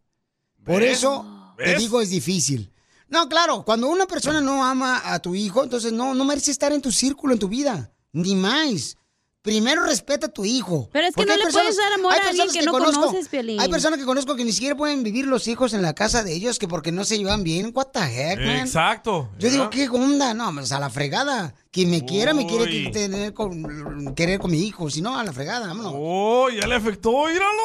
Por 0.65 0.83
¿Ves? 0.83 0.99
eso 0.99 1.55
te 1.57 1.77
digo, 1.77 2.01
es 2.01 2.11
difícil. 2.11 2.73
No, 3.07 3.29
claro, 3.29 3.65
cuando 3.65 3.89
una 3.89 4.07
persona 4.07 4.41
no 4.41 4.65
ama 4.65 5.03
a 5.05 5.21
tu 5.21 5.37
hijo, 5.37 5.63
entonces 5.63 5.93
no, 5.93 6.15
no 6.15 6.25
merece 6.25 6.51
estar 6.51 6.73
en 6.73 6.83
tu 6.83 6.91
círculo, 6.91 7.35
en 7.35 7.39
tu 7.39 7.47
vida. 7.47 7.93
Ni 8.11 8.35
más. 8.35 8.97
Primero 9.45 9.85
respeta 9.85 10.29
a 10.29 10.29
tu 10.31 10.47
hijo. 10.47 10.89
Pero 10.91 11.07
es 11.07 11.15
que 11.15 11.17
Porque 11.17 11.27
no 11.27 11.33
hay 11.35 11.45
le 11.47 11.53
puedes 11.53 11.77
dar 11.77 11.93
amor 11.93 12.15
a 12.15 12.17
alguien 12.17 12.47
personas 12.47 12.53
que 12.55 12.63
no 12.65 12.73
conoces, 12.73 13.29
Piolín. 13.29 13.61
Hay 13.61 13.69
personas 13.69 13.99
que 13.99 14.07
conozco 14.07 14.35
que 14.37 14.45
ni 14.47 14.53
siquiera 14.53 14.75
pueden 14.75 15.03
vivir 15.03 15.27
los 15.27 15.47
hijos 15.49 15.75
en 15.75 15.83
la 15.83 15.95
casa 15.95 16.23
de 16.23 16.33
ellos 16.33 16.59
que 16.59 16.67
porque 16.67 16.93
no 16.93 17.05
se 17.05 17.19
llevan 17.19 17.45
bien. 17.45 17.71
What 17.75 17.89
the 17.93 18.01
heck, 18.01 18.39
man? 18.39 18.57
Exacto. 18.61 19.29
Yo 19.39 19.51
digo. 19.51 19.69
¿qué 19.69 19.87
onda? 19.91 20.33
No, 20.33 20.51
pues 20.55 20.73
a 20.73 20.81
la 20.81 20.89
fregada. 20.89 21.55
Quien 21.71 21.91
me 21.91 22.07
quiera, 22.07 22.33
me 22.33 22.47
quiere 22.47 22.65
que- 22.71 22.91
tener 22.91 23.35
con- 23.35 24.15
querer 24.15 24.39
con 24.41 24.51
mi 24.51 24.61
hijo. 24.63 24.89
Si 24.89 25.03
no, 25.03 25.19
a 25.19 25.23
la 25.23 25.33
fregada, 25.35 25.67
vámonos. 25.67 25.93
Oh, 25.95 26.49
ya 26.49 26.67
le 26.67 26.77
afectó, 26.77 27.27
míralo. 27.27 27.63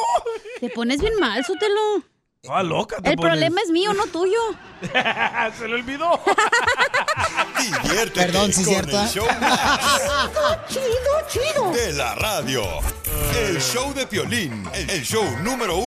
Te 0.60 0.68
pones 0.68 1.00
bien 1.00 1.14
mal, 1.18 1.42
Sotelo. 1.46 2.04
Ah, 2.48 2.62
loca 2.62 2.96
te 3.02 3.08
El 3.10 3.16
pones. 3.16 3.30
problema 3.32 3.60
es 3.62 3.70
mío, 3.70 3.94
no 3.94 4.06
tuyo. 4.06 4.38
Se 5.58 5.66
le 5.66 5.74
olvidó. 5.76 6.10
Diviértete 7.82 8.26
Perdón, 8.26 8.52
sí, 8.52 8.64
con 8.64 8.74
cierto, 8.74 8.98
el 8.98 9.04
¿eh? 9.04 9.08
show 9.08 9.26
más 9.40 10.66
chido, 10.68 11.22
chido. 11.28 11.72
de 11.72 11.92
la 11.92 12.14
radio. 12.16 12.62
El 13.36 13.60
show 13.60 13.92
de 13.94 14.06
Piolín, 14.06 14.68
el 14.74 15.02
show 15.02 15.24
número 15.42 15.76
uno. 15.76 15.84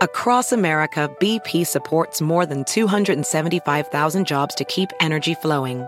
Across 0.00 0.52
America, 0.52 1.08
BP 1.20 1.64
supports 1.64 2.20
more 2.20 2.44
than 2.44 2.64
275,000 2.64 4.26
jobs 4.26 4.54
to 4.56 4.64
keep 4.64 4.90
energy 5.00 5.34
flowing. 5.34 5.86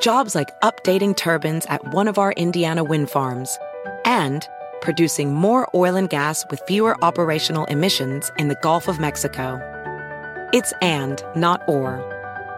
Jobs 0.00 0.34
like 0.34 0.48
updating 0.62 1.14
turbines 1.14 1.66
at 1.66 1.92
one 1.92 2.08
of 2.08 2.18
our 2.18 2.32
Indiana 2.32 2.82
wind 2.82 3.10
farms 3.10 3.58
and 4.06 4.48
producing 4.80 5.34
more 5.34 5.68
oil 5.74 5.96
and 5.96 6.08
gas 6.08 6.46
with 6.50 6.62
fewer 6.66 6.96
operational 7.04 7.66
emissions 7.66 8.30
in 8.38 8.48
the 8.48 8.56
Gulf 8.62 8.88
of 8.88 8.98
Mexico. 9.00 9.60
It's 10.54 10.72
and, 10.80 11.22
not 11.36 11.60
or. 11.68 12.17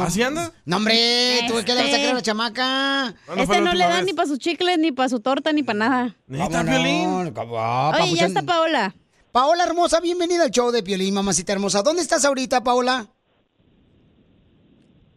¿Así 0.00 0.22
anda? 0.22 0.52
No, 0.64 0.76
hombre, 0.78 1.40
tuve 1.48 1.64
que 1.64 1.74
darle 1.74 1.90
Este. 1.90 1.96
sacar 1.98 2.10
a 2.12 2.14
la 2.14 2.22
chamaca. 2.22 3.14
Este 3.36 3.60
no 3.60 3.74
le 3.74 3.84
da 3.84 4.00
ni 4.02 4.12
para 4.14 4.26
su 4.28 4.38
chicle, 4.38 4.76
ni 4.78 4.90
para 4.92 5.08
su 5.10 5.20
torta, 5.20 5.52
ni 5.52 5.62
para 5.62 5.78
nada. 5.78 6.16
¿Neta, 6.26 6.64
Piolín? 6.64 7.10
Oye, 7.36 8.14
ya 8.14 8.26
está 8.26 8.42
Paola. 8.42 8.94
Paola 9.32 9.64
hermosa, 9.64 10.00
bienvenida 10.00 10.44
al 10.44 10.50
show 10.50 10.70
de 10.70 10.82
Piolín, 10.82 11.12
mamacita 11.14 11.52
hermosa. 11.52 11.82
¿Dónde 11.82 12.02
estás 12.02 12.24
ahorita, 12.24 12.62
Paola? 12.62 13.08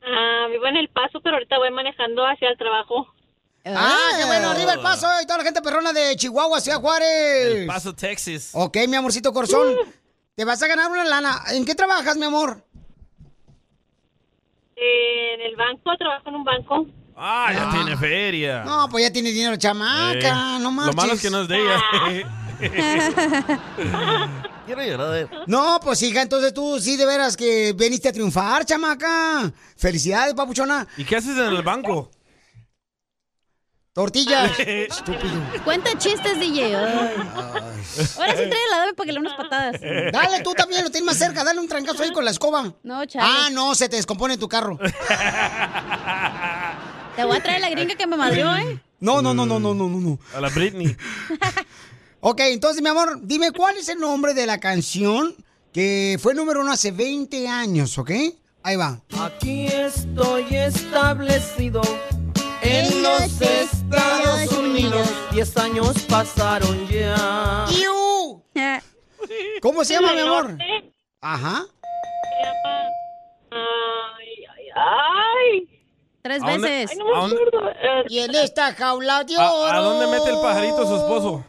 Ah, 0.04 0.48
vivo 0.52 0.66
en 0.68 0.78
El 0.78 0.90
Paso, 0.90 1.20
pero 1.22 1.36
ahorita 1.36 1.58
voy 1.58 1.72
manejando 1.72 2.26
hacia 2.26 2.50
el 2.50 2.58
trabajo. 2.58 3.08
Ah, 3.76 4.10
qué 4.18 4.26
bueno, 4.26 4.50
arriba 4.52 4.74
el 4.74 4.80
paso 4.82 5.08
y 5.22 5.26
toda 5.26 5.40
la 5.40 5.44
gente 5.44 5.62
perrona 5.62 5.92
de 5.94 6.16
Chihuahua, 6.16 6.60
Ciudad 6.62 6.80
Juárez. 6.80 7.56
El 7.56 7.66
Paso, 7.68 7.94
Texas. 7.94 8.50
Ok, 8.54 8.78
mi 8.88 8.96
amorcito 8.96 9.34
corazón. 9.34 9.76
Te 10.36 10.46
vas 10.46 10.62
a 10.62 10.68
ganar 10.68 10.90
una 10.92 11.04
lana. 11.04 11.42
¿En 11.52 11.66
qué 11.66 11.74
trabajas, 11.76 12.16
mi 12.18 12.26
amor? 12.26 12.64
En 14.76 15.42
el 15.42 15.56
banco, 15.56 15.98
trabajo 15.98 16.30
en 16.30 16.36
un 16.36 16.44
banco. 16.44 16.86
Ah, 17.16 17.52
ya 17.52 17.70
tiene 17.72 17.98
feria. 17.98 18.64
No, 18.64 18.88
pues 18.90 19.04
ya 19.06 19.12
tiene 19.12 19.32
dinero 19.32 19.56
chamaca, 19.58 20.20
Eh, 20.20 20.60
no 20.60 20.70
Lo 20.70 20.72
marches. 20.72 20.96
malo 20.96 21.14
es 21.14 21.22
que 21.22 21.30
no 21.32 21.42
es 21.42 21.48
de 21.48 21.58
ella. 21.60 21.82
Quiero 24.66 24.84
llorar. 24.84 25.30
No, 25.48 25.80
pues 25.82 26.02
hija, 26.04 26.22
entonces 26.22 26.54
tú 26.54 26.80
sí 26.80 26.96
de 26.98 27.06
veras 27.06 27.36
que 27.38 27.74
veniste 27.74 28.10
a 28.10 28.12
triunfar, 28.14 28.66
chamaca. 28.66 29.52
Felicidades, 29.78 30.34
papuchona. 30.34 30.86
¿Y 30.98 31.06
qué 31.06 31.16
haces 31.16 31.38
en 31.38 31.46
el 31.56 31.62
banco? 31.64 32.12
Tortillas. 33.98 34.52
Estúpido. 34.60 35.42
Cuenta 35.64 35.98
chistes, 35.98 36.40
DJ. 36.40 36.76
Ay. 36.76 37.16
Ahora 38.16 38.32
sí 38.38 38.44
tráela, 38.48 38.78
dame 38.78 38.94
para 38.94 39.08
que 39.08 39.12
le 39.12 39.14
dé 39.14 39.20
unas 39.20 39.34
patadas. 39.34 39.82
Dale, 39.82 40.44
tú 40.44 40.54
también, 40.54 40.84
lo 40.84 40.92
tienes 40.92 41.08
más 41.08 41.18
cerca. 41.18 41.44
Dale 41.44 41.60
un 41.60 41.68
trancazo 41.68 42.04
ahí 42.04 42.12
con 42.12 42.24
la 42.24 42.30
escoba. 42.30 42.76
No, 42.84 43.04
chale. 43.08 43.28
Ah, 43.28 43.50
no, 43.52 43.74
se 43.74 43.90
te 43.90 43.96
descompone 43.96 44.38
tu 44.38 44.48
carro. 44.48 44.78
Te 47.16 47.24
voy 47.26 47.38
a 47.38 47.42
traer 47.42 47.60
la 47.60 47.72
gringa 47.72 47.96
que 47.96 48.06
me 48.06 48.18
madrió, 48.18 48.56
¿eh? 48.56 48.80
No, 49.00 49.24
no, 49.24 49.34
no, 49.34 49.48
no, 49.48 49.60
no, 49.60 49.74
no, 49.74 49.90
no, 49.90 50.00
no. 50.00 50.20
A 50.36 50.42
la 50.42 50.50
Britney. 50.50 50.96
Ok, 52.20 52.42
entonces, 52.42 52.82
mi 52.82 52.90
amor, 52.90 53.20
dime 53.22 53.52
cuál 53.52 53.78
es 53.78 53.90
el 53.90 54.00
nombre 54.00 54.34
de 54.34 54.48
la 54.48 54.60
canción 54.60 55.36
que 55.72 56.18
fue 56.20 56.34
número 56.34 56.62
uno 56.62 56.72
hace 56.72 56.92
20 56.92 57.48
años, 57.48 57.96
¿ok? 58.00 58.12
Ahí 58.64 58.76
va. 58.76 59.00
Aquí 59.20 59.68
estoy 59.68 60.48
establecido 60.56 61.82
en 62.70 63.04
los 63.04 63.42
Estados 63.42 64.52
Unidos. 64.58 65.08
Diez 65.32 65.56
años 65.58 65.94
pasaron 66.10 66.88
ya. 66.88 67.66
¡Iu! 67.82 68.44
¿Cómo 69.62 69.84
se 69.84 69.94
llama, 69.94 70.14
mi 70.14 70.20
amor? 70.22 70.58
Ajá. 71.22 71.66
Ay, 73.52 74.46
ay, 74.56 74.66
ay. 74.76 75.70
Tres 76.22 76.44
¿A 76.44 76.52
dónde- 76.52 76.68
veces. 76.70 76.92
Ay, 76.92 76.98
no 76.98 77.06
me 77.06 77.12
¿A 77.16 77.20
dónde- 77.22 77.36
acuerdo. 77.36 77.70
Eh, 77.70 78.04
Y 78.10 78.20
en 78.20 78.36
esta 78.36 78.74
jaula 78.74 79.24
de 79.24 79.36
oro. 79.38 79.66
¿A, 79.66 79.76
a 79.76 79.80
dónde 79.82 80.08
mete 80.08 80.30
el 80.32 80.40
pajarito 80.42 80.86
su 80.86 80.96
esposo? 80.96 81.44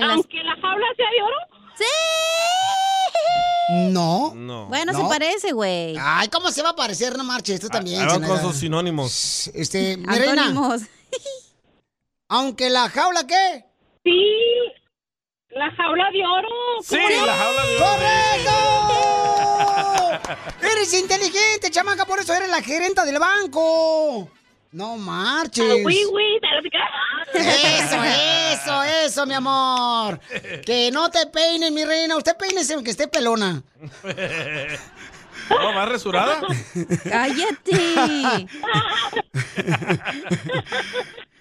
Aunque 0.00 0.42
la 0.44 0.54
jaula 0.60 0.86
sea 0.96 1.10
de 1.10 1.22
oro. 1.22 1.36
¡Sí! 1.76 1.84
No. 3.90 4.32
No. 4.34 4.66
Bueno, 4.66 4.92
No. 4.92 5.02
se 5.02 5.08
parece, 5.08 5.52
güey. 5.52 5.96
Ay, 6.00 6.28
¿cómo 6.28 6.50
se 6.50 6.62
va 6.62 6.70
a 6.70 6.76
parecer? 6.76 7.16
No 7.18 7.24
marche, 7.24 7.54
esto 7.54 7.68
también. 7.68 8.00
Ahí 8.00 8.06
van 8.06 8.14
Zenaida. 8.22 8.40
con 8.42 8.50
sus 8.50 8.60
sinónimos. 8.60 9.48
Este, 9.54 9.96
mi 9.98 10.06
reina, 10.06 10.46
Antónimos. 10.46 10.82
aunque 12.28 12.70
la 12.70 12.88
jaula, 12.88 13.26
¿qué? 13.26 13.64
Sí, 14.04 14.22
la 15.50 15.70
jaula 15.76 16.04
de 16.12 16.24
oro. 16.24 16.48
Sí, 16.82 16.96
la 17.26 17.34
jaula 17.36 17.66
de 17.66 17.76
oro. 17.76 17.84
¡Correcto! 17.84 18.52
Eres 20.62 20.92
inteligente, 20.94 21.70
chamaca, 21.70 22.04
por 22.04 22.20
eso 22.20 22.32
eres 22.34 22.48
la 22.50 22.62
gerenta 22.62 23.04
del 23.04 23.18
banco. 23.18 24.28
No 24.78 24.96
marches. 24.96 25.64
Ah, 25.68 25.82
oui, 25.84 26.04
oui, 26.12 26.38
te 26.40 26.46
lo 26.54 26.62
digo. 26.62 26.78
Eso, 27.34 28.04
eso, 28.04 28.82
eso, 28.84 29.26
mi 29.26 29.34
amor. 29.34 30.20
Que 30.64 30.92
no 30.92 31.10
te 31.10 31.26
peines, 31.26 31.72
mi 31.72 31.84
reina. 31.84 32.16
Usted 32.16 32.36
peínese 32.36 32.74
aunque 32.74 32.92
esté 32.92 33.08
pelona. 33.08 33.60
¿No, 35.50 35.74
va 35.74 35.84
resurada? 35.84 36.42
¡Cállate! 37.10 38.46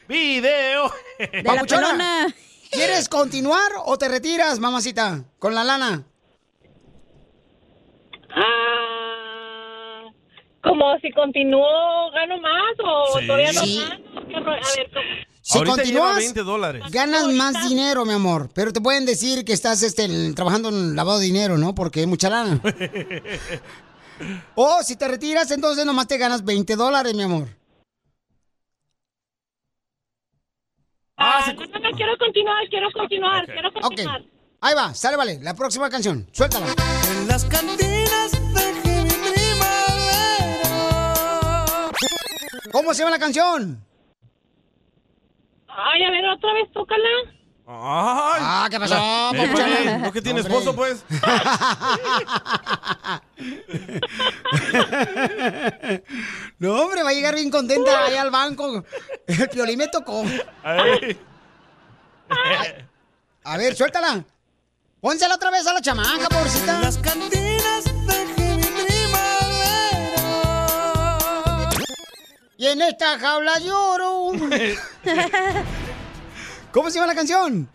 Video. 0.07 0.91
De 1.19 1.43
la 1.43 1.63
pelona. 1.63 2.35
¿Quieres 2.71 3.07
continuar 3.07 3.71
o 3.85 3.99
te 3.99 4.07
retiras, 4.07 4.57
mamacita? 4.57 5.25
Con 5.37 5.53
la 5.53 5.63
lana. 5.63 6.07
Ah, 8.31 9.06
como 10.61 10.97
si 10.99 11.11
continúo, 11.11 12.11
gano 12.11 12.39
más 12.41 12.73
o 12.83 13.19
Sí. 13.19 13.27
todavía 13.27 13.51
no 13.53 13.61
Sí. 13.61 13.79
gano. 13.79 14.27
¿Qué 14.27 14.39
ro- 14.39 14.51
A 14.51 14.75
ver, 14.75 14.91
¿cómo? 14.93 15.05
Si 15.41 15.57
Ahorita 15.57 15.75
lleva 15.77 15.83
continúas, 16.01 16.15
20 16.17 16.43
dólares. 16.43 16.83
ganas 16.91 17.27
más 17.27 17.69
dinero, 17.69 18.03
mi 18.05 18.11
amor. 18.13 18.49
Pero 18.53 18.73
te 18.73 18.81
pueden 18.81 19.05
decir 19.05 19.45
que 19.45 19.53
estás 19.53 19.81
este, 19.81 20.33
trabajando 20.33 20.67
en 20.69 20.93
lavado 20.95 21.19
de 21.19 21.25
dinero, 21.25 21.57
¿no? 21.57 21.73
Porque 21.73 22.01
hay 22.01 22.05
mucha 22.05 22.29
lana. 22.29 22.59
o 24.55 24.83
si 24.83 24.97
te 24.97 25.07
retiras, 25.07 25.49
entonces 25.51 25.85
nomás 25.85 26.07
te 26.07 26.17
ganas 26.17 26.43
20 26.43 26.75
dólares, 26.75 27.13
mi 27.13 27.23
amor. 27.23 27.47
Ah, 31.19 31.51
no, 31.55 31.65
no, 31.65 31.79
no, 31.79 31.91
quiero 31.97 32.17
continuar, 32.17 32.67
quiero 32.69 32.91
continuar, 32.91 33.45
quiero 33.45 33.71
continuar. 33.73 34.21
Ahí 34.61 34.75
va, 34.75 34.93
sale, 34.93 35.17
vale. 35.17 35.39
La 35.41 35.53
próxima 35.55 35.89
canción. 35.89 36.27
Suéltala. 36.31 36.67
En 37.11 37.27
las 37.27 37.45
cantinas 37.45 38.31
dejé 38.53 38.86
¿Cómo 42.71 42.93
se 42.93 42.99
llama 42.99 43.11
la 43.11 43.19
canción? 43.19 43.83
Ay, 45.67 46.03
a 46.03 46.11
ver, 46.11 46.25
otra 46.29 46.53
vez, 46.53 46.71
tócala. 46.73 47.03
Ay. 47.69 48.39
Ah, 48.41 48.67
¿qué 48.69 48.79
pasó, 48.79 48.95
Eh, 48.95 49.37
papuchón? 49.37 50.01
¿No 50.01 50.11
que 50.11 50.21
tiene 50.21 50.39
Hombre. 50.41 50.53
esposo, 50.55 50.75
pues? 50.75 51.03
No, 56.59 56.73
hombre, 56.81 57.03
va 57.03 57.09
a 57.09 57.13
llegar 57.13 57.35
bien 57.35 57.49
contenta 57.51 58.05
ahí 58.05 58.15
al 58.15 58.31
banco. 58.31 58.83
El 59.27 59.49
piolín 59.49 59.77
me 59.77 59.87
tocó. 59.87 60.23
Ay. 60.63 61.17
A 63.43 63.57
ver, 63.57 63.75
suéltala. 63.75 64.23
Pónsela 64.99 65.35
otra 65.35 65.51
vez 65.51 65.65
a 65.67 65.73
la 65.73 65.81
chamaca, 65.81 66.27
pobrecita. 66.29 66.79
Las 66.81 66.97
cantinas 66.97 67.85
Y 72.57 72.65
en 72.67 72.81
esta 72.81 73.19
jaula 73.19 73.59
lloro. 73.59 74.31
¿Cómo 76.71 76.89
se 76.89 76.95
llama 76.95 77.07
la 77.07 77.15
canción? 77.15 77.69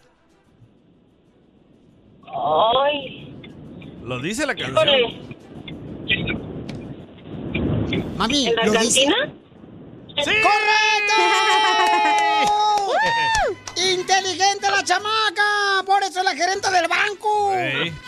Ay. 2.26 3.40
Lo 4.02 4.18
dice 4.20 4.44
la 4.46 4.54
canción. 4.54 4.88
Híjole. 4.88 5.20
Mami, 8.16 8.48
¿En 8.48 8.56
la 8.56 8.64
¿lo 8.66 8.72
dice? 8.72 9.04
cantina? 9.04 9.32
¡Correcto! 10.16 11.14
¡Inteligente 13.92 14.70
la 14.70 14.82
chamaca! 14.84 15.82
Por 15.86 16.02
eso 16.02 16.18
es 16.18 16.24
la 16.24 16.34
gerente 16.34 16.70
del 16.70 16.88
banco. 16.88 17.52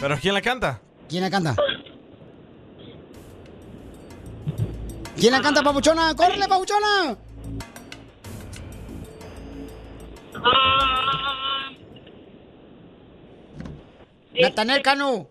¿Pero 0.00 0.18
quién 0.20 0.34
la 0.34 0.42
canta? 0.42 0.80
¿Quién 1.08 1.22
la 1.22 1.30
canta? 1.30 1.54
¿Quién 5.16 5.32
la 5.32 5.40
canta, 5.40 5.62
papuchona? 5.62 6.14
¡Córrele, 6.14 6.48
papuchona! 6.48 7.16
Natanel 14.40 14.82
Cano. 14.82 15.28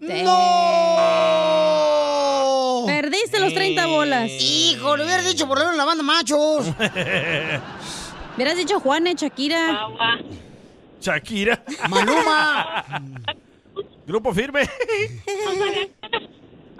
¡No! 0.00 2.84
Perdiste 2.86 3.40
los 3.40 3.52
30 3.52 3.86
bolas. 3.86 4.30
Hijo, 4.40 4.96
le 4.96 5.04
hubiera 5.04 5.22
dicho 5.22 5.46
por 5.46 5.60
en 5.60 5.76
la 5.76 5.84
banda 5.84 6.02
machos. 6.02 6.66
Hubieras 8.36 8.56
dicho 8.56 8.80
Juanes, 8.80 9.16
Shakira. 9.16 9.88
Shakira. 11.00 11.62
Maluma. 11.88 12.84
Grupo 14.10 14.34
firme. 14.34 14.62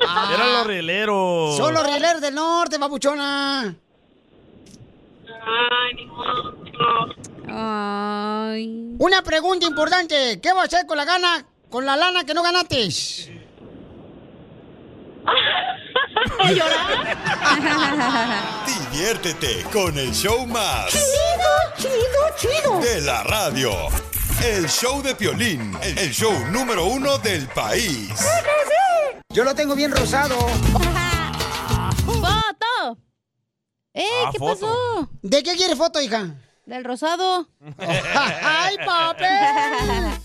Eran 0.00 0.52
los 0.52 0.66
rieleros. 0.66 1.56
Son 1.56 1.72
los 1.72 1.86
rieleros 1.86 2.20
del 2.20 2.34
norte, 2.34 2.76
papuchona. 2.76 3.72
Ay. 7.48 8.96
Una 8.98 9.22
pregunta 9.22 9.64
importante. 9.64 10.40
¿Qué 10.40 10.52
vas 10.52 10.62
a 10.62 10.66
hacer 10.66 10.86
con 10.88 10.96
la 10.96 11.04
gana, 11.04 11.46
con 11.68 11.86
la 11.86 11.94
lana 11.94 12.24
que 12.24 12.34
no 12.34 12.42
ganaste? 12.42 12.88
Diviértete 18.90 19.62
con 19.72 19.96
el 19.96 20.12
show 20.12 20.48
más. 20.48 20.88
Chido, 20.90 21.06
chido, 21.76 22.22
chido. 22.36 22.80
De 22.80 23.02
la 23.02 23.22
radio. 23.22 23.70
El 24.42 24.68
show 24.68 25.02
de 25.02 25.14
Piolín. 25.14 25.76
El 25.82 26.10
show 26.12 26.32
número 26.50 26.86
uno 26.86 27.18
del 27.18 27.46
país. 27.48 28.10
Yo 29.30 29.44
lo 29.44 29.54
tengo 29.54 29.74
bien 29.74 29.90
rosado. 29.92 30.36
¡Foto! 32.06 32.98
¡Eh! 33.92 34.04
Ah, 34.26 34.30
¿Qué 34.32 34.38
foto. 34.38 34.60
pasó? 34.66 35.10
¿De 35.22 35.42
qué 35.42 35.56
quiere 35.56 35.76
foto, 35.76 36.00
hija? 36.00 36.34
Del 36.64 36.84
rosado. 36.84 37.48
¡Ay, 37.78 38.76
papel! 38.84 40.18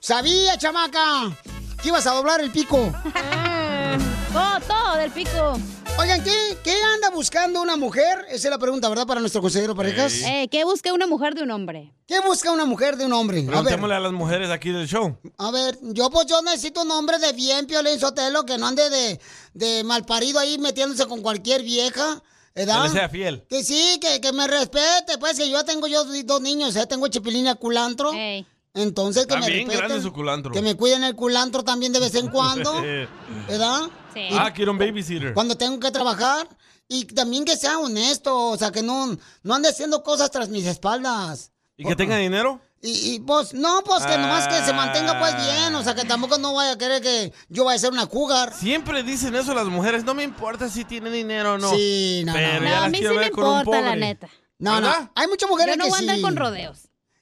Sabía, 0.00 0.58
chamaca, 0.58 1.30
que 1.82 1.88
ibas 1.88 2.06
a 2.06 2.12
doblar 2.12 2.40
el 2.40 2.50
pico. 2.50 2.92
¡Foto 4.32 4.96
del 4.98 5.10
pico! 5.10 5.58
Oigan, 5.98 6.22
¿qué, 6.22 6.58
¿qué 6.62 6.74
anda 6.94 7.10
buscando 7.10 7.62
una 7.62 7.76
mujer? 7.76 8.18
Esa 8.28 8.48
es 8.48 8.50
la 8.50 8.58
pregunta, 8.58 8.88
¿verdad? 8.88 9.06
Para 9.06 9.20
nuestro 9.20 9.40
consejero 9.40 9.74
parejas. 9.74 10.12
Eh, 10.24 10.46
¿Qué 10.50 10.62
busca 10.64 10.92
una 10.92 11.06
mujer 11.06 11.34
de 11.34 11.42
un 11.42 11.50
hombre? 11.50 11.92
¿Qué 12.06 12.20
busca 12.20 12.52
una 12.52 12.66
mujer 12.66 12.96
de 12.96 13.06
un 13.06 13.12
hombre? 13.14 13.38
A 13.38 13.40
ver, 13.40 13.50
Preguntémosle 13.50 13.94
a 13.94 14.00
las 14.00 14.12
mujeres 14.12 14.50
aquí 14.50 14.70
del 14.70 14.86
show. 14.86 15.16
a 15.38 15.50
ver, 15.50 15.78
yo 15.82 16.10
pues 16.10 16.26
yo 16.26 16.42
necesito 16.42 16.82
un 16.82 16.90
hombre 16.90 17.18
de 17.18 17.32
bien, 17.32 17.66
Piolín 17.66 17.98
Sotelo, 17.98 18.44
que 18.44 18.58
no 18.58 18.66
ande 18.66 18.88
de, 18.90 19.20
de 19.54 19.84
malparido 19.84 20.38
ahí 20.38 20.58
metiéndose 20.58 21.06
con 21.06 21.22
cualquier 21.22 21.62
vieja, 21.62 22.22
Que 22.54 22.66
¿verdad? 22.66 22.84
le 22.84 22.90
sea 22.90 23.08
fiel. 23.08 23.44
Que 23.48 23.64
sí, 23.64 23.98
que, 24.00 24.20
que 24.20 24.32
me 24.32 24.46
respete, 24.46 25.16
pues 25.18 25.38
que 25.38 25.48
yo 25.48 25.64
tengo 25.64 25.86
yo 25.86 26.04
dos 26.24 26.40
niños, 26.42 26.76
¿eh? 26.76 26.86
tengo 26.86 27.08
chipilín 27.08 27.46
y 27.46 27.48
a 27.48 27.54
culantro. 27.54 28.12
Entonces 28.74 29.26
que 29.26 29.32
Está 29.34 29.46
me 29.46 29.50
bien 29.50 29.66
respeten. 29.66 29.88
grande 29.88 30.02
su 30.02 30.12
culantro. 30.12 30.52
Que 30.52 30.60
me 30.60 30.74
cuiden 30.76 31.02
el 31.04 31.16
culantro 31.16 31.64
también 31.64 31.94
de 31.94 32.00
vez 32.00 32.14
en 32.14 32.28
cuando, 32.28 32.70
¿verdad? 33.48 33.80
Y 34.16 34.28
Ah, 34.32 34.52
quiero 34.54 34.72
un 34.72 34.78
babysitter. 34.78 35.34
Cuando 35.34 35.56
tengo 35.56 35.78
que 35.80 35.90
trabajar. 35.90 36.48
Y 36.88 37.04
también 37.06 37.44
que 37.44 37.56
sea 37.56 37.78
honesto, 37.78 38.50
o 38.50 38.56
sea, 38.56 38.70
que 38.70 38.80
no, 38.82 39.16
no 39.42 39.54
ande 39.54 39.68
haciendo 39.68 40.04
cosas 40.04 40.30
tras 40.30 40.48
mis 40.48 40.64
espaldas. 40.66 41.50
¿Y 41.76 41.84
que 41.84 41.96
tenga 41.96 42.16
dinero? 42.16 42.60
Y, 42.80 43.14
y, 43.14 43.20
pues, 43.20 43.52
no, 43.54 43.82
pues 43.84 44.04
que 44.06 44.16
nomás 44.16 44.46
que 44.46 44.62
se 44.64 44.72
mantenga 44.72 45.18
pues 45.18 45.34
bien, 45.34 45.74
o 45.74 45.82
sea, 45.82 45.94
que 45.96 46.04
tampoco 46.04 46.38
no 46.38 46.54
vaya 46.54 46.72
a 46.72 46.78
querer 46.78 47.02
que 47.02 47.32
yo 47.48 47.64
vaya 47.64 47.76
a 47.76 47.80
ser 47.80 47.92
una 47.92 48.06
cougar. 48.06 48.54
Siempre 48.54 49.02
dicen 49.02 49.34
eso 49.34 49.52
las 49.54 49.66
mujeres. 49.66 50.04
No 50.04 50.14
me 50.14 50.22
importa 50.22 50.68
si 50.68 50.84
tiene 50.84 51.10
dinero 51.10 51.54
o 51.54 51.58
no. 51.58 51.70
Sí, 51.74 52.22
no, 52.24 52.32
no. 52.32 52.38
Pero 52.38 52.60
No, 52.60 52.66
ya 52.68 52.84
a 52.84 52.88
mí 52.88 52.98
sí 52.98 53.04
me 53.04 53.26
importa, 53.26 53.80
la 53.80 53.96
neta. 53.96 54.28
No, 54.58 54.74
¿Verdad? 54.74 55.00
no. 55.00 55.10
Hay 55.16 55.26
muchas 55.26 55.48
mujeres 55.50 55.74
Yo 55.74 55.78
no 55.78 55.84
que 55.84 55.90
voy 55.90 55.98
a 55.98 56.00
andar 56.02 56.16
sí. 56.16 56.22
con 56.22 56.36
rodeos. 56.36 56.78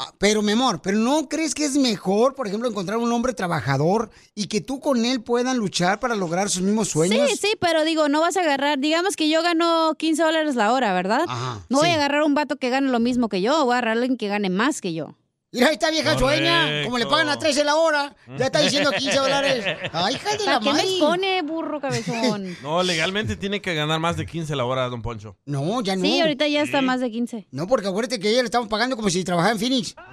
Ah, 0.00 0.14
Pero, 0.16 0.42
mi 0.42 0.52
amor, 0.52 0.80
¿pero 0.80 0.96
no 0.96 1.28
crees 1.28 1.56
que 1.56 1.64
es 1.64 1.76
mejor, 1.76 2.36
por 2.36 2.46
ejemplo, 2.46 2.68
encontrar 2.68 2.98
un 2.98 3.10
hombre 3.10 3.32
trabajador 3.34 4.10
y 4.36 4.46
que 4.46 4.60
tú 4.60 4.78
con 4.78 5.04
él 5.04 5.22
puedan 5.22 5.56
luchar 5.58 5.98
para 5.98 6.14
lograr 6.14 6.48
sus 6.50 6.62
mismos 6.62 6.88
sueños? 6.88 7.28
Sí, 7.28 7.36
sí, 7.36 7.48
pero 7.60 7.84
digo, 7.84 8.08
no 8.08 8.20
vas 8.20 8.36
a 8.36 8.42
agarrar, 8.42 8.78
digamos 8.78 9.16
que 9.16 9.28
yo 9.28 9.42
gano 9.42 9.96
15 9.98 10.22
dólares 10.22 10.54
la 10.54 10.72
hora, 10.72 10.92
¿verdad? 10.92 11.24
Ajá, 11.26 11.66
no 11.68 11.78
voy 11.78 11.88
a 11.88 11.94
agarrar 11.94 12.22
un 12.22 12.34
vato 12.34 12.58
que 12.58 12.70
gane 12.70 12.92
lo 12.92 13.00
mismo 13.00 13.28
que 13.28 13.42
yo, 13.42 13.64
voy 13.64 13.74
a 13.74 13.78
agarrar 13.78 13.96
a 13.96 14.00
alguien 14.00 14.16
que 14.16 14.28
gane 14.28 14.50
más 14.50 14.80
que 14.80 14.94
yo. 14.94 15.16
Mira, 15.50 15.68
ahí 15.68 15.74
está 15.74 15.90
vieja 15.90 16.18
sueña, 16.18 16.84
como 16.84 16.98
le 16.98 17.06
pagan 17.06 17.30
a 17.30 17.38
13 17.38 17.64
la 17.64 17.76
hora, 17.76 18.14
ya 18.36 18.46
está 18.46 18.60
diciendo 18.60 18.90
15 18.90 19.16
dólares. 19.16 19.64
Ay, 19.94 20.16
hija 20.16 20.36
de 20.36 20.44
la 20.44 20.44
¿Para 20.44 20.58
qué 20.58 20.64
me 20.66 20.72
madre. 20.72 20.88
expone, 20.90 21.42
burro 21.42 21.80
cabezón? 21.80 22.56
No, 22.62 22.82
legalmente 22.82 23.34
tiene 23.34 23.62
que 23.62 23.74
ganar 23.74 23.98
más 23.98 24.18
de 24.18 24.26
15 24.26 24.54
la 24.56 24.66
hora, 24.66 24.88
don 24.90 25.00
Poncho. 25.00 25.38
No, 25.46 25.80
ya 25.80 25.96
no. 25.96 26.02
Sí, 26.02 26.20
ahorita 26.20 26.46
ya 26.48 26.60
está 26.60 26.82
más 26.82 27.00
de 27.00 27.10
15. 27.10 27.48
No, 27.50 27.66
porque 27.66 27.88
acuérdate 27.88 28.20
que 28.20 28.28
ella 28.28 28.40
le 28.42 28.44
estamos 28.44 28.68
pagando 28.68 28.94
como 28.94 29.08
si 29.08 29.24
trabajara 29.24 29.52
en 29.52 29.58
Phoenix. 29.58 29.94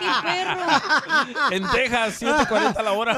En 1.50 1.68
Texas, 1.70 2.20
7.40 2.22 2.82
la 2.82 2.92
hora. 2.92 3.16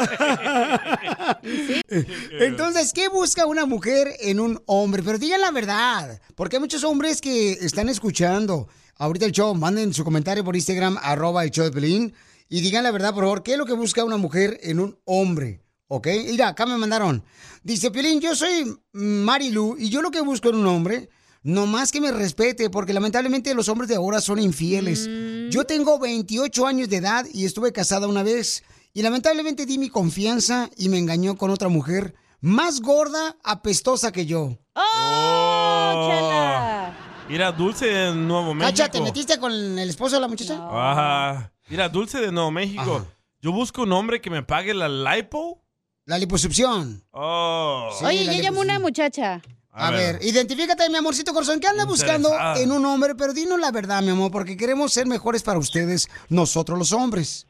Entonces, 2.40 2.93
¿qué 2.93 3.09
busca 3.09 3.47
una 3.47 3.66
mujer 3.66 4.09
en 4.20 4.40
un 4.40 4.62
hombre? 4.66 5.02
Pero 5.02 5.18
digan 5.18 5.40
la 5.40 5.51
verdad, 5.51 6.20
porque 6.34 6.56
hay 6.56 6.60
muchos 6.60 6.84
hombres 6.84 7.20
que 7.20 7.52
están 7.52 7.89
escuchando 7.89 8.68
ahorita 9.03 9.27
el 9.27 9.33
show. 9.33 9.55
Manden 9.55 9.93
su 9.93 10.05
comentario 10.05 10.45
por 10.45 10.55
Instagram, 10.55 10.97
arroba 11.03 11.45
el 11.45 11.51
show 11.51 11.65
de 11.65 11.73
Pelín, 11.73 12.15
y 12.49 12.61
digan 12.61 12.85
la 12.85 12.91
verdad, 12.91 13.12
por 13.12 13.24
favor, 13.24 13.43
¿qué 13.43 13.53
es 13.53 13.59
lo 13.59 13.66
que 13.66 13.73
busca 13.73 14.05
una 14.05 14.16
mujer 14.16 14.59
en 14.62 14.79
un 14.79 14.99
hombre? 15.05 15.61
¿Ok? 15.89 16.07
Mira, 16.27 16.49
acá 16.49 16.66
me 16.66 16.77
mandaron. 16.77 17.24
Dice, 17.62 17.91
Pelín, 17.91 18.20
yo 18.20 18.35
soy 18.35 18.77
Marilu, 18.93 19.77
y 19.79 19.91
yo 19.91 20.03
lo 20.03 20.11
que 20.11 20.20
busco 20.20 20.51
en 20.51 20.57
un 20.57 20.66
hombre, 20.66 21.09
nomás 21.43 21.91
que 21.91 22.01
me 22.01 22.12
respete, 22.12 22.70
porque 22.70 22.93
lamentablemente 22.93 23.55
los 23.55 23.69
hombres 23.69 23.89
de 23.89 23.97
ahora 23.97 24.20
son 24.20 24.39
infieles. 24.39 25.09
Yo 25.51 25.65
tengo 25.65 25.99
28 25.99 26.66
años 26.66 26.89
de 26.89 26.97
edad 26.97 27.27
y 27.33 27.45
estuve 27.45 27.73
casada 27.73 28.07
una 28.07 28.23
vez. 28.23 28.62
Y 28.95 29.03
lamentablemente 29.03 29.66
di 29.66 29.79
mi 29.79 29.89
confianza 29.89 30.70
y 30.77 30.89
me 30.89 30.99
engañó 30.99 31.37
con 31.37 31.51
otra 31.51 31.69
mujer 31.69 32.15
más 32.41 32.81
gorda, 32.81 33.37
apestosa 33.43 34.12
que 34.12 34.27
yo. 34.27 34.59
¡Oh, 34.74 36.09
chela! 36.09 37.02
Mira, 37.28 37.53
Dulce 37.53 37.86
de 37.86 38.15
Nuevo 38.15 38.55
México. 38.55 38.77
Cacha, 38.77 38.90
¿te 38.90 39.01
metiste 39.01 39.39
con 39.39 39.53
el 39.53 39.89
esposo 39.89 40.16
de 40.16 40.20
la 40.20 40.28
muchacha? 40.28 40.55
Ajá. 40.55 41.53
Mira, 41.69 41.89
Dulce 41.89 42.20
de 42.20 42.32
Nuevo 42.32 42.51
México. 42.51 43.07
Yo 43.40 43.53
busco 43.53 43.82
un 43.82 43.93
hombre 43.93 44.20
que 44.20 44.31
me 44.31 44.43
pague 44.43 44.74
la 44.74 44.89
lipo. 44.89 45.62
La 46.05 46.19
liposucción. 46.19 47.05
Oh. 47.12 47.90
Oye, 48.05 48.24
ya 48.24 48.40
llamó 48.40 48.61
una 48.61 48.78
muchacha. 48.78 49.40
A, 49.70 49.90
ver. 49.90 50.19
identifícate, 50.23 50.90
mi 50.90 50.97
amorcito 50.97 51.32
corazón. 51.32 51.59
¿Qué 51.59 51.66
anda 51.66 51.86
buscando 51.86 52.31
en 52.57 52.70
un 52.73 52.85
hombre? 52.85 53.15
Pero 53.15 53.32
dinos 53.32 53.59
la 53.59 53.70
verdad, 53.70 54.03
mi 54.03 54.11
amor, 54.11 54.31
porque 54.31 54.57
queremos 54.57 54.93
ser 54.93 55.07
mejores 55.07 55.43
para 55.43 55.59
ustedes, 55.59 56.09
nosotros 56.28 56.78
los 56.78 56.93
hombres. 56.93 57.47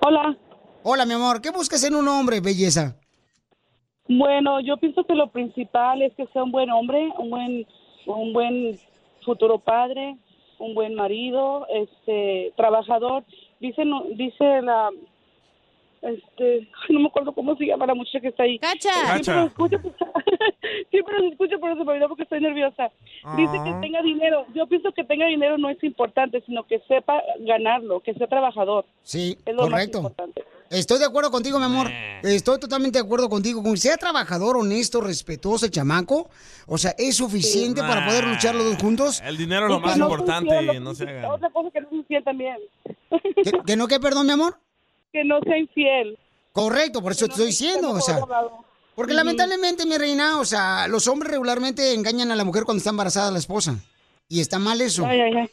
Hola. 0.00 0.36
Hola, 0.82 1.04
mi 1.04 1.14
amor. 1.14 1.40
¿Qué 1.42 1.50
buscas 1.50 1.82
en 1.84 1.94
un 1.94 2.08
hombre, 2.08 2.40
belleza? 2.40 2.96
Bueno, 4.08 4.60
yo 4.60 4.76
pienso 4.76 5.04
que 5.04 5.14
lo 5.14 5.28
principal 5.28 6.02
es 6.02 6.14
que 6.14 6.26
sea 6.28 6.44
un 6.44 6.52
buen 6.52 6.70
hombre, 6.70 7.08
un 7.18 7.30
buen, 7.30 7.66
un 8.06 8.32
buen 8.32 8.78
futuro 9.24 9.58
padre, 9.58 10.16
un 10.58 10.74
buen 10.74 10.94
marido, 10.94 11.66
este, 11.72 12.52
trabajador. 12.56 13.24
Dice, 13.58 13.84
no- 13.84 14.04
dice 14.14 14.62
la, 14.62 14.90
este, 16.02 16.68
no 16.88 17.00
me 17.00 17.06
acuerdo 17.08 17.32
cómo 17.32 17.56
se 17.56 17.66
llama 17.66 17.86
la 17.86 17.94
muchacha 17.94 18.20
que 18.20 18.28
está 18.28 18.44
ahí. 18.44 18.58
Cacha. 18.60 18.90
Siempre 18.92 19.16
Cacha. 19.18 19.34
nos 19.34 19.46
escucha, 19.48 19.80
siempre 20.90 21.18
nos 21.18 21.32
escucha, 21.32 21.56
pero 21.60 21.76
se 21.76 21.84
me 21.84 21.92
olvidó 21.92 22.08
porque 22.08 22.22
estoy 22.22 22.40
nerviosa. 22.40 22.90
Dice 23.36 23.52
que 23.64 23.70
Ah. 23.70 23.78
tenga 23.80 24.02
dinero. 24.02 24.46
Yo 24.54 24.66
pienso 24.68 24.92
que 24.92 25.02
tenga 25.04 25.26
dinero 25.26 25.58
no 25.58 25.68
es 25.68 25.82
importante, 25.82 26.40
sino 26.42 26.62
que 26.64 26.78
sepa 26.86 27.20
ganarlo, 27.40 28.00
que 28.00 28.14
sea 28.14 28.28
trabajador. 28.28 28.84
Sí, 29.02 29.36
Es 29.44 29.54
lo 29.54 29.62
más 29.62 29.70
correcto. 29.72 29.98
importante. 29.98 30.44
Estoy 30.70 30.98
de 30.98 31.04
acuerdo 31.04 31.30
contigo, 31.30 31.58
mi 31.58 31.64
amor. 31.64 31.90
Estoy 32.22 32.58
totalmente 32.58 32.98
de 32.98 33.04
acuerdo 33.04 33.28
contigo. 33.28 33.62
Con 33.62 33.76
sea 33.76 33.96
trabajador, 33.96 34.56
honesto, 34.56 35.00
respetuoso 35.00 35.66
el 35.66 35.70
chamaco, 35.70 36.28
o 36.66 36.76
sea, 36.78 36.94
es 36.98 37.16
suficiente 37.16 37.80
para 37.80 38.04
poder 38.06 38.26
luchar 38.26 38.54
los 38.54 38.64
dos 38.64 38.76
juntos. 38.76 39.20
El 39.24 39.36
dinero 39.36 39.66
es 39.66 39.70
lo 39.72 39.80
más 39.80 39.96
no 39.96 40.06
importante, 40.06 40.54
infiel, 40.54 40.82
no 40.82 40.94
se 40.94 41.04
hagan. 41.04 41.24
Otra 41.26 41.50
cosa 41.50 41.70
que 41.70 41.80
no 41.80 41.88
sea 41.88 41.98
infiel 41.98 42.24
también. 42.24 42.56
¿Que, 43.44 43.52
que 43.66 43.76
no, 43.76 43.86
que 43.86 44.00
perdón, 44.00 44.26
mi 44.26 44.32
amor? 44.32 44.58
Que 45.12 45.24
no 45.24 45.40
sea 45.40 45.56
infiel. 45.56 46.18
Correcto, 46.52 47.02
por 47.02 47.12
eso 47.12 47.26
te 47.26 47.32
estoy 47.32 47.46
diciendo, 47.46 47.90
o 47.90 48.00
sea. 48.00 48.20
Porque 48.94 49.12
lamentablemente, 49.12 49.84
mi 49.84 49.98
reina, 49.98 50.40
o 50.40 50.44
sea, 50.44 50.88
los 50.88 51.06
hombres 51.06 51.30
regularmente 51.30 51.92
engañan 51.92 52.30
a 52.30 52.36
la 52.36 52.44
mujer 52.44 52.64
cuando 52.64 52.78
está 52.78 52.90
embarazada 52.90 53.30
la 53.30 53.38
esposa. 53.38 53.76
Y 54.28 54.40
está 54.40 54.58
mal 54.58 54.80
eso. 54.80 55.04
Ay, 55.06 55.20
ay, 55.20 55.32
ay. 55.36 55.50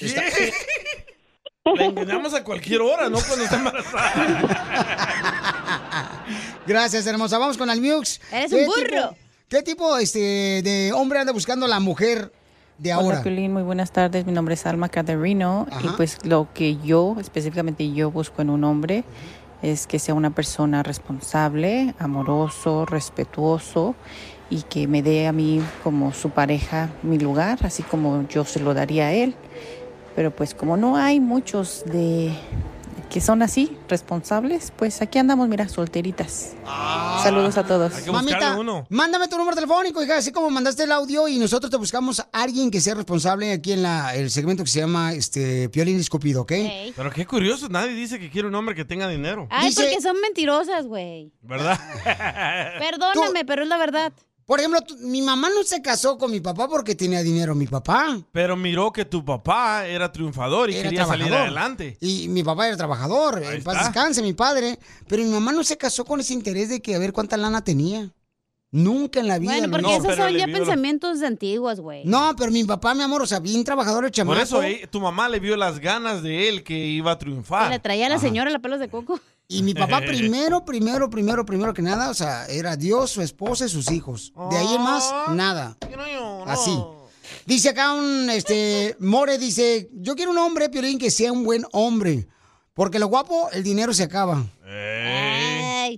Está- 0.00 0.22
La 1.76 1.84
engañamos 1.84 2.34
a 2.34 2.42
cualquier 2.44 2.80
hora, 2.80 3.08
no 3.08 3.18
cuando 3.20 3.44
está 3.44 3.56
embarazada. 3.56 4.12
Gracias, 6.66 7.06
hermosa. 7.06 7.38
Vamos 7.38 7.56
con 7.56 7.70
Almiux. 7.70 8.20
Eres 8.32 8.50
¿Qué 8.50 8.56
un 8.60 8.66
burro. 8.66 8.80
tipo- 9.10 9.16
¿Qué 9.48 9.62
tipo 9.62 9.96
este, 9.96 10.60
de 10.62 10.92
hombre 10.92 11.18
anda 11.20 11.32
buscando 11.32 11.66
la 11.66 11.80
mujer 11.80 12.30
de 12.76 12.92
ahora? 12.92 13.06
Hola, 13.08 13.22
Piolín, 13.22 13.52
muy 13.54 13.62
buenas 13.62 13.90
tardes. 13.92 14.26
Mi 14.26 14.32
nombre 14.32 14.52
es 14.54 14.66
Alma 14.66 14.90
Caterino 14.90 15.66
y 15.82 15.88
pues 15.96 16.18
lo 16.24 16.48
que 16.52 16.76
yo, 16.84 17.16
específicamente 17.18 17.90
yo 17.92 18.10
busco 18.10 18.42
en 18.42 18.50
un 18.50 18.64
hombre 18.64 19.04
es 19.62 19.86
que 19.86 19.98
sea 19.98 20.12
una 20.14 20.30
persona 20.30 20.82
responsable, 20.82 21.94
amoroso, 21.98 22.84
respetuoso 22.84 23.94
y 24.50 24.62
que 24.62 24.86
me 24.86 25.02
dé 25.02 25.26
a 25.26 25.32
mí 25.32 25.62
como 25.82 26.12
su 26.12 26.28
pareja 26.30 26.90
mi 27.02 27.18
lugar, 27.18 27.58
así 27.64 27.82
como 27.82 28.28
yo 28.28 28.44
se 28.44 28.60
lo 28.60 28.74
daría 28.74 29.06
a 29.06 29.12
él. 29.14 29.34
Pero 30.18 30.34
pues 30.34 30.52
como 30.52 30.76
no 30.76 30.96
hay 30.96 31.20
muchos 31.20 31.84
de 31.84 32.32
que 33.08 33.20
son 33.20 33.40
así, 33.40 33.76
responsables, 33.88 34.72
pues 34.74 35.00
aquí 35.00 35.16
andamos, 35.20 35.48
mira, 35.48 35.68
solteritas. 35.68 36.56
Saludos 37.22 37.56
a 37.56 37.64
todos. 37.64 38.04
Mamita, 38.08 38.58
mándame 38.88 39.28
tu 39.28 39.38
número 39.38 39.54
telefónico, 39.54 40.02
hija, 40.02 40.16
así 40.16 40.32
como 40.32 40.50
mandaste 40.50 40.82
el 40.82 40.90
audio 40.90 41.28
y 41.28 41.38
nosotros 41.38 41.70
te 41.70 41.76
buscamos 41.76 42.18
a 42.18 42.28
alguien 42.32 42.72
que 42.72 42.80
sea 42.80 42.96
responsable 42.96 43.52
aquí 43.52 43.70
en 43.70 43.84
la, 43.84 44.16
el 44.16 44.28
segmento 44.32 44.64
que 44.64 44.70
se 44.70 44.80
llama 44.80 45.12
este 45.12 45.68
Piolín 45.68 46.00
Escupido, 46.00 46.42
¿ok? 46.42 46.52
Pero 46.96 47.12
qué 47.12 47.24
curioso, 47.24 47.68
nadie 47.68 47.92
dice 47.92 48.18
que 48.18 48.28
quiere 48.28 48.48
un 48.48 48.56
hombre 48.56 48.74
que 48.74 48.84
tenga 48.84 49.06
dinero. 49.06 49.46
Ay, 49.50 49.72
porque 49.72 50.00
son 50.00 50.20
mentirosas, 50.20 50.84
güey. 50.88 51.32
¿Verdad? 51.42 51.78
Perdóname, 52.80 53.44
pero 53.44 53.62
es 53.62 53.68
la 53.68 53.78
verdad. 53.78 54.12
Por 54.48 54.60
ejemplo, 54.60 54.80
mi 55.00 55.20
mamá 55.20 55.50
no 55.54 55.62
se 55.62 55.82
casó 55.82 56.16
con 56.16 56.30
mi 56.30 56.40
papá 56.40 56.68
porque 56.68 56.94
tenía 56.94 57.22
dinero 57.22 57.54
mi 57.54 57.66
papá. 57.66 58.18
Pero 58.32 58.56
miró 58.56 58.90
que 58.90 59.04
tu 59.04 59.22
papá 59.22 59.86
era 59.86 60.10
triunfador 60.10 60.70
y 60.70 60.76
Era 60.76 60.84
quería 60.88 61.04
salir 61.04 61.34
adelante. 61.34 61.98
Y 62.00 62.28
mi 62.28 62.42
papá 62.42 62.66
era 62.66 62.78
trabajador, 62.78 63.42
en 63.42 63.62
paz 63.62 63.76
está. 63.76 63.88
descanse, 63.88 64.22
mi 64.22 64.32
padre. 64.32 64.78
Pero 65.06 65.22
mi 65.22 65.28
mamá 65.28 65.52
no 65.52 65.62
se 65.64 65.76
casó 65.76 66.06
con 66.06 66.20
ese 66.20 66.32
interés 66.32 66.70
de 66.70 66.80
que 66.80 66.94
a 66.94 66.98
ver 66.98 67.12
cuánta 67.12 67.36
lana 67.36 67.62
tenía. 67.62 68.10
Nunca 68.70 69.20
en 69.20 69.28
la 69.28 69.38
vida. 69.38 69.52
Bueno, 69.52 69.70
porque 69.70 69.96
esos 69.96 70.16
son 70.16 70.32
ya 70.32 70.46
pensamientos 70.46 71.20
antiguos, 71.20 71.80
güey. 71.80 72.06
No, 72.06 72.34
pero 72.34 72.50
mi 72.50 72.64
papá, 72.64 72.94
mi 72.94 73.02
amor, 73.02 73.20
o 73.20 73.26
sea, 73.26 73.40
bien 73.40 73.62
trabajador 73.64 74.06
el 74.06 74.12
chamaco. 74.12 74.34
Por 74.34 74.42
eso 74.42 74.62
eh, 74.62 74.88
tu 74.90 74.98
mamá 74.98 75.28
le 75.28 75.40
vio 75.40 75.58
las 75.58 75.78
ganas 75.78 76.22
de 76.22 76.48
él 76.48 76.64
que 76.64 76.74
iba 76.74 77.12
a 77.12 77.18
triunfar. 77.18 77.70
Le 77.70 77.80
traía 77.80 78.06
a 78.06 78.08
la 78.08 78.18
señora 78.18 78.48
la 78.48 78.60
pelos 78.60 78.80
de 78.80 78.88
coco. 78.88 79.20
Y 79.50 79.62
mi 79.62 79.72
papá 79.72 80.02
primero, 80.02 80.64
primero, 80.66 81.08
primero, 81.08 81.44
primero 81.46 81.72
que 81.72 81.80
nada, 81.82 82.10
o 82.10 82.14
sea, 82.14 82.46
era 82.46 82.76
Dios, 82.76 83.10
su 83.10 83.22
esposa 83.22 83.64
y 83.64 83.68
sus 83.70 83.90
hijos. 83.90 84.32
De 84.50 84.56
ahí 84.58 84.74
en 84.74 84.82
más, 84.82 85.10
nada. 85.30 85.76
Así. 86.46 86.78
Dice 87.46 87.70
acá 87.70 87.94
un, 87.94 88.28
este, 88.30 88.94
More 89.00 89.38
dice, 89.38 89.88
yo 89.94 90.14
quiero 90.14 90.32
un 90.32 90.38
hombre, 90.38 90.68
Piolín, 90.68 90.98
que 90.98 91.10
sea 91.10 91.32
un 91.32 91.44
buen 91.44 91.64
hombre. 91.72 92.28
Porque 92.74 92.98
lo 92.98 93.06
guapo, 93.08 93.48
el 93.52 93.62
dinero 93.62 93.94
se 93.94 94.02
acaba. 94.04 94.44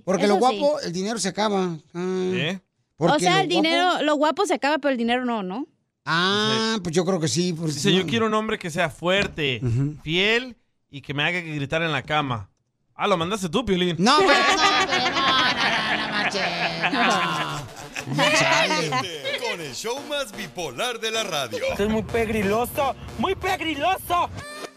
Porque 0.05 0.27
lo 0.27 0.35
guapo, 0.35 0.79
el 0.79 0.93
dinero 0.93 1.19
se 1.19 1.27
acaba. 1.27 1.77
Ah, 1.93 2.61
porque 2.95 3.15
o 3.15 3.19
sea, 3.19 3.35
lo 3.35 3.41
el 3.41 3.47
guapo- 3.47 3.49
dinero, 3.49 4.01
lo 4.03 4.15
guapo 4.15 4.45
se 4.45 4.53
acaba, 4.53 4.77
pero 4.77 4.91
el 4.93 4.97
dinero 4.97 5.25
no, 5.25 5.43
¿no? 5.43 5.67
Ah, 6.05 6.77
pues 6.81 6.95
yo 6.95 7.03
creo 7.03 7.19
que 7.19 7.27
sí. 7.27 7.51
Dice, 7.51 7.91
no. 7.91 7.97
yo 7.97 8.05
quiero 8.07 8.27
un 8.27 8.33
hombre 8.33 8.57
que 8.57 8.69
sea 8.69 8.89
fuerte, 8.89 9.61
fiel 10.03 10.55
y 10.89 11.01
que 11.01 11.13
me 11.13 11.23
haga 11.23 11.41
que 11.41 11.53
gritar 11.53 11.81
en 11.83 11.91
la 11.91 12.01
cama. 12.03 12.49
Ah, 13.03 13.07
lo 13.07 13.17
mandaste 13.17 13.49
tú, 13.49 13.65
Piolín. 13.65 13.95
No, 13.97 14.19
pero 14.19 14.29
no, 16.91 18.29
Con 19.49 19.59
el 19.59 19.73
show 19.73 19.99
más 20.07 20.31
bipolar 20.37 20.99
de 20.99 21.09
la 21.09 21.23
radio. 21.23 21.57
Esto 21.71 21.85
es 21.85 21.89
muy 21.89 22.03
pegriloso, 22.03 22.95
muy 23.17 23.33
pegriloso. 23.33 24.29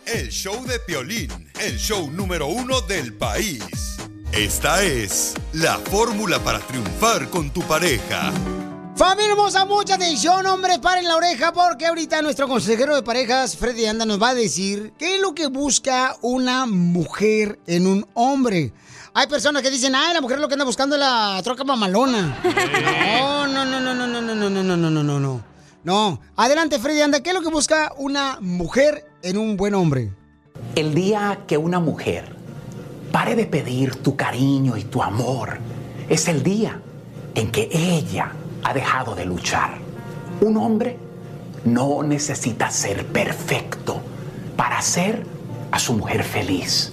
El 0.07 0.31
show 0.31 0.65
de 0.65 0.79
Piolín, 0.81 1.53
el 1.61 1.77
show 1.77 2.11
número 2.11 2.47
uno 2.47 2.81
del 2.81 3.13
país. 3.13 3.99
Esta 4.33 4.83
es 4.83 5.35
la 5.53 5.77
fórmula 5.77 6.39
para 6.39 6.61
triunfar 6.61 7.29
con 7.29 7.51
tu 7.51 7.61
pareja. 7.65 8.33
Familia 8.97 9.33
hermosa, 9.33 9.65
mucha 9.65 9.97
atención, 9.97 10.47
hombres, 10.47 10.79
paren 10.79 11.09
la 11.09 11.17
oreja 11.17 11.53
porque 11.53 11.85
ahorita 11.87 12.23
nuestro 12.23 12.47
consejero 12.47 12.95
de 12.95 13.03
parejas, 13.03 13.57
Freddy 13.57 13.87
Anda, 13.87 14.07
nos 14.07 14.23
va 14.23 14.29
a 14.29 14.35
decir 14.35 14.93
qué 14.97 15.17
es 15.17 15.21
lo 15.21 15.35
que 15.35 15.49
busca 15.49 16.15
una 16.23 16.65
mujer 16.67 17.59
en 17.67 17.89
un 17.89 18.07
hombre. 18.15 18.73
Hay 19.13 19.27
personas 19.27 19.63
que 19.63 19.71
dicen, 19.73 19.97
ay, 19.97 20.15
la 20.15 20.21
mujer 20.21 20.39
lo 20.39 20.47
que 20.47 20.55
anda 20.55 20.65
buscando 20.65 20.95
es 20.95 21.01
la 21.01 21.41
troca 21.43 21.65
mamalona. 21.65 22.39
No, 23.19 23.49
no, 23.49 23.65
no, 23.65 23.81
no, 23.81 23.95
no, 23.95 24.07
no, 24.07 24.23
no, 24.23 24.35
no, 24.35 24.51
no, 24.51 24.63
no, 24.63 24.77
no, 24.77 24.91
no, 24.91 25.03
no, 25.03 25.21
no. 25.21 25.45
No, 25.83 26.21
adelante, 26.37 26.79
Freddy 26.79 27.01
Anda, 27.03 27.21
¿qué 27.21 27.31
es 27.31 27.35
lo 27.35 27.43
que 27.43 27.51
busca 27.51 27.93
una 27.97 28.39
mujer 28.41 29.07
en 29.23 29.39
un 29.39 29.57
buen 29.57 29.75
hombre? 29.75 30.13
El 30.77 30.95
día 30.95 31.41
que 31.49 31.59
una 31.59 31.81
mujer 31.81 32.37
pare 33.11 33.35
de 33.35 33.47
pedir 33.47 33.97
tu 33.97 34.15
cariño 34.17 34.77
y 34.77 34.85
tu 34.85 35.03
amor 35.03 35.59
es 36.09 36.29
el 36.29 36.45
día 36.45 36.81
en 37.35 37.51
que 37.51 37.69
ella 37.73 38.33
ha 38.65 38.73
dejado 38.73 39.15
de 39.15 39.25
luchar. 39.27 39.79
Un 40.41 40.57
hombre 40.57 40.99
no 41.65 42.03
necesita 42.03 42.71
ser 42.71 43.07
perfecto 43.07 44.01
para 44.57 44.79
hacer 44.79 45.25
a 45.71 45.79
su 45.79 45.93
mujer 45.95 46.25
feliz. 46.25 46.93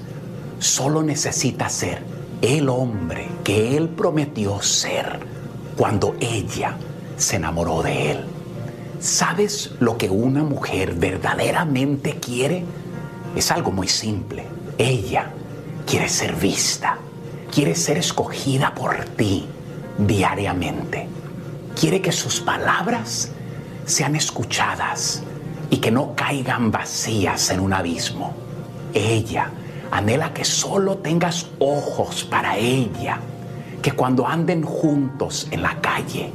Solo 0.59 1.01
necesita 1.01 1.69
ser 1.69 2.03
el 2.41 2.69
hombre 2.69 3.27
que 3.43 3.77
él 3.77 3.89
prometió 3.89 4.61
ser 4.61 5.19
cuando 5.75 6.15
ella 6.19 6.75
se 7.17 7.37
enamoró 7.37 7.81
de 7.81 8.11
él. 8.11 8.25
¿Sabes 8.99 9.71
lo 9.79 9.97
que 9.97 10.09
una 10.09 10.43
mujer 10.43 10.93
verdaderamente 10.93 12.19
quiere? 12.19 12.63
Es 13.35 13.49
algo 13.49 13.71
muy 13.71 13.87
simple. 13.87 14.45
Ella 14.77 15.31
quiere 15.85 16.09
ser 16.09 16.35
vista, 16.35 16.97
quiere 17.51 17.75
ser 17.75 17.97
escogida 17.97 18.73
por 18.75 19.03
ti 19.05 19.45
diariamente. 19.97 21.07
Quiere 21.79 22.01
que 22.01 22.11
sus 22.11 22.39
palabras 22.39 23.31
sean 23.85 24.15
escuchadas 24.15 25.23
y 25.69 25.77
que 25.77 25.91
no 25.91 26.13
caigan 26.15 26.71
vacías 26.71 27.49
en 27.49 27.59
un 27.59 27.73
abismo. 27.73 28.33
Ella 28.93 29.49
anhela 29.91 30.33
que 30.33 30.45
solo 30.45 30.97
tengas 30.97 31.47
ojos 31.59 32.23
para 32.23 32.57
ella, 32.57 33.19
que 33.81 33.91
cuando 33.93 34.27
anden 34.27 34.63
juntos 34.63 35.47
en 35.51 35.61
la 35.61 35.81
calle 35.81 36.31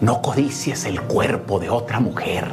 No 0.00 0.20
codicies 0.20 0.84
el 0.84 1.00
cuerpo 1.00 1.58
de 1.58 1.70
otra 1.70 2.00
mujer. 2.00 2.46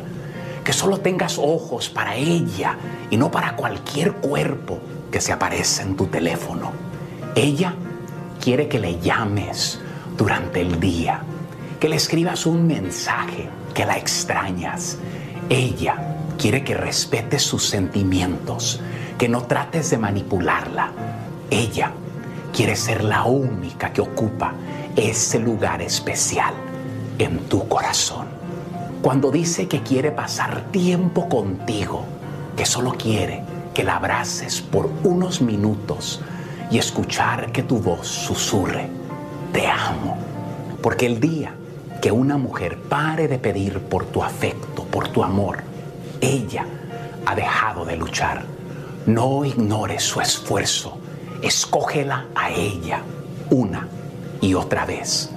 Que 0.63 0.71
solo 0.71 0.99
tengas 0.99 1.37
ojos 1.37 1.89
para 1.89 2.15
ella 2.15 2.77
y 3.09 3.17
no 3.17 3.29
para 3.29 3.57
cualquier 3.57 4.13
cuerpo 4.13 4.79
que 5.11 5.19
se 5.19 5.33
aparece 5.33 5.81
en 5.81 5.97
tu 5.97 6.05
teléfono. 6.07 6.71
Ella 7.35 7.75
quiere 8.39 8.69
que 8.69 8.79
le 8.79 8.97
llames 8.99 9.79
durante 10.17 10.61
el 10.61 10.79
día, 10.79 11.21
que 11.83 11.89
le 11.89 11.97
escribas 11.97 12.45
un 12.45 12.65
mensaje, 12.65 13.49
que 13.73 13.85
la 13.85 13.97
extrañas. 13.97 14.97
Ella 15.49 16.15
quiere 16.37 16.63
que 16.63 16.75
respetes 16.75 17.43
sus 17.43 17.67
sentimientos, 17.67 18.79
que 19.17 19.27
no 19.27 19.41
trates 19.41 19.89
de 19.89 19.97
manipularla. 19.97 20.93
Ella 21.49 21.91
quiere 22.53 22.77
ser 22.77 23.03
la 23.03 23.25
única 23.25 23.91
que 23.91 23.99
ocupa 23.99 24.53
ese 24.95 25.39
lugar 25.39 25.81
especial 25.81 26.53
en 27.19 27.39
tu 27.49 27.67
corazón. 27.67 28.27
Cuando 29.01 29.29
dice 29.29 29.67
que 29.67 29.83
quiere 29.83 30.11
pasar 30.11 30.71
tiempo 30.71 31.27
contigo, 31.27 32.05
que 32.55 32.65
solo 32.65 32.93
quiere 32.93 33.43
que 33.73 33.83
la 33.83 33.97
abraces 33.97 34.61
por 34.61 34.89
unos 35.03 35.41
minutos 35.41 36.21
y 36.71 36.77
escuchar 36.77 37.51
que 37.51 37.63
tu 37.63 37.79
voz 37.79 38.07
susurre, 38.07 38.87
te 39.51 39.67
amo. 39.67 40.15
Porque 40.81 41.07
el 41.07 41.19
día 41.19 41.55
que 42.03 42.11
una 42.11 42.37
mujer 42.37 42.77
pare 42.89 43.29
de 43.29 43.39
pedir 43.39 43.79
por 43.79 44.03
tu 44.07 44.21
afecto, 44.21 44.83
por 44.83 45.07
tu 45.07 45.23
amor, 45.23 45.63
ella 46.19 46.65
ha 47.25 47.33
dejado 47.33 47.85
de 47.85 47.95
luchar. 47.95 48.43
No 49.05 49.45
ignores 49.45 50.03
su 50.03 50.19
esfuerzo, 50.19 50.97
escógela 51.41 52.25
a 52.35 52.49
ella 52.51 53.03
una 53.51 53.87
y 54.41 54.53
otra 54.53 54.85
vez. 54.85 55.29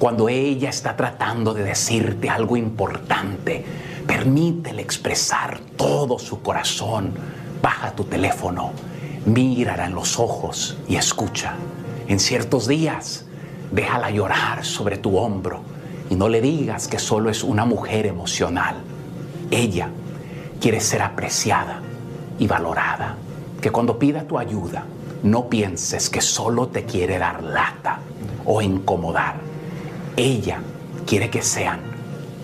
Cuando 0.00 0.28
ella 0.28 0.70
está 0.70 0.96
tratando 0.96 1.54
de 1.54 1.62
decirte 1.62 2.28
algo 2.28 2.56
importante, 2.56 3.64
permítele 4.04 4.82
expresar 4.82 5.60
todo 5.76 6.18
su 6.18 6.42
corazón. 6.42 7.12
Baja 7.62 7.92
tu 7.92 8.02
teléfono, 8.02 8.72
mírala 9.24 9.86
en 9.86 9.94
los 9.94 10.18
ojos 10.18 10.78
y 10.88 10.96
escucha. 10.96 11.54
En 12.08 12.18
ciertos 12.18 12.66
días, 12.66 13.24
déjala 13.70 14.10
llorar 14.10 14.64
sobre 14.64 14.98
tu 14.98 15.16
hombro 15.16 15.77
y 16.10 16.14
no 16.14 16.28
le 16.28 16.40
digas 16.40 16.88
que 16.88 16.98
solo 16.98 17.30
es 17.30 17.42
una 17.42 17.64
mujer 17.64 18.06
emocional. 18.06 18.76
Ella 19.50 19.90
quiere 20.60 20.80
ser 20.80 21.02
apreciada 21.02 21.82
y 22.38 22.46
valorada. 22.46 23.16
Que 23.60 23.70
cuando 23.70 23.98
pida 23.98 24.22
tu 24.22 24.38
ayuda, 24.38 24.84
no 25.22 25.48
pienses 25.48 26.08
que 26.08 26.20
solo 26.20 26.68
te 26.68 26.84
quiere 26.84 27.18
dar 27.18 27.42
lata 27.42 28.00
o 28.44 28.62
incomodar. 28.62 29.36
Ella 30.16 30.60
quiere 31.06 31.28
que 31.28 31.42
sean 31.42 31.80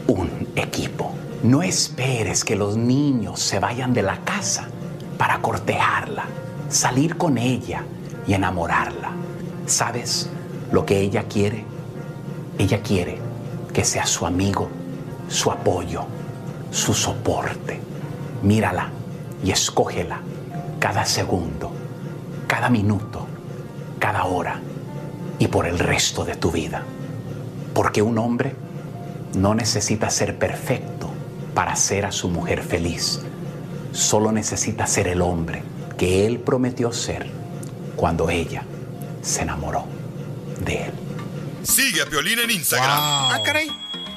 un 0.09 0.49
equipo. 0.57 1.13
No 1.43 1.63
esperes 1.63 2.45
que 2.45 2.57
los 2.57 2.77
niños 2.77 3.41
se 3.41 3.61
vayan 3.61 3.95
de 3.95 4.03
la 4.03 4.19
casa 4.25 4.69
para 5.19 5.41
cortejarla, 5.41 6.25
salir 6.69 7.17
con 7.17 7.39
ella 7.39 7.85
y 8.27 8.35
enamorarla. 8.35 9.13
¿Sabes 9.67 10.29
lo 10.73 10.85
que 10.85 11.01
ella 11.01 11.25
quiere? 11.25 11.65
Ella 12.59 12.83
quiere 12.83 13.24
que 13.75 13.85
sea 13.85 14.07
su 14.07 14.25
amigo, 14.25 14.71
su 15.29 15.51
apoyo, 15.51 16.07
su 16.71 16.95
soporte. 16.95 17.81
Mírala 18.43 18.89
y 19.43 19.51
escógela 19.51 20.21
cada 20.79 21.05
segundo, 21.05 21.73
cada 22.47 22.71
minuto, 22.71 23.27
cada 23.99 24.25
hora 24.25 24.61
y 25.39 25.49
por 25.49 25.67
el 25.67 25.79
resto 25.79 26.25
de 26.25 26.37
tu 26.37 26.51
vida. 26.51 26.83
Porque 27.75 28.01
un 28.01 28.17
hombre 28.19 28.55
no 29.35 29.55
necesita 29.55 30.09
ser 30.09 30.39
perfecto 30.39 31.11
para 31.55 31.73
hacer 31.73 32.07
a 32.07 32.13
su 32.13 32.29
mujer 32.29 32.63
feliz. 32.63 33.21
Solo 33.93 34.31
necesita 34.31 34.87
ser 34.87 35.09
el 35.09 35.21
hombre 35.21 35.63
que 35.97 36.27
él 36.27 36.39
prometió 36.39 36.93
ser 36.93 37.27
cuando 37.97 38.31
ella 38.31 38.63
se 39.23 39.43
enamoró 39.43 39.85
de 40.65 40.85
él. 40.85 41.04
Sigue 41.65 42.03
a 42.03 42.07
Piolín 42.07 42.39
en 42.39 42.51
Instagram. 42.51 42.91
Ah, 42.91 43.41
caray. 43.45 43.71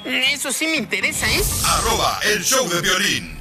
Eso 0.05 0.51
sí 0.51 0.67
me 0.67 0.77
interesa, 0.77 1.29
¿eh? 1.29 1.41
Arroba 1.65 2.19
el 2.23 2.43
show 2.43 2.67
de 2.69 2.81
violín. 2.81 3.37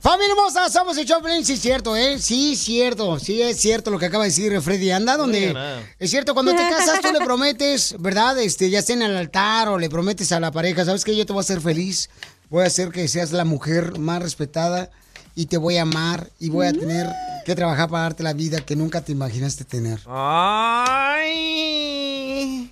Familia 0.00 0.30
hermosa, 0.30 0.70
somos 0.70 0.96
el 0.96 1.06
Choplin, 1.06 1.44
sí 1.44 1.54
es 1.54 1.60
cierto, 1.60 1.96
¿eh? 1.96 2.18
Sí, 2.18 2.54
cierto, 2.56 3.18
sí 3.18 3.42
es 3.42 3.60
cierto 3.60 3.90
lo 3.90 3.98
que 3.98 4.06
acaba 4.06 4.24
de 4.24 4.30
decir 4.30 4.60
Freddy 4.62 4.92
Anda, 4.92 5.16
donde 5.16 5.54
es 5.98 6.10
cierto, 6.10 6.34
cuando 6.34 6.52
te 6.52 6.62
casas 6.70 7.00
tú 7.00 7.12
le 7.12 7.18
prometes, 7.24 7.96
¿verdad? 7.98 8.38
Este, 8.38 8.70
ya 8.70 8.80
sea 8.80 8.94
en 8.94 9.02
el 9.02 9.16
altar 9.16 9.68
o 9.68 9.76
le 9.76 9.90
prometes 9.90 10.30
a 10.32 10.40
la 10.40 10.52
pareja, 10.52 10.84
¿sabes 10.84 11.04
qué? 11.04 11.16
Yo 11.16 11.26
te 11.26 11.32
voy 11.32 11.40
a 11.40 11.42
hacer 11.42 11.60
feliz, 11.60 12.10
voy 12.48 12.62
a 12.62 12.68
hacer 12.68 12.90
que 12.90 13.06
seas 13.08 13.32
la 13.32 13.44
mujer 13.44 13.98
más 13.98 14.22
respetada 14.22 14.88
y 15.34 15.46
te 15.46 15.58
voy 15.58 15.76
a 15.76 15.82
amar 15.82 16.30
y 16.38 16.48
voy 16.48 16.68
a 16.68 16.72
tener 16.72 17.08
que 17.48 17.56
trabajar 17.56 17.88
para 17.88 18.02
darte 18.02 18.22
la 18.22 18.34
vida 18.34 18.60
que 18.60 18.76
nunca 18.76 19.00
te 19.00 19.12
imaginaste 19.12 19.64
tener. 19.64 20.00
Ay. 20.06 21.40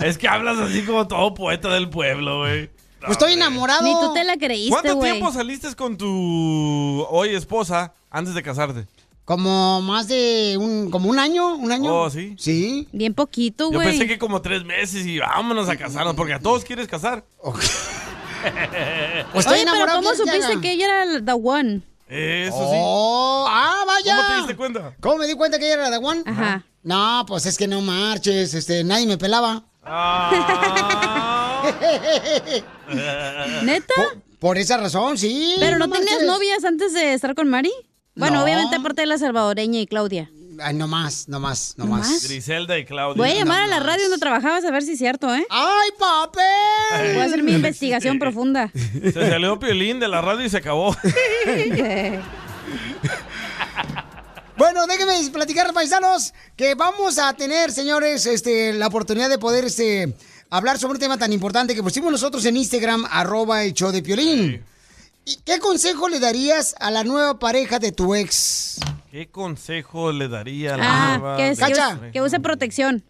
Es 0.00 0.18
que 0.18 0.26
hablas 0.28 0.58
así 0.58 0.82
como 0.82 1.08
todo 1.08 1.32
poeta 1.32 1.72
del 1.72 1.88
pueblo, 1.88 2.40
güey. 2.40 2.68
Pues 3.00 3.12
estoy 3.12 3.32
enamorado. 3.34 3.82
Ni 3.82 3.92
tú 3.92 4.12
te 4.14 4.24
la 4.24 4.36
creíste, 4.36 4.70
¿Cuánto 4.70 4.98
tiempo 5.00 5.32
saliste 5.32 5.74
con 5.74 5.96
tu 5.96 7.06
hoy 7.08 7.34
esposa 7.34 7.94
antes 8.10 8.34
de 8.34 8.42
casarte? 8.42 8.86
Como 9.24 9.80
más 9.80 10.08
de 10.08 10.58
un, 10.60 10.90
como 10.90 11.08
un 11.08 11.20
año, 11.20 11.54
un 11.54 11.72
año. 11.72 12.02
Oh, 12.02 12.10
¿sí? 12.10 12.34
Sí. 12.38 12.88
Bien 12.92 13.14
poquito, 13.14 13.70
Yo 13.70 13.78
güey. 13.78 13.88
pensé 13.90 14.06
que 14.06 14.18
como 14.18 14.42
tres 14.42 14.64
meses 14.64 15.06
y 15.06 15.20
vámonos 15.20 15.68
a 15.68 15.76
casarnos, 15.76 16.14
porque 16.14 16.34
a 16.34 16.40
todos 16.40 16.64
quieres 16.64 16.88
casar. 16.88 17.24
Pues 19.32 19.46
Oye, 19.46 19.64
pero 19.70 19.92
¿cómo 19.94 20.14
supiste 20.14 20.60
que 20.60 20.72
ella 20.72 21.02
era 21.02 21.24
the 21.24 21.32
one? 21.32 21.82
Eso 22.08 22.56
Oh, 22.58 23.46
ah, 23.48 23.84
vaya. 23.86 24.16
¿Cómo 24.16 24.28
te 24.28 24.36
diste 24.38 24.56
cuenta? 24.56 24.94
¿Cómo 25.00 25.16
me 25.18 25.26
di 25.26 25.34
cuenta 25.34 25.58
que 25.58 25.66
ella 25.66 25.86
era 25.86 25.90
the 25.90 25.98
one? 26.04 26.22
Ajá. 26.26 26.64
No, 26.82 27.24
pues 27.26 27.46
es 27.46 27.56
que 27.58 27.66
no 27.66 27.80
marches, 27.80 28.54
este, 28.54 28.84
nadie 28.84 29.06
me 29.06 29.18
pelaba. 29.18 29.64
¿Neta? 33.64 33.94
Por, 33.96 34.22
por 34.38 34.58
esa 34.58 34.76
razón, 34.76 35.18
sí. 35.18 35.56
¿Pero 35.58 35.78
no, 35.78 35.90
tenías 35.90 36.22
novias 36.22 36.64
antes 36.64 36.92
de 36.92 37.14
estar 37.14 37.34
con 37.34 37.48
Mari? 37.48 37.72
Bueno, 38.14 38.36
No. 38.38 38.44
obviamente 38.44 38.76
aparte 38.76 39.02
de 39.02 39.06
la 39.06 39.18
salvadoreña 39.18 39.80
y 39.80 39.86
Claudia. 39.86 40.30
Ay, 40.60 40.74
no 40.74 40.86
más, 40.88 41.28
no 41.28 41.40
más, 41.40 41.74
no, 41.76 41.84
¿No 41.84 41.92
más. 41.92 42.08
más? 42.08 42.24
Griselda 42.24 42.78
y 42.78 42.84
Claudia. 42.84 43.16
Voy 43.20 43.30
a 43.30 43.34
llamar 43.34 43.62
a 43.62 43.66
la 43.66 43.80
radio 43.80 44.04
donde 44.04 44.18
trabajabas 44.18 44.64
a 44.64 44.70
ver 44.70 44.82
si 44.82 44.92
es 44.92 44.98
cierto, 44.98 45.34
¿eh? 45.34 45.44
¡Ay, 45.50 45.90
papel! 45.98 47.14
Voy 47.14 47.22
a 47.22 47.24
hacer 47.24 47.42
mi 47.42 47.52
investigación 47.56 48.18
profunda. 48.18 48.70
Se 48.72 49.12
salió 49.12 49.58
Piolín 49.58 50.00
de 50.00 50.08
la 50.08 50.20
radio 50.20 50.44
y 50.44 50.50
se 50.50 50.58
acabó. 50.58 50.96
Bueno, 54.56 54.86
déjenme 54.86 55.30
platicar, 55.30 55.70
paisanos, 55.74 56.32
que 56.56 56.74
vamos 56.74 57.18
a 57.18 57.34
tener, 57.34 57.70
señores, 57.70 58.24
este, 58.24 58.72
la 58.72 58.86
oportunidad 58.86 59.28
de 59.28 59.38
poder 59.38 59.66
este, 59.66 60.14
hablar 60.48 60.78
sobre 60.78 60.94
un 60.94 61.00
tema 61.00 61.18
tan 61.18 61.30
importante 61.30 61.74
que 61.74 61.82
pusimos 61.82 62.10
nosotros 62.10 62.42
en 62.46 62.56
Instagram, 62.56 63.04
arroba 63.10 63.64
el 63.64 63.74
show 63.74 63.92
de 63.92 64.02
Piolín. 64.02 64.64
¿Y 65.28 65.38
qué 65.44 65.58
consejo 65.58 66.08
le 66.08 66.20
darías 66.20 66.76
a 66.78 66.92
la 66.92 67.02
nueva 67.02 67.40
pareja 67.40 67.80
de 67.80 67.90
tu 67.90 68.14
ex? 68.14 68.78
¿Qué 69.10 69.26
consejo 69.28 70.12
le 70.12 70.28
daría 70.28 70.74
a 70.74 70.76
la 70.76 70.84
Ah, 70.86 71.18
nueva 71.18 71.36
que, 71.36 71.42
de- 71.42 71.56
que 71.56 71.62
use- 71.64 72.10
que 72.12 72.22
use 72.22 72.38
protección. 72.38 73.02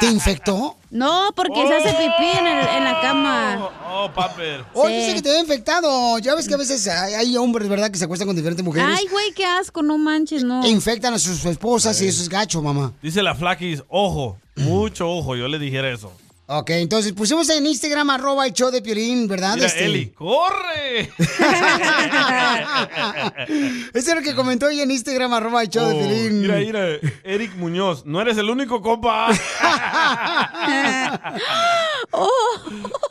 ¿Te 0.00 0.06
infectó? 0.06 0.76
No, 0.90 1.30
porque 1.36 1.66
se 1.66 1.74
hace 1.74 1.90
pipí 1.90 2.38
en, 2.38 2.46
el- 2.46 2.66
en 2.68 2.84
la 2.84 3.00
cama. 3.02 3.68
Oh, 3.86 4.10
paper. 4.14 4.64
Oh, 4.72 4.86
Sí. 4.88 4.94
dice 4.94 5.14
que 5.16 5.22
te 5.22 5.28
había 5.28 5.42
infectado. 5.42 6.18
Ya 6.20 6.34
ves 6.34 6.48
que 6.48 6.54
a 6.54 6.56
veces 6.56 6.88
hay, 6.88 7.12
hay 7.12 7.36
hombres, 7.36 7.68
¿verdad?, 7.68 7.90
que 7.90 7.98
se 7.98 8.06
acuestan 8.06 8.26
con 8.26 8.34
diferentes 8.34 8.64
mujeres. 8.64 8.88
Ay, 8.98 9.06
güey, 9.12 9.32
qué 9.32 9.44
asco, 9.44 9.82
no 9.82 9.98
manches, 9.98 10.42
no. 10.42 10.64
E 10.64 10.68
infectan 10.70 11.12
a 11.12 11.18
sus 11.18 11.44
esposas 11.44 12.00
y 12.00 12.08
eso 12.08 12.22
es 12.22 12.30
gacho, 12.30 12.62
mamá. 12.62 12.94
Dice 13.02 13.22
la 13.22 13.34
flaquis, 13.34 13.82
ojo, 13.90 14.38
mucho 14.56 15.06
ojo, 15.10 15.36
yo 15.36 15.48
le 15.48 15.58
dijera 15.58 15.90
eso. 15.92 16.10
Ok, 16.50 16.70
entonces 16.70 17.12
pusimos 17.12 17.46
en 17.50 17.66
Instagram 17.66 18.08
arroba 18.08 18.46
el 18.46 18.54
show 18.54 18.70
de 18.70 18.80
Piolín, 18.80 19.28
¿verdad? 19.28 19.56
Mira, 19.56 19.66
Este- 19.66 19.84
Eli, 19.84 20.06
¡corre! 20.12 21.10
Ese 23.92 24.10
es 24.10 24.14
lo 24.14 24.22
que 24.22 24.34
comentó 24.34 24.64
ahí 24.66 24.80
en 24.80 24.90
Instagram 24.90 25.34
arroba 25.34 25.60
el 25.62 25.68
show 25.68 25.86
de 25.86 25.94
Oh, 25.94 25.98
Piolín. 25.98 26.40
mira, 26.40 26.56
mira, 26.56 26.86
Eric 27.22 27.54
Muñoz, 27.56 28.06
no 28.06 28.18
eres 28.22 28.38
el 28.38 28.48
único 28.48 28.80
compa. 28.80 29.28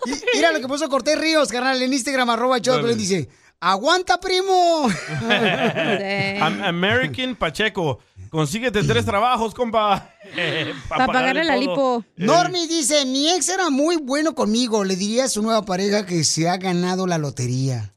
Y- 0.06 0.12
Mira 0.36 0.52
lo 0.52 0.60
que 0.60 0.68
puso 0.68 0.90
Cortés 0.90 1.18
Ríos, 1.20 1.50
carnal, 1.50 1.80
en 1.82 1.94
Instagram, 1.94 2.30
arroba 2.32 2.58
el 2.58 2.62
show 2.64 2.74
de. 2.76 2.82
Piolín, 2.82 2.98
dice, 2.98 3.30
¡aguanta, 3.60 4.20
primo! 4.20 4.88
Am- 6.42 6.64
American 6.64 7.36
Pacheco, 7.36 8.00
consíguete 8.30 8.84
tres 8.84 9.06
trabajos, 9.06 9.54
compa. 9.54 10.12
Pa' 10.90 11.08
pagarle 11.08 11.44
la 11.44 11.56
lipo. 11.58 12.04
Normi 12.18 12.68
dice, 12.68 13.06
mi 13.06 13.30
ex 13.30 13.50
era 13.50 13.70
muy 13.70 13.98
bueno 13.98 14.36
conmigo, 14.36 14.84
le 14.84 14.96
diría 14.96 15.26
a 15.26 15.30
su 15.30 15.42
nueva 15.42 15.64
pareja 15.64 16.06
que 16.06 16.24
se 16.24 16.50
ha 16.50 16.58
ganado 16.58 17.08
la 17.08 17.18
lotería. 17.18 17.94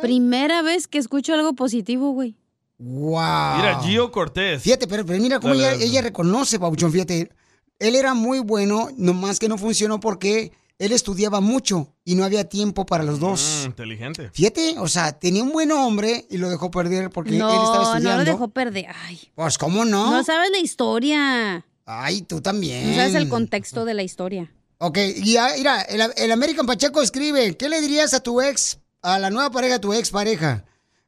Primera 0.00 0.62
vez 0.62 0.86
que 0.86 0.98
escucho 0.98 1.34
algo 1.34 1.54
positivo, 1.54 2.10
güey. 2.12 2.36
Wow. 2.78 3.56
Mira, 3.56 3.80
Gio 3.82 4.12
Cortés. 4.12 4.62
Fíjate, 4.62 4.86
pero, 4.86 5.04
pero 5.06 5.20
mira 5.20 5.40
cómo 5.40 5.54
ella, 5.54 6.02
reconoce, 6.02 6.58
Pabuchón, 6.58 6.92
fíjate. 6.92 7.30
Él 7.78 7.96
era 7.96 8.14
muy 8.14 8.40
bueno, 8.40 8.88
nomás 8.96 9.38
que 9.40 9.48
no 9.48 9.58
funcionó 9.58 9.98
porque 10.00 10.52
él 10.78 10.92
estudiaba 10.92 11.40
mucho 11.40 11.94
y 12.04 12.14
no 12.16 12.24
había 12.24 12.48
tiempo 12.48 12.84
para 12.86 13.04
los 13.04 13.20
dos. 13.20 13.60
Mm, 13.62 13.66
inteligente. 13.66 14.30
Fíjate, 14.32 14.76
o 14.78 14.88
sea, 14.88 15.12
tenía 15.18 15.42
un 15.42 15.52
buen 15.52 15.70
hombre 15.72 16.26
y 16.30 16.38
lo 16.38 16.48
dejó 16.50 16.70
perder 16.70 17.10
porque 17.10 17.30
él 17.30 17.36
estaba 17.36 17.54
No, 17.54 17.82
estudiando. 17.82 18.10
no 18.10 18.18
lo 18.18 18.24
dejó 18.24 18.48
perder. 18.48 18.86
Ay, 19.06 19.20
Pues, 19.34 19.56
¿cómo 19.58 19.84
no? 19.84 20.10
no 20.10 20.24
sabes 20.24 20.50
la 20.50 20.58
historia. 20.58 21.64
Ay, 21.86 22.22
tú 22.22 22.40
también. 22.40 22.90
No 22.90 22.96
sabes 22.96 23.14
el 23.14 23.28
contexto 23.28 23.84
de 23.84 23.94
la 23.94 24.02
historia. 24.02 24.50
Ok, 24.78 24.98
y 25.16 25.36
ah, 25.36 25.50
mira, 25.56 25.82
el, 25.82 26.02
el 26.16 26.32
American 26.32 26.66
Pacheco 26.66 27.00
escribe, 27.02 27.56
¿qué 27.56 27.68
le 27.68 27.80
dirías 27.80 28.12
a 28.12 28.20
tu 28.20 28.40
ex, 28.40 28.78
a 29.02 29.18
la 29.18 29.30
nueva 29.30 29.50
pareja, 29.50 29.76
a 29.76 29.80
tu 29.80 29.92
ex 29.94 30.10
pareja? 30.10 30.64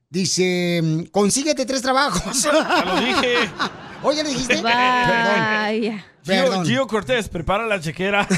Dice, 0.09 0.81
mm, 0.83 1.03
consíguete 1.11 1.67
tres 1.67 1.83
trabajos. 1.83 2.43
Ya 2.45 2.85
lo 2.85 3.01
dije. 3.01 3.35
Oye, 4.03 4.23
¿le 4.23 4.31
dijiste? 4.31 4.63
Vaya. 4.63 6.07
Gio. 6.27 6.65
Gio 6.65 6.87
Cortés, 6.87 7.29
prepara 7.29 7.67
la 7.67 7.81
chequera. 7.81 8.27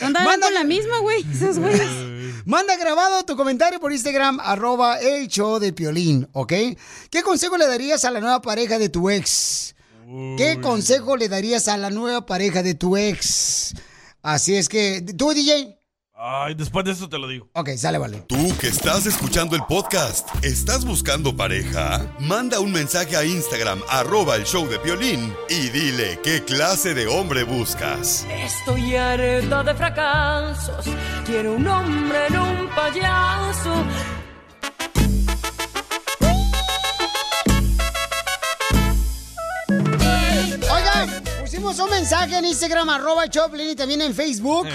Andaban 0.00 0.40
con 0.40 0.54
la 0.54 0.64
misma, 0.64 0.98
güey. 1.00 1.24
Esos 1.32 1.58
güeyes. 1.58 1.82
Manda 2.44 2.76
grabado 2.76 3.24
tu 3.24 3.36
comentario 3.36 3.80
por 3.80 3.92
Instagram, 3.92 4.40
arroba 4.40 4.98
el 5.00 5.28
show 5.28 5.58
de 5.58 5.72
Piolín, 5.72 6.28
¿ok? 6.32 6.52
¿Qué 7.10 7.22
consejo 7.22 7.58
le 7.58 7.66
darías 7.66 8.04
a 8.04 8.10
la 8.10 8.20
nueva 8.20 8.40
pareja 8.40 8.78
de 8.78 8.88
tu 8.88 9.10
ex? 9.10 9.74
¿Qué 10.38 10.58
consejo 10.62 11.16
le 11.16 11.28
darías 11.28 11.68
a 11.68 11.76
la 11.76 11.90
nueva 11.90 12.24
pareja 12.24 12.62
de 12.62 12.74
tu 12.74 12.96
ex? 12.96 13.74
Así 14.22 14.56
es 14.56 14.70
que, 14.70 15.04
¿tú, 15.16 15.34
DJ? 15.34 15.77
Ay, 16.20 16.54
después 16.54 16.84
de 16.84 16.90
eso 16.90 17.08
te 17.08 17.16
lo 17.16 17.28
digo. 17.28 17.48
Ok, 17.52 17.70
sale, 17.76 17.96
vale. 17.96 18.24
Tú 18.26 18.52
que 18.58 18.66
estás 18.66 19.06
escuchando 19.06 19.54
el 19.54 19.62
podcast, 19.62 20.28
¿estás 20.44 20.84
buscando 20.84 21.36
pareja? 21.36 22.12
Manda 22.18 22.58
un 22.58 22.72
mensaje 22.72 23.16
a 23.16 23.24
Instagram, 23.24 23.80
arroba 23.88 24.34
el 24.34 24.42
show 24.42 24.66
de 24.66 24.80
Piolín, 24.80 25.32
y 25.48 25.68
dile 25.68 26.18
qué 26.24 26.42
clase 26.42 26.92
de 26.92 27.06
hombre 27.06 27.44
buscas. 27.44 28.26
Estoy 28.28 28.96
harta 28.96 29.62
de 29.62 29.74
fracasos. 29.76 30.86
Quiero 31.24 31.52
un 31.52 31.68
hombre 31.68 32.26
en 32.26 32.36
un 32.36 32.68
payaso. 32.70 33.84
Oigan, 40.68 41.22
pusimos 41.40 41.78
un 41.78 41.90
mensaje 41.90 42.38
en 42.38 42.44
Instagram, 42.44 42.88
arroba 42.88 43.22
el 43.22 43.30
show 43.30 43.44
de 43.44 43.50
Piolín, 43.50 43.70
y 43.70 43.76
también 43.76 44.02
en 44.02 44.12
Facebook. 44.12 44.66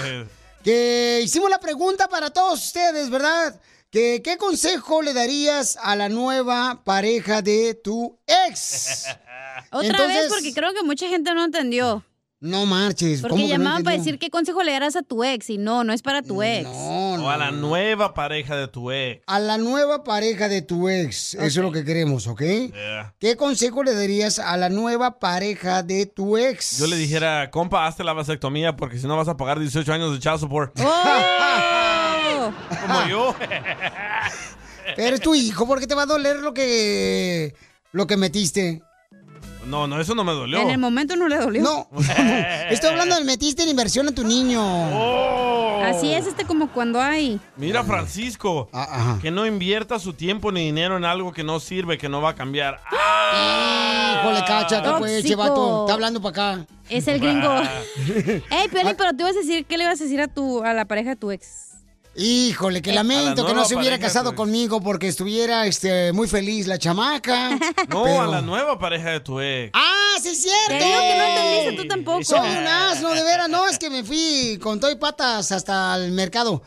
Que 0.64 1.20
hicimos 1.22 1.50
la 1.50 1.60
pregunta 1.60 2.08
para 2.08 2.30
todos 2.30 2.64
ustedes, 2.64 3.10
¿verdad? 3.10 3.60
Que, 3.90 4.22
¿Qué 4.24 4.36
consejo 4.38 5.02
le 5.02 5.12
darías 5.12 5.78
a 5.80 5.94
la 5.94 6.08
nueva 6.08 6.82
pareja 6.84 7.42
de 7.42 7.74
tu 7.74 8.18
ex? 8.26 9.04
Otra 9.70 9.86
Entonces- 9.88 10.16
vez, 10.22 10.28
porque 10.32 10.52
creo 10.54 10.72
que 10.72 10.82
mucha 10.82 11.06
gente 11.08 11.32
no 11.34 11.44
entendió. 11.44 12.04
No 12.44 12.66
marches. 12.66 13.22
Porque 13.22 13.36
¿cómo 13.36 13.46
que 13.46 13.54
no 13.54 13.58
llamaban 13.64 13.84
para 13.84 13.96
decir 13.96 14.18
qué 14.18 14.28
consejo 14.28 14.62
le 14.62 14.72
darás 14.72 14.96
a 14.96 15.02
tu 15.02 15.24
ex. 15.24 15.48
Y 15.48 15.56
no, 15.56 15.82
no 15.82 15.94
es 15.94 16.02
para 16.02 16.20
tu 16.20 16.42
ex. 16.42 16.68
O 16.68 17.30
a 17.30 17.38
la 17.38 17.50
nueva 17.50 18.12
pareja 18.12 18.54
de 18.54 18.68
tu 18.68 18.90
ex. 18.92 19.22
A 19.26 19.38
la 19.38 19.56
nueva 19.56 20.04
pareja 20.04 20.46
de 20.50 20.60
tu 20.60 20.90
ex. 20.90 21.32
Eso 21.32 21.42
es 21.42 21.56
lo 21.56 21.72
que 21.72 21.86
queremos, 21.86 22.26
¿ok? 22.26 22.42
Yeah. 22.42 23.14
¿Qué 23.18 23.38
consejo 23.38 23.82
le 23.82 23.94
darías 23.94 24.38
a 24.38 24.58
la 24.58 24.68
nueva 24.68 25.18
pareja 25.18 25.82
de 25.82 26.04
tu 26.04 26.36
ex? 26.36 26.76
Yo 26.76 26.86
le 26.86 26.96
dijera, 26.96 27.50
compa, 27.50 27.86
hazte 27.86 28.04
la 28.04 28.12
vasectomía 28.12 28.76
porque 28.76 28.98
si 28.98 29.06
no 29.06 29.16
vas 29.16 29.28
a 29.28 29.38
pagar 29.38 29.58
18 29.58 29.90
años 29.90 30.12
de 30.12 30.18
child 30.18 30.40
support. 30.40 30.78
¡Oh! 30.80 32.52
Como 32.86 33.08
yo. 33.08 33.34
Pero 34.96 35.16
es 35.16 35.22
tu 35.22 35.34
hijo, 35.34 35.66
¿por 35.66 35.80
qué 35.80 35.86
te 35.86 35.94
va 35.94 36.02
a 36.02 36.06
doler 36.06 36.36
lo 36.36 36.52
que 36.52 37.54
lo 37.92 38.06
que 38.06 38.18
metiste? 38.18 38.82
No, 39.66 39.86
no, 39.86 40.00
eso 40.00 40.14
no 40.14 40.24
me 40.24 40.32
dolió. 40.32 40.60
En 40.60 40.70
el 40.70 40.78
momento 40.78 41.16
no 41.16 41.28
le 41.28 41.36
dolió. 41.36 41.62
No, 41.62 41.88
estoy 42.70 42.90
hablando 42.90 43.16
de 43.16 43.24
metiste 43.24 43.62
en 43.62 43.68
inversión 43.70 44.08
a 44.08 44.12
tu 44.12 44.24
niño. 44.24 44.62
Oh. 44.62 45.80
Así 45.84 46.12
es 46.12 46.26
este 46.26 46.44
como 46.44 46.68
cuando 46.70 47.00
hay. 47.00 47.40
Mira, 47.56 47.82
Francisco, 47.84 48.68
Ah, 48.72 49.18
que 49.20 49.30
no 49.30 49.46
invierta 49.46 49.98
su 49.98 50.12
tiempo 50.14 50.50
ni 50.52 50.64
dinero 50.66 50.96
en 50.96 51.04
algo 51.04 51.32
que 51.32 51.44
no 51.44 51.60
sirve, 51.60 51.98
que 51.98 52.08
no 52.08 52.20
va 52.22 52.30
a 52.30 52.34
cambiar. 52.34 52.80
Híjole, 54.20 54.40
cacha, 54.46 54.82
que 54.82 54.90
pues, 54.98 55.12
che 55.22 55.34
Tóxico. 55.34 55.38
vato, 55.38 55.84
está 55.84 55.94
hablando 55.94 56.20
para 56.22 56.52
acá. 56.54 56.66
Es 56.88 57.06
el 57.08 57.20
gringo. 57.20 57.54
Ey, 58.50 58.68
Piolín, 58.70 58.94
pero 58.96 59.12
te 59.14 59.22
ibas 59.22 59.36
a 59.36 59.40
decir, 59.40 59.64
¿qué 59.66 59.76
le 59.78 59.84
ibas 59.84 60.00
a 60.00 60.04
decir 60.04 60.20
a 60.20 60.28
tu, 60.28 60.62
a 60.62 60.72
la 60.72 60.84
pareja 60.86 61.10
de 61.10 61.16
tu 61.16 61.30
ex? 61.30 61.63
Híjole, 62.16 62.80
que 62.80 62.92
lamento 62.92 63.44
que 63.44 63.54
no 63.54 63.64
se 63.64 63.74
hubiera 63.74 63.96
pareja, 63.96 64.08
casado 64.08 64.30
pues. 64.30 64.36
conmigo 64.36 64.80
porque 64.80 65.08
estuviera 65.08 65.66
este, 65.66 66.12
muy 66.12 66.28
feliz 66.28 66.66
la 66.66 66.78
chamaca. 66.78 67.50
No, 67.88 68.04
Pero- 68.04 68.20
a 68.22 68.26
la 68.26 68.40
nueva 68.40 68.78
pareja 68.78 69.10
de 69.10 69.20
tu 69.20 69.40
ex. 69.40 69.70
¡Ah, 69.74 70.16
sí 70.22 70.28
es 70.28 70.42
cierto! 70.42 70.68
Te 70.68 70.84
digo 70.84 71.00
que 71.00 71.16
no 71.18 71.24
entendiste 71.24 71.82
tú 71.82 71.88
tampoco. 71.88 72.24
Soy 72.24 72.38
un 72.40 72.66
asno, 72.66 73.14
de 73.14 73.22
veras. 73.22 73.48
No, 73.48 73.66
es 73.68 73.78
que 73.78 73.90
me 73.90 74.02
fui 74.04 74.58
con 74.62 74.78
todo 74.80 74.90
y 74.90 74.96
patas 74.96 75.50
hasta 75.52 75.96
el 75.96 76.12
mercado. 76.12 76.62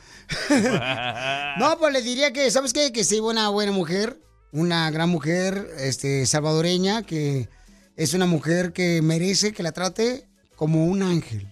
No, 1.57 1.77
pues 1.79 1.93
le 1.93 2.01
diría 2.01 2.31
que, 2.33 2.51
¿sabes 2.51 2.73
qué? 2.73 2.91
Que 2.91 3.03
sí, 3.03 3.19
una 3.19 3.49
buena 3.49 3.71
mujer, 3.71 4.21
una 4.51 4.89
gran 4.91 5.09
mujer, 5.09 5.67
este, 5.79 6.25
salvadoreña, 6.25 7.01
que 7.03 7.49
es 7.95 8.13
una 8.13 8.25
mujer 8.25 8.73
que 8.73 9.01
merece 9.01 9.53
que 9.53 9.63
la 9.63 9.71
trate 9.71 10.29
como 10.55 10.85
un 10.85 11.01
ángel. 11.01 11.47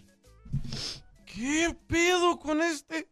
¿Qué 1.25 1.75
pedo 1.87 2.37
con 2.39 2.61
este? 2.61 3.04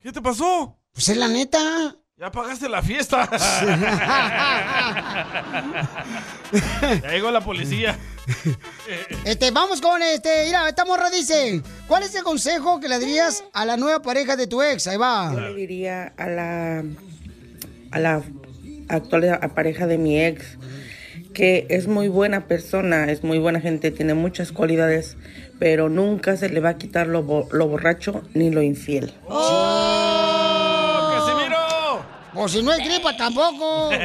¿Qué 0.00 0.12
te 0.12 0.22
pasó? 0.22 0.78
Pues 0.92 1.08
es 1.08 1.16
la 1.16 1.26
neta. 1.26 1.96
Ya 2.16 2.30
pagaste 2.30 2.68
la 2.68 2.82
fiesta. 2.82 3.28
ya 7.02 7.10
llegó 7.10 7.30
la 7.30 7.40
policía. 7.40 7.98
Este, 9.24 9.50
vamos 9.50 9.80
con 9.80 10.02
este, 10.02 10.44
mira, 10.46 10.68
esta 10.68 10.84
morra 10.84 11.10
dice, 11.10 11.62
¿cuál 11.86 12.02
es 12.02 12.14
el 12.14 12.22
consejo 12.22 12.78
que 12.80 12.88
le 12.88 12.98
darías 12.98 13.44
a 13.52 13.64
la 13.64 13.76
nueva 13.76 14.00
pareja 14.02 14.36
de 14.36 14.46
tu 14.46 14.62
ex? 14.62 14.86
Ahí 14.86 14.96
va. 14.96 15.32
Yo 15.32 15.40
le 15.40 15.54
diría 15.54 16.12
a 16.16 16.28
la, 16.28 16.84
a 17.90 17.98
la 17.98 18.22
actual 18.88 19.40
pareja 19.54 19.86
de 19.86 19.98
mi 19.98 20.20
ex 20.20 20.58
que 21.38 21.66
es 21.68 21.86
muy 21.86 22.08
buena 22.08 22.48
persona, 22.48 23.10
es 23.10 23.22
muy 23.22 23.38
buena 23.38 23.60
gente, 23.60 23.92
tiene 23.92 24.14
muchas 24.14 24.50
cualidades, 24.50 25.16
pero 25.58 25.88
nunca 25.88 26.36
se 26.36 26.48
le 26.48 26.60
va 26.60 26.70
a 26.70 26.78
quitar 26.78 27.06
lo, 27.06 27.22
bo- 27.22 27.48
lo 27.52 27.66
borracho 27.68 28.22
ni 28.34 28.50
lo 28.50 28.62
infiel. 28.62 29.12
¡Casimiro! 31.14 31.58
O 32.34 32.48
si 32.48 32.62
no 32.62 32.72
es 32.72 32.78
gripa 32.84 33.16
tampoco. 33.16 33.90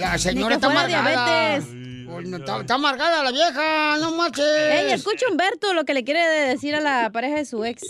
La 0.00 0.18
señora 0.18 0.56
está 0.56 0.66
amargada. 0.66 1.56
diabetes. 1.58 1.72
Pues 2.08 2.32
Está, 2.32 2.60
está 2.60 2.74
amargada 2.74 3.22
la 3.22 3.30
vieja, 3.30 3.98
no 4.00 4.10
marches. 4.16 4.44
Ey, 4.44 4.92
escucha 4.92 5.26
Humberto 5.30 5.74
lo 5.74 5.84
que 5.84 5.92
le 5.94 6.02
quiere 6.02 6.20
decir 6.48 6.74
a 6.74 6.80
la 6.80 7.10
pareja 7.12 7.36
de 7.36 7.44
su 7.44 7.64
ex. 7.64 7.82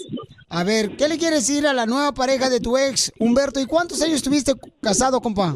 A 0.48 0.62
ver, 0.64 0.96
¿qué 0.96 1.08
le 1.08 1.16
quieres 1.16 1.46
decir 1.46 1.66
a 1.66 1.72
la 1.72 1.86
nueva 1.86 2.12
pareja 2.12 2.48
de 2.50 2.60
tu 2.60 2.76
ex, 2.76 3.12
Humberto? 3.18 3.60
¿Y 3.60 3.66
cuántos 3.66 4.02
años 4.02 4.16
estuviste 4.16 4.52
casado, 4.82 5.20
compa? 5.20 5.54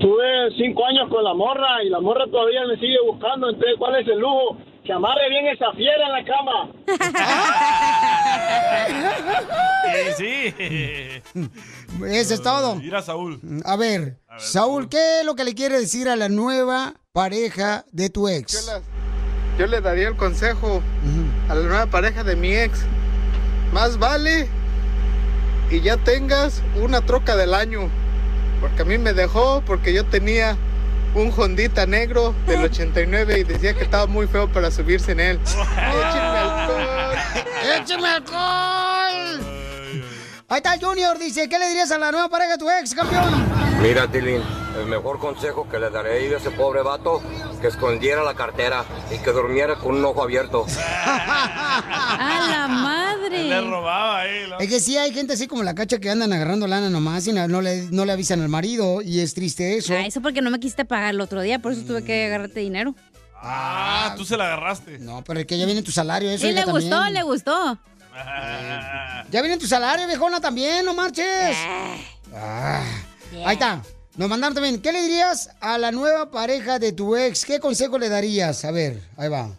Tuve 0.00 0.50
cinco 0.56 0.84
años 0.86 1.08
con 1.10 1.22
la 1.24 1.34
morra 1.34 1.82
y 1.84 1.88
la 1.90 2.00
morra 2.00 2.24
todavía 2.30 2.64
me 2.66 2.76
sigue 2.76 2.96
buscando. 3.10 3.48
Entonces, 3.50 3.74
¿cuál 3.78 4.00
es 4.00 4.08
el 4.08 4.18
lujo? 4.18 4.56
Que 4.88 4.94
amarre 4.94 5.28
bien 5.28 5.46
esa 5.48 5.70
fiera 5.72 6.06
en 6.06 6.12
la 6.12 6.24
cama. 6.24 6.72
Sí, 10.16 10.54
sí. 10.54 11.22
Eso 12.06 12.34
es 12.34 12.42
todo. 12.42 12.76
Mira, 12.76 13.02
Saúl. 13.02 13.38
A 13.66 13.76
ver, 13.76 14.16
Saúl, 14.38 14.88
¿qué 14.88 15.20
es 15.20 15.26
lo 15.26 15.34
que 15.34 15.44
le 15.44 15.54
quiere 15.54 15.78
decir 15.78 16.08
a 16.08 16.16
la 16.16 16.30
nueva 16.30 16.94
pareja 17.12 17.84
de 17.92 18.08
tu 18.08 18.28
ex? 18.28 18.72
Yo 19.58 19.66
le 19.66 19.82
daría 19.82 20.08
el 20.08 20.16
consejo 20.16 20.80
a 21.50 21.54
la 21.54 21.60
nueva 21.60 21.84
pareja 21.84 22.24
de 22.24 22.34
mi 22.34 22.54
ex. 22.54 22.86
Más 23.74 23.98
vale 23.98 24.48
y 25.70 25.82
ya 25.82 25.98
tengas 25.98 26.62
una 26.80 27.02
troca 27.02 27.36
del 27.36 27.52
año. 27.52 27.90
Porque 28.62 28.80
a 28.80 28.84
mí 28.86 28.96
me 28.96 29.12
dejó 29.12 29.62
porque 29.66 29.92
yo 29.92 30.06
tenía 30.06 30.56
un 31.14 31.32
Hondita 31.36 31.86
negro 31.86 32.34
del 32.46 32.64
89 32.64 33.38
y 33.40 33.44
decía 33.44 33.74
que 33.74 33.84
estaba 33.84 34.06
muy 34.06 34.26
feo 34.26 34.48
para 34.48 34.70
subirse 34.70 35.12
en 35.12 35.20
él. 35.20 35.40
Échenme 35.44 36.38
alcohol. 36.38 37.16
¡Écheme 37.76 38.08
alcohol! 38.08 39.47
Ahí 40.50 40.56
está 40.58 40.72
el 40.74 40.82
Junior, 40.82 41.18
dice, 41.18 41.46
¿qué 41.46 41.58
le 41.58 41.68
dirías 41.68 41.90
a 41.90 41.98
la 41.98 42.10
nueva 42.10 42.30
pareja 42.30 42.52
de 42.52 42.58
tu 42.58 42.70
ex, 42.70 42.94
campeón? 42.94 43.46
Mira, 43.82 44.10
Tilín, 44.10 44.40
el 44.78 44.86
mejor 44.86 45.18
consejo 45.18 45.68
que 45.68 45.78
le 45.78 45.90
daré 45.90 46.32
a 46.34 46.36
ese 46.38 46.50
pobre 46.50 46.80
vato, 46.82 47.20
que 47.60 47.66
escondiera 47.66 48.22
la 48.22 48.32
cartera 48.34 48.82
y 49.14 49.18
que 49.18 49.30
durmiera 49.30 49.76
con 49.76 49.96
un 49.96 50.04
ojo 50.06 50.22
abierto. 50.22 50.64
¡A 51.04 52.46
la 52.50 52.66
madre! 52.66 53.44
Le 53.44 53.60
robaba 53.60 54.20
ahí. 54.20 54.48
Es 54.58 54.68
que 54.70 54.80
sí 54.80 54.96
hay 54.96 55.12
gente 55.12 55.34
así 55.34 55.46
como 55.46 55.62
la 55.62 55.74
cacha 55.74 55.98
que 55.98 56.08
andan 56.08 56.32
agarrando 56.32 56.66
lana 56.66 56.88
nomás 56.88 57.26
y 57.26 57.32
no, 57.34 57.46
no 57.46 57.60
le, 57.60 57.82
no 57.90 58.06
le 58.06 58.12
avisan 58.12 58.40
al 58.40 58.48
marido 58.48 59.02
y 59.02 59.20
es 59.20 59.34
triste 59.34 59.76
eso. 59.76 59.92
Ah, 59.92 60.06
eso 60.06 60.22
porque 60.22 60.40
no 60.40 60.48
me 60.50 60.58
quisiste 60.58 60.86
pagar 60.86 61.10
el 61.14 61.20
otro 61.20 61.42
día, 61.42 61.58
por 61.58 61.72
eso 61.72 61.82
tuve 61.82 62.02
que 62.04 62.24
agarrarte 62.24 62.60
dinero. 62.60 62.94
Ah, 63.34 64.14
tú 64.16 64.24
se 64.24 64.36
la 64.38 64.46
agarraste. 64.46 64.98
No, 64.98 65.22
pero 65.24 65.40
es 65.40 65.46
que 65.46 65.58
ya 65.58 65.66
viene 65.66 65.82
tu 65.82 65.92
salario, 65.92 66.30
eso 66.30 66.46
Sí, 66.46 66.54
le 66.54 66.64
gustó, 66.64 66.88
también. 66.88 67.14
le 67.14 67.22
gustó. 67.22 67.78
Ya 69.30 69.42
viene 69.42 69.58
tu 69.58 69.66
salario, 69.66 70.06
viejona, 70.06 70.40
también, 70.40 70.84
no 70.84 70.94
marches. 70.94 71.56
Ah. 72.34 72.82
Ahí 73.44 73.54
está. 73.54 73.82
Nos 74.16 74.28
mandaron 74.28 74.54
también. 74.54 74.82
¿Qué 74.82 74.90
le 74.90 75.02
dirías 75.02 75.50
a 75.60 75.78
la 75.78 75.92
nueva 75.92 76.30
pareja 76.30 76.78
de 76.78 76.92
tu 76.92 77.14
ex? 77.14 77.44
¿Qué 77.44 77.60
consejo 77.60 77.98
le 77.98 78.08
darías? 78.08 78.64
A 78.64 78.70
ver, 78.70 79.02
ahí 79.16 79.28
va. 79.28 79.50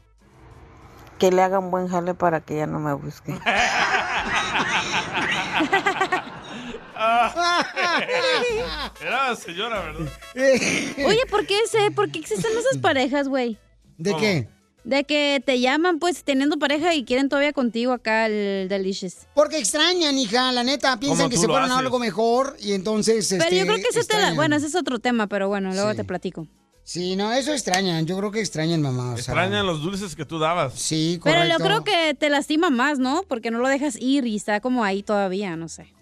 Que 1.18 1.31
le 1.31 1.41
haga 1.41 1.60
un 1.60 1.72
buen 1.72 1.88
jale 1.88 2.14
para 2.14 2.41
que 2.41 2.57
ya 2.57 2.65
no 2.65 2.80
me 2.80 2.94
busque. 2.94 3.34
Era 9.02 9.36
señora, 9.36 9.81
¿verdad? 9.81 10.11
Oye, 11.06 11.26
¿por 11.30 11.45
qué, 11.45 11.60
ese, 11.61 11.91
¿por 11.91 12.11
qué 12.11 12.19
existen 12.19 12.52
esas 12.57 12.77
parejas, 12.80 13.27
güey? 13.30 13.57
¿De 13.98 14.15
qué? 14.18 14.49
De 14.84 15.03
que 15.03 15.43
te 15.45 15.60
llaman, 15.60 15.99
pues, 15.99 16.23
teniendo 16.23 16.57
pareja 16.57 16.95
y 16.95 17.03
quieren 17.03 17.27
todavía 17.30 17.51
contigo 17.53 17.91
acá 17.91 18.27
el 18.27 18.69
Delicious. 18.69 19.27
Porque 19.35 19.57
extrañan, 19.60 20.18
hija, 20.18 20.51
la 20.51 20.64
neta. 20.64 20.97
Piensan 20.99 21.30
que 21.30 21.38
se 21.38 21.47
fueron 21.47 21.72
a 21.72 21.77
algo 21.80 21.99
mejor 21.99 22.56
y 22.60 22.72
entonces. 22.73 23.27
Pero 23.30 23.43
este, 23.43 23.57
yo 23.57 23.65
creo 23.65 23.76
que 23.77 23.89
eso 23.99 24.07
te 24.07 24.18
la... 24.19 24.34
Bueno, 24.34 24.56
ese 24.56 24.68
es 24.68 24.76
otro 24.76 24.99
tema, 24.99 25.27
pero 25.27 25.47
bueno, 25.49 25.72
luego 25.73 25.91
Sí. 25.91 25.97
te 25.97 26.03
platico. 26.06 26.47
Sí, 26.84 27.15
no, 27.15 27.31
eso 27.34 27.51
extrañan. 27.53 28.06
Yo 28.07 28.18
creo 28.18 28.31
que 28.31 28.39
extrañan, 28.39 28.81
mamá. 28.81 29.11
o 29.11 29.18
sea. 29.18 29.34
Extrañan 29.34 29.68
los 29.68 29.84
dulces 29.84 30.15
que 30.15 30.26
tú 30.26 30.39
dabas. 30.39 30.73
Sí, 30.73 31.19
Pero 31.23 31.45
yo 31.45 31.57
creo 31.57 31.84
que 31.84 32.15
te 32.15 32.30
lastima 32.31 32.72
más, 32.72 32.97
¿no? 32.97 33.23
Porque 33.27 33.51
no 33.51 33.60
lo 33.60 33.68
dejas 33.68 33.95
ir 33.99 34.26
y 34.26 34.35
está 34.38 34.60
como 34.60 34.84
ahí 34.84 35.03
todavía, 35.03 35.56
no 35.56 35.68
sé. 35.68 35.93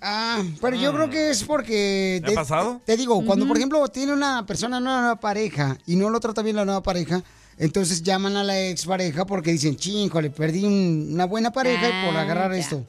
Ah, 0.00 0.42
pero 0.60 0.76
yo 0.76 0.92
creo 0.92 1.10
que 1.10 1.30
es 1.30 1.44
porque... 1.44 2.20
¿Te 2.24 2.32
ha 2.32 2.34
pasado? 2.34 2.80
Te 2.84 2.96
digo, 2.96 3.24
cuando 3.24 3.46
por 3.46 3.56
ejemplo 3.56 3.86
tiene 3.86 4.12
una 4.12 4.44
persona 4.44 4.78
una 4.78 5.00
nueva 5.00 5.20
pareja 5.20 5.78
y 5.86 5.94
no 5.94 6.10
lo 6.10 6.18
trata 6.18 6.42
bien 6.42 6.56
la 6.56 6.64
nueva 6.64 6.82
pareja, 6.82 7.22
entonces 7.58 8.02
llaman 8.02 8.36
a 8.36 8.44
la 8.44 8.58
expareja 8.68 9.24
porque 9.26 9.52
dicen, 9.52 9.76
le 10.20 10.30
perdí 10.30 10.64
un- 10.64 11.10
una 11.12 11.24
buena 11.26 11.50
pareja 11.52 11.88
y 11.88 12.06
por 12.06 12.16
Ah, 12.16 12.22
agarrar 12.22 12.52
ya. 12.52 12.58
esto. 12.58 12.86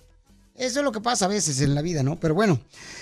Eso 0.55 0.79
es 0.79 0.83
lo 0.85 0.91
que 0.91 1.01
pasa 1.01 1.25
a 1.25 1.29
veces 1.29 1.59
en 1.61 1.73
la 1.73 1.81
vida, 1.81 2.03
¿no? 2.03 2.19
Pero 2.19 2.35
bueno, 2.35 2.59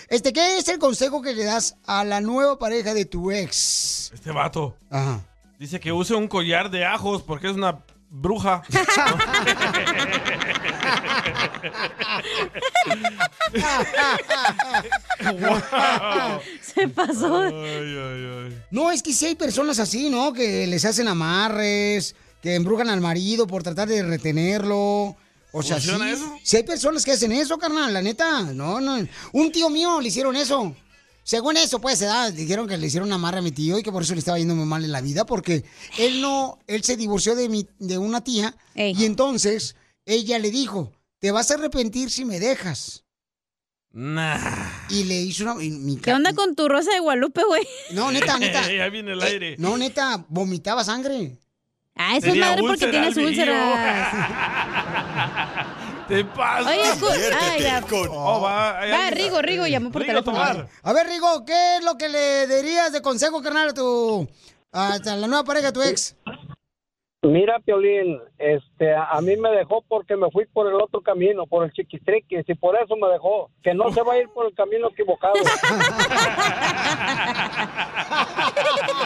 este, 0.08 0.32
¿qué 0.32 0.58
es 0.58 0.68
el 0.70 0.80
consejo 0.80 1.22
que 1.22 1.34
le 1.34 1.44
das 1.44 1.76
a 1.86 2.06
la 2.06 2.22
nueva 2.22 2.58
pareja 2.58 2.94
de 2.94 3.04
tu 3.06 3.30
ex? 3.32 4.10
Este 4.14 4.32
vato. 4.32 4.76
Ajá. 4.90 5.20
Dice 5.60 5.80
que 5.80 5.92
use 5.92 6.14
un 6.16 6.28
collar 6.30 6.72
de 6.72 6.86
ajos 6.86 7.22
porque 7.24 7.48
es 7.50 7.54
una 7.56 7.84
bruja. 8.10 8.64
Se 16.62 16.88
pasó. 16.90 17.52
No, 18.72 18.92
es 18.92 19.04
que 19.04 19.14
sí 19.14 19.26
hay 19.28 19.36
personas 19.36 19.80
así, 19.80 20.10
¿no? 20.10 20.34
Que 20.34 20.68
les 20.68 20.86
hacen 20.86 21.08
amarres, 21.08 22.16
que 22.42 22.56
embrujan 22.56 22.90
al 22.90 23.02
marido 23.02 23.48
por 23.48 23.64
tratar 23.64 23.88
de 23.88 24.04
retenerlo. 24.04 25.16
O 25.54 25.64
sea, 25.64 25.80
sí, 25.82 25.90
¿Funciona 25.90 26.12
eso? 26.12 26.40
sí 26.44 26.58
hay 26.58 26.64
personas 26.64 27.04
que 27.04 27.12
hacen 27.12 27.32
eso, 27.34 27.58
carnal, 27.58 27.94
la 27.94 28.02
neta. 28.02 28.42
No, 28.54 28.80
no. 28.80 29.06
Un 29.34 29.52
tío 29.52 29.70
mío 29.70 30.00
le 30.00 30.08
hicieron 30.08 30.36
eso. 30.36 30.74
Según 31.24 31.56
eso, 31.58 31.80
pues, 31.80 32.00
se 32.00 32.06
da, 32.06 32.32
dijeron 32.32 32.68
que 32.68 32.78
le 32.78 32.88
hicieron 32.88 33.10
un 33.10 33.14
amarre 33.14 33.40
a 33.40 33.42
mi 33.42 33.52
tío 33.52 33.78
y 33.78 33.84
que 33.84 33.92
por 33.92 34.02
eso 34.04 34.14
le 34.14 34.20
estaba 34.20 34.40
yendo 34.40 34.56
muy 34.56 34.66
mal 34.66 34.84
en 34.84 34.92
la 34.92 35.02
vida, 35.02 35.26
porque 35.26 35.64
él 36.00 36.20
no, 36.20 36.58
él 36.68 36.84
se 36.84 36.98
divorció 36.98 37.36
de, 37.36 37.48
mi, 37.48 37.68
de 37.78 37.98
una 38.00 38.24
tía 38.24 38.56
y 38.76 39.06
entonces 39.06 39.76
ella 40.06 40.40
le 40.40 40.52
dijo, 40.52 40.92
te 41.20 41.32
vas 41.32 41.52
a 41.52 41.56
arrepentir 41.56 42.10
si 42.10 42.26
me 42.26 42.40
dejas. 42.40 43.04
Nah. 43.94 44.38
Y 44.90 45.04
le 45.04 45.16
hizo 45.16 45.44
una... 45.44 45.56
mi 45.56 45.98
¿Qué 45.98 46.14
onda 46.14 46.34
con 46.34 46.56
tu 46.56 46.70
rosa 46.70 46.92
de 46.94 47.00
Guadalupe, 47.00 47.44
güey? 47.44 47.68
No, 47.92 48.12
neta, 48.12 48.40
neta. 48.40 48.72
ya 48.74 48.90
viene 48.90 49.12
el 49.14 49.22
aire. 49.22 49.56
No, 49.58 49.78
neta, 49.78 50.26
vomitaba 50.30 50.84
sangre. 50.84 51.38
Ah, 51.96 52.16
eso 52.18 52.28
es 52.28 52.38
madre 52.38 52.62
porque 52.62 52.88
tienes 52.88 53.18
úlceras. 53.18 54.16
Te 56.08 56.26
pasa. 56.26 56.70
Oye, 56.70 56.82
ay, 57.40 57.62
ya. 57.64 57.86
Oh, 58.10 58.42
va, 58.42 58.72
Va, 58.74 58.80
alguien- 58.80 59.14
Rigo, 59.14 59.42
Rigo, 59.42 59.68
llamó 59.68 59.92
por 59.92 60.02
Rigo 60.02 60.14
teléfono. 60.24 60.38
Tobar. 60.38 60.70
A 60.84 60.94
ver, 60.94 61.08
Rigo, 61.08 61.46
¿qué 61.46 61.78
es 61.78 61.84
lo 61.84 61.98
que 61.98 62.10
le 62.10 62.48
dirías 62.48 62.92
de 62.92 63.02
consejo, 63.02 63.42
carnal, 63.42 63.70
a 63.70 63.74
tu... 63.74 64.28
a 64.72 64.98
la 65.00 65.28
nueva 65.28 65.44
pareja 65.44 65.68
de 65.68 65.74
tu 65.74 65.82
ex? 65.82 66.16
Mira, 67.24 67.60
Piolín, 67.60 68.20
este, 68.40 68.96
a 68.96 69.22
mí 69.22 69.38
me 69.38 69.52
dejó 69.52 69.84
porque 69.88 70.16
me 70.16 70.32
fui 70.32 70.48
por 70.48 70.68
el 70.68 70.74
otro 70.74 71.02
camino, 71.02 71.46
por 71.46 71.64
el 71.64 71.72
chiquistriquis, 71.72 72.50
y 72.50 72.56
por 72.56 72.76
eso 72.76 72.96
me 72.96 73.08
dejó. 73.10 73.52
Que 73.62 73.76
no 73.76 73.94
se 73.94 74.02
va 74.02 74.14
a 74.14 74.18
ir 74.18 74.28
por 74.30 74.48
el 74.48 74.56
camino 74.56 74.88
equivocado. 74.90 75.36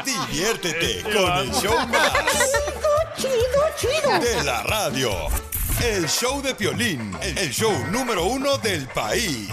Diviértete 0.05 1.03
con 1.03 1.29
el 1.39 1.51
show 1.51 1.75
más. 1.89 2.13
Chido, 3.17 3.33
chido. 3.75 4.19
De 4.21 4.43
la 4.45 4.63
radio. 4.63 5.09
El 5.83 6.07
show 6.07 6.41
de 6.41 6.55
Piolín, 6.55 7.11
el 7.21 7.51
show 7.51 7.73
número 7.91 8.23
uno 8.23 8.57
del 8.59 8.87
país. 8.87 9.49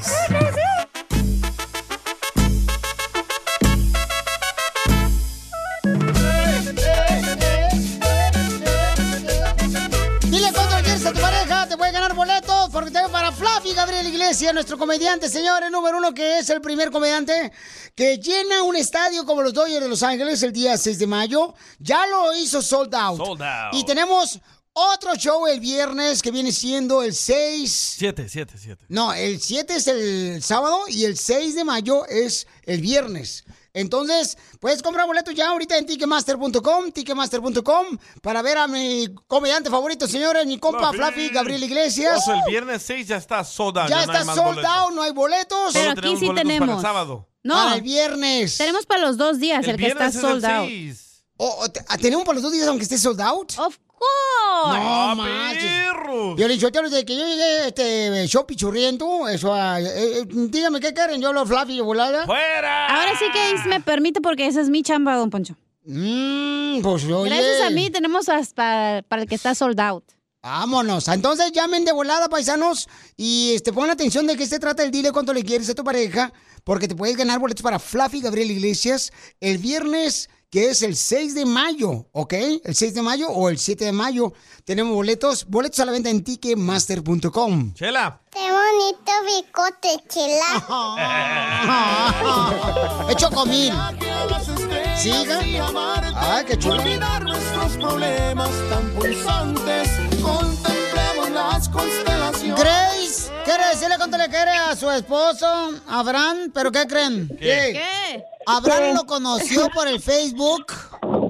Fluffy 13.42 13.74
Gabriel 13.74 14.06
Iglesias, 14.06 14.54
nuestro 14.54 14.78
comediante, 14.78 15.28
señores, 15.28 15.68
número 15.68 15.98
uno, 15.98 16.14
que 16.14 16.38
es 16.38 16.48
el 16.50 16.60
primer 16.60 16.92
comediante 16.92 17.50
que 17.96 18.16
llena 18.18 18.62
un 18.62 18.76
estadio 18.76 19.26
como 19.26 19.42
los 19.42 19.52
Dodgers 19.52 19.82
de 19.82 19.88
Los 19.88 20.04
Ángeles 20.04 20.40
el 20.44 20.52
día 20.52 20.78
6 20.78 20.96
de 21.00 21.08
mayo. 21.08 21.52
Ya 21.80 22.06
lo 22.06 22.32
hizo 22.36 22.62
sold 22.62 22.94
out. 22.94 23.16
Sold 23.16 23.42
out. 23.42 23.74
Y 23.74 23.84
tenemos 23.84 24.38
otro 24.72 25.16
show 25.16 25.44
el 25.48 25.58
viernes 25.58 26.22
que 26.22 26.30
viene 26.30 26.52
siendo 26.52 27.02
el 27.02 27.14
6 27.14 27.94
Siete, 27.98 28.28
siete, 28.28 28.54
siete. 28.56 28.84
No, 28.88 29.12
el 29.12 29.40
7 29.40 29.74
es 29.74 29.88
el 29.88 30.40
sábado 30.40 30.84
y 30.86 31.04
el 31.04 31.18
6 31.18 31.56
de 31.56 31.64
mayo 31.64 32.06
es 32.06 32.46
el 32.62 32.80
viernes. 32.80 33.42
Entonces, 33.74 34.36
puedes 34.60 34.82
comprar 34.82 35.06
boletos 35.06 35.34
ya 35.34 35.48
ahorita 35.48 35.78
en 35.78 35.86
Ticketmaster.com, 35.86 36.92
Ticketmaster.com, 36.92 37.98
para 38.20 38.42
ver 38.42 38.58
a 38.58 38.68
mi 38.68 39.08
comediante 39.26 39.70
favorito, 39.70 40.06
señores, 40.06 40.46
mi 40.46 40.58
compa 40.58 40.92
Fluffy, 40.92 41.30
Gabriel 41.30 41.62
Iglesias. 41.62 42.18
Oso, 42.18 42.34
el 42.34 42.42
viernes 42.50 42.82
6 42.82 43.08
ya 43.08 43.16
está 43.16 43.42
sold 43.44 43.78
out. 43.78 43.88
Ya 43.88 44.04
no 44.06 44.12
hay 44.12 44.18
está 44.18 44.34
sold 44.34 44.56
boletos. 44.56 44.70
out, 44.70 44.92
no 44.92 45.02
hay 45.02 45.12
boletos. 45.12 45.72
Solo 45.72 45.94
tenemos 45.94 46.20
boletos 46.20 46.58
Para 46.58 46.74
el 46.74 46.80
sábado. 46.80 47.28
No. 47.42 47.54
Para 47.54 47.74
el 47.76 47.82
viernes. 47.82 48.58
Tenemos 48.58 48.86
para 48.86 49.00
los 49.00 49.16
dos 49.16 49.38
días, 49.38 49.66
el, 49.66 49.76
que 49.76 49.86
está 49.88 50.06
el 50.06 50.12
sold 50.12 50.44
out. 50.44 50.68
6. 50.68 51.24
Oh, 51.38 51.64
oh, 51.64 51.66
ah, 51.88 51.98
¿Tenemos 51.98 52.24
para 52.24 52.34
los 52.34 52.42
dos 52.42 52.52
días 52.52 52.68
aunque 52.68 52.84
esté 52.84 52.98
sold 52.98 53.20
out? 53.20 53.52
Of 53.58 53.78
No, 54.68 55.16
manches. 55.16 55.82
Yo 56.36 56.48
le 56.48 56.54
dije, 56.54 56.70
desde 56.70 57.04
que 57.04 57.16
yo 57.16 57.26
llegué, 57.26 57.68
este, 57.68 58.26
show 58.28 58.46
pichurriento, 58.46 59.28
eso, 59.28 59.52
ah, 59.54 59.80
eh, 59.80 60.20
eh, 60.20 60.24
dígame 60.26 60.80
qué 60.80 60.92
quieren, 60.92 61.20
yo 61.20 61.32
lo 61.32 61.46
Fluffy 61.46 61.76
de 61.76 61.82
volada. 61.82 62.26
¡Fuera! 62.26 62.86
Ahora 62.86 63.12
sí 63.18 63.24
que 63.32 63.40
Ace 63.40 63.68
me 63.68 63.80
permite 63.80 64.20
porque 64.20 64.46
esa 64.46 64.60
es 64.60 64.68
mi 64.68 64.82
chamba, 64.82 65.16
don 65.16 65.30
Poncho. 65.30 65.56
Mmm, 65.84 66.80
pues 66.82 67.04
oye. 67.04 67.30
Gracias 67.30 67.60
a 67.62 67.70
mí 67.70 67.90
tenemos 67.90 68.28
hasta 68.28 69.02
para 69.08 69.22
el 69.22 69.28
que 69.28 69.34
está 69.34 69.54
sold 69.54 69.80
out. 69.80 70.04
Vámonos. 70.42 71.08
Entonces 71.08 71.52
llamen 71.52 71.84
de 71.84 71.92
volada, 71.92 72.28
paisanos, 72.28 72.88
y 73.16 73.54
este, 73.54 73.72
pongan 73.72 73.90
atención 73.90 74.26
de 74.26 74.36
qué 74.36 74.46
se 74.46 74.58
trata 74.58 74.82
el 74.82 74.90
dile 74.90 75.12
cuánto 75.12 75.32
le 75.32 75.44
quieres 75.44 75.70
a 75.70 75.74
tu 75.74 75.84
pareja, 75.84 76.32
porque 76.64 76.88
te 76.88 76.94
puedes 76.94 77.16
ganar 77.16 77.38
boletos 77.38 77.62
para 77.62 77.78
Fluffy 77.78 78.20
Gabriel 78.20 78.50
Iglesias 78.50 79.12
el 79.40 79.58
viernes, 79.58 80.28
que 80.52 80.68
es 80.68 80.82
el 80.82 80.96
6 80.96 81.34
de 81.34 81.46
mayo, 81.46 82.08
¿ok? 82.12 82.34
El 82.62 82.74
6 82.74 82.92
de 82.92 83.00
mayo 83.00 83.30
o 83.30 83.48
el 83.48 83.56
7 83.56 83.86
de 83.86 83.92
mayo. 83.92 84.34
Tenemos 84.66 84.94
boletos, 84.94 85.46
boletos 85.46 85.80
a 85.80 85.86
la 85.86 85.92
venta 85.92 86.10
en 86.10 86.22
ticketmaster.com. 86.22 87.72
Chela. 87.72 88.20
Qué 88.30 88.38
bonito 88.38 89.12
bicote, 89.24 89.96
chela. 90.10 90.66
Hecho 93.10 93.30
comil. 93.30 93.72
Siga. 94.98 95.40
Ay, 96.16 96.44
qué 96.44 96.58
chulo. 96.58 96.82
Olvidar 96.82 97.24
nuestros 97.24 97.72
problemas 97.78 98.50
tan 98.68 98.90
pulsantes. 98.90 99.88
Contemplemos 100.20 101.30
las 101.30 101.66
constelaciones. 101.70 102.21
¿Quiere 103.44 103.66
decirle 103.68 103.96
cuánto 103.96 104.18
le 104.18 104.28
quiere 104.28 104.50
a 104.50 104.76
su 104.76 104.90
esposo, 104.90 105.46
Abraham? 105.88 106.50
¿Pero 106.52 106.70
qué 106.72 106.86
creen? 106.86 107.28
¿Qué? 107.38 107.70
¿Qué? 107.72 108.24
Abraham 108.46 108.96
lo 108.96 109.06
conoció 109.06 109.68
por 109.70 109.88
el 109.88 110.00
Facebook 110.00 110.66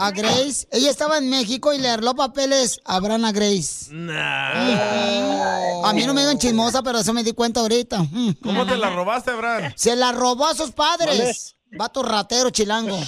a 0.00 0.10
Grace. 0.10 0.66
Ella 0.70 0.90
estaba 0.90 1.18
en 1.18 1.28
México 1.28 1.72
y 1.72 1.78
le 1.78 1.90
arregló 1.90 2.14
papeles 2.14 2.80
a 2.84 2.96
Abraham 2.96 3.26
a 3.26 3.32
Grace. 3.32 3.90
A 3.90 5.92
mí 5.94 6.06
no 6.06 6.14
me 6.14 6.22
digan 6.22 6.38
chismosa, 6.38 6.82
pero 6.82 6.98
eso 6.98 7.12
me 7.12 7.22
di 7.22 7.32
cuenta 7.32 7.60
ahorita. 7.60 7.98
¿Cómo 8.42 8.66
te 8.66 8.76
la 8.76 8.90
robaste, 8.90 9.30
Abraham? 9.30 9.72
Se 9.76 9.94
la 9.96 10.12
robó 10.12 10.46
a 10.46 10.54
sus 10.54 10.72
padres. 10.72 11.56
Vato 11.74 12.02
ratero 12.02 12.50
chilango. 12.50 12.98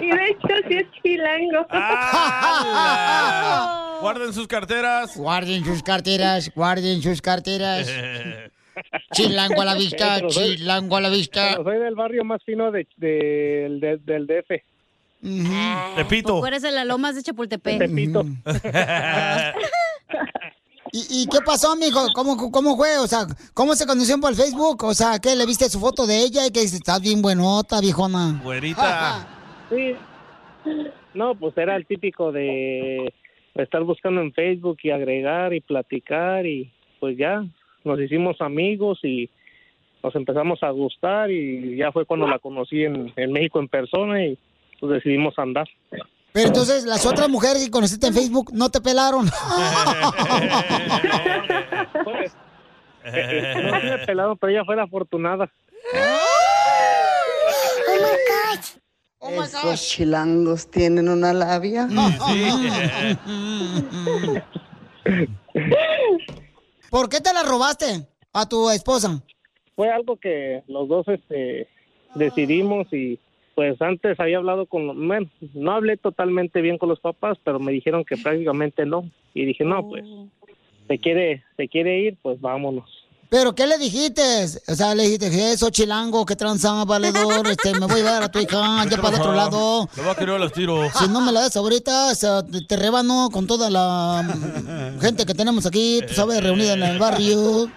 Y 0.00 0.10
de 0.10 0.26
hecho 0.30 0.48
sí 0.68 0.74
es 0.76 0.86
chilango. 1.02 1.66
Guarden 4.00 4.32
sus 4.34 4.46
carteras. 4.46 5.16
Guarden 5.16 5.64
sus 5.64 5.82
carteras, 5.82 6.50
guarden 6.54 7.02
sus 7.02 7.20
carteras. 7.22 7.90
Chilango 9.12 9.62
a 9.62 9.66
la 9.66 9.74
vista, 9.74 10.16
Pero 10.16 10.30
soy- 10.30 10.56
chilango 10.56 10.96
a 10.96 11.00
la 11.00 11.08
vista. 11.08 11.50
Pero 11.52 11.62
soy 11.62 11.78
del 11.78 11.94
barrio 11.94 12.24
más 12.24 12.42
fino 12.44 12.72
de, 12.72 12.88
de- 12.96 13.68
de- 13.80 14.00
del 14.04 14.26
DF. 14.26 14.50
Tepito. 15.96 16.40
Tú 16.40 16.46
eres 16.46 16.62
de 16.62 16.72
las 16.72 16.84
lomas 16.84 17.14
de 17.14 17.22
Chapultepec. 17.22 17.78
Tepito. 17.78 18.24
¿Y, 20.92 21.22
y 21.22 21.26
qué 21.26 21.38
pasó, 21.44 21.74
mijo? 21.76 22.00
¿Cómo, 22.14 22.50
¿Cómo 22.50 22.76
fue? 22.76 22.98
O 22.98 23.06
sea, 23.06 23.26
¿cómo 23.52 23.74
se 23.74 23.86
conocieron 23.86 24.20
por 24.20 24.30
el 24.30 24.36
Facebook? 24.36 24.84
O 24.84 24.94
sea, 24.94 25.18
¿qué? 25.18 25.34
¿Le 25.34 25.46
viste 25.46 25.68
su 25.68 25.80
foto 25.80 26.06
de 26.06 26.18
ella 26.18 26.46
y 26.46 26.50
que 26.50 26.60
dice, 26.60 26.76
estás 26.76 27.00
bien 27.00 27.22
buenota, 27.22 27.80
viejona? 27.80 28.40
Güerita. 28.42 29.28
Sí. 29.70 29.96
No, 31.14 31.34
pues 31.34 31.56
era 31.56 31.74
el 31.74 31.86
típico 31.86 32.30
de 32.30 33.12
estar 33.54 33.82
buscando 33.82 34.20
en 34.20 34.32
Facebook 34.32 34.76
y 34.82 34.90
agregar 34.90 35.54
y 35.54 35.60
platicar 35.60 36.44
y 36.44 36.70
pues 37.00 37.16
ya 37.16 37.44
nos 37.82 37.98
hicimos 37.98 38.40
amigos 38.40 38.98
y 39.02 39.30
nos 40.02 40.14
empezamos 40.16 40.62
a 40.62 40.70
gustar 40.70 41.30
y 41.30 41.76
ya 41.76 41.92
fue 41.92 42.04
cuando 42.04 42.28
la 42.28 42.38
conocí 42.38 42.84
en, 42.84 43.12
en 43.16 43.32
México 43.32 43.58
en 43.58 43.68
persona 43.68 44.24
y 44.24 44.38
pues 44.78 44.92
decidimos 44.92 45.38
andar. 45.38 45.66
Pero 46.34 46.48
entonces, 46.48 46.84
las 46.84 47.06
otras 47.06 47.28
mujeres 47.28 47.62
que 47.62 47.70
conociste 47.70 48.08
en 48.08 48.12
Facebook 48.12 48.50
no 48.52 48.68
te 48.68 48.80
pelaron. 48.80 49.30
No 53.04 53.80
me 53.80 53.98
pelaron, 54.04 54.36
pero 54.38 54.50
ella 54.50 54.64
fue 54.64 54.74
la 54.74 54.82
afortunada. 54.82 55.48
Oh 59.18 59.30
my 59.30 59.44
Esos 59.44 59.88
chilangos 59.88 60.68
tienen 60.70 61.08
una 61.08 61.32
labia. 61.32 61.86
¿Por 66.90 67.08
qué 67.08 67.20
te 67.20 67.32
la 67.32 67.44
robaste 67.44 68.08
a 68.32 68.48
tu 68.48 68.70
esposa? 68.70 69.22
Fue 69.76 69.88
algo 69.88 70.16
que 70.16 70.64
los 70.66 70.88
dos 70.88 71.06
este, 71.06 71.68
decidimos 72.16 72.92
y 72.92 73.20
pues 73.54 73.80
antes 73.80 74.18
había 74.18 74.38
hablado 74.38 74.66
con, 74.66 75.08
bueno, 75.08 75.28
no 75.54 75.72
hablé 75.72 75.96
totalmente 75.96 76.60
bien 76.60 76.78
con 76.78 76.88
los 76.88 77.00
papás, 77.00 77.38
pero 77.44 77.58
me 77.58 77.72
dijeron 77.72 78.04
que 78.04 78.16
prácticamente 78.16 78.86
no. 78.86 79.08
Y 79.34 79.44
dije, 79.44 79.64
no, 79.64 79.88
pues, 79.88 80.04
se 80.88 80.98
quiere, 80.98 81.44
se 81.56 81.68
quiere 81.68 82.00
ir, 82.00 82.16
pues 82.22 82.40
vámonos. 82.40 83.04
¿Pero 83.30 83.54
qué 83.54 83.66
le 83.66 83.78
dijiste? 83.78 84.22
O 84.68 84.74
sea, 84.74 84.94
le 84.94 85.04
dijiste 85.04 85.30
que 85.30 85.52
eso, 85.52 85.70
chilango, 85.70 86.24
que 86.24 86.36
tranza, 86.36 86.84
valedor, 86.84 87.48
este, 87.48 87.72
me 87.72 87.86
voy 87.86 87.94
a 88.00 88.04
llevar 88.04 88.22
a 88.22 88.30
tu 88.30 88.38
hija 88.38 88.84
ya 88.90 88.96
para 88.98 89.16
el 89.16 89.20
otro 89.20 89.32
lado. 89.32 89.88
Le 89.96 90.02
va 90.04 90.12
a 90.12 90.14
querer 90.14 90.36
a 90.36 90.38
los 90.38 90.52
tiros. 90.52 90.92
Si 90.92 91.08
no 91.08 91.20
me 91.20 91.32
la 91.32 91.40
das 91.40 91.56
ahorita, 91.56 92.12
o 92.12 92.14
sea, 92.14 92.44
te, 92.44 92.60
te 92.60 92.76
rebano 92.76 93.30
con 93.32 93.46
toda 93.46 93.70
la 93.70 94.24
gente 95.00 95.26
que 95.26 95.34
tenemos 95.34 95.66
aquí, 95.66 96.00
tú 96.06 96.14
sabes, 96.14 96.42
reunida 96.42 96.74
en 96.74 96.82
el 96.84 96.98
barrio. 96.98 97.68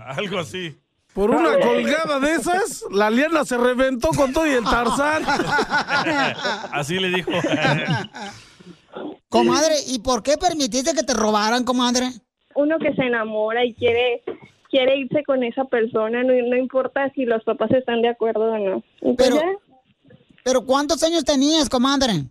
Algo 0.00 0.38
así. 0.38 0.76
Por 1.16 1.30
una 1.30 1.58
colgada 1.58 2.20
de 2.20 2.34
esas, 2.34 2.84
la 2.92 3.10
liana 3.10 3.44
se 3.44 3.56
reventó 3.56 4.10
con 4.10 4.32
todo 4.32 4.46
y 4.46 4.50
el 4.50 4.62
tarzán. 4.62 5.24
Así 6.72 7.00
le 7.00 7.08
dijo. 7.08 7.32
Comadre, 9.28 9.74
¿y 9.88 9.98
por 9.98 10.22
qué 10.22 10.36
permitiste 10.38 10.94
que 10.94 11.02
te 11.02 11.12
robaran, 11.14 11.64
comadre? 11.64 12.10
uno 12.56 12.78
que 12.78 12.94
se 12.94 13.02
enamora 13.02 13.64
y 13.64 13.74
quiere 13.74 14.22
quiere 14.70 14.98
irse 14.98 15.22
con 15.24 15.44
esa 15.44 15.64
persona, 15.64 16.22
no, 16.24 16.32
no 16.32 16.56
importa 16.56 17.10
si 17.14 17.24
los 17.24 17.44
papás 17.44 17.70
están 17.70 18.02
de 18.02 18.08
acuerdo 18.08 18.52
o 18.52 18.58
no. 18.58 18.82
Entonces, 19.00 19.42
¿Pero 20.42 20.64
cuántos 20.64 21.02
años 21.02 21.24
tenías, 21.24 21.68
comadre? 21.68 22.24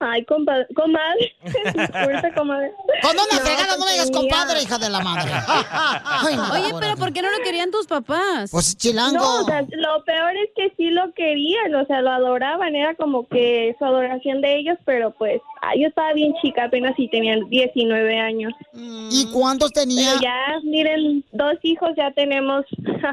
Ay, 0.00 0.24
compa- 0.24 0.66
comadre, 0.74 1.34
disculpe, 1.44 2.32
comadre. 2.34 2.72
Con 3.02 3.12
una 3.12 3.22
No, 3.32 3.40
fregada 3.40 3.76
no 3.76 3.84
me 3.84 3.92
digas 3.92 4.10
compadre, 4.10 4.62
hija 4.62 4.78
de 4.78 4.90
la 4.90 5.00
madre. 5.00 5.30
Ay, 5.70 6.36
no, 6.36 6.52
Oye, 6.52 6.74
pero 6.80 6.96
¿por 6.96 7.12
qué 7.12 7.22
no 7.22 7.30
lo 7.30 7.38
querían 7.44 7.70
tus 7.70 7.86
papás? 7.86 8.50
Pues 8.50 8.76
chilango. 8.76 9.18
No, 9.18 9.40
o 9.42 9.44
sea, 9.44 9.62
lo 9.62 10.04
peor 10.04 10.32
es 10.36 10.50
que 10.56 10.72
sí 10.76 10.90
lo 10.90 11.12
querían, 11.14 11.74
o 11.74 11.84
sea, 11.86 12.00
lo 12.02 12.10
adoraban, 12.10 12.74
era 12.74 12.94
como 12.94 13.26
que 13.28 13.74
su 13.78 13.84
adoración 13.84 14.40
de 14.40 14.56
ellos, 14.58 14.78
pero 14.84 15.12
pues 15.12 15.40
ah, 15.62 15.72
yo 15.78 15.88
estaba 15.88 16.12
bien 16.12 16.34
chica, 16.42 16.64
apenas 16.64 16.94
si 16.96 17.08
tenían 17.08 17.48
19 17.48 18.18
años. 18.18 18.52
¿Y 18.74 19.30
cuántos 19.32 19.72
tenía? 19.72 20.10
Pero 20.18 20.22
ya, 20.22 20.60
miren, 20.64 21.24
dos 21.32 21.54
hijos 21.62 21.90
ya 21.96 22.10
tenemos, 22.12 22.64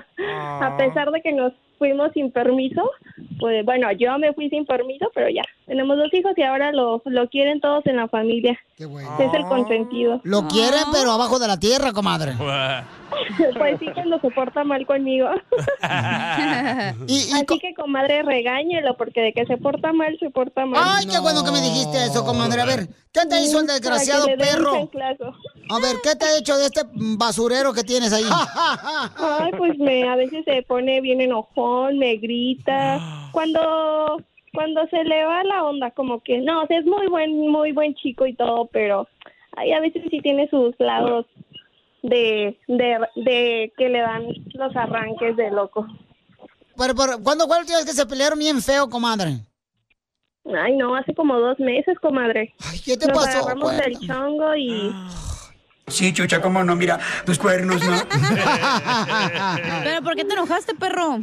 a 0.62 0.76
pesar 0.78 1.12
de 1.12 1.22
que 1.22 1.32
nos 1.34 1.54
fuimos 1.78 2.12
sin 2.14 2.32
permiso, 2.32 2.90
pues 3.40 3.64
bueno, 3.66 3.92
yo 3.92 4.18
me 4.18 4.34
fui 4.34 4.50
sin 4.50 4.66
permiso, 4.66 5.10
pero 5.14 5.30
ya, 5.30 5.44
tenemos 5.66 5.98
dos 5.98 6.14
hijos 6.14 6.34
y 6.36 6.44
ahora 6.44 6.72
lo, 6.72 7.02
lo 7.06 7.30
quieren 7.30 7.62
todos 7.62 7.86
en 7.86 7.98
la 7.98 8.08
familia. 8.08 8.60
Es 8.78 9.34
el 9.34 9.44
consentido. 9.46 10.22
Lo 10.24 10.48
quieren, 10.48 10.84
pero 10.92 11.12
abajo 11.12 11.40
de 11.40 11.48
la 11.48 11.60
tierra, 11.60 11.94
comadre. 11.94 12.34
Pues 13.58 13.80
sí, 13.80 13.88
cuando 13.94 14.20
se 14.20 14.30
porta 14.32 14.64
mal 14.64 14.86
conmigo. 14.86 15.30
Así 15.82 17.60
que, 17.60 17.74
comadre, 17.74 18.22
regáñelo, 18.22 18.98
porque 18.98 19.22
de 19.22 19.34
que 19.34 19.46
se 19.46 19.58
porta 19.58 19.94
mal, 19.94 20.18
se 20.20 20.30
porta 20.30 20.66
mal. 20.66 20.84
Ay, 20.86 21.06
qué 21.06 21.18
bueno 21.20 21.44
que 21.44 21.52
me 21.52 21.62
dijiste 21.62 22.04
eso, 22.06 22.26
comadre. 22.26 22.62
A 22.62 22.66
ver, 22.66 22.88
¿qué 23.18 23.28
te 23.28 23.42
hizo 23.42 23.60
el 23.60 23.68
desgraciado 23.68 24.26
perro? 24.38 24.90
A 25.70 25.80
ver, 25.80 25.98
¿qué 26.04 26.16
te 26.16 26.26
ha 26.26 26.38
hecho 26.38 26.58
de 26.58 26.66
este 26.66 26.82
basurero 26.94 27.74
que 27.74 27.84
tienes 27.84 28.14
ahí? 28.14 28.24
Ay, 29.18 29.52
pues 29.58 29.78
me, 29.80 30.08
a 30.08 30.16
veces 30.16 30.46
se 30.46 30.62
pone 30.64 31.02
bien 31.02 31.22
enojón, 31.22 31.98
me 31.98 32.16
grita. 32.18 33.00
Cuando, 33.32 34.22
cuando 34.54 34.88
se 34.90 35.04
le 35.04 35.26
va 35.26 35.44
la 35.44 35.64
onda, 35.64 35.92
como 35.92 36.22
que, 36.22 36.40
no, 36.40 36.64
o 36.64 36.68
sea, 36.68 36.80
es 36.80 36.86
muy 36.86 37.08
buen, 37.08 37.38
muy 37.50 37.72
buen 37.72 37.96
chico 37.96 38.26
y 38.26 38.34
todo, 38.34 38.66
pero 38.68 39.08
ay, 39.56 39.74
a 39.74 39.80
veces 39.80 40.04
sí 40.10 40.22
tiene 40.22 40.48
sus 40.50 40.76
lados 40.80 41.26
de, 42.04 42.58
de, 42.68 43.00
de 43.16 43.74
que 43.78 43.90
le 43.90 44.00
dan 44.00 44.28
los 44.54 44.76
arranques 44.76 45.36
de 45.36 45.52
loco. 45.52 45.88
Pero, 46.78 46.94
pero, 46.96 47.24
¿Cuándo 47.24 47.48
fue 47.48 47.56
la 47.56 47.62
última 47.62 47.78
vez 47.78 47.88
que 47.88 47.94
se 47.94 48.06
pelearon 48.06 48.38
bien 48.38 48.62
feo, 48.62 48.88
comadre? 48.88 49.40
Ay, 50.56 50.78
no, 50.78 50.96
hace 50.96 51.14
como 51.14 51.38
dos 51.40 51.60
meses, 51.60 51.98
comadre. 52.00 52.54
Ay, 52.70 52.80
¿qué 52.84 52.98
te 52.98 53.08
Nos 53.08 53.18
pasó? 53.18 53.40
agarramos 53.40 53.78
del 53.78 54.00
chongo 54.00 54.56
y... 54.56 54.94
Sí, 55.88 56.14
chucha, 56.14 56.42
cómo 56.42 56.64
no, 56.64 56.76
mira, 56.76 57.00
tus 57.26 57.38
cuernos, 57.40 57.82
¿no? 57.84 57.94
¿Pero 59.84 60.02
por 60.02 60.16
qué 60.16 60.26
te 60.26 60.34
enojaste, 60.34 60.76
perro? 60.76 61.18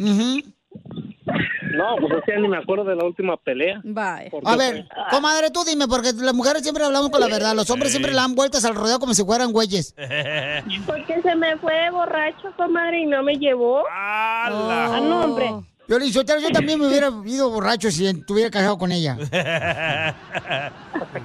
No, 1.74 1.96
pues 2.01 2.12
es 2.12 2.24
que 2.24 2.38
ni 2.38 2.48
me 2.48 2.59
acuerdo 2.59 2.84
de 2.84 2.94
la 2.96 3.05
última 3.05 3.36
pelea. 3.36 3.80
Bye. 3.82 4.30
A 4.44 4.56
ver, 4.56 4.86
comadre, 5.10 5.51
tú 5.51 5.64
dime, 5.64 5.88
porque 5.88 6.12
las 6.14 6.32
mujeres 6.34 6.62
siempre 6.62 6.84
hablamos 6.84 7.10
con 7.10 7.20
la 7.20 7.26
verdad. 7.26 7.55
Los 7.55 7.68
hombres 7.70 7.90
siempre 7.90 8.12
le 8.12 8.16
dan 8.16 8.34
vueltas 8.34 8.64
al 8.64 8.74
rodeo 8.74 8.98
como 8.98 9.12
si 9.12 9.24
fueran 9.24 9.52
güeyes. 9.52 9.94
Porque 10.86 11.20
se 11.22 11.34
me 11.34 11.56
fue 11.59 11.90
borracho, 11.90 12.52
comadre, 12.56 13.01
y 13.01 13.06
no 13.06 13.22
me 13.22 13.34
llevó. 13.34 13.82
Ah, 13.90 15.01
no, 15.02 15.24
hombre. 15.24 15.51
Yo, 15.86 15.98
yo 15.98 16.24
también 16.52 16.78
me 16.81 16.86
hubiera 16.86 17.11
ido 17.27 17.51
borracho 17.51 17.90
si 17.90 18.06
estuviera 18.06 18.51
casado 18.51 18.78
con 18.78 18.93
ella. 18.93 19.16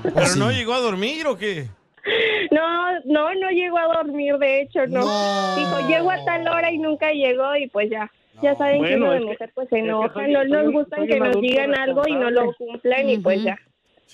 ¿Pero 0.03 0.35
no 0.37 0.51
llegó 0.51 0.73
a 0.73 0.79
dormir 0.79 1.27
o 1.27 1.37
qué? 1.37 1.67
No, 2.51 2.99
no, 3.05 3.33
no 3.35 3.49
llegó 3.51 3.77
a 3.77 3.87
dormir, 3.87 4.37
de 4.37 4.61
hecho, 4.61 4.87
no. 4.87 5.01
Dijo, 5.55 5.87
llego 5.87 6.11
a 6.11 6.23
tal 6.25 6.47
hora 6.47 6.71
y 6.71 6.77
nunca 6.77 7.11
llegó 7.11 7.55
y 7.55 7.67
pues 7.67 7.89
ya. 7.89 8.11
Ya 8.41 8.55
saben 8.55 8.83
que 8.83 8.95
uno 8.95 9.11
de 9.11 9.19
mujer 9.19 9.51
pues 9.53 9.67
se 9.69 9.79
enoja, 9.79 10.27
no 10.27 10.45
nos 10.45 10.71
gustan 10.71 11.07
que 11.07 11.19
nos 11.19 11.41
digan 11.41 11.75
algo 11.75 12.07
y 12.07 12.13
no 12.13 12.29
lo 12.31 12.53
cumplen 12.53 13.09
y 13.09 13.17
pues 13.17 13.43
ya. 13.43 13.57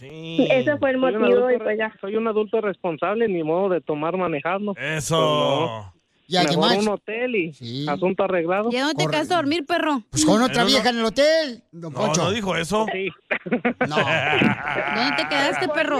Ese 0.01 0.77
fue 0.77 0.91
el 0.91 0.97
motivo 0.97 1.25
adulto 1.25 1.51
y 1.51 1.57
pues 1.59 1.77
ya. 1.77 1.95
Soy 2.01 2.15
un 2.15 2.27
adulto 2.27 2.59
responsable, 2.59 3.27
ni 3.27 3.43
modo 3.43 3.69
de 3.69 3.81
tomar 3.81 4.17
manejando. 4.17 4.75
Eso. 4.77 5.93
Ya, 6.27 6.41
¿qué 6.41 6.57
Mejor 6.57 6.69
más? 6.69 6.77
un 6.77 6.87
hotel 6.89 7.35
y 7.35 7.87
asunto 7.87 8.23
arreglado. 8.23 8.69
¿Y 8.71 8.77
a 8.77 8.85
dónde 8.85 9.03
te 9.05 9.09
quedaste 9.11 9.33
a 9.33 9.37
dormir, 9.37 9.65
perro? 9.65 10.01
Pues 10.09 10.25
con 10.25 10.41
otra 10.41 10.55
No, 10.57 10.61
no. 10.63 10.67
vieja 10.67 10.89
en 10.89 10.97
el 10.97 11.05
hotel, 11.05 11.63
don 11.71 11.93
No, 11.93 11.99
Poncho. 11.99 12.23
no 12.23 12.31
dijo 12.31 12.55
eso. 12.55 12.85
¿Dónde 13.79 15.15
te 15.17 15.27
quedaste, 15.29 15.67
perro? 15.69 15.99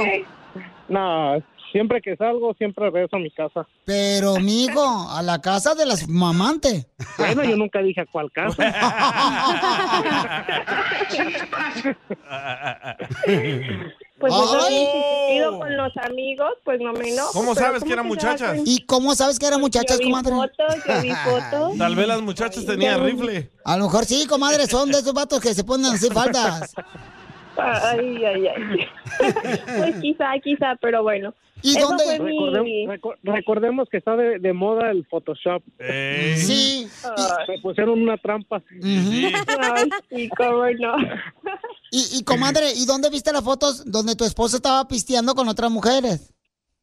No, 0.88 1.36
siempre 1.76 2.02
que 2.02 2.16
salgo, 2.16 2.54
siempre 2.54 2.90
regreso 2.90 3.18
a 3.18 3.20
mi 3.20 3.30
casa. 3.32 3.68
Pero, 3.84 4.38
mijo, 4.38 5.10
a 5.10 5.22
la 5.22 5.42
casa 5.42 5.76
de 5.76 5.86
las 5.86 6.08
mamantes. 6.08 6.88
Bueno, 7.18 7.44
yo 7.44 7.58
nunca 7.58 7.82
dije 7.82 8.00
a 8.00 8.06
cuál 8.06 8.32
casa. 8.32 8.56
Pues 14.18 14.34
Ay. 14.34 14.70
sí, 14.70 14.76
si 14.78 15.34
he 15.34 15.36
ido 15.36 15.60
con 15.60 15.76
los 15.76 15.92
amigos, 15.98 16.52
pues 16.64 16.80
no 16.80 16.94
me 16.94 17.10
enojo. 17.10 17.34
¿Cómo 17.34 17.54
sabes 17.54 17.84
que 17.84 17.92
eran 17.92 18.08
muchachas? 18.08 18.60
¿Y 18.64 18.86
cómo 18.86 19.14
sabes 19.14 19.38
que 19.38 19.46
eran 19.46 19.60
muchachas, 19.60 20.00
Yo 20.00 20.06
vi 20.06 20.12
comadre? 20.12 20.32
fotos, 20.32 20.76
yo 20.88 21.02
vi 21.02 21.12
fotos. 21.12 21.74
Tal 21.78 21.96
vez 21.96 22.08
las 22.08 22.22
muchachas 22.22 22.66
tenían 22.66 23.04
rifle. 23.04 23.50
A 23.66 23.76
lo 23.76 23.84
mejor 23.86 24.06
sí, 24.06 24.26
comadre, 24.26 24.68
son 24.68 24.90
de 24.90 25.00
esos 25.00 25.14
vatos 25.14 25.42
que 25.42 25.54
se 25.54 25.66
ponen 25.66 25.88
así 25.88 26.10
faldas. 26.10 26.74
Ay, 27.58 28.24
ay, 28.24 28.48
ay. 28.48 28.88
Pues 29.78 29.96
quizá, 30.02 30.28
quizá, 30.42 30.78
pero 30.82 31.04
bueno. 31.04 31.34
¿Y 31.62 31.78
Eso 31.78 31.88
dónde- 31.88 32.20
Recordem- 32.20 33.20
recordemos 33.24 33.88
que 33.90 33.98
está 33.98 34.16
de, 34.16 34.40
de 34.40 34.54
moda 34.54 34.92
el 34.92 35.06
Photoshop. 35.08 35.64
Sí. 36.36 36.88
Me 37.48 37.60
pusieron 37.62 38.02
una 38.02 38.18
trampa. 38.18 38.62
Ay, 38.84 39.90
sí, 40.10 40.30
cómo 40.38 40.66
no. 40.80 40.96
Y, 41.92 42.20
y, 42.20 42.24
comadre, 42.24 42.72
¿y 42.76 42.86
dónde 42.86 43.10
viste 43.10 43.32
las 43.32 43.44
fotos 43.44 43.90
donde 43.90 44.16
tu 44.16 44.26
esposo 44.26 44.58
estaba 44.58 44.88
pisteando 44.88 45.34
con 45.34 45.48
otras 45.48 45.72
mujeres? 45.72 46.34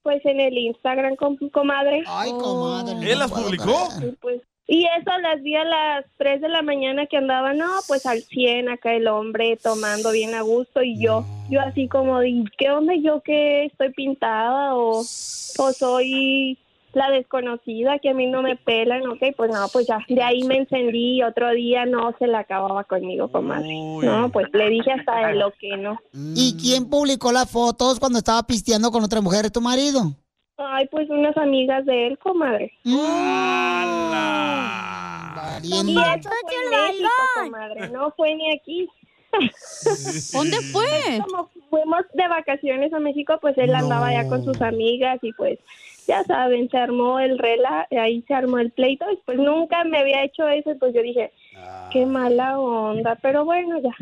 Pues 0.03 0.25
en 0.25 0.41
el 0.41 0.57
Instagram, 0.57 1.15
com- 1.17 1.37
comadre. 1.53 2.03
Ay, 2.07 2.31
comadre. 2.33 3.13
¿Él 3.13 3.19
las 3.19 3.31
publicó? 3.31 3.89
Pues, 4.21 4.41
Y 4.73 4.87
eso 4.87 5.11
las 5.21 5.43
vi 5.43 5.55
a 5.55 5.65
las 5.65 6.07
3 6.17 6.41
de 6.41 6.49
la 6.49 6.63
mañana 6.63 7.05
que 7.05 7.19
andaba, 7.19 7.53
no, 7.53 7.69
pues 7.89 8.07
al 8.07 8.23
100 8.23 8.71
acá 8.71 8.95
el 8.95 9.07
hombre 9.07 9.59
tomando 9.63 10.13
bien 10.13 10.35
a 10.35 10.41
gusto 10.41 10.83
y 10.83 10.99
yo, 10.99 11.27
yo 11.51 11.61
así 11.61 11.89
como, 11.89 12.21
de, 12.21 12.43
¿qué 12.57 12.71
onda 12.71 12.95
yo 12.95 13.21
que 13.21 13.67
estoy 13.67 13.93
pintada 13.93 14.75
o, 14.75 15.01
o 15.01 15.73
soy 15.75 16.59
la 16.95 17.11
desconocida 17.11 17.99
que 17.99 18.09
a 18.09 18.15
mí 18.15 18.27
no 18.29 18.41
me 18.41 18.57
pelan? 18.57 19.07
Ok, 19.09 19.19
pues 19.37 19.51
no, 19.53 19.69
pues 19.69 19.87
ya, 19.87 19.99
de 20.09 20.23
ahí 20.23 20.43
me 20.45 20.57
encendí 20.57 21.17
y 21.17 21.23
otro 21.23 21.51
día 21.51 21.85
no 21.85 22.15
se 22.19 22.27
la 22.27 22.39
acababa 22.39 22.85
conmigo, 22.85 23.31
comadre. 23.31 23.69
No, 24.03 24.31
pues 24.33 24.47
le 24.55 24.71
dije 24.71 24.91
hasta 24.91 25.27
de 25.27 25.35
lo 25.35 25.53
que 25.53 25.77
no. 25.77 26.01
¿Y 26.35 26.57
quién 26.57 26.89
publicó 26.89 27.31
las 27.31 27.51
fotos 27.51 28.01
cuando 28.01 28.17
estaba 28.17 28.43
pisteando 28.47 28.91
con 28.91 29.05
otra 29.05 29.21
mujer? 29.21 29.51
¿Tu 29.51 29.61
marido? 29.61 30.17
Ay, 30.57 30.87
pues 30.91 31.09
unas 31.11 31.37
amigas 31.37 31.85
de 31.87 32.09
él, 32.09 32.19
comadre. 32.19 32.73
Y 32.85 32.97
Valiendo. 35.35 36.01
eso 36.03 36.31
fue 36.31 36.55
en 36.63 36.71
México, 36.71 37.11
comadre, 37.45 37.89
no 37.89 38.11
fue 38.13 38.35
ni 38.35 38.53
aquí. 38.53 38.89
¿Dónde 40.33 40.61
fue? 40.73 41.21
Como 41.25 41.49
fuimos 41.71 42.03
de 42.13 42.29
vacaciones 42.29 42.93
a 42.93 42.99
México, 42.99 43.39
pues 43.41 43.57
él 43.57 43.75
andaba 43.75 44.13
ya 44.13 44.29
con 44.29 44.45
sus 44.45 44.61
amigas 44.61 45.19
y 45.23 45.33
pues 45.33 45.59
ya 46.07 46.23
saben, 46.25 46.69
se 46.69 46.77
armó 46.77 47.19
el 47.19 47.39
rela, 47.39 47.87
ahí 47.91 48.23
se 48.29 48.35
armó 48.35 48.59
el 48.59 48.71
pleito 48.73 49.11
y 49.11 49.17
pues 49.25 49.39
nunca 49.39 49.85
me 49.85 49.99
había 49.99 50.25
hecho 50.25 50.47
eso 50.49 50.73
y 50.73 50.75
pues 50.75 50.95
yo 50.95 51.01
dije, 51.01 51.33
qué 51.93 52.05
mala 52.07 52.59
onda, 52.59 53.17
pero 53.23 53.45
bueno, 53.45 53.81
ya. 53.81 53.95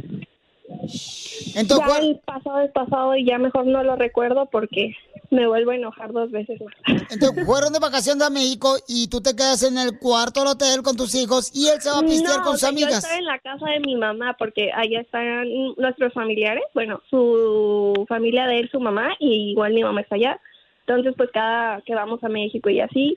Entonces, 1.56 1.86
ya 1.88 1.98
el 1.98 2.20
pasado 2.24 2.60
es 2.60 2.70
pasado 2.72 3.16
y 3.16 3.24
ya 3.24 3.38
mejor 3.38 3.66
no 3.66 3.82
lo 3.82 3.96
recuerdo 3.96 4.46
porque 4.46 4.96
me 5.30 5.46
vuelvo 5.46 5.70
a 5.70 5.76
enojar 5.76 6.12
dos 6.12 6.30
veces 6.30 6.60
más. 6.60 7.02
Entonces, 7.10 7.46
fueron 7.46 7.72
de 7.72 7.78
vacaciones 7.78 8.22
a 8.26 8.30
México 8.30 8.76
y 8.88 9.08
tú 9.08 9.20
te 9.20 9.34
quedas 9.34 9.62
en 9.62 9.78
el 9.78 9.98
cuarto 9.98 10.40
del 10.40 10.50
hotel 10.50 10.82
con 10.82 10.96
tus 10.96 11.14
hijos 11.14 11.50
y 11.54 11.68
él 11.68 11.80
se 11.80 11.90
va 11.90 11.98
a 11.98 12.02
pistear 12.02 12.38
No, 12.38 12.44
con 12.44 12.52
sus 12.52 12.60
sea, 12.60 12.70
Yo 12.70 12.74
amigas. 12.74 12.98
estaba 13.04 13.18
en 13.18 13.24
la 13.26 13.38
casa 13.38 13.66
de 13.70 13.80
mi 13.80 13.96
mamá 13.96 14.34
porque 14.38 14.70
allá 14.74 15.00
están 15.00 15.46
nuestros 15.76 16.12
familiares, 16.12 16.64
bueno, 16.74 17.00
su 17.08 18.04
familia 18.08 18.46
de 18.46 18.58
él, 18.60 18.68
su 18.70 18.80
mamá, 18.80 19.14
y 19.20 19.52
igual 19.52 19.72
mi 19.72 19.82
mamá 19.82 20.00
está 20.00 20.16
allá. 20.16 20.40
Entonces, 20.86 21.14
pues 21.16 21.30
cada 21.32 21.80
que 21.82 21.94
vamos 21.94 22.22
a 22.24 22.28
México 22.28 22.68
y 22.68 22.80
así, 22.80 23.16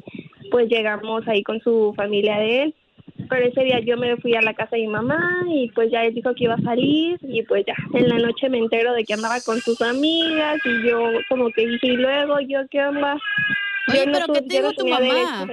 pues 0.51 0.69
llegamos 0.69 1.27
ahí 1.27 1.41
con 1.41 1.59
su 1.61 1.93
familia 1.95 2.37
de 2.37 2.63
él. 2.63 2.75
Pero 3.29 3.45
ese 3.45 3.63
día 3.63 3.79
yo 3.79 3.97
me 3.97 4.17
fui 4.17 4.35
a 4.35 4.41
la 4.41 4.53
casa 4.53 4.75
de 4.75 4.83
mi 4.83 4.87
mamá 4.87 5.19
y 5.49 5.69
pues 5.71 5.91
ya 5.91 6.03
él 6.03 6.13
dijo 6.13 6.33
que 6.35 6.45
iba 6.45 6.55
a 6.55 6.61
salir 6.61 7.17
y 7.21 7.41
pues 7.43 7.65
ya 7.65 7.75
en 7.93 8.09
la 8.09 8.17
noche 8.17 8.49
me 8.49 8.57
entero 8.57 8.93
de 8.93 9.03
que 9.05 9.13
andaba 9.13 9.39
con 9.41 9.59
sus 9.61 9.81
amigas 9.81 10.59
y 10.65 10.87
yo 10.87 10.99
como 11.29 11.49
que 11.51 11.67
dije, 11.67 11.87
y 11.87 11.97
luego 11.97 12.39
yo 12.41 12.59
qué 12.69 12.81
onda. 12.83 13.17
Oye, 13.89 14.05
Yo 14.05 14.11
pero 14.13 14.25
tu- 14.27 14.33
¿qué 14.33 14.41
te 14.41 14.47
dijo 14.47 14.63
no 14.63 14.73
tu 14.73 14.87
mamá? 14.87 15.45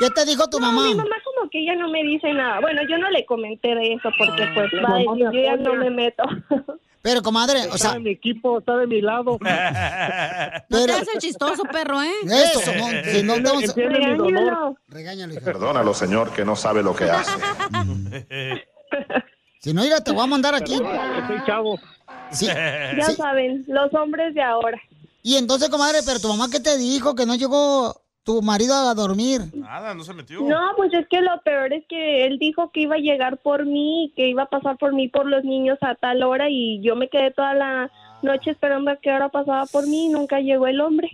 ¿Qué 0.00 0.10
te 0.10 0.24
dijo 0.24 0.48
tu 0.50 0.58
No, 0.58 0.66
mamá? 0.72 0.88
Mi 0.88 0.94
mamá 0.96 1.16
como 1.24 1.48
que 1.50 1.60
ella 1.60 1.76
no 1.76 1.88
me 1.88 2.02
dice 2.02 2.32
nada. 2.34 2.60
Bueno, 2.60 2.82
yo 2.88 2.98
no 2.98 3.08
le 3.10 3.24
comenté 3.24 3.74
de 3.74 3.92
eso 3.94 4.10
porque 4.18 4.48
pues 4.54 4.72
La 4.72 4.82
va 4.90 4.98
yo 5.16 5.30
ya 5.32 5.56
no 5.56 5.74
me 5.74 5.90
meto. 5.90 6.24
Pero, 7.02 7.22
comadre, 7.22 7.60
o 7.66 7.78
sea... 7.78 7.90
Está 7.90 7.92
de 7.94 8.00
mi 8.00 8.10
equipo, 8.10 8.58
está 8.58 8.76
de 8.76 8.86
mi 8.86 9.00
lado. 9.00 9.38
No 10.70 10.84
te 10.84 10.92
el 10.92 11.18
chistoso, 11.18 11.62
perro, 11.64 12.02
¿eh? 12.02 12.12
Eso, 12.24 12.72
no, 12.74 12.88
si 13.12 13.22
no 13.22 13.38
dolor. 13.38 13.74
Regáñalo. 13.74 14.76
Regáñalo, 14.88 15.32
hija. 15.32 15.44
Perdónalo, 15.44 15.94
señor, 15.94 16.32
que 16.32 16.44
no 16.44 16.56
sabe 16.56 16.82
lo 16.82 16.94
que 16.94 17.04
hace. 17.04 17.32
Si 19.60 19.74
no, 19.74 19.82
mira, 19.82 20.00
te 20.00 20.12
voy 20.12 20.22
a 20.22 20.26
mandar 20.26 20.54
aquí. 20.54 20.76
Soy 20.76 21.44
chavo. 21.44 21.80
Sí. 22.30 22.46
Ya 22.46 23.04
sí. 23.04 23.16
saben, 23.16 23.64
los 23.66 23.92
hombres 23.92 24.32
de 24.32 24.40
ahora. 24.40 24.80
Y 25.22 25.34
entonces, 25.34 25.68
comadre, 25.68 25.98
pero 26.06 26.20
tu 26.20 26.28
mamá, 26.28 26.48
¿qué 26.50 26.60
te 26.60 26.78
dijo? 26.78 27.16
Que 27.16 27.26
no 27.26 27.34
llegó 27.34 28.00
tu 28.28 28.42
marido 28.42 28.74
a 28.74 28.92
dormir. 28.92 29.40
Nada, 29.54 29.94
no 29.94 30.04
se 30.04 30.12
metió. 30.12 30.42
No, 30.42 30.60
pues 30.76 30.92
es 30.92 31.08
que 31.08 31.22
lo 31.22 31.40
peor 31.40 31.72
es 31.72 31.82
que 31.88 32.26
él 32.26 32.38
dijo 32.38 32.70
que 32.72 32.80
iba 32.80 32.96
a 32.96 32.98
llegar 32.98 33.38
por 33.38 33.64
mí, 33.64 34.12
que 34.16 34.28
iba 34.28 34.42
a 34.42 34.50
pasar 34.50 34.76
por 34.76 34.92
mí 34.92 35.08
por 35.08 35.24
los 35.24 35.44
niños 35.44 35.78
a 35.80 35.94
tal 35.94 36.22
hora 36.22 36.50
y 36.50 36.78
yo 36.82 36.94
me 36.94 37.08
quedé 37.08 37.30
toda 37.30 37.54
la 37.54 37.90
noche 38.20 38.50
esperando 38.50 38.90
a 38.90 38.96
qué 38.96 39.10
hora 39.10 39.30
pasaba 39.30 39.64
por 39.64 39.86
mí 39.86 40.06
y 40.06 40.08
nunca 40.10 40.40
llegó 40.40 40.66
el 40.66 40.82
hombre. 40.82 41.08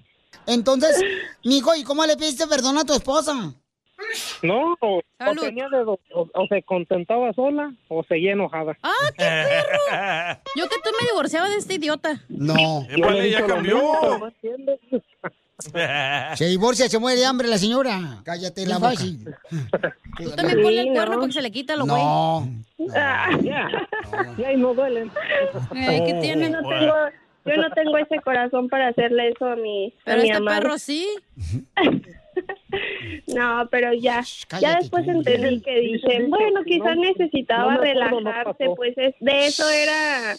Entonces, 0.47 1.01
mijo, 1.45 1.77
¿y 1.77 1.85
cómo 1.85 2.05
le 2.05 2.17
pediste 2.17 2.49
perdón 2.49 2.79
a 2.79 2.85
tu 2.85 2.95
esposa? 2.95 3.33
No, 4.43 4.77
o, 4.81 5.01
tenía 5.41 5.69
de 5.69 5.85
dos, 5.85 6.01
o, 6.13 6.29
o 6.35 6.47
se 6.49 6.65
contentaba 6.65 7.33
sola 7.33 7.73
o 7.87 8.03
seguía 8.03 8.33
enojada. 8.33 8.77
¡Ah, 8.83 8.93
qué 9.17 9.25
perro! 9.25 10.41
Yo 10.57 10.69
que 10.69 10.77
tú 10.83 10.91
me 11.01 11.07
divorciaba 11.07 11.49
de 11.49 11.59
este 11.59 11.75
idiota. 11.75 12.25
No. 12.29 12.81
Dicho 12.91 13.39
lo 13.39 13.47
cambió. 13.47 13.77
mismo, 13.77 14.33
no. 14.91 15.31
Se 16.37 16.47
divorcia, 16.47 16.89
se 16.89 16.99
muere 16.99 17.21
de 17.21 17.27
hambre 17.27 17.47
la 17.49 17.59
señora. 17.59 18.21
Cállate 18.25 18.67
la 18.67 18.79
boca. 18.79 18.95
Tú 20.19 20.31
también 20.31 20.63
ponle 20.63 20.81
el 20.81 20.93
cuerno 20.93 21.15
no. 21.15 21.21
porque 21.21 21.33
se 21.33 21.43
le 21.43 21.51
quita 21.53 21.77
lo 21.77 21.87
güey. 21.87 22.03
No. 22.03 22.49
Ya, 22.79 23.29
ya 24.37 24.53
y 24.53 24.57
no 24.57 24.75
duelen. 24.75 25.11
Eh, 25.75 26.03
¿Qué 26.05 26.13
yo 26.15 26.21
tiene? 26.21 26.49
no 26.51 26.59
tengo, 26.69 26.95
yo 27.45 27.57
no 27.57 27.71
tengo 27.71 27.99
ese 27.99 28.21
corazón 28.21 28.69
para 28.69 28.89
hacerle 28.89 29.29
eso 29.29 29.47
a 29.47 29.57
mi, 29.57 29.89
a 29.89 30.05
Pero 30.05 30.23
mi 30.23 30.29
este 30.29 30.37
amado. 30.39 30.61
perro 30.61 30.79
sí. 30.79 31.09
No, 33.29 33.69
pero 33.71 33.93
ya, 33.93 34.23
ya 34.61 34.77
después 34.77 35.07
entendí 35.07 35.61
que 35.61 35.79
Dicen, 35.79 36.31
bueno, 36.31 36.59
no, 36.59 36.65
quizás 36.65 36.97
necesitaba 36.97 37.75
no 37.75 37.81
relajarse, 37.81 38.67
pues 38.77 38.93
es, 38.99 39.15
de 39.21 39.47
eso 39.47 39.69
era, 39.71 40.35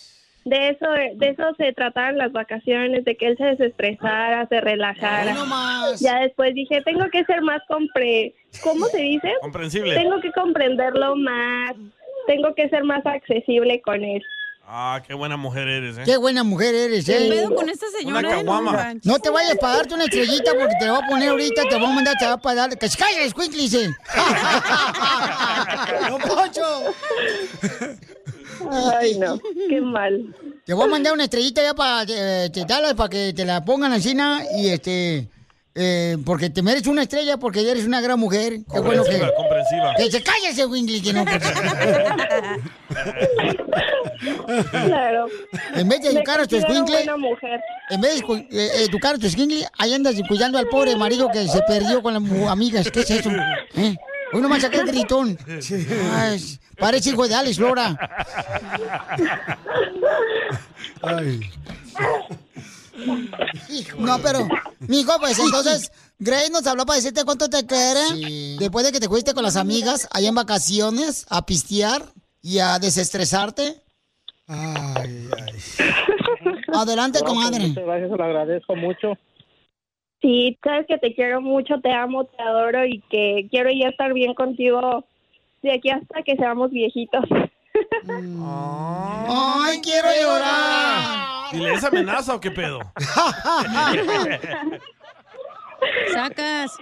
de 0.45 0.69
eso, 0.69 0.85
de 1.15 1.29
eso 1.29 1.43
se 1.57 1.73
trataban 1.73 2.17
las 2.19 2.31
vacaciones, 2.31 3.03
de 3.03 3.17
que 3.17 3.27
él 3.27 3.37
se 3.37 3.45
desestresara, 3.45 4.47
se 4.47 4.61
relajara. 4.61 5.33
No 5.33 5.45
más. 5.47 5.99
Ya 5.99 6.19
después 6.19 6.53
dije, 6.53 6.81
tengo 6.85 7.05
que 7.11 7.23
ser 7.25 7.41
más 7.41 7.61
compre, 7.67 8.35
¿cómo 8.63 8.85
se 8.85 9.01
dice? 9.01 9.33
Comprensible. 9.41 9.95
Tengo 9.95 10.21
que 10.21 10.31
comprenderlo 10.31 11.15
más, 11.15 11.73
tengo 12.27 12.53
que 12.53 12.69
ser 12.69 12.83
más 12.83 13.03
accesible 13.05 13.81
con 13.81 14.03
él. 14.03 14.21
Ah, 14.67 14.99
qué 15.07 15.13
buena 15.13 15.37
mujer 15.37 15.67
eres, 15.67 15.97
¿eh? 15.99 16.01
Qué 16.05 16.17
buena 16.17 16.43
mujer 16.43 16.73
eres, 16.73 17.05
¿Qué 17.05 17.27
¿eh? 17.27 17.29
pedo 17.29 17.53
con 17.53 17.69
esta 17.69 17.85
señora? 17.99 18.19
Una 18.19 18.29
eh? 18.29 18.31
No 18.31 18.37
caguama. 18.51 18.71
manches. 18.71 19.05
No 19.05 19.19
te 19.19 19.29
vayas 19.29 19.57
para 19.57 19.77
darte 19.77 19.93
una 19.93 20.05
estrellita 20.05 20.53
porque 20.59 20.73
te 20.79 20.85
la 20.85 20.93
voy 20.93 21.01
a 21.03 21.07
poner 21.07 21.29
ahorita, 21.29 21.63
te 21.69 21.75
voy 21.75 21.85
a 21.85 21.89
mandar, 21.89 22.15
te 22.19 22.25
va 22.25 22.33
a 22.33 22.37
pagar. 22.37 22.75
¡Que 22.75 22.87
se 22.89 22.97
calle, 22.97 23.25
escuínclice! 23.25 23.89
¡No, 26.09 26.17
Pocho! 26.17 26.93
Ay, 28.71 29.17
no, 29.19 29.39
qué 29.69 29.81
mal. 29.81 30.35
Te 30.65 30.73
voy 30.73 30.85
a 30.85 30.87
mandar 30.87 31.13
una 31.13 31.23
estrellita 31.25 31.61
ya 31.61 31.73
para 31.73 32.05
eh, 32.07 32.49
te 32.51 32.65
darla, 32.65 32.95
para 32.95 33.09
que 33.09 33.33
te 33.33 33.45
la 33.45 33.63
pongan 33.63 33.93
encima 33.93 34.41
y 34.57 34.69
este... 34.69 35.29
eh, 35.75 36.17
porque 36.25 36.49
te 36.49 36.61
mereces 36.63 36.87
una 36.87 37.03
estrella 37.03 37.37
porque 37.37 37.69
eres 37.69 37.85
una 37.85 38.01
gran 38.01 38.19
mujer. 38.19 38.59
Qué 38.71 38.79
bueno 38.79 39.03
que... 39.03 39.19
Comprensiva, 39.19 39.35
comprensiva. 39.35 39.93
Que 39.95 40.09
se 40.11 40.23
calle 40.23 40.49
ese 40.49 40.65
Wingley, 40.65 41.01
que 41.01 41.13
no... 41.13 41.23
pues. 41.25 41.43
Claro. 44.71 45.27
En 45.75 45.87
vez 45.89 46.01
de 46.01 46.09
educar 46.09 46.39
a 46.39 46.47
tu 46.47 46.55
escuincle, 46.55 47.05
en 47.89 48.01
vez 48.01 48.21
de 48.21 48.47
eh, 48.51 48.85
educar 48.89 49.15
a 49.15 49.17
tu 49.17 49.27
escuincle, 49.27 49.67
ahí 49.77 49.93
andas 49.93 50.15
cuidando 50.27 50.57
al 50.57 50.67
pobre 50.67 50.95
marido 50.95 51.29
que 51.31 51.47
se 51.47 51.61
perdió 51.67 52.01
con 52.01 52.13
las 52.13 52.23
amigas. 52.49 52.89
¿Qué 52.89 53.01
es 53.01 53.11
eso? 53.11 53.29
¿Eh? 53.75 53.95
Hoy 54.35 54.41
nomás 54.41 54.61
saqué 54.63 54.77
el 54.81 54.87
gritón. 54.87 55.37
Ay, 56.13 56.59
parece 56.77 57.11
hijo 57.11 57.25
de 57.25 57.35
Alex 57.35 57.57
Lora. 57.57 57.97
No, 63.97 64.19
pero, 64.21 64.47
mijo, 64.79 65.13
pues 65.19 65.37
entonces, 65.39 65.91
Grace 66.19 66.49
nos 66.49 66.65
habló 66.67 66.85
para 66.85 66.97
decirte 66.97 67.23
cuánto 67.25 67.49
te 67.49 67.65
quiere. 67.65 68.57
Después 68.59 68.85
de 68.85 68.91
que 68.91 68.99
te 68.99 69.07
fuiste 69.07 69.33
con 69.33 69.43
las 69.43 69.55
amigas 69.55 70.07
allá 70.11 70.29
en 70.29 70.35
vacaciones 70.35 71.25
a 71.29 71.45
pistear 71.45 72.03
y 72.41 72.59
a 72.59 72.77
desestresarte. 72.79 73.81
Adelante, 76.73 77.19
No, 77.19 77.25
pues, 77.25 77.33
comadre. 77.33 77.67
muchas 77.67 77.83
gracias, 77.85 78.11
se 78.11 78.17
lo 78.17 78.23
agradezco 78.23 78.75
mucho. 78.75 79.17
Sí, 80.25 80.57
sabes 80.63 80.87
que 80.87 80.97
te 80.97 81.13
quiero 81.13 81.39
mucho, 81.39 81.79
te 81.81 81.93
amo, 81.93 82.23
te 82.25 82.41
adoro 82.41 82.83
y 82.83 82.99
que 83.11 83.45
quiero 83.51 83.69
ya 83.69 83.89
estar 83.89 84.11
bien 84.11 84.33
contigo 84.33 85.05
de 85.61 85.73
aquí 85.73 85.91
hasta 85.91 86.23
que 86.23 86.35
seamos 86.35 86.71
viejitos. 86.71 87.23
Ay, 88.09 89.79
quiero 89.83 90.07
llorar. 90.19 91.53
¿Y 91.53 91.57
le 91.57 91.73
es 91.73 91.83
amenaza 91.83 92.33
o 92.33 92.39
qué 92.39 92.49
pedo? 92.49 92.79
Sacas. 96.11 96.75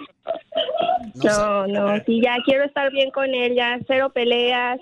No, 1.15 1.67
no, 1.67 1.97
sí, 2.05 2.21
ya 2.23 2.37
quiero 2.45 2.63
estar 2.63 2.89
bien 2.93 3.11
con 3.11 3.25
él, 3.35 3.55
ya 3.55 3.77
cero 3.87 4.09
peleas, 4.13 4.79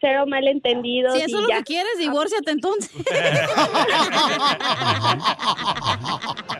cero 0.00 0.24
malentendidos. 0.24 1.14
Si 1.14 1.22
eso 1.22 1.30
y 1.30 1.34
es 1.34 1.40
lo 1.40 1.48
ya. 1.48 1.56
que 1.58 1.64
quieres, 1.64 1.98
divórciate 1.98 2.52
entonces. 2.52 2.92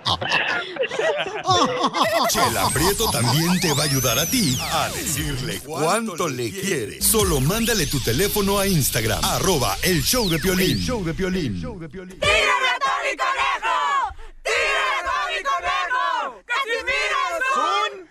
Chela 2.28 2.68
Prieto 2.72 3.10
también 3.10 3.58
te 3.60 3.72
va 3.72 3.82
a 3.82 3.86
ayudar 3.86 4.18
a 4.18 4.26
ti 4.26 4.58
a 4.60 4.88
decirle 4.90 5.60
cuánto 5.60 6.28
le 6.28 6.50
quiere. 6.50 7.00
Solo 7.00 7.40
mándale 7.40 7.86
tu 7.86 8.00
teléfono 8.00 8.58
a 8.58 8.66
Instagram, 8.66 9.24
arroba 9.24 9.76
el 9.82 10.02
show 10.02 10.28
de 10.28 10.38
Piolín. 10.38 10.72
El 10.72 10.84
show 10.84 11.04
de 11.04 11.14
Piolín. 11.14 11.60
¡Tírame 11.60 12.68
a 12.68 12.78
Tony 12.78 13.16
Conejo! 13.16 14.14
¡Tírame 14.42 14.92
a 14.92 15.02
Tony 15.04 15.42
Conejo! 15.44 16.42
¡Casimiro 16.46 17.20
es 17.38 17.44
un 17.56 18.08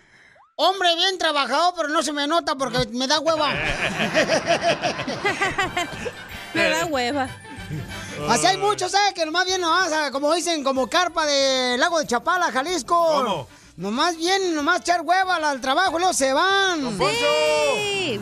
Hombre 0.59 0.95
bien 0.95 1.17
trabajador, 1.19 1.73
pero 1.77 1.89
no 1.89 2.01
se 2.01 2.11
me 2.13 2.25
nota 2.27 2.55
porque 2.55 2.87
me 2.91 3.05
da 3.07 3.19
hueva. 3.19 3.53
Me 6.53 6.69
da 6.69 6.85
hueva. 6.85 7.29
Así 8.29 8.45
hay 8.45 8.57
muchos, 8.57 8.93
¿eh? 8.93 9.13
Que 9.13 9.25
nomás 9.25 9.45
vienen, 9.45 9.61
nomás, 9.61 9.91
ah, 9.91 10.09
como 10.11 10.33
dicen, 10.33 10.63
como 10.63 10.87
carpa 10.87 11.25
del 11.25 11.79
lago 11.79 11.99
de 11.99 12.07
Chapala, 12.07 12.51
Jalisco. 12.51 12.95
¿Cómo? 12.95 13.47
Nomás 13.77 14.17
vienen, 14.17 14.55
nomás 14.55 14.81
echar 14.81 15.01
hueva 15.01 15.35
al, 15.35 15.61
trabajo 15.61 15.97
y 15.97 15.99
luego 15.99 16.13
se 16.13 16.33
van. 16.33 16.97
Sí. 16.97 18.19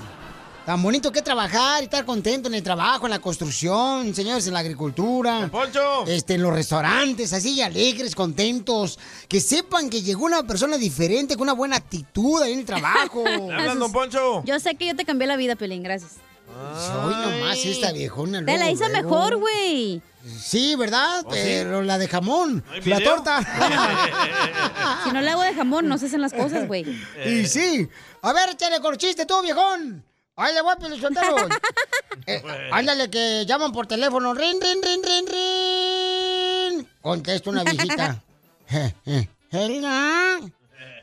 Tan 0.66 0.82
bonito 0.82 1.12
que 1.12 1.22
trabajar 1.22 1.82
y 1.82 1.86
estar 1.86 2.04
contento 2.06 2.50
en 2.50 2.56
el 2.56 2.64
trabajo, 2.64 3.06
en 3.06 3.12
la 3.12 3.20
construcción, 3.20 4.14
señores, 4.16 4.48
en 4.48 4.54
la 4.54 4.60
agricultura. 4.60 5.48
Poncho! 5.52 6.06
Este, 6.08 6.34
en 6.34 6.42
los 6.42 6.52
restaurantes, 6.52 7.32
así 7.34 7.62
alegres, 7.62 8.16
contentos. 8.16 9.00
Que 9.30 9.40
sepan 9.40 9.90
que 9.90 10.02
llegó 10.02 10.26
una 10.26 10.42
persona 10.42 10.76
diferente, 10.78 11.36
con 11.36 11.44
una 11.44 11.54
buena 11.54 11.78
actitud 11.78 12.42
ahí 12.42 12.54
en 12.54 12.60
el 12.60 12.66
trabajo. 12.66 13.24
¿Le 13.26 13.54
hablan, 13.54 13.80
don 13.80 13.92
Poncho? 13.92 14.44
Yo 14.44 14.60
sé 14.60 14.76
que 14.76 14.88
yo 14.88 14.96
te 14.96 15.06
cambié 15.06 15.28
la 15.28 15.38
vida, 15.38 15.56
Pelín, 15.56 15.84
gracias. 15.84 16.14
Hoy 16.56 17.15
nomás 17.15 17.65
esta 17.65 17.91
viejona. 17.91 18.45
Te 18.45 18.57
la 18.57 18.69
luego. 18.72 19.10
mejor, 19.10 19.36
güey. 19.38 20.02
Sí, 20.40 20.76
¿verdad? 20.76 21.23
¿Oh, 21.26 21.32
sí? 21.34 21.40
Pero 21.44 21.82
la 21.84 21.98
de 21.98 22.07
jamón, 22.07 22.64
¿Hay 22.72 22.82
la 22.82 22.99
torta. 22.99 23.41
Si 25.03 25.11
no 25.11 25.22
le 25.22 25.30
hago 25.30 25.41
de 25.44 25.53
jamón, 25.53 25.88
no 25.88 25.98
se 25.98 26.07
hacen 26.07 26.22
las 26.22 26.34
cosas, 26.34 26.68
güey. 26.68 26.86
y 27.26 27.45
sí. 27.45 27.88
A 28.22 28.34
ver, 28.34 28.49
échale 28.49 28.80
con 28.80 28.95
chiste 28.98 29.26
tú, 29.26 29.41
viejón. 29.41 30.03
Ahí 30.38 30.53
le 30.53 30.61
voy 30.61 30.73
a 30.73 30.77
eh, 32.27 32.44
ándale, 32.72 33.10
que 33.10 33.45
llaman 33.45 33.72
por 33.72 33.88
teléfono. 33.88 34.34
Rin, 34.34 34.60
rin, 34.61 34.82
rin, 34.82 35.02
rin, 35.03 35.26
rin. 35.27 36.90
Contesta 37.02 37.49
una 37.49 37.64
viejita. 37.64 38.22
Eh, 38.68 38.95
eh, 39.06 39.30
Helga. 39.52 40.40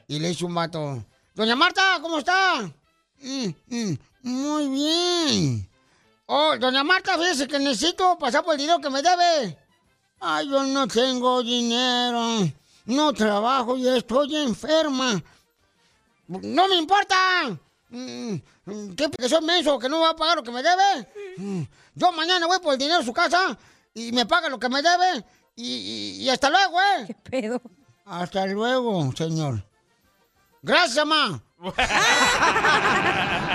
Y 0.08 0.18
le 0.18 0.28
dice 0.28 0.44
un 0.44 0.52
vato. 0.52 1.04
Doña 1.32 1.54
Marta, 1.54 1.98
¿cómo 2.02 2.18
está? 2.18 2.60
"Mm, 3.20 3.48
mm, 3.68 3.98
muy 4.22 4.68
bien. 4.68 5.68
Oh, 6.26 6.56
doña 6.58 6.82
Marta, 6.84 7.18
fíjese 7.18 7.46
que 7.48 7.58
necesito 7.58 8.16
pasar 8.18 8.42
por 8.44 8.54
el 8.54 8.60
dinero 8.60 8.80
que 8.80 8.88
me 8.90 9.02
debe. 9.02 9.58
Ay, 10.20 10.48
yo 10.48 10.62
no 10.64 10.86
tengo 10.88 11.42
dinero. 11.42 12.48
No 12.86 13.12
trabajo 13.12 13.76
y 13.76 13.86
estoy 13.88 14.36
enferma. 14.36 15.22
¡No 16.28 16.68
me 16.68 16.76
importa! 16.76 17.16
Mm, 17.90 18.36
¿Qué 18.96 19.28
soy 19.28 19.44
menso 19.44 19.78
que 19.78 19.88
no 19.88 19.98
me 19.98 20.04
va 20.04 20.10
a 20.10 20.16
pagar 20.16 20.36
lo 20.36 20.42
que 20.42 20.50
me 20.50 20.62
debe? 20.62 21.08
Mm, 21.36 21.62
Yo 21.94 22.12
mañana 22.12 22.46
voy 22.46 22.58
por 22.60 22.72
el 22.72 22.78
dinero 22.78 23.00
a 23.00 23.04
su 23.04 23.12
casa 23.12 23.58
y 23.92 24.12
me 24.12 24.24
paga 24.24 24.48
lo 24.48 24.58
que 24.58 24.68
me 24.68 24.80
debe 24.80 25.24
y, 25.56 25.66
y- 25.66 26.22
y 26.22 26.28
hasta 26.30 26.48
luego, 26.48 26.80
¿eh? 26.80 27.04
¿Qué 27.08 27.14
pedo? 27.14 27.60
Hasta 28.06 28.46
luego, 28.46 29.12
señor. 29.14 29.62
Gracias, 30.62 31.04
mamá. 31.04 31.42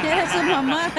Eres 0.04 0.32
su 0.32 0.44
mamá. 0.44 0.90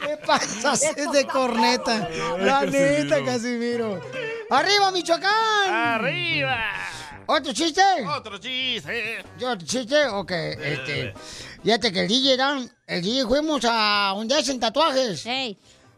¿Qué 0.00 0.16
pasa? 0.26 0.72
Es 0.72 1.12
de 1.12 1.26
corneta. 1.26 2.08
La 2.38 2.64
neta, 2.64 3.22
Casimiro. 3.24 4.00
¡Arriba, 4.50 4.90
Michoacán! 4.90 5.68
¡Arriba! 5.68 6.58
¿Otro 7.26 7.52
chiste? 7.52 7.82
Otro 8.06 8.38
chiste. 8.38 9.24
¿Yo 9.38 9.50
otro 9.50 9.66
chiste? 9.66 10.06
Ok, 10.08 10.30
este. 10.30 11.14
Fíjate 11.62 11.92
que 11.92 12.00
el 12.00 12.08
DJ, 12.08 12.36
Dan, 12.36 12.70
el 12.86 13.02
DJ 13.02 13.26
fuimos 13.26 13.64
a 13.68 14.12
donde 14.14 14.34
hacen 14.34 14.60
tatuajes. 14.60 15.26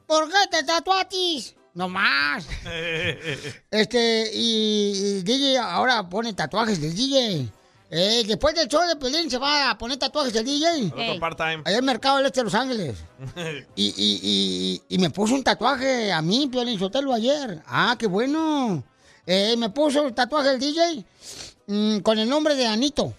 ¿Por 0.06 0.28
qué 0.28 0.46
te 0.50 0.62
tatuatis? 0.64 1.54
No 1.76 1.90
más. 1.90 2.48
Este, 3.70 4.30
y, 4.32 5.18
y 5.18 5.22
DJ 5.22 5.58
ahora 5.58 6.08
pone 6.08 6.32
tatuajes 6.32 6.80
del 6.80 6.94
DJ. 6.96 7.52
Eh, 7.90 8.24
después 8.26 8.54
del 8.54 8.66
show 8.66 8.80
de 8.88 8.96
Pelín 8.96 9.30
se 9.30 9.36
va 9.36 9.70
a 9.70 9.78
poner 9.78 9.98
tatuajes 9.98 10.32
del 10.32 10.44
DJ. 10.46 10.86
Otro 10.86 11.20
part-time. 11.20 11.62
Allá 11.66 11.78
en 11.78 11.84
Mercado 11.84 12.16
del 12.16 12.26
Este 12.26 12.40
de 12.40 12.44
Los 12.44 12.54
Ángeles. 12.54 12.96
Y, 13.76 13.88
y, 13.88 14.20
y, 14.22 14.82
y 14.88 14.98
me 14.98 15.10
puso 15.10 15.34
un 15.34 15.44
tatuaje 15.44 16.10
a 16.10 16.22
mí, 16.22 16.48
Piolín 16.50 16.78
Sotelo, 16.78 17.12
ayer. 17.12 17.62
Ah, 17.66 17.94
qué 17.98 18.06
bueno. 18.06 18.82
Eh, 19.26 19.54
me 19.58 19.68
puso 19.68 20.06
el 20.06 20.14
tatuaje 20.14 20.48
del 20.56 20.60
DJ 20.60 21.04
mm, 21.66 21.98
con 21.98 22.18
el 22.18 22.26
nombre 22.28 22.54
de 22.54 22.66
Anito. 22.66 23.12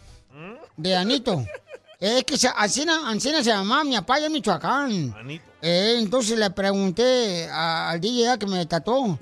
De 0.75 0.95
Anito. 0.95 1.45
Es 1.99 2.23
que 2.25 2.37
se, 2.37 2.47
Ancina, 2.47 3.09
Ancina 3.09 3.43
se 3.43 3.49
llamaba 3.49 3.83
mi 3.83 3.95
papá 3.95 4.19
en 4.19 4.31
Michoacán. 4.31 5.15
Eh, 5.61 5.95
entonces 5.99 6.37
le 6.37 6.49
pregunté 6.51 7.49
a- 7.51 7.89
al 7.89 7.99
DJ 8.01 8.37
que 8.37 8.45
me 8.45 8.65
tatuó. 8.65 9.17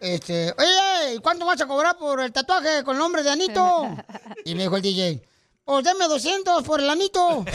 Este, 0.00 0.52
oye, 0.58 1.20
¿cuánto 1.22 1.46
vas 1.46 1.60
a 1.60 1.66
cobrar 1.66 1.96
por 1.96 2.20
el 2.20 2.32
tatuaje 2.32 2.82
con 2.84 2.94
el 2.96 3.00
nombre 3.00 3.22
de 3.22 3.30
Anito? 3.30 3.88
Y 4.44 4.54
me 4.54 4.62
dijo 4.64 4.76
el 4.76 4.82
DJ, 4.82 5.22
pues 5.64 5.84
deme 5.84 6.06
200 6.08 6.62
por 6.64 6.80
el 6.80 6.90
Anito. 6.90 7.44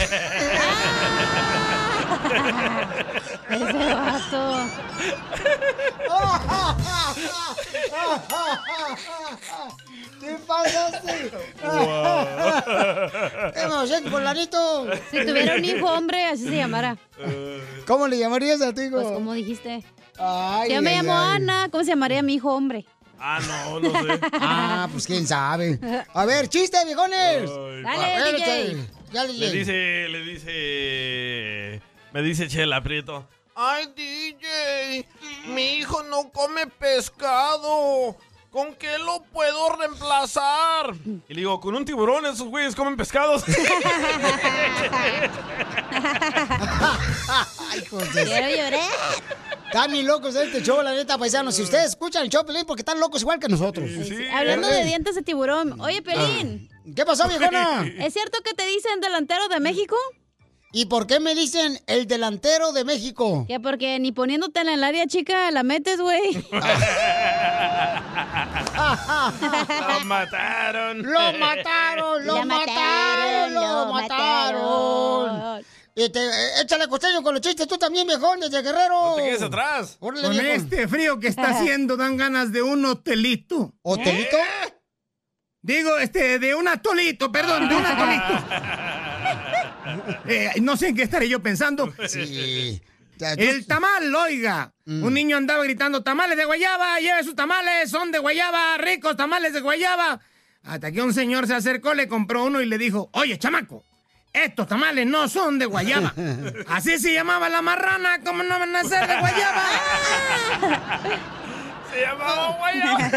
Ese 3.50 3.94
vato. 3.94 4.66
¿Qué 10.20 10.36
pasaste? 10.46 11.30
Deme 13.54 13.74
200 13.74 14.12
por 14.12 14.20
el 14.20 14.26
Anito. 14.26 14.86
Si 15.10 15.24
tuviera 15.24 15.56
un 15.56 15.64
hijo 15.64 15.86
hombre, 15.86 16.26
así 16.26 16.44
se 16.44 16.56
llamara. 16.56 16.96
¿Cómo 17.86 18.06
le 18.06 18.18
llamarías 18.18 18.60
a 18.62 18.72
tu 18.74 18.80
hijo? 18.82 18.96
Pues 19.00 19.08
como 19.12 19.32
dijiste. 19.32 19.82
Ay, 20.18 20.68
si 20.68 20.74
yo 20.74 20.82
me 20.82 20.90
ay, 20.90 20.96
llamo 20.98 21.18
ay. 21.18 21.36
Ana, 21.36 21.68
¿cómo 21.70 21.82
se 21.84 21.90
llamaría 21.90 22.22
mi 22.22 22.34
hijo 22.34 22.54
hombre? 22.54 22.84
Ah, 23.18 23.38
no, 23.46 23.80
no 23.80 23.90
sé. 24.02 24.20
Ah, 24.40 24.88
pues 24.92 25.06
quién 25.06 25.26
sabe. 25.26 25.78
A 26.14 26.24
ver, 26.26 26.48
chiste, 26.48 26.76
viejones. 26.84 27.50
Dale, 27.50 28.14
A 28.14 28.24
ver, 28.24 28.36
DJ. 28.36 28.86
Ya, 29.12 29.24
Le 29.24 29.32
DJ. 29.32 29.52
dice, 29.52 30.08
le 30.08 30.20
dice, 30.24 31.82
me 32.12 32.22
dice 32.22 32.48
Chela 32.48 32.82
Prieto. 32.82 33.26
Ay, 33.54 33.86
DJ, 33.94 35.06
mi 35.48 35.74
hijo 35.74 36.02
no 36.04 36.30
come 36.30 36.66
pescado. 36.66 38.16
¿Con 38.50 38.74
qué 38.74 38.98
lo 38.98 39.22
puedo 39.32 39.68
reemplazar? 39.76 40.92
Y 41.28 41.34
le 41.34 41.40
digo, 41.40 41.60
con 41.60 41.74
un 41.76 41.84
tiburón, 41.84 42.26
esos 42.26 42.48
güeyes 42.48 42.74
comen 42.74 42.96
pescados. 42.96 43.44
Ay, 47.70 47.80
de- 47.80 48.24
Quiero 48.24 48.48
llorar. 48.50 48.80
Están 49.66 49.92
bien 49.92 50.06
locos 50.06 50.34
este 50.34 50.62
show, 50.62 50.82
la 50.82 50.92
neta, 50.94 51.16
paisanos. 51.16 51.54
Si 51.54 51.62
ustedes 51.62 51.90
escuchan 51.90 52.24
el 52.24 52.28
show, 52.30 52.44
Pelín, 52.44 52.64
porque 52.66 52.80
están 52.80 52.98
locos 52.98 53.22
igual 53.22 53.38
que 53.38 53.46
nosotros. 53.48 53.88
Hablando 54.34 54.66
de 54.66 54.80
Eh, 54.80 54.84
dientes 54.84 55.14
de 55.14 55.22
tiburón. 55.22 55.80
Oye, 55.80 56.02
Pelín. 56.02 56.68
¿Qué 56.96 57.04
pasó, 57.06 57.28
viejona? 57.28 57.86
¿Es 58.00 58.12
cierto 58.12 58.40
que 58.44 58.52
te 58.54 58.66
dicen 58.66 59.00
delantero 59.00 59.46
de 59.46 59.60
México? 59.60 59.94
¿Y 60.72 60.86
por 60.86 61.06
qué 61.06 61.18
me 61.20 61.34
dicen 61.36 61.80
el 61.86 62.06
delantero 62.08 62.72
de 62.72 62.84
México? 62.84 63.44
Que 63.48 63.58
porque 63.60 63.98
ni 64.00 64.10
poniéndotela 64.12 64.72
en 64.72 64.78
el 64.78 64.84
área 64.84 65.06
chica 65.06 65.50
la 65.52 65.62
metes, 65.64 66.00
güey. 66.00 66.44
Lo 69.88 70.04
mataron. 70.04 71.02
¡Lo 71.02 71.32
mataron! 71.38 72.26
¡Lo 72.26 72.44
mataron! 72.44 72.46
mataron, 72.48 73.54
¡Lo 73.54 73.92
mataron! 73.92 75.26
mataron. 75.26 75.64
Este, 75.94 76.18
eh, 76.18 76.62
échale 76.62 76.88
costeño 76.88 77.22
con 77.22 77.34
los 77.34 77.42
chistes 77.42 77.66
tú 77.66 77.76
también, 77.76 78.06
viejón, 78.06 78.40
desde 78.40 78.62
Guerrero. 78.62 79.10
No 79.10 79.14
te 79.16 79.22
quedes 79.22 79.42
atrás. 79.42 79.96
Órale, 80.00 80.22
Con 80.22 80.32
viejón. 80.32 80.50
este 80.50 80.88
frío 80.88 81.18
que 81.20 81.28
está 81.28 81.50
haciendo 81.50 81.96
dan 81.96 82.16
ganas 82.16 82.52
de 82.52 82.62
un 82.62 82.84
hotelito. 82.86 83.74
¿Hotelito? 83.82 84.36
Digo, 85.62 85.98
este, 85.98 86.38
de 86.38 86.54
un 86.54 86.68
atolito, 86.68 87.30
perdón, 87.30 87.68
de 87.68 87.74
un 87.76 87.84
atolito. 87.86 88.24
Eh, 90.26 90.52
no 90.60 90.76
sé 90.76 90.88
en 90.88 90.94
qué 90.96 91.02
estaré 91.02 91.28
yo 91.28 91.42
pensando. 91.42 91.92
Sí. 92.06 92.80
El 93.36 93.66
tamal, 93.66 94.14
oiga. 94.14 94.72
Un 94.86 95.14
niño 95.14 95.36
andaba 95.36 95.62
gritando, 95.64 96.02
tamales 96.02 96.36
de 96.36 96.44
guayaba, 96.44 96.98
lleve 96.98 97.22
sus 97.22 97.34
tamales, 97.36 97.90
son 97.90 98.10
de 98.10 98.18
guayaba, 98.18 98.76
ricos 98.78 99.16
tamales 99.16 99.52
de 99.52 99.60
guayaba. 99.60 100.20
Hasta 100.64 100.90
que 100.92 101.00
un 101.00 101.14
señor 101.14 101.46
se 101.46 101.54
acercó, 101.54 101.94
le 101.94 102.08
compró 102.08 102.44
uno 102.44 102.60
y 102.60 102.66
le 102.66 102.76
dijo, 102.76 103.08
oye, 103.12 103.38
chamaco, 103.38 103.84
estos 104.32 104.66
tamales 104.68 105.06
no 105.06 105.28
son 105.28 105.58
de 105.58 105.66
guayaba. 105.66 106.12
Así 106.68 106.98
se 106.98 107.12
llamaba 107.14 107.48
la 107.48 107.62
marrana, 107.62 108.20
¿cómo 108.24 108.42
no 108.42 108.58
van 108.58 108.74
a 108.76 108.84
ser 108.84 109.06
de 109.06 109.18
guayaba? 109.18 109.64
Se 111.92 112.02
llamaba 112.02 112.56
guayaba. 112.58 113.10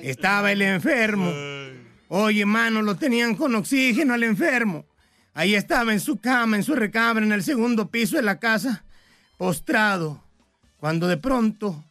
Estaba 0.00 0.52
el 0.52 0.62
enfermo. 0.62 1.32
Oye, 2.08 2.46
mano, 2.46 2.80
lo 2.82 2.94
tenían 2.96 3.34
con 3.34 3.54
oxígeno 3.56 4.14
al 4.14 4.22
enfermo. 4.22 4.84
Ahí 5.34 5.54
estaba 5.54 5.92
en 5.92 6.00
su 6.00 6.18
cama, 6.18 6.56
en 6.56 6.62
su 6.62 6.74
recámara, 6.74 7.24
en 7.24 7.32
el 7.32 7.42
segundo 7.42 7.88
piso 7.90 8.16
de 8.16 8.22
la 8.22 8.38
casa, 8.38 8.84
postrado. 9.38 10.22
Cuando 10.78 11.08
de 11.08 11.16
pronto, 11.16 11.84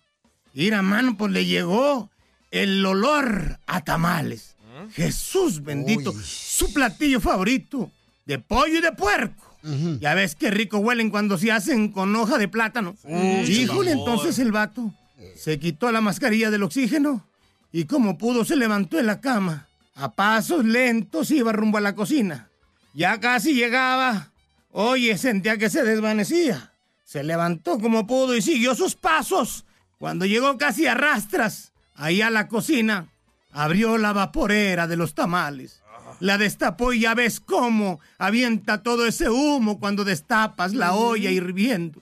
ir 0.54 0.74
a 0.76 0.82
mano, 0.82 1.18
pues 1.18 1.32
le 1.32 1.46
llegó 1.46 2.10
el 2.52 2.86
olor 2.86 3.60
a 3.66 3.82
tamales. 3.84 4.56
Jesús 4.94 5.64
bendito, 5.64 6.14
su 6.24 6.74
platillo 6.74 7.20
favorito, 7.20 7.92
de 8.26 8.40
pollo 8.40 8.78
y 8.78 8.82
de 8.82 8.92
puerco. 8.92 9.58
Ya 10.00 10.16
ves 10.16 10.36
qué 10.36 10.50
rico 10.50 10.80
huelen 10.80 11.10
cuando 11.12 11.38
se 11.38 11.52
hacen 11.52 11.92
con 11.92 12.16
hoja 12.16 12.38
de 12.40 12.48
plátano. 12.48 12.96
Mm, 13.04 13.44
Híjole, 13.48 13.92
entonces 13.92 14.40
el 14.40 14.52
vato 14.52 14.92
se 15.36 15.60
quitó 15.60 15.92
la 15.92 16.02
mascarilla 16.02 16.50
del 16.50 16.64
oxígeno 16.64 17.28
y 17.72 17.86
como 17.86 18.18
pudo 18.18 18.44
se 18.44 18.56
levantó 18.56 18.98
de 18.98 19.04
la 19.04 19.22
cama. 19.22 19.68
A 19.94 20.14
pasos 20.14 20.66
lentos 20.66 21.30
iba 21.32 21.52
rumbo 21.52 21.78
a 21.78 21.82
la 21.82 21.94
cocina. 21.96 22.50
Ya 22.94 23.20
casi 23.20 23.54
llegaba. 23.54 24.32
Oye, 24.72 25.18
sentía 25.18 25.58
que 25.58 25.70
se 25.70 25.84
desvanecía. 25.84 26.72
Se 27.04 27.24
levantó 27.24 27.80
como 27.80 28.08
pudo 28.08 28.36
y 28.36 28.42
siguió 28.42 28.76
sus 28.76 28.96
pasos. 28.96 29.66
Cuando 29.98 30.26
llegó 30.26 30.58
casi 30.58 30.88
a 30.88 30.94
rastras, 30.94 31.74
ahí 31.96 32.22
a 32.22 32.30
la 32.30 32.48
cocina, 32.48 33.08
abrió 33.52 33.98
la 33.98 34.14
vaporera 34.14 34.88
de 34.88 34.98
los 34.98 35.14
tamales. 35.14 35.82
La 36.20 36.38
destapó 36.38 36.94
y 36.94 37.02
ya 37.02 37.14
ves 37.14 37.40
cómo 37.40 38.00
avienta 38.18 38.84
todo 38.84 39.06
ese 39.06 39.30
humo 39.30 39.80
cuando 39.80 40.04
destapas 40.04 40.74
la 40.74 40.94
olla 40.94 41.32
hirviendo. 41.32 42.02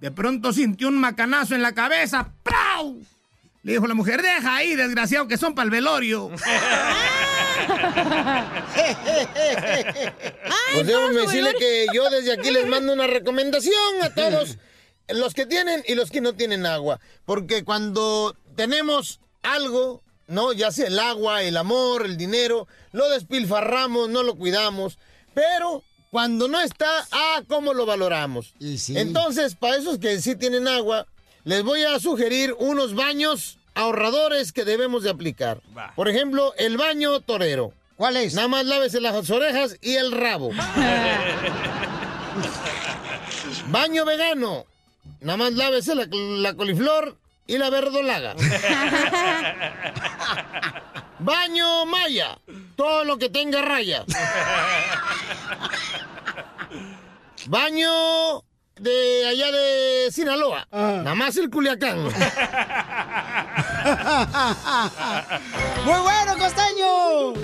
De 0.00 0.10
pronto 0.10 0.52
sintió 0.52 0.88
un 0.88 0.98
macanazo 0.98 1.54
en 1.54 1.62
la 1.62 1.72
cabeza. 1.72 2.32
¡Prau! 2.42 3.00
Le 3.62 3.72
dijo 3.72 3.86
la 3.86 3.94
mujer, 3.94 4.22
deja 4.22 4.56
ahí, 4.56 4.74
desgraciado, 4.74 5.26
que 5.26 5.38
son 5.38 5.54
para 5.54 5.64
el 5.64 5.70
velorio. 5.70 6.30
Pues 10.74 10.86
déjame 10.86 11.20
decirle 11.20 11.54
que 11.58 11.86
yo 11.92 12.10
desde 12.10 12.32
aquí 12.32 12.50
les 12.50 12.66
mando 12.66 12.92
una 12.92 13.06
recomendación 13.06 14.02
a 14.02 14.14
todos 14.14 14.58
los 15.08 15.34
que 15.34 15.46
tienen 15.46 15.82
y 15.86 15.94
los 15.94 16.10
que 16.10 16.20
no 16.20 16.34
tienen 16.34 16.66
agua. 16.66 17.00
Porque 17.24 17.64
cuando 17.64 18.36
tenemos 18.56 19.20
algo, 19.42 20.02
¿no? 20.26 20.52
Ya 20.52 20.72
sea 20.72 20.88
el 20.88 20.98
agua, 20.98 21.42
el 21.42 21.56
amor, 21.56 22.04
el 22.04 22.16
dinero, 22.16 22.66
lo 22.92 23.08
despilfarramos, 23.10 24.08
no 24.08 24.22
lo 24.22 24.36
cuidamos. 24.36 24.98
Pero 25.34 25.82
cuando 26.10 26.48
no 26.48 26.60
está, 26.60 27.06
ah, 27.10 27.42
¿cómo 27.48 27.74
lo 27.74 27.86
valoramos? 27.86 28.54
Entonces, 28.88 29.54
para 29.54 29.76
esos 29.76 29.98
que 29.98 30.20
sí 30.20 30.34
tienen 30.36 30.66
agua, 30.66 31.06
les 31.44 31.62
voy 31.62 31.84
a 31.84 32.00
sugerir 32.00 32.54
unos 32.58 32.94
baños 32.94 33.55
ahorradores 33.76 34.52
que 34.52 34.64
debemos 34.64 35.04
de 35.04 35.10
aplicar. 35.10 35.60
Por 35.94 36.08
ejemplo, 36.08 36.52
el 36.56 36.76
baño 36.76 37.20
torero. 37.20 37.72
¿Cuál 37.96 38.16
es? 38.16 38.34
Nada 38.34 38.48
más 38.48 38.66
lávese 38.66 39.00
las 39.00 39.30
orejas 39.30 39.76
y 39.80 39.94
el 39.94 40.10
rabo. 40.12 40.50
baño 43.68 44.04
vegano. 44.04 44.66
Nada 45.20 45.36
más 45.36 45.52
lávese 45.52 45.94
la, 45.94 46.08
la 46.10 46.54
coliflor 46.54 47.16
y 47.46 47.58
la 47.58 47.70
verdolaga. 47.70 48.34
baño 51.20 51.86
maya. 51.86 52.38
Todo 52.76 53.04
lo 53.04 53.18
que 53.18 53.28
tenga 53.30 53.62
raya. 53.62 54.04
Baño 57.48 58.42
de 58.80 59.26
allá 59.26 59.50
de 59.50 60.10
Sinaloa. 60.12 60.68
Nada 60.70 61.14
más 61.14 61.36
el 61.36 61.50
Culiacán. 61.50 62.04
¡Muy 65.84 66.00
bueno, 66.00 66.36
costeño! 66.38 67.34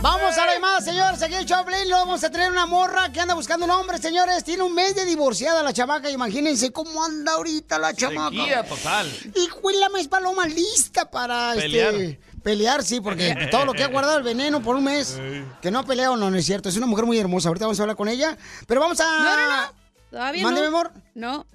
Vamos 0.00 0.36
a 0.36 0.44
la 0.44 0.54
llamada, 0.54 0.80
señores. 0.82 1.22
Aquí 1.22 1.34
el 1.34 1.46
Choplin 1.46 1.88
lo 1.88 1.96
vamos 1.96 2.22
a 2.24 2.30
tener 2.30 2.50
una 2.50 2.66
morra 2.66 3.10
que 3.10 3.20
anda 3.20 3.32
buscando 3.32 3.64
un 3.64 3.70
hombre, 3.70 3.96
señores. 3.96 4.44
Tiene 4.44 4.62
un 4.62 4.74
mes 4.74 4.94
de 4.94 5.06
divorciada 5.06 5.62
la 5.62 5.72
chamaca. 5.72 6.10
Imagínense 6.10 6.72
cómo 6.72 7.02
anda 7.02 7.32
ahorita 7.32 7.78
la 7.78 7.94
chamaca. 7.94 8.36
Sequía 8.36 8.64
total. 8.64 9.10
Y 9.34 9.48
la 9.78 9.98
es 9.98 10.08
paloma 10.08 10.46
lista 10.46 11.10
para 11.10 11.54
Pelear. 11.54 11.94
Este, 11.94 12.20
pelear, 12.44 12.84
sí, 12.84 13.00
porque 13.00 13.48
todo 13.50 13.64
lo 13.64 13.72
que 13.72 13.82
ha 13.82 13.88
guardado 13.88 14.18
el 14.18 14.22
veneno 14.22 14.62
por 14.62 14.76
un 14.76 14.84
mes. 14.84 15.18
Que 15.60 15.72
no 15.72 15.80
ha 15.80 15.82
peleado, 15.82 16.16
no, 16.16 16.30
no 16.30 16.36
es 16.36 16.44
cierto. 16.46 16.68
Es 16.68 16.76
una 16.76 16.86
mujer 16.86 17.06
muy 17.06 17.18
hermosa. 17.18 17.48
Ahorita 17.48 17.64
vamos 17.64 17.80
a 17.80 17.82
hablar 17.82 17.96
con 17.96 18.06
ella. 18.08 18.36
Pero 18.68 18.80
vamos 18.80 19.00
a. 19.00 19.04
No, 19.04 19.36
no, 19.36 19.56
no. 19.56 19.72
Todavía 20.10 20.42
Mándeme, 20.44 20.70
no. 20.70 20.76
amor. 20.76 20.92
No. 21.14 21.46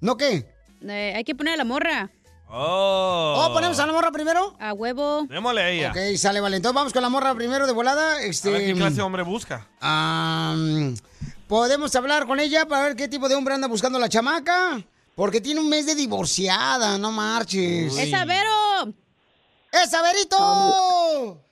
¿No 0.00 0.16
qué? 0.18 0.46
Eh, 0.86 1.14
hay 1.16 1.24
que 1.24 1.34
poner 1.34 1.54
a 1.54 1.56
la 1.56 1.64
morra. 1.64 2.10
Oh. 2.48 3.34
¿Oh, 3.48 3.52
ponemos 3.54 3.78
a 3.78 3.86
la 3.86 3.92
morra 3.92 4.12
primero? 4.12 4.54
A 4.60 4.74
huevo. 4.74 5.26
Démosle 5.28 5.62
a 5.62 5.70
ella. 5.70 5.90
Ok, 5.90 6.16
sale, 6.18 6.40
vale. 6.40 6.56
Entonces 6.56 6.74
vamos 6.74 6.92
con 6.92 7.02
la 7.02 7.08
morra 7.08 7.34
primero 7.34 7.66
de 7.66 7.72
volada. 7.72 8.20
Este, 8.22 8.50
A 8.50 8.52
ver 8.52 8.66
qué 8.66 8.74
clase 8.74 8.96
de 8.96 9.02
hombre 9.02 9.22
busca. 9.22 9.66
Podemos 11.48 11.94
hablar 11.96 12.26
con 12.26 12.38
ella 12.40 12.66
para 12.66 12.84
ver 12.84 12.96
qué 12.96 13.08
tipo 13.08 13.28
de 13.28 13.34
hombre 13.34 13.54
anda 13.54 13.66
buscando 13.68 13.98
la 13.98 14.08
chamaca. 14.08 14.82
Porque 15.14 15.40
tiene 15.40 15.60
un 15.60 15.68
mes 15.68 15.86
de 15.86 15.94
divorciada, 15.94 16.98
no 16.98 17.12
marches. 17.12 17.96
¡Es 17.96 18.12
Avero! 18.12 18.92
¡Es 19.82 19.92
Averito! 19.92 21.42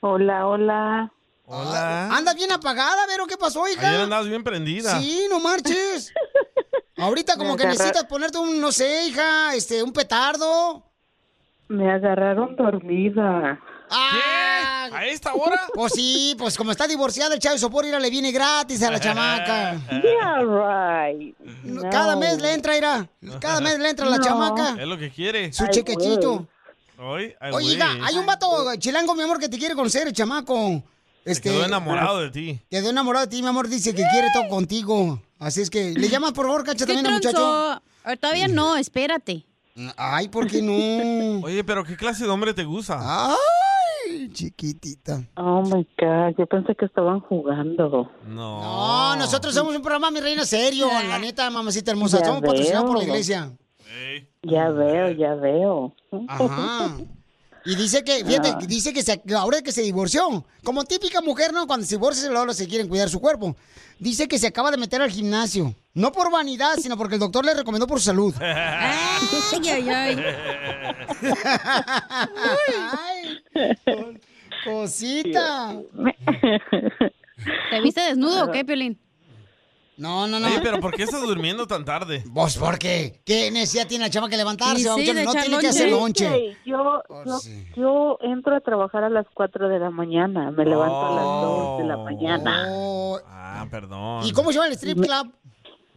Hola, 0.00 0.46
hola. 0.46 1.12
Hola. 1.46 2.08
Anda 2.16 2.34
bien 2.34 2.50
apagada, 2.52 3.06
Vero, 3.06 3.26
¿qué 3.26 3.36
pasó, 3.36 3.66
hija? 3.68 3.88
Ayer 3.88 4.00
andabas 4.02 4.26
bien 4.28 4.42
prendida. 4.44 4.98
Sí, 5.00 5.26
no 5.30 5.38
marches. 5.40 6.12
Ahorita 6.96 7.36
como 7.36 7.56
que 7.56 7.64
necesitas 7.66 8.04
ponerte 8.04 8.38
un, 8.38 8.60
no 8.60 8.72
sé, 8.72 9.06
hija, 9.06 9.54
este, 9.54 9.82
un 9.82 9.92
petardo. 9.92 10.84
Me 11.68 11.90
agarraron 11.92 12.56
dormida. 12.56 13.60
Ah, 13.90 14.88
¿A 14.92 15.06
esta 15.06 15.32
hora? 15.34 15.60
Pues 15.74 15.92
sí, 15.94 16.34
pues 16.38 16.56
como 16.56 16.72
está 16.72 16.86
divorciada, 16.88 17.34
el 17.34 17.40
chavo 17.40 17.54
de 17.54 17.60
sopor, 17.60 17.86
ira, 17.86 18.00
le 18.00 18.10
viene 18.10 18.32
gratis 18.32 18.82
a 18.82 18.90
la 18.90 18.98
chamaca. 19.00 19.76
Yeah, 20.02 20.42
right. 20.42 21.36
Cada 21.90 22.16
mes 22.16 22.40
le 22.42 22.52
entra, 22.52 22.76
ira. 22.76 23.08
Cada 23.40 23.60
mes 23.60 23.78
le 23.78 23.90
entra 23.90 24.06
a 24.06 24.10
la 24.10 24.16
No. 24.18 24.24
chamaca. 24.24 24.76
Es 24.78 24.86
lo 24.88 24.98
que 24.98 25.10
quiere. 25.10 25.52
Su 25.52 25.66
chequechito. 25.68 26.48
Hoy, 27.00 27.32
ay, 27.38 27.52
Oye, 27.52 27.74
hija, 27.74 27.92
hay 28.02 28.16
un 28.16 28.26
vato 28.26 28.48
chilango, 28.76 29.14
mi 29.14 29.22
amor, 29.22 29.38
que 29.38 29.48
te 29.48 29.56
quiere 29.56 29.76
conocer, 29.76 30.08
el 30.08 30.12
chamaco. 30.12 30.82
Este, 31.24 31.50
Quedó 31.50 31.64
enamorado 31.64 32.20
de 32.20 32.30
ti. 32.30 32.60
Quedó 32.68 32.90
enamorado 32.90 33.26
de 33.26 33.30
ti, 33.30 33.40
mi 33.40 33.48
amor, 33.48 33.68
dice 33.68 33.94
que 33.94 34.02
quiere 34.10 34.28
todo 34.32 34.48
contigo. 34.48 35.22
Así 35.38 35.60
es 35.60 35.70
que, 35.70 35.92
¿le 35.92 36.08
llamas, 36.08 36.32
por 36.32 36.46
favor, 36.46 36.64
cacha, 36.64 36.86
¿Qué 36.86 36.94
también 36.94 37.06
al 37.06 37.12
muchacho? 37.12 37.82
Eh, 38.04 38.16
Todavía 38.16 38.48
no, 38.48 38.76
espérate. 38.76 39.46
Ay, 39.96 40.28
¿por 40.28 40.48
qué 40.48 40.60
no? 40.60 41.40
Oye, 41.46 41.62
pero 41.62 41.84
¿qué 41.84 41.96
clase 41.96 42.24
de 42.24 42.30
hombre 42.30 42.52
te 42.52 42.64
gusta? 42.64 42.98
Ay, 43.30 44.30
chiquitita. 44.32 45.22
Oh 45.36 45.62
my 45.62 45.86
God, 46.00 46.34
yo 46.36 46.46
pensé 46.46 46.74
que 46.74 46.86
estaban 46.86 47.20
jugando. 47.20 48.10
No. 48.26 48.60
No, 48.60 49.16
nosotros 49.16 49.54
somos 49.54 49.76
un 49.76 49.82
programa, 49.82 50.10
mi 50.10 50.18
reina, 50.18 50.44
serio. 50.44 50.88
La 51.08 51.20
neta, 51.20 51.48
mamacita 51.48 51.92
hermosa. 51.92 52.18
Ya 52.18 52.26
Somos 52.26 52.40
patrocinados 52.40 52.90
por 52.90 52.98
la 53.06 53.12
veo. 53.12 53.58
Ya 54.42 54.70
veo, 54.70 55.10
ya 55.12 55.34
veo. 55.34 55.94
Ajá. 56.28 56.96
Y 57.64 57.74
dice 57.76 58.02
que, 58.04 58.24
fíjate, 58.24 58.48
Ah. 58.50 58.58
dice 58.66 58.92
que 58.94 59.02
se, 59.02 59.20
ahora 59.36 59.60
que 59.62 59.72
se 59.72 59.82
divorció, 59.82 60.44
como 60.64 60.84
típica 60.84 61.20
mujer, 61.20 61.52
¿no? 61.52 61.66
Cuando 61.66 61.84
se 61.84 61.96
divorcia, 61.96 62.30
luego 62.30 62.52
se 62.54 62.66
quieren 62.68 62.88
cuidar 62.88 63.08
su 63.10 63.20
cuerpo. 63.20 63.56
Dice 63.98 64.28
que 64.28 64.38
se 64.38 64.46
acaba 64.46 64.70
de 64.70 64.76
meter 64.76 65.02
al 65.02 65.10
gimnasio. 65.10 65.74
No 65.92 66.12
por 66.12 66.30
vanidad, 66.30 66.76
sino 66.80 66.96
porque 66.96 67.14
el 67.14 67.20
doctor 67.20 67.44
le 67.44 67.52
recomendó 67.54 67.86
por 67.86 67.98
su 67.98 68.06
salud. 68.06 68.32
Ay, 68.40 69.68
ay, 69.68 69.88
ay. 69.90 70.24
Ay, 72.96 73.40
cosita. 74.64 75.76
¿Te 77.70 77.80
viste 77.80 78.00
desnudo 78.02 78.44
o 78.46 78.52
qué, 78.52 78.64
Piolín? 78.64 78.98
No, 79.98 80.28
no, 80.28 80.38
no. 80.38 80.46
Oye, 80.46 80.60
pero 80.62 80.78
¿por 80.78 80.94
qué 80.94 81.02
estás 81.02 81.20
durmiendo 81.22 81.66
tan 81.66 81.84
tarde? 81.84 82.22
¿Vos 82.28 82.56
por 82.56 82.78
qué? 82.78 83.20
¿Qué 83.24 83.50
necesidad 83.50 83.88
tiene 83.88 84.04
la 84.04 84.10
chama 84.10 84.28
que 84.28 84.36
levantarse? 84.36 84.84
Sí, 84.84 85.06
sí, 85.06 85.24
no 85.24 85.32
tiene 85.32 85.58
que 85.58 85.66
hacer 85.66 85.90
lonche. 85.90 86.30
Sí, 86.32 86.56
yo, 86.64 87.02
yo, 87.26 87.40
yo 87.76 88.18
entro 88.22 88.54
a 88.54 88.60
trabajar 88.60 89.02
a 89.02 89.10
las 89.10 89.26
4 89.34 89.68
de 89.68 89.80
la 89.80 89.90
mañana. 89.90 90.52
Me 90.52 90.64
levanto 90.64 91.04
a 91.04 91.10
las 91.16 91.24
2 91.24 91.78
de 91.78 91.84
la 91.84 91.96
mañana. 91.96 92.66
Ah, 93.26 93.66
perdón. 93.68 94.24
¿Y 94.24 94.30
cómo 94.30 94.52
se 94.52 94.58
llama 94.58 94.68
el 94.68 94.74
strip 94.74 95.00
club? 95.00 95.32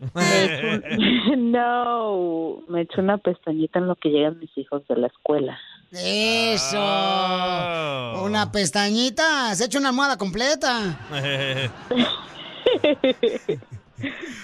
no, 1.38 2.64
me 2.70 2.82
echo 2.82 3.02
una 3.02 3.20
pestañita 3.20 3.78
en 3.78 3.88
lo 3.88 3.96
que 3.96 4.10
llegan 4.10 4.40
mis 4.40 4.50
hijos 4.58 4.82
de 4.88 4.96
la 4.96 5.06
escuela. 5.08 5.60
Eso. 5.92 6.80
Oh. 6.80 8.24
Una 8.26 8.52
pestañita. 8.52 9.54
Se 9.54 9.62
ha 9.64 9.66
hecho 9.68 9.78
una 9.78 9.90
almohada 9.90 10.18
completa. 10.18 10.98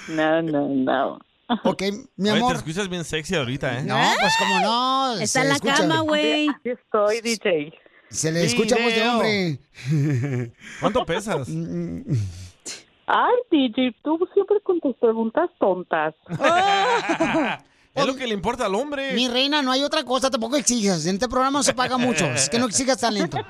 No, 0.09 0.41
no, 0.41 0.67
no. 0.69 1.19
Ok, 1.63 1.81
mi 2.17 2.29
Oye, 2.29 2.39
amor. 2.39 2.51
te 2.53 2.57
escuchas 2.59 2.89
bien 2.89 3.05
sexy 3.05 3.35
ahorita, 3.35 3.79
¿eh? 3.79 3.83
No, 3.83 3.95
pues 4.19 4.33
como 4.37 4.59
no. 4.59 5.13
Está 5.19 5.43
en 5.43 5.49
la 5.49 5.55
escucha- 5.55 5.77
cama, 5.77 5.99
güey. 6.01 6.49
Aquí 6.49 6.69
estoy, 6.71 7.21
DJ. 7.21 7.73
Se 8.09 8.31
le 8.31 8.43
escucha 8.45 8.75
voz 8.81 8.93
de 8.93 9.07
hombre. 9.07 9.59
¿Cuánto 10.79 11.05
pesas? 11.05 11.47
Ay, 13.09 13.35
DJ, 13.51 13.95
tú 14.03 14.19
siempre 14.33 14.57
con 14.63 14.79
tus 14.81 14.95
preguntas 14.97 15.49
tontas. 15.59 16.13
Es 17.97 18.05
lo 18.05 18.15
que 18.15 18.27
le 18.27 18.33
importa 18.35 18.67
al 18.67 18.75
hombre. 18.75 19.13
Mi 19.13 19.27
reina, 19.27 19.63
no 19.63 19.71
hay 19.71 19.81
otra 19.81 20.03
cosa, 20.03 20.29
tampoco 20.29 20.55
exijas. 20.55 21.03
En 21.07 21.15
este 21.15 21.27
programa 21.27 21.57
no 21.57 21.63
se 21.63 21.73
paga 21.73 21.97
mucho. 21.97 22.25
Es 22.27 22.47
que 22.47 22.59
no 22.59 22.67
exijas 22.67 22.99
talento. 22.99 23.39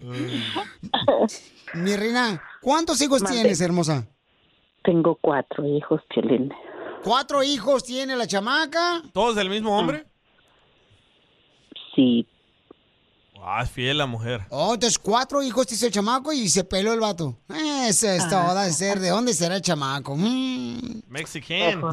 Mi 1.74 1.96
reina, 1.96 2.42
¿cuántos 2.60 3.00
hijos 3.02 3.22
tienes, 3.24 3.60
hermosa? 3.60 4.06
Tengo 4.84 5.18
cuatro 5.20 5.64
hijos, 5.66 6.00
Chelín. 6.14 6.52
¿Cuatro 7.04 7.42
hijos 7.42 7.84
tiene 7.84 8.16
la 8.16 8.26
chamaca? 8.26 9.02
¿Todos 9.12 9.36
del 9.36 9.50
mismo 9.50 9.78
hombre? 9.78 10.06
Sí. 11.94 12.26
Ah, 13.40 13.62
es 13.62 13.70
fiel 13.70 13.98
la 13.98 14.06
mujer. 14.06 14.40
Oh, 14.50 14.74
entonces 14.74 14.98
cuatro 14.98 15.42
hijos 15.42 15.66
te 15.66 15.74
hizo 15.74 15.86
el 15.86 15.92
chamaco 15.92 16.32
y 16.32 16.48
se 16.48 16.64
peló 16.64 16.92
el 16.92 17.00
vato. 17.00 17.36
Eso 17.88 18.08
es 18.08 18.28
todo, 18.28 18.40
ha 18.40 18.64
de 18.64 18.72
ser. 18.72 18.98
¿De 18.98 19.10
dónde 19.10 19.32
será 19.32 19.56
el 19.56 19.62
chamaco? 19.62 20.16
Mm. 20.16 21.02
Mexican. 21.08 21.80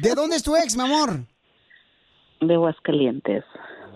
¿De 0.00 0.14
dónde 0.14 0.36
es 0.36 0.42
tu 0.42 0.56
ex, 0.56 0.76
mi 0.76 0.82
amor? 0.82 1.20
De 2.40 2.54
Aguascalientes. 2.54 3.44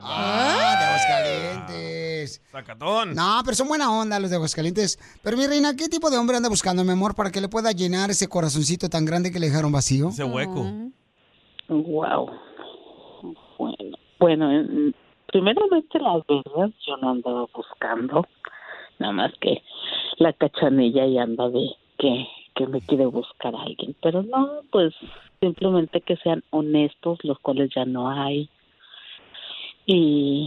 Ah, 0.02 0.76
de 0.78 0.84
Aguascalientes. 0.84 2.42
Sacatón. 2.50 3.14
No, 3.14 3.40
pero 3.44 3.54
son 3.56 3.68
buena 3.68 3.90
onda 3.92 4.18
los 4.20 4.30
de 4.30 4.36
Aguascalientes. 4.36 4.98
Pero 5.22 5.36
mi 5.36 5.46
reina, 5.46 5.74
¿qué 5.76 5.88
tipo 5.88 6.10
de 6.10 6.18
hombre 6.18 6.36
anda 6.36 6.48
buscando, 6.48 6.84
mi 6.84 6.92
amor, 6.92 7.14
para 7.14 7.30
que 7.30 7.40
le 7.40 7.48
pueda 7.48 7.72
llenar 7.72 8.10
ese 8.10 8.28
corazoncito 8.28 8.88
tan 8.88 9.04
grande 9.04 9.30
que 9.32 9.38
le 9.38 9.46
dejaron 9.48 9.72
vacío? 9.72 10.08
Ese 10.08 10.24
hueco. 10.24 10.64
Wow. 11.68 12.30
Bueno, 13.58 13.96
bueno, 14.18 14.50
en- 14.52 14.94
primeramente 15.26 15.98
las 15.98 16.22
verdad 16.26 16.70
yo 16.86 16.96
no 17.00 17.10
andaba 17.10 17.46
buscando, 17.54 18.26
nada 18.98 19.12
más 19.12 19.32
que 19.40 19.62
la 20.18 20.32
cachanilla 20.32 21.04
y 21.06 21.18
anda 21.18 21.48
de 21.50 21.68
que, 21.98 22.26
que 22.54 22.66
me 22.66 22.80
quiere 22.80 23.06
buscar 23.06 23.54
a 23.54 23.62
alguien, 23.62 23.94
pero 24.02 24.22
no, 24.22 24.62
pues 24.72 24.94
simplemente 25.40 26.00
que 26.00 26.16
sean 26.16 26.42
honestos, 26.50 27.18
los 27.22 27.38
cuales 27.40 27.70
ya 27.74 27.84
no 27.84 28.08
hay. 28.10 28.48
Y, 29.90 30.46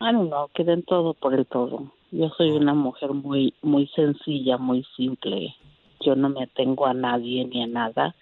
I 0.00 0.12
don't 0.12 0.30
know, 0.30 0.48
que 0.54 0.64
den 0.64 0.82
todo 0.82 1.12
por 1.12 1.34
el 1.34 1.44
todo. 1.44 1.92
Yo 2.10 2.30
soy 2.38 2.52
una 2.52 2.72
mujer 2.72 3.12
muy, 3.12 3.52
muy 3.60 3.86
sencilla, 3.94 4.56
muy 4.56 4.82
simple. 4.96 5.54
Yo 6.00 6.16
no 6.16 6.30
me 6.30 6.44
atengo 6.44 6.86
a 6.86 6.94
nadie 6.94 7.44
ni 7.44 7.62
a 7.62 7.66
nada. 7.66 8.14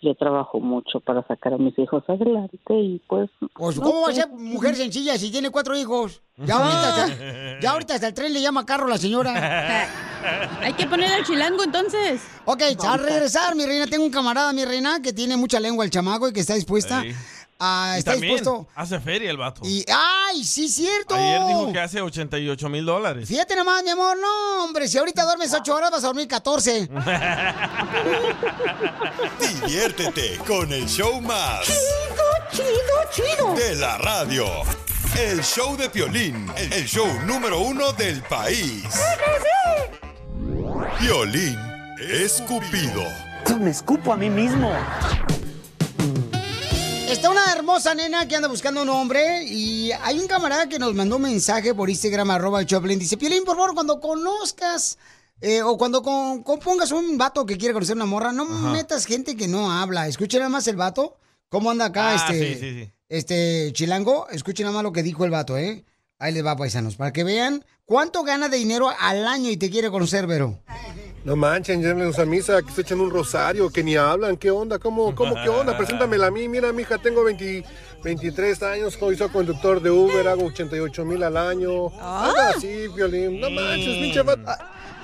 Yo 0.00 0.14
trabajo 0.14 0.60
mucho 0.60 1.00
para 1.00 1.26
sacar 1.26 1.54
a 1.54 1.58
mis 1.58 1.76
hijos 1.80 2.04
adelante 2.06 2.74
y 2.74 3.02
pues... 3.08 3.28
Pues, 3.54 3.76
no 3.76 3.82
¿cómo 3.82 4.02
va 4.02 4.10
a 4.10 4.12
ser 4.12 4.28
mujer 4.28 4.76
sencilla 4.76 5.18
si 5.18 5.32
tiene 5.32 5.50
cuatro 5.50 5.76
hijos? 5.76 6.22
Ya 6.36 6.56
ahorita, 6.56 6.88
hasta, 6.88 7.60
ya 7.60 7.70
ahorita 7.72 7.94
hasta 7.94 8.06
el 8.06 8.14
tren 8.14 8.32
le 8.32 8.40
llama 8.40 8.64
carro 8.64 8.86
a 8.86 8.90
la 8.90 8.98
señora. 8.98 9.88
Hay 10.60 10.74
que 10.74 10.86
poner 10.86 11.10
al 11.12 11.24
chilango 11.24 11.64
entonces. 11.64 12.22
Ok, 12.44 12.62
al 12.86 13.00
regresar, 13.00 13.56
mi 13.56 13.66
reina, 13.66 13.86
tengo 13.88 14.04
un 14.04 14.12
camarada, 14.12 14.52
mi 14.52 14.64
reina, 14.64 15.02
que 15.02 15.12
tiene 15.12 15.36
mucha 15.36 15.58
lengua 15.58 15.84
el 15.84 15.90
chamaco 15.90 16.28
y 16.28 16.32
que 16.32 16.40
está 16.40 16.54
dispuesta. 16.54 17.02
A 17.64 17.92
Y 17.94 17.98
está 18.00 18.14
dispuesto. 18.16 18.66
hace 18.74 18.98
feria 18.98 19.30
el 19.30 19.36
vato. 19.36 19.62
Y, 19.64 19.84
¡ay, 19.88 20.42
sí, 20.42 20.68
cierto! 20.68 21.14
Ayer 21.14 21.46
dijo 21.46 21.72
que 21.72 21.78
hace 21.78 22.00
88 22.00 22.68
mil 22.68 22.84
dólares. 22.84 23.28
Fíjate 23.28 23.54
nomás, 23.54 23.84
mi 23.84 23.90
amor, 23.90 24.16
no, 24.20 24.64
hombre, 24.64 24.88
si 24.88 24.98
ahorita 24.98 25.22
duermes 25.22 25.54
ocho 25.54 25.72
horas 25.74 25.92
vas 25.92 26.02
a 26.02 26.08
dormir 26.08 26.26
14. 26.26 26.88
Diviértete 29.40 30.38
con 30.46 30.72
el 30.72 30.86
show 30.88 31.20
más. 31.20 31.64
Chido, 31.66 32.24
chido, 32.50 33.36
chido. 33.36 33.54
De 33.54 33.76
la 33.76 33.96
radio. 33.98 34.46
El 35.18 35.42
show 35.42 35.76
de 35.76 35.88
Piolín, 35.90 36.50
el 36.56 36.86
show 36.86 37.06
número 37.26 37.60
uno 37.60 37.92
del 37.92 38.22
país. 38.22 38.84
Piolín 40.98 41.58
Escupido. 41.98 43.04
Me 43.60 43.70
escupo 43.70 44.12
a 44.12 44.16
mí 44.16 44.28
mismo. 44.30 44.72
Está 47.12 47.30
una 47.30 47.52
hermosa 47.52 47.94
nena 47.94 48.26
que 48.26 48.36
anda 48.36 48.48
buscando 48.48 48.82
un 48.82 48.88
hombre 48.88 49.44
y 49.44 49.92
hay 49.92 50.18
un 50.18 50.26
camarada 50.26 50.68
que 50.68 50.78
nos 50.78 50.94
mandó 50.94 51.16
un 51.16 51.22
mensaje 51.22 51.74
por 51.74 51.90
Instagram, 51.90 52.30
arroba 52.30 52.64
Choplin. 52.64 52.98
Dice, 52.98 53.16
Piolín, 53.18 53.44
por 53.44 53.56
favor, 53.56 53.74
cuando 53.74 54.00
conozcas 54.00 54.98
eh, 55.40 55.62
o 55.62 55.76
cuando 55.76 56.02
con- 56.02 56.42
compongas 56.42 56.90
un 56.90 57.18
vato 57.18 57.44
que 57.44 57.58
quiere 57.58 57.74
conocer 57.74 57.96
una 57.96 58.06
morra, 58.06 58.32
no 58.32 58.44
Ajá. 58.44 58.72
metas 58.72 59.04
gente 59.04 59.36
que 59.36 59.46
no 59.46 59.70
habla. 59.70 60.08
Escuchen 60.08 60.40
nada 60.40 60.48
más 60.50 60.66
el 60.68 60.76
vato. 60.76 61.16
¿Cómo 61.50 61.70
anda 61.70 61.86
acá 61.86 62.10
Ah, 62.12 62.14
este, 62.14 62.54
sí, 62.54 62.60
sí, 62.60 62.84
sí. 62.84 62.92
este 63.10 63.70
chilango? 63.74 64.26
Escuchen 64.30 64.64
nada 64.64 64.74
más 64.76 64.82
lo 64.82 64.92
que 64.92 65.02
dijo 65.02 65.24
el 65.26 65.30
vato, 65.30 65.58
¿eh? 65.58 65.84
Ahí 66.18 66.32
les 66.32 66.44
va, 66.44 66.56
paisanos, 66.56 66.96
para 66.96 67.12
que 67.12 67.24
vean 67.24 67.64
cuánto 67.84 68.22
gana 68.22 68.48
de 68.48 68.56
dinero 68.56 68.88
al 69.00 69.26
año 69.26 69.50
y 69.50 69.56
te 69.58 69.70
quiere 69.70 69.90
conocer, 69.90 70.26
Vero. 70.26 70.60
No 71.24 71.36
manchen, 71.36 71.80
llévenlos 71.80 72.18
a 72.18 72.24
misa, 72.24 72.60
que 72.62 72.72
se 72.72 72.80
echan 72.80 73.00
un 73.00 73.08
rosario, 73.08 73.70
que 73.70 73.84
ni 73.84 73.94
hablan. 73.94 74.36
¿Qué 74.36 74.50
onda? 74.50 74.80
¿Cómo, 74.80 75.14
cómo 75.14 75.36
qué 75.36 75.48
onda? 75.48 75.76
Preséntamela 75.76 76.26
a 76.26 76.30
mí. 76.32 76.48
Mira, 76.48 76.72
mija, 76.72 76.98
tengo 76.98 77.22
20 77.22 77.64
23 78.02 78.62
años, 78.64 78.96
soy 78.98 79.16
conductor 79.16 79.80
de 79.80 79.90
Uber, 79.90 80.26
hago 80.26 80.46
88 80.46 81.04
mil 81.04 81.22
al 81.22 81.36
año. 81.36 81.86
Algo 82.00 82.38
así, 82.56 82.88
violín. 82.88 83.38
No 83.40 83.50
manches, 83.50 83.98
pinche 83.98 84.22
vato. 84.22 84.50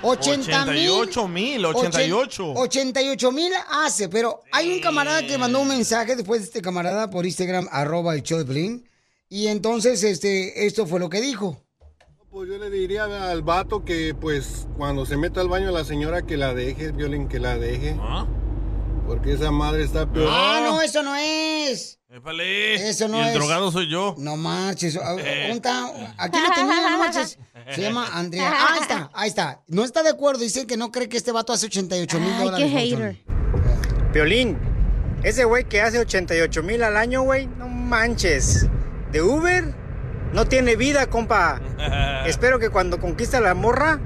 80 0.02 0.66
mil. 0.66 0.90
88 0.90 1.28
mil, 1.28 1.64
88. 1.64 2.52
88 2.56 3.32
mil 3.32 3.52
hace, 3.70 4.08
pero 4.08 4.42
hay 4.50 4.72
un 4.72 4.80
camarada 4.80 5.24
que 5.24 5.38
mandó 5.38 5.60
un 5.60 5.68
mensaje 5.68 6.16
después 6.16 6.40
de 6.40 6.46
este 6.46 6.62
camarada 6.62 7.10
por 7.10 7.26
Instagram, 7.26 7.68
arroba 7.70 8.14
el 8.14 8.22
show 8.22 8.38
de 8.38 8.44
Piolín, 8.44 8.88
Y 9.28 9.46
entonces, 9.46 10.02
este, 10.02 10.66
esto 10.66 10.86
fue 10.86 10.98
lo 10.98 11.08
que 11.08 11.20
dijo. 11.20 11.62
Pues 12.30 12.48
yo 12.50 12.58
le 12.58 12.68
diría 12.70 13.04
al 13.30 13.42
vato 13.42 13.84
que, 13.84 14.14
pues, 14.14 14.68
cuando 14.76 15.06
se 15.06 15.16
meta 15.16 15.40
al 15.40 15.48
baño 15.48 15.70
la 15.70 15.84
señora 15.84 16.22
que 16.22 16.36
la 16.36 16.52
deje, 16.52 16.92
violín, 16.92 17.26
que 17.26 17.38
la 17.40 17.56
deje. 17.56 17.96
Porque 19.06 19.32
esa 19.32 19.50
madre 19.50 19.82
está 19.84 20.06
peor. 20.10 20.28
Ah, 20.30 20.60
no, 20.62 20.82
eso 20.82 21.02
no 21.02 21.16
es. 21.16 21.98
Épale. 22.10 22.74
Eso 22.88 23.08
no 23.08 23.16
y 23.18 23.20
el 23.22 23.28
es. 23.28 23.34
drogado 23.34 23.72
soy 23.72 23.88
yo. 23.90 24.14
No 24.18 24.36
marches. 24.36 24.98
Ah, 25.02 25.16
Eh. 25.18 25.58
Aquí 26.18 26.38
lo 26.38 26.54
tenía, 26.54 26.90
no 26.90 26.98
marches. 26.98 27.38
Se 27.74 27.80
llama 27.80 28.06
Andrea. 28.12 28.52
Ah, 28.54 28.68
ahí 28.74 28.80
está, 28.80 29.10
ahí 29.14 29.28
está. 29.28 29.62
No 29.66 29.82
está 29.84 30.02
de 30.02 30.10
acuerdo. 30.10 30.40
Dice 30.40 30.66
que 30.66 30.76
no 30.76 30.92
cree 30.92 31.08
que 31.08 31.16
este 31.16 31.32
vato 31.32 31.52
hace 31.54 31.66
88 31.66 32.20
mil 32.20 32.30
Ay, 32.32 32.44
dólares. 32.44 32.66
qué 32.66 32.78
hater. 32.78 33.16
Piolín, 34.12 34.58
ese 35.22 35.44
güey 35.44 35.64
que 35.64 35.80
hace 35.80 35.98
88 35.98 36.62
mil 36.62 36.82
al 36.82 36.96
año, 36.98 37.22
güey, 37.22 37.46
no 37.46 37.68
manches. 37.68 38.66
¿De 39.12 39.22
Uber? 39.22 39.74
No 40.32 40.46
tiene 40.46 40.76
vida, 40.76 41.06
compa. 41.08 41.60
Espero 42.26 42.58
que 42.58 42.70
cuando 42.70 42.98
conquista 42.98 43.40
la 43.40 43.54
morra 43.54 44.00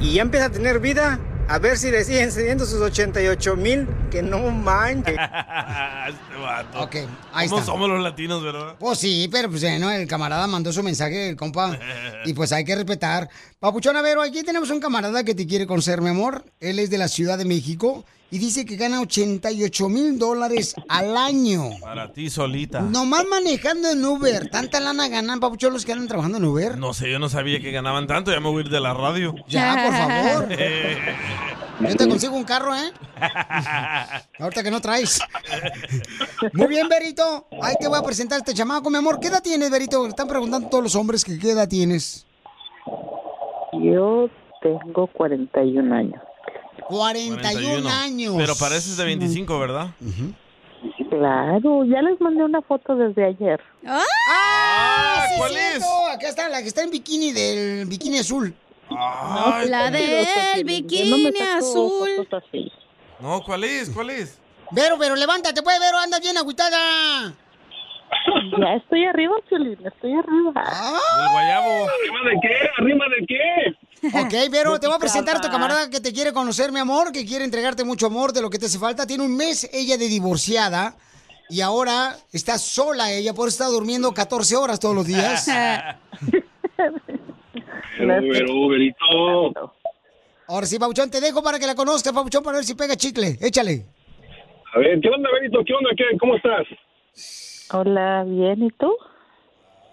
y 0.00 0.14
ya 0.14 0.22
empieza 0.22 0.46
a 0.46 0.50
tener 0.50 0.78
vida, 0.80 1.18
a 1.48 1.58
ver 1.58 1.78
si 1.78 1.90
le 1.90 2.04
siguen 2.04 2.30
cediendo 2.30 2.66
sus 2.66 2.80
88 2.80 3.56
mil, 3.56 3.88
que 4.10 4.22
no 4.22 4.38
manches. 4.50 5.16
este 6.08 6.40
vato. 6.40 6.82
Ok, 6.82 6.96
ahí 7.32 7.48
¿Cómo 7.48 7.60
está. 7.60 7.72
somos 7.72 7.88
los 7.88 8.02
latinos, 8.02 8.42
verdad? 8.42 8.76
Pues 8.78 8.98
sí, 8.98 9.28
pero 9.32 9.48
pues 9.50 9.62
eh, 9.62 9.78
no, 9.78 9.90
el 9.90 10.06
camarada 10.06 10.46
mandó 10.46 10.72
su 10.72 10.82
mensaje, 10.82 11.30
el 11.30 11.36
compa, 11.36 11.78
y 12.24 12.34
pues 12.34 12.52
hay 12.52 12.64
que 12.64 12.74
respetar. 12.76 13.28
Papuchón, 13.58 13.96
a 13.96 14.02
ver, 14.02 14.18
aquí 14.18 14.42
tenemos 14.42 14.70
un 14.70 14.80
camarada 14.80 15.24
que 15.24 15.34
te 15.34 15.46
quiere 15.46 15.66
conocer, 15.66 16.00
mi 16.00 16.10
amor. 16.10 16.44
Él 16.60 16.78
es 16.78 16.90
de 16.90 16.98
la 16.98 17.08
Ciudad 17.08 17.38
de 17.38 17.44
México 17.44 18.04
y 18.30 18.38
dice 18.38 18.64
que 18.66 18.76
gana 18.76 19.00
88 19.00 19.88
mil 19.88 20.18
dólares 20.18 20.74
al 20.88 21.16
año. 21.16 21.70
Para 21.80 22.12
ti 22.12 22.28
solita. 22.28 22.80
Nomás 22.80 23.24
manejando 23.26 23.90
en 23.90 24.04
Uber. 24.04 24.50
¿Tanta 24.50 24.80
lana 24.80 25.08
ganan, 25.08 25.40
Papuchón, 25.40 25.72
los 25.72 25.84
que 25.84 25.92
andan 25.92 26.08
trabajando 26.08 26.38
en 26.38 26.44
Uber? 26.44 26.76
No 26.76 26.92
sé, 26.92 27.10
yo 27.10 27.18
no 27.18 27.28
sabía 27.28 27.60
que 27.60 27.70
ganaban 27.70 28.06
tanto. 28.06 28.30
Ya 28.30 28.40
me 28.40 28.48
voy 28.48 28.58
a 28.58 28.66
ir 28.66 28.70
de 28.70 28.80
la 28.80 28.92
radio. 28.92 29.34
Ya, 29.48 29.84
por 29.84 29.94
favor. 29.94 30.48
Yo 31.80 31.94
te 31.94 32.08
consigo 32.08 32.34
un 32.34 32.42
carro, 32.42 32.74
¿eh? 32.74 32.90
Ahorita 34.40 34.64
que 34.64 34.70
no 34.70 34.80
traes. 34.80 35.20
Muy 36.52 36.66
bien, 36.66 36.88
Berito. 36.88 37.46
Ahí 37.62 37.76
te 37.78 37.86
voy 37.86 37.98
a 37.98 38.02
presentar 38.02 38.36
a 38.36 38.38
este 38.40 38.52
chamaco, 38.52 38.90
mi 38.90 38.96
amor. 38.96 39.20
¿Qué 39.20 39.28
edad 39.28 39.40
tienes, 39.40 39.70
Berito? 39.70 40.04
Están 40.08 40.26
preguntando 40.26 40.68
todos 40.68 40.82
los 40.82 40.96
hombres 40.96 41.24
que 41.24 41.38
qué 41.38 41.52
edad 41.52 41.68
tienes. 41.68 42.26
Yo 43.80 44.28
tengo 44.60 45.06
41 45.06 45.94
años. 45.94 46.20
41, 46.88 47.88
años. 47.88 48.34
Pero 48.36 48.54
pareces 48.56 48.96
de 48.96 49.04
25, 49.04 49.58
¿verdad? 49.58 49.88
Claro, 51.10 51.84
ya 51.84 52.02
les 52.02 52.20
mandé 52.20 52.44
una 52.44 52.62
foto 52.62 52.94
desde 52.94 53.26
ayer. 53.26 53.60
¡Ah! 53.86 55.26
sí, 55.28 55.34
¿cuál 55.38 55.50
cierto. 55.52 55.86
Acá 56.12 56.28
está, 56.28 56.48
la 56.48 56.62
que 56.62 56.68
está 56.68 56.82
en 56.82 56.90
bikini, 56.90 57.32
del 57.32 57.86
bikini 57.86 58.18
azul. 58.18 58.54
la 58.90 59.90
del 59.90 60.64
bikini 60.64 61.40
azul. 61.56 62.08
No, 63.20 63.42
¿cuál 63.42 63.64
es? 63.64 63.90
¿Cuál 63.90 64.10
es? 64.10 64.40
Vero, 64.70 64.96
pero 64.98 65.16
levántate, 65.16 65.62
pues, 65.62 65.78
Vero, 65.80 65.98
andas 65.98 66.20
bien 66.20 66.36
agüitada. 66.36 67.34
Ya 68.58 68.74
estoy 68.74 69.04
arriba, 69.04 69.34
Piolín, 69.48 69.78
estoy 69.84 70.12
arriba. 70.12 70.52
Del 70.54 71.28
guayabo. 71.32 71.88
¿Arriba 71.88 72.30
de 72.30 72.38
qué? 72.42 72.68
¿Arriba 72.78 73.04
de 73.18 73.26
qué? 73.26 73.87
Ok, 74.02 74.32
Vero, 74.50 74.78
te 74.78 74.86
voy 74.86 74.96
a 74.96 74.98
presentar 74.98 75.36
a 75.36 75.40
tu 75.40 75.48
camarada 75.48 75.90
que 75.90 76.00
te 76.00 76.12
quiere 76.12 76.32
conocer, 76.32 76.70
mi 76.72 76.78
amor, 76.78 77.12
que 77.12 77.24
quiere 77.24 77.44
entregarte 77.44 77.84
mucho 77.84 78.06
amor 78.06 78.32
de 78.32 78.42
lo 78.42 78.50
que 78.50 78.58
te 78.58 78.66
hace 78.66 78.78
falta. 78.78 79.06
Tiene 79.06 79.24
un 79.24 79.36
mes 79.36 79.68
ella 79.72 79.96
de 79.96 80.08
divorciada 80.08 80.94
y 81.48 81.60
ahora 81.60 82.16
está 82.32 82.58
sola 82.58 83.12
ella, 83.12 83.34
por 83.34 83.48
eso 83.48 83.62
está 83.62 83.72
durmiendo 83.72 84.12
14 84.12 84.56
horas 84.56 84.78
todos 84.78 84.94
los 84.94 85.06
días. 85.06 85.48
Uber, 87.98 88.50
Uberito. 88.50 89.74
Ahora 90.46 90.66
sí, 90.66 90.78
Pabuchón, 90.78 91.10
te 91.10 91.20
dejo 91.20 91.42
para 91.42 91.58
que 91.58 91.66
la 91.66 91.74
conozcas, 91.74 92.12
Pabuchón, 92.12 92.42
para 92.42 92.58
ver 92.58 92.64
si 92.64 92.74
pega 92.74 92.96
chicle. 92.96 93.36
Échale. 93.40 93.84
A 94.74 94.78
ver, 94.78 95.00
¿qué 95.00 95.08
onda, 95.08 95.28
Berito? 95.32 95.58
¿Qué 95.64 95.74
onda? 95.74 95.90
¿Qué? 95.96 96.04
¿Cómo 96.18 96.36
estás? 96.36 96.66
Hola, 97.72 98.24
bien, 98.24 98.62
¿y 98.62 98.70
tú? 98.70 98.94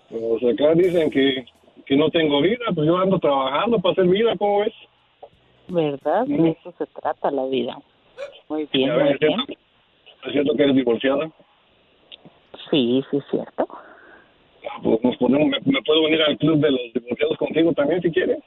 Pues 0.09 0.43
acá 0.53 0.73
dicen 0.75 1.09
que, 1.09 1.45
que 1.85 1.95
no 1.95 2.09
tengo 2.09 2.41
vida, 2.41 2.65
pues 2.73 2.87
yo 2.87 2.97
ando 2.97 3.19
trabajando 3.19 3.79
para 3.79 3.93
hacer 3.93 4.05
vida, 4.05 4.35
¿cómo 4.37 4.59
ves? 4.59 4.73
¿Verdad? 5.67 6.25
De 6.25 6.49
eso 6.49 6.73
se 6.77 6.85
trata 6.87 7.31
la 7.31 7.45
vida. 7.45 7.77
Muy 8.49 8.67
bien, 8.71 8.89
ver, 8.89 9.03
muy 9.03 9.13
¿es 9.13 9.19
bien. 9.19 9.33
cierto? 9.35 9.53
¿Es 10.25 10.31
cierto 10.31 10.55
que 10.55 10.63
eres 10.63 10.75
divorciada? 10.75 11.31
Sí, 12.69 13.03
sí, 13.09 13.17
es 13.17 13.23
cierto. 13.29 13.67
Pues 14.83 15.03
nos 15.03 15.17
podemos, 15.17 15.47
me, 15.47 15.59
me 15.71 15.81
puedo 15.83 16.01
unir 16.01 16.21
al 16.23 16.37
club 16.37 16.59
de 16.59 16.71
los 16.71 16.93
divorciados 16.93 17.37
contigo 17.37 17.73
también 17.73 18.01
si 18.01 18.11
quieres. 18.11 18.39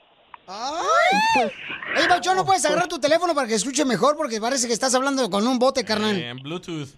¡Ay! 0.51 1.51
Oye, 1.99 2.09
Pauchón, 2.09 2.37
¿no 2.37 2.45
puedes 2.47 2.65
agarrar 2.65 2.89
tu 2.89 2.99
teléfono 2.99 3.35
para 3.35 3.47
que 3.47 3.55
escuche 3.55 3.85
mejor? 3.85 4.17
Porque 4.17 4.41
parece 4.41 4.67
que 4.67 4.73
estás 4.73 4.95
hablando 4.95 5.29
con 5.29 5.47
un 5.47 5.59
bote, 5.59 5.85
carnal. 5.85 6.17
En 6.19 6.39
Bluetooth. 6.39 6.89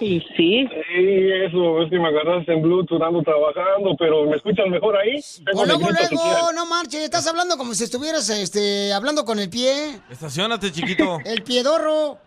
Sí, 0.00 0.20
sí. 0.36 0.66
Sí, 0.66 1.30
eso, 1.46 1.82
es 1.82 1.90
que 1.90 1.98
me 2.00 2.08
agarraste 2.08 2.52
en 2.52 2.62
Bluetooth, 2.62 3.00
ando 3.00 3.22
trabajando, 3.22 3.94
pero 3.96 4.24
¿me 4.26 4.36
escuchan 4.36 4.70
mejor 4.70 4.96
ahí? 4.96 5.20
Tengo 5.44 5.60
O 5.60 5.66
luego, 5.66 5.86
si 5.86 5.92
luego, 6.14 6.22
quieres. 6.24 6.54
no 6.56 6.66
marches, 6.66 7.00
estás 7.04 7.26
hablando 7.28 7.56
como 7.56 7.74
si 7.74 7.84
estuvieras 7.84 8.28
este, 8.30 8.92
hablando 8.92 9.24
con 9.24 9.38
el 9.38 9.48
pie, 9.48 10.00
Estacionate, 10.10 10.72
chiquito. 10.72 11.18
el 11.24 11.42
piedorro. 11.44 12.18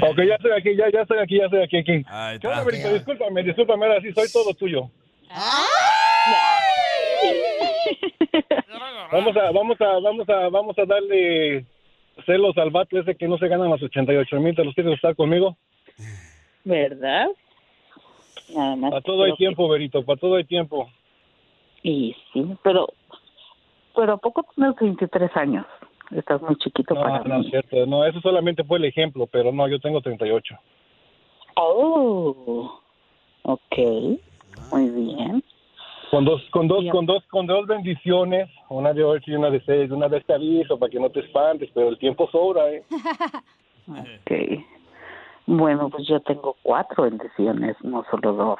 Ok, 0.00 0.16
ya 0.28 0.34
estoy 0.34 0.52
aquí, 0.58 0.76
ya, 0.76 0.90
ya 0.92 1.02
estoy 1.02 1.18
aquí, 1.18 1.38
ya 1.38 1.44
estoy 1.44 1.62
aquí, 1.62 1.76
aquí. 1.78 2.04
Ahí 2.08 2.38
¿Qué 2.40 2.46
onda, 2.48 2.58
está. 2.60 2.64
Berito? 2.64 2.92
Discúlpame, 2.92 3.42
discúlpame, 3.44 3.86
ahora 3.86 4.00
sí 4.00 4.12
soy 4.12 4.28
todo 4.32 4.52
tuyo. 4.54 4.90
Vamos 9.12 9.36
a, 9.36 9.50
vamos 9.52 9.80
a, 9.80 9.98
vamos 10.00 10.28
a, 10.28 10.48
vamos 10.48 10.78
a 10.78 10.84
darle 10.84 11.64
celos 12.26 12.56
al 12.58 12.70
vato 12.70 12.98
ese 12.98 13.14
que 13.16 13.28
no 13.28 13.38
se 13.38 13.46
ganan 13.48 13.70
los 13.70 13.80
88 13.82 14.40
mil, 14.40 14.54
¿te 14.56 14.64
los 14.64 14.74
quieres 14.74 14.94
estar 14.94 15.14
conmigo? 15.14 15.56
¿Verdad? 16.64 17.28
Nada 18.54 18.76
más. 18.76 18.90
Para 18.90 19.02
todo 19.02 19.22
hay 19.24 19.32
tiempo, 19.36 19.68
Berito, 19.68 20.04
para 20.04 20.18
todo 20.18 20.34
hay 20.36 20.44
tiempo. 20.44 20.88
que- 21.82 21.88
Y 21.88 22.16
sí, 22.32 22.44
pero, 22.64 22.88
pero 23.94 24.14
¿a 24.14 24.16
poco 24.18 24.44
tienes 24.54 24.74
23 24.80 25.30
años? 25.36 25.64
Estás 26.10 26.42
muy 26.42 26.56
chiquito 26.56 26.94
No, 26.94 27.02
para 27.02 27.20
no 27.24 27.38
mí. 27.38 27.44
es 27.46 27.50
cierto, 27.50 27.86
no, 27.86 28.04
eso 28.04 28.20
solamente 28.20 28.64
fue 28.64 28.78
el 28.78 28.86
ejemplo, 28.86 29.26
pero 29.28 29.52
no, 29.52 29.68
yo 29.68 29.78
tengo 29.78 30.00
38. 30.00 30.56
Oh, 31.56 32.80
ok, 33.42 33.78
muy 34.72 34.90
bien. 34.90 35.42
Con 36.10 36.24
dos, 36.24 36.42
con 36.50 36.68
dos, 36.68 36.84
con 36.90 37.06
dos, 37.06 37.24
con 37.28 37.46
dos 37.46 37.66
bendiciones, 37.66 38.48
una 38.68 38.92
de 38.92 39.02
ocho 39.02 39.30
y 39.30 39.34
una 39.34 39.50
de 39.50 39.60
seis, 39.64 39.90
una 39.90 40.08
vez 40.08 40.24
te 40.24 40.34
aviso 40.34 40.78
para 40.78 40.90
que 40.90 41.00
no 41.00 41.10
te 41.10 41.20
espantes, 41.20 41.70
pero 41.74 41.88
el 41.88 41.98
tiempo 41.98 42.28
sobra, 42.30 42.70
¿eh? 42.70 42.84
Ok. 43.88 44.64
Bueno, 45.46 45.88
pues 45.90 46.08
yo 46.08 46.18
tengo 46.20 46.56
cuatro 46.62 47.04
bendiciones, 47.04 47.76
no 47.82 48.04
solo 48.10 48.32
dos. 48.32 48.58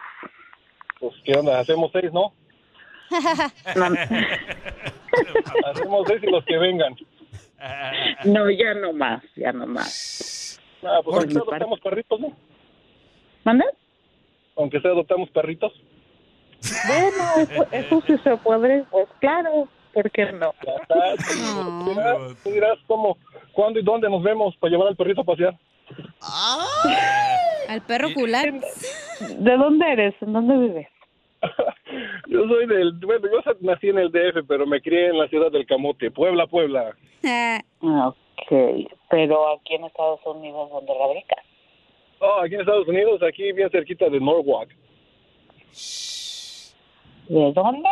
Pues, 1.01 1.15
¿qué 1.25 1.37
onda? 1.37 1.59
Hacemos 1.59 1.91
seis, 1.93 2.13
¿no? 2.13 2.33
Hacemos 5.67 6.07
seis 6.07 6.23
y 6.23 6.31
los 6.31 6.45
que 6.45 6.59
vengan. 6.59 6.95
No, 8.25 8.49
ya 8.51 8.75
no 8.75 8.93
más, 8.93 9.23
ya 9.35 9.53
no 9.53 9.67
más. 9.67 10.61
Ah, 10.83 11.01
pues 11.05 11.17
aunque 11.17 11.33
sea 11.33 11.43
adoptamos 11.43 11.81
perritos, 11.81 12.21
¿no? 12.21 12.33
¿Manda? 13.45 13.65
Aunque 14.57 14.81
sea 14.81 14.93
adoptamos 14.93 15.29
perritos. 15.31 15.73
Bueno, 16.87 17.25
eso, 17.39 17.67
eso 17.73 18.03
sí 18.07 18.17
se 18.23 18.37
puede, 18.39 18.85
pues 18.91 19.07
claro, 19.21 19.69
¿por 19.93 20.11
qué 20.11 20.33
no? 20.33 20.55
Tú 20.89 21.91
dirás, 21.91 22.43
tú 22.43 22.51
dirás 22.51 22.79
cómo, 22.87 23.19
cuándo 23.53 23.81
y 23.81 23.83
dónde 23.83 24.09
nos 24.09 24.23
vemos 24.23 24.57
para 24.57 24.71
llevar 24.71 24.89
al 24.89 24.97
perrito 24.97 25.23
a 25.23 25.25
pasear. 25.25 25.57
Al 27.69 27.83
perro 27.83 28.09
cular. 28.15 28.53
¿De 29.39 29.57
dónde 29.57 29.93
eres? 29.93 30.15
¿En 30.21 30.33
dónde 30.33 30.57
vives? 30.57 30.89
Yo 32.29 32.47
soy 32.49 32.67
del, 32.67 32.93
bueno, 32.95 33.29
yo 33.31 33.53
nací 33.61 33.89
en 33.89 33.99
el 33.99 34.11
DF, 34.11 34.47
pero 34.49 34.67
me 34.67 34.81
crié 34.81 35.09
en 35.09 35.19
la 35.19 35.29
ciudad 35.29 35.51
del 35.53 35.67
Camote, 35.67 36.11
Puebla, 36.11 36.47
Puebla. 36.47 36.97
Ah, 37.25 38.13
Ok, 38.39 38.89
pero 39.09 39.55
aquí 39.55 39.75
en 39.75 39.85
Estados 39.85 40.21
Unidos, 40.25 40.71
¿dónde 40.71 40.93
radicas? 40.93 41.45
Oh, 42.21 42.41
aquí 42.43 42.55
en 42.55 42.61
Estados 42.61 42.87
Unidos, 42.87 43.23
aquí 43.23 43.53
bien 43.53 43.71
cerquita 43.71 44.09
de 44.09 44.21
Norwalk. 44.21 44.71
¿De 47.29 47.53
dónde? 47.53 47.89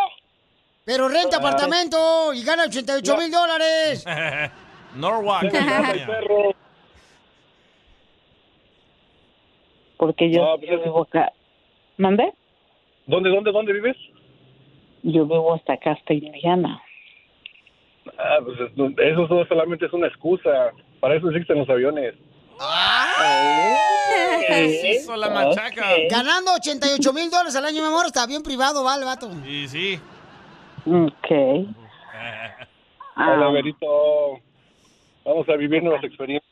Pero 0.85 1.09
renta 1.09 1.37
Ah. 1.37 1.39
apartamento 1.41 2.33
y 2.35 2.43
gana 2.45 2.65
88 2.65 3.17
mil 3.17 3.31
dólares. 3.31 4.05
Norwalk. 4.97 5.53
Porque 9.97 10.31
yo, 10.31 10.43
No, 10.45 10.59
pues 10.59 10.71
yo 10.71 10.83
vivo 10.83 11.03
acá. 11.03 11.33
¿Mande? 11.97 12.33
¿Dónde, 13.07 13.31
dónde, 13.31 13.53
dónde 13.53 13.73
vives? 13.73 13.97
Yo 15.03 15.25
vivo 15.25 15.55
hasta 15.55 15.75
acá, 15.75 15.93
hasta 15.93 16.13
Indiana. 16.15 16.83
Ah, 18.19 18.39
pues 18.45 18.59
es- 18.61 18.73
eso 18.99 19.29
solo- 19.29 19.47
solamente 19.47 19.87
es 19.87 19.93
una 19.93 20.09
excusa. 20.09 20.73
Para 21.01 21.17
eso 21.17 21.31
existen 21.31 21.59
los 21.59 21.69
aviones. 21.69 22.15
Hizo 25.01 25.17
la 25.17 25.31
machaca. 25.31 25.85
Ganando 26.11 26.53
88 26.55 27.13
mil 27.13 27.31
dólares 27.31 27.55
al 27.57 27.65
año, 27.65 27.83
mi 27.83 27.89
amor, 27.89 28.07
está 28.07 28.27
bien 28.27 28.43
privado, 28.43 28.83
vale, 28.85 29.05
vato. 29.05 29.31
Sí, 29.45 29.69
sí. 29.69 30.01
Ok. 30.87 31.31
Hola, 33.17 33.49
Berito. 33.51 34.41
Vamos 35.25 35.49
a 35.49 35.57
vivir 35.57 35.83
nuevas 35.83 36.03
experiencias. 36.05 36.51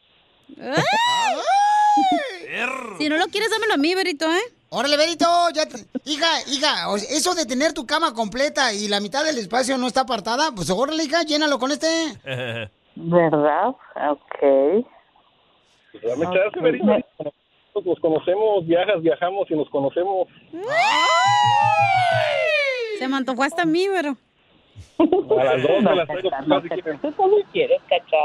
Si 2.98 3.08
no 3.08 3.16
lo 3.16 3.26
quieres, 3.26 3.50
dámelo 3.50 3.74
a 3.74 3.76
mí, 3.76 3.94
Berito, 3.94 4.26
¿eh? 4.30 4.40
Órale, 4.70 4.96
Berito, 4.96 5.26
ya 5.52 5.66
te- 5.66 5.84
hija, 6.06 6.26
hija, 6.48 6.86
eso 7.10 7.34
de 7.34 7.44
tener 7.44 7.74
tu 7.74 7.84
cama 7.86 8.14
completa 8.14 8.72
y 8.72 8.88
la 8.88 9.00
mitad 9.00 9.22
del 9.24 9.36
espacio 9.38 9.76
no 9.76 9.86
está 9.86 10.00
apartada, 10.02 10.50
pues 10.54 10.70
órale, 10.70 11.04
hija, 11.04 11.22
llénalo 11.24 11.58
con 11.58 11.72
este. 11.72 11.86
¿Verdad? 12.94 13.68
Ok. 13.68 14.86
Pues 15.92 16.02
dame 16.04 16.24
chance, 16.24 16.60
Berito. 16.60 16.86
Nosotros 17.74 17.86
Nos 17.86 18.00
conocemos, 18.00 18.66
viajas, 18.66 19.00
viajamos 19.00 19.50
y 19.50 19.54
nos 19.54 19.68
conocemos. 19.70 20.28
Se 22.98 23.08
me 23.08 23.16
antojó 23.16 23.42
hasta 23.44 23.62
a 23.62 23.64
mí, 23.64 23.86
pero. 23.90 24.10
A 24.98 25.44
las 25.44 25.62
dos 25.62 25.82
me 25.82 25.94
las 25.96 26.08
No, 26.46 26.60
que- 26.62 26.68
quieren. 26.68 26.98
tú 27.00 27.12
todo 27.12 27.36
quieres, 27.50 27.80
cacha. 27.88 28.16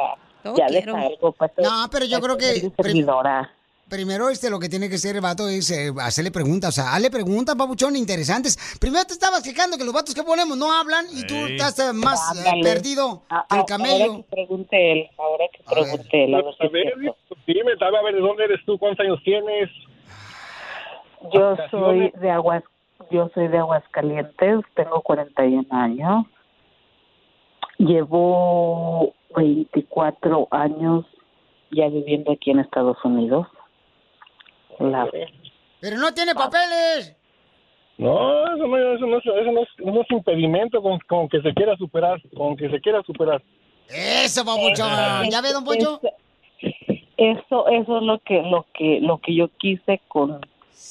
Todo 0.44 0.58
ya 0.58 0.68
quiero. 0.68 0.96
algo. 0.98 1.32
pues, 1.32 1.52
No, 1.60 1.88
pero 1.92 2.06
yo 2.06 2.20
creo 2.20 2.38
que 2.38 2.70
servidora. 2.76 3.54
Primero 3.90 4.30
este 4.30 4.50
lo 4.50 4.60
que 4.60 4.70
tiene 4.70 4.90
que 4.90 4.96
hacer 4.96 5.16
el 5.16 5.22
vato 5.22 5.48
es 5.48 5.72
eh, 5.72 5.92
hacerle 6.02 6.32
preguntas, 6.32 6.70
o 6.70 6.82
sea, 6.82 6.94
hazle 6.94 7.10
preguntas, 7.10 7.56
papuchón, 7.56 7.96
interesantes. 7.96 8.58
Primero 8.80 9.06
te 9.06 9.14
estabas 9.14 9.42
quejando 9.44 9.78
que 9.78 9.84
los 9.86 9.94
vatos 9.94 10.14
que 10.14 10.24
ponemos 10.24 10.58
no 10.58 10.72
hablan 10.72 11.06
y 11.12 11.26
tú 11.26 11.36
Ey. 11.36 11.54
estás 11.56 11.80
eh, 11.80 11.94
más 11.94 12.20
eh, 12.38 12.62
perdido 12.64 13.24
Ah, 13.30 13.46
que 13.50 13.58
el 13.60 13.66
camello. 13.66 14.06
Ahora 14.12 14.18
que 14.24 14.36
pregunte 14.36 14.92
él, 14.92 15.10
ahora 15.18 15.46
que 15.54 15.64
pregunte 15.64 16.24
él, 16.24 16.36
a 16.36 16.42
ver 16.42 16.54
si 16.56 16.64
A 16.64 16.66
es 16.68 16.72
ver, 16.72 16.94
cierto. 17.00 17.36
dime, 17.48 17.72
a 17.80 18.04
ver, 18.04 18.16
¿de 18.16 18.22
dónde 18.22 18.44
eres 18.44 18.60
tú? 18.66 18.78
¿Cuántos 18.78 19.06
años 19.06 19.20
tienes? 19.24 19.70
Yo 21.34 21.56
soy 21.72 22.12
de 22.22 22.30
Aguas, 22.30 22.64
yo 23.12 23.30
soy 23.34 23.48
de 23.48 23.58
Aguascalientes, 23.58 24.60
tengo 24.76 25.02
41 25.02 25.66
años. 25.72 26.26
Llevo 27.80 29.14
24 29.36 30.48
años 30.52 31.06
ya 31.72 31.88
viviendo 31.90 32.32
aquí 32.32 32.52
en 32.52 32.60
Estados 32.60 32.98
Unidos. 33.04 33.48
La 34.80 35.08
Pero 35.80 35.98
no 35.98 36.14
tiene 36.14 36.34
papeles. 36.36 37.16
No, 37.98 38.46
eso 38.56 38.68
no, 38.68 38.78
eso 38.96 39.06
no, 39.08 39.18
es- 39.18 39.26
eso 39.26 39.52
no, 39.52 39.62
es, 39.64 39.70
no 39.80 40.02
es 40.02 40.12
impedimento 40.12 40.82
con, 40.82 41.00
con 41.08 41.28
que 41.30 41.42
se 41.42 41.54
quiera 41.54 41.76
superar, 41.78 42.22
con 42.36 42.56
que 42.56 42.70
se 42.70 42.80
quiera 42.80 43.02
superar. 43.04 43.42
Eso, 43.90 44.46
papuchón. 44.46 45.30
¿Ya 45.32 45.42
ve, 45.42 45.52
don 45.54 45.64
Poncho? 45.64 46.00
Eso, 47.18 47.68
eso 47.68 47.98
es 47.98 48.04
lo 48.04 48.20
que, 48.20 48.42
lo 48.44 48.66
que, 48.74 49.00
lo 49.02 49.18
que 49.18 49.34
yo 49.36 49.48
quise 49.58 50.00
con, 50.08 50.40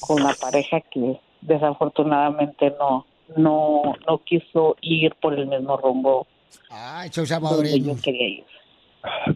con 0.00 0.22
la 0.24 0.34
pareja 0.34 0.80
que 0.80 1.20
desafortunadamente 1.42 2.72
no, 2.78 3.06
no, 3.36 3.94
no 4.08 4.18
quiso 4.24 4.76
ir 4.80 5.14
por 5.16 5.34
el 5.34 5.46
mismo 5.46 5.76
rumbo 5.76 6.26
salvadoreño. 6.68 7.94
yo 7.94 8.02
quería 8.02 8.28
ir. 8.28 8.44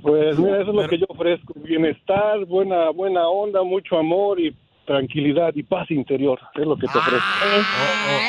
Pues 0.02 0.38
mira, 0.38 0.60
eso 0.62 0.70
es 0.70 0.76
lo 0.76 0.88
que 0.88 0.98
yo 0.98 1.06
ofrezco. 1.08 1.52
Bienestar, 1.56 2.44
buena, 2.46 2.90
buena 2.90 3.28
onda, 3.28 3.62
mucho 3.62 3.98
amor 3.98 4.40
y 4.40 4.54
tranquilidad 4.86 5.52
y 5.54 5.62
paz 5.62 5.88
interior. 5.90 6.38
Es 6.54 6.66
lo 6.66 6.76
que 6.76 6.86
te 6.88 6.98
ofrezco. 6.98 7.26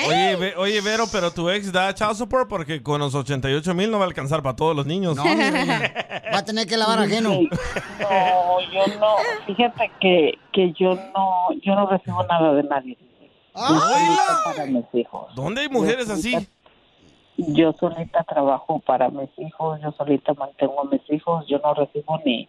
O- 0.06 0.10
oye, 0.10 0.36
Ve- 0.36 0.54
oye, 0.58 0.82
Vero, 0.82 1.06
pero 1.12 1.32
tu 1.32 1.50
ex 1.50 1.72
da 1.72 1.94
child 1.94 2.14
support 2.16 2.48
porque 2.48 2.84
con 2.84 3.00
los 3.00 3.16
88 3.16 3.74
mil 3.74 3.90
no 3.90 3.98
va 3.98 4.06
a 4.06 4.08
alcanzar 4.08 4.44
para 4.44 4.56
todos 4.56 4.76
los 4.76 4.86
niños. 4.86 5.16
No, 5.16 5.24
mi 5.24 5.36
reina. 5.36 5.92
Va 6.34 6.38
a 6.40 6.46
tener 6.46 6.68
que 6.68 6.78
lavar 6.78 7.00
ajeno. 7.00 7.30
No, 7.32 7.40
yo 8.72 9.00
no, 9.00 9.16
fíjate 9.48 9.92
que, 10.00 10.38
que 10.54 10.72
yo 10.80 10.96
no, 10.96 11.48
yo 11.64 11.74
no 11.76 11.90
recibo 11.90 12.24
nada 12.28 12.54
de 12.54 12.64
nadie. 12.64 12.98
Yo 13.56 13.62
solita 13.80 14.40
para 14.46 14.66
mis 14.68 14.86
hijos. 14.94 15.34
¿Dónde 15.36 15.62
hay 15.62 15.70
mujeres 15.70 16.08
Yo 16.08 16.14
así? 16.14 16.36
Yo 17.38 17.74
solita 17.80 18.24
trabajo 18.24 18.80
para 18.80 19.10
mis 19.10 19.30
hijos, 19.38 19.80
yo 19.82 19.92
solita 19.94 20.34
mantengo 20.34 20.82
a 20.82 20.86
mis 20.86 21.02
hijos, 21.10 21.46
yo 21.48 21.60
no 21.60 21.74
recibo 21.74 22.20
ni 22.26 22.48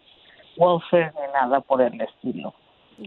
welfare 0.57 1.11
ni 1.15 1.31
nada 1.33 1.61
por 1.61 1.81
el 1.81 1.99
estilo. 1.99 2.53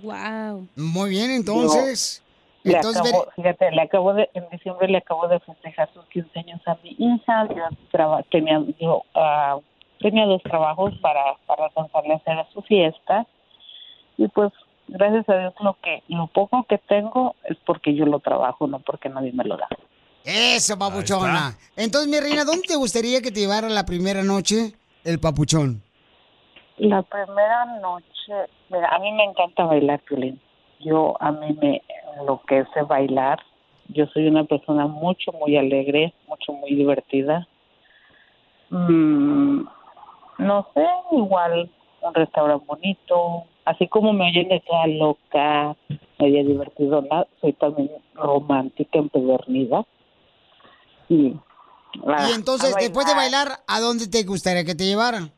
Wow. 0.03 0.67
Muy 0.75 1.11
bien, 1.11 1.31
entonces. 1.31 2.23
Le 2.65 2.75
entonces, 2.75 3.07
acabo, 3.15 3.27
fíjate, 3.37 3.71
le 3.71 3.83
acabo 3.83 4.15
de, 4.15 4.29
en 4.35 4.49
diciembre 4.51 4.89
le 4.89 4.99
acabo 4.99 5.29
de 5.29 5.39
festejar 5.39 5.89
sus 5.93 6.05
15 6.07 6.41
años 6.41 6.61
a 6.67 6.77
mi 6.83 6.97
hija, 6.99 7.47
yo 7.55 7.63
traba- 7.93 8.25
tenía, 8.25 8.61
yo, 8.81 9.05
ah, 9.15 9.59
tenía 10.01 10.27
dos 10.27 10.43
trabajos 10.43 10.93
para, 11.01 11.37
para 11.47 11.67
alcanzarle 11.67 12.15
a 12.15 12.17
hacer 12.17 12.45
su 12.53 12.63
fiesta, 12.63 13.25
y 14.17 14.27
pues, 14.27 14.53
gracias 14.89 15.29
a 15.29 15.39
Dios, 15.39 15.55
lo 15.61 15.75
que, 15.81 16.03
lo 16.09 16.27
poco 16.27 16.65
que 16.65 16.79
tengo 16.79 17.37
es 17.45 17.57
porque 17.65 17.95
yo 17.95 18.05
lo 18.05 18.19
trabajo, 18.19 18.67
no 18.67 18.81
porque 18.81 19.09
nadie 19.09 19.33
me 19.33 19.45
lo 19.45 19.57
da. 19.57 19.69
Eso, 20.27 20.77
papuchona. 20.77 21.57
Entonces, 21.77 22.11
mi 22.11 22.19
reina, 22.19 22.45
¿dónde 22.45 22.67
te 22.67 22.75
gustaría 22.75 23.23
que 23.23 23.31
te 23.31 23.39
llevara 23.39 23.69
la 23.69 23.87
primera 23.87 24.25
noche 24.25 24.73
el 25.05 25.21
papuchón? 25.21 25.83
La 26.79 27.01
primera 27.03 27.65
noche, 27.81 28.33
mira, 28.69 28.89
a 28.89 28.99
mí 28.99 29.13
me 29.13 29.23
encanta 29.23 29.65
bailar, 29.65 30.01
Piolín. 30.01 30.41
Yo, 30.81 31.15
a 31.21 31.31
mí 31.31 31.57
me 31.63 31.81
enloquece 32.19 32.83
bailar. 32.83 33.39
Yo 33.89 34.07
soy 34.07 34.27
una 34.27 34.43
persona 34.43 34.89
mucho, 34.89 35.31
muy 35.31 35.57
alegre, 35.57 36.13
mucho, 36.27 36.53
muy 36.53 36.75
divertida. 36.75 37.47
Mm, 38.71 39.61
no 40.39 40.67
sé, 40.75 40.87
igual 41.13 41.71
un 42.01 42.15
restaurante 42.15 42.67
bonito. 42.67 43.45
Así 43.65 43.87
como 43.87 44.13
me 44.13 44.27
oyen 44.29 44.49
de 44.49 44.61
toda 44.61 44.89
loca, 44.89 45.77
media 46.19 46.43
divertidona, 46.43 47.27
soy 47.41 47.53
también 47.53 47.91
romántica, 48.15 48.99
empedernida. 48.99 49.87
Y, 51.09 51.15
Y 51.15 52.33
entonces, 52.35 52.75
después 52.79 53.07
de 53.07 53.15
bailar, 53.15 53.61
¿a 53.67 53.81
dónde 53.81 54.09
te 54.09 54.23
gustaría 54.25 54.65
que 54.65 54.75
te 54.75 54.85
llevaran? 54.85 55.33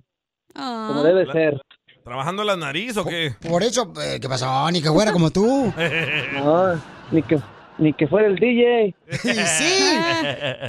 Ah. 0.55 0.87
como 0.89 1.03
debe 1.05 1.31
ser. 1.33 1.61
¿Trabajando 2.05 2.45
la 2.45 2.57
nariz 2.57 2.97
o 2.99 3.05
qué? 3.05 3.35
Por 3.49 3.63
eso, 3.63 3.93
eh, 4.03 4.19
¿qué 4.21 4.29
pasó? 4.29 4.71
Ni 4.71 4.83
que 4.83 4.91
fuera 4.91 5.13
como 5.13 5.31
tú. 5.31 5.73
No, 6.35 6.75
ni 7.11 7.23
que, 7.23 7.39
ni 7.79 7.93
que 7.95 8.07
fuera 8.07 8.29
el 8.29 8.37
DJ. 8.37 8.95
Sí. 9.11 9.99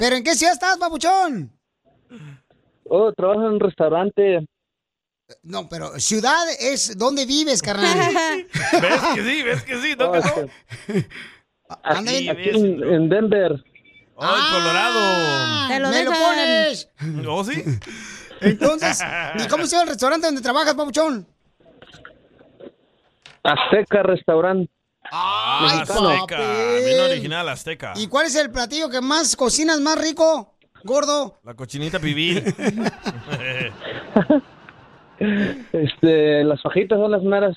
¿Pero 0.00 0.16
en 0.16 0.24
qué 0.24 0.34
ciudad 0.34 0.54
estás, 0.54 0.78
papuchón? 0.78 1.52
Oh, 2.88 3.12
trabajo 3.12 3.40
en 3.46 3.52
un 3.54 3.60
restaurante. 3.60 4.46
No, 5.42 5.68
pero 5.68 5.98
ciudad 5.98 6.46
es 6.60 6.96
donde 6.96 7.26
vives, 7.26 7.60
carnal. 7.60 7.98
¿Ves 8.80 9.00
que 9.14 9.22
sí? 9.24 9.42
¿Ves 9.42 9.62
que 9.64 9.76
sí? 9.82 9.94
¿No 9.98 10.12
que 10.12 10.18
no? 10.20 11.04
Aquí, 11.82 12.28
aquí 12.28 12.48
en, 12.50 12.82
en 12.82 13.08
Denver. 13.08 13.52
¡Oh, 14.14 14.24
en 14.24 14.54
Colorado! 14.54 15.68
Te 15.68 15.80
lo 15.80 15.88
¡Me 15.90 16.04
lo 16.04 16.10
dejan. 16.12 16.24
pones! 16.36 16.88
¿Oh, 17.28 17.44
sí? 17.44 17.62
Entonces, 18.40 19.02
¿y 19.42 19.48
cómo 19.48 19.64
se 19.66 19.72
llama 19.72 19.82
el 19.84 19.88
restaurante 19.90 20.26
donde 20.26 20.42
trabajas, 20.42 20.74
papuchón? 20.74 21.26
Azteca 23.42 24.02
Restaurant. 24.02 24.68
Ay, 25.10 25.80
Azteca. 25.80 26.18
papel. 26.26 26.84
Bien 26.84 27.00
original, 27.00 27.48
Azteca. 27.48 27.92
¿Y 27.96 28.08
cuál 28.08 28.26
es 28.26 28.34
el 28.34 28.50
platillo 28.50 28.90
que 28.90 29.00
más 29.00 29.36
cocinas 29.36 29.80
más 29.80 30.00
rico, 30.00 30.54
gordo? 30.84 31.38
La 31.44 31.54
cochinita 31.54 31.98
pibil. 31.98 32.42
Este, 35.72 36.44
las 36.44 36.60
fajitas 36.60 36.98
son 36.98 37.10
las 37.10 37.22
meras. 37.22 37.56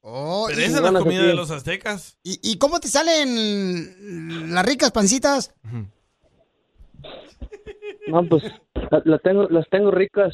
Oh, 0.00 0.46
Pero 0.48 0.60
esa 0.62 0.76
es 0.78 0.82
la 0.92 0.98
comida 0.98 1.22
de 1.22 1.34
los 1.34 1.50
aztecas. 1.50 2.16
¿Y, 2.22 2.40
y 2.42 2.56
cómo 2.56 2.80
te 2.80 2.88
salen 2.88 4.54
las 4.54 4.64
ricas 4.64 4.90
pancitas? 4.90 5.52
No, 8.08 8.26
pues 8.28 8.42
la, 8.90 9.02
la 9.04 9.18
tengo, 9.18 9.48
las 9.48 9.68
tengo 9.70 9.90
ricas. 9.90 10.32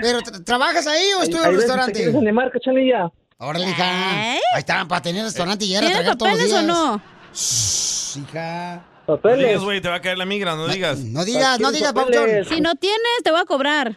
¿Pero 0.00 0.20
tra- 0.20 0.44
trabajas 0.44 0.86
ahí 0.86 1.04
o 1.18 1.22
estudias 1.22 1.44
en 1.46 1.50
te 1.52 1.56
restaurante? 1.58 1.92
quieres 1.92 2.14
animar, 2.14 2.50
cachanilla? 2.50 3.10
Órale, 3.38 3.68
hija. 3.70 4.32
Ahí 4.32 4.38
están, 4.58 4.88
para 4.88 5.00
tener 5.02 5.24
restaurante 5.24 5.64
y 5.64 5.70
ir 5.72 5.76
a 5.76 5.80
¿Tienes 5.80 5.96
tragar 5.98 6.16
todos 6.16 6.32
los 6.32 6.40
papeles 6.40 6.52
o 6.52 6.62
días. 6.62 6.66
no? 6.66 7.02
Shh, 7.32 8.16
hija. 8.22 8.84
No 9.06 9.16
digas, 9.36 9.62
güey, 9.62 9.80
te 9.80 9.88
va 9.88 9.94
a 9.96 10.00
caer 10.02 10.18
la 10.18 10.26
migra, 10.26 10.54
no 10.56 10.66
digas. 10.68 10.98
No 10.98 11.24
digas, 11.24 11.58
no 11.60 11.72
digas, 11.72 11.92
papuchón. 11.92 12.28
Si 12.48 12.60
no 12.60 12.74
tienes, 12.74 13.22
te 13.24 13.30
voy 13.30 13.40
a 13.40 13.44
cobrar. 13.44 13.96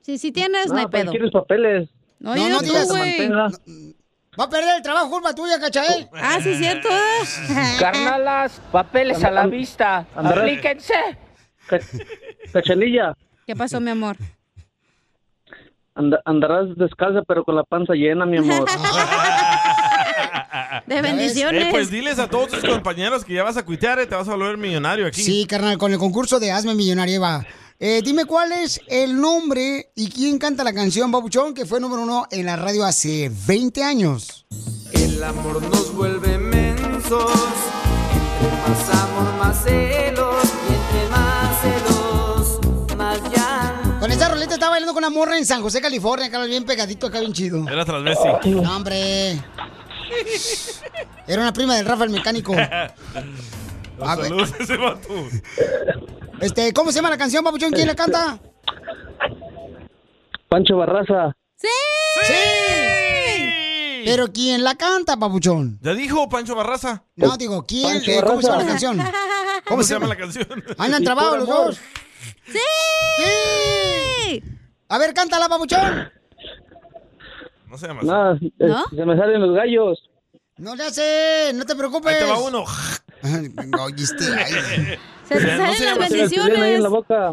Si 0.00 0.18
sí 0.18 0.32
tienes, 0.32 0.68
no, 0.72 0.78
hay 0.78 0.86
pero 0.90 1.04
pedo. 1.04 1.10
quieres 1.12 1.30
papeles. 1.30 1.88
No, 2.18 2.34
No, 2.34 2.42
no 2.48 2.54
no, 2.56 2.60
digas. 2.62 2.88
güey. 2.88 3.28
Va 4.38 4.44
a 4.44 4.48
perder 4.48 4.76
el 4.76 4.82
trabajo 4.82 5.10
culpa 5.10 5.34
tuya, 5.34 5.60
¿cachai? 5.60 6.08
Ah, 6.14 6.38
sí, 6.42 6.54
cierto. 6.54 6.88
Carnalas, 7.78 8.60
papeles 8.72 9.22
a 9.24 9.30
la 9.30 9.46
vista. 9.46 10.06
Aplíquense. 10.16 10.94
Ca- 11.66 11.78
Cachanilla, 12.52 13.14
¿Qué 13.46 13.54
pasó, 13.54 13.78
mi 13.80 13.90
amor? 13.90 14.16
anda- 15.94 16.22
andarás 16.24 16.74
descalza 16.76 17.20
pero 17.28 17.44
con 17.44 17.54
la 17.56 17.64
panza 17.64 17.92
llena, 17.92 18.24
mi 18.24 18.38
amor. 18.38 18.66
De 20.86 21.02
bendiciones. 21.02 21.64
Eh, 21.64 21.68
pues 21.70 21.90
diles 21.90 22.18
a 22.18 22.28
todos 22.28 22.48
tus 22.48 22.64
compañeros 22.64 23.24
que 23.24 23.34
ya 23.34 23.42
vas 23.44 23.56
a 23.58 23.64
cuitear, 23.64 23.98
eh, 24.00 24.06
te 24.06 24.14
vas 24.14 24.26
a 24.28 24.34
volver 24.34 24.56
millonario 24.56 25.06
aquí. 25.06 25.22
Sí, 25.22 25.46
carnal, 25.46 25.76
con 25.78 25.92
el 25.92 25.98
concurso 25.98 26.40
de 26.40 26.50
Hazme 26.50 26.74
Millonario 26.74 27.20
va. 27.20 27.44
Eh, 27.84 28.00
dime 28.00 28.26
cuál 28.26 28.52
es 28.52 28.80
el 28.86 29.20
nombre 29.20 29.90
y 29.96 30.08
quién 30.08 30.38
canta 30.38 30.62
la 30.62 30.72
canción 30.72 31.10
Babuchón, 31.10 31.52
que 31.52 31.66
fue 31.66 31.80
número 31.80 32.02
uno 32.02 32.28
en 32.30 32.46
la 32.46 32.54
radio 32.54 32.84
hace 32.84 33.28
20 33.48 33.82
años. 33.82 34.46
El 34.92 35.20
amor 35.24 35.60
nos 35.60 35.92
vuelve 35.92 36.38
mensos. 36.38 37.32
Entre 38.12 38.56
más 38.68 38.88
amor, 39.02 39.34
más 39.36 39.64
celos. 39.64 40.44
Y 40.70 40.74
entre 40.74 41.08
más 41.10 41.60
celos, 41.60 42.96
más 42.96 43.20
ya. 43.34 43.98
Con 43.98 44.12
esta 44.12 44.28
roleta 44.28 44.54
estaba 44.54 44.70
bailando 44.70 44.94
con 44.94 45.02
una 45.02 45.10
morra 45.10 45.36
en 45.36 45.44
San 45.44 45.60
José, 45.60 45.80
California, 45.80 46.30
carnal, 46.30 46.48
bien 46.48 46.64
pegadito 46.64 47.08
acá, 47.08 47.18
bien 47.18 47.32
chido. 47.32 47.68
Era 47.68 47.84
transvesti. 47.84 48.50
No, 48.50 48.76
hombre. 48.76 49.42
Era 51.26 51.42
una 51.42 51.52
prima 51.52 51.74
del 51.74 51.84
Rafa 51.84 52.04
el 52.04 52.10
mecánico. 52.10 52.54
A 54.00 54.16
ver. 54.16 54.26
Saludos 54.26 54.52
a 54.52 54.62
ese 54.62 54.76
vato. 54.76 55.08
Este, 56.42 56.72
¿cómo 56.72 56.90
se 56.90 56.96
llama 56.96 57.10
la 57.10 57.16
canción, 57.16 57.44
Babuchón? 57.44 57.70
¿Quién 57.70 57.86
la 57.86 57.94
canta? 57.94 58.36
Pancho 60.48 60.76
Barraza. 60.76 61.36
¡Sí! 61.54 61.68
¡Sí! 62.22 62.34
Pero 64.04 64.32
¿quién 64.32 64.64
la 64.64 64.74
canta, 64.74 65.16
Papuchón? 65.16 65.78
¿Ya 65.82 65.94
dijo 65.94 66.28
Pancho 66.28 66.56
Barraza? 66.56 67.04
No, 67.14 67.36
digo, 67.36 67.64
¿quién? 67.64 67.92
Pancho 67.92 68.10
eh, 68.10 68.22
¿Cómo 68.26 68.42
se 68.42 68.48
llama 68.48 68.62
la 68.62 68.66
canción? 68.66 68.98
¿Cómo, 69.64 69.82
se 69.84 69.94
llama 69.94 70.08
la 70.08 70.16
canción? 70.16 70.64
Andan 70.78 71.04
trabajo 71.04 71.36
los 71.36 71.48
amor. 71.48 71.66
dos. 71.66 71.80
¡Sí! 72.48 72.58
A 74.88 74.98
ver, 74.98 75.14
cántala, 75.14 75.48
Papuchón. 75.48 76.10
No 77.68 77.78
se 77.78 77.86
llama 77.86 78.00
así. 78.00 78.52
No, 78.58 78.66
eh, 78.66 78.68
¿No? 78.68 78.84
se 78.88 79.06
me 79.06 79.16
salen 79.16 79.40
los 79.40 79.54
gallos. 79.54 80.10
No 80.56 80.74
le 80.74 80.82
hace, 80.84 81.52
no 81.54 81.64
te 81.64 81.76
preocupes. 81.76 82.12
Ahí 82.12 82.18
te 82.18 82.30
va 82.30 82.38
uno. 82.40 82.64
Oíste, 83.84 84.24
ay. 84.36 84.98
Se 85.40 85.46
te 85.46 85.56
no 85.56 85.72
salen 85.74 85.84
las 85.98 86.10
en 86.10 86.18
bendiciones. 86.18 86.80
la 86.80 86.88
boca. 86.88 87.32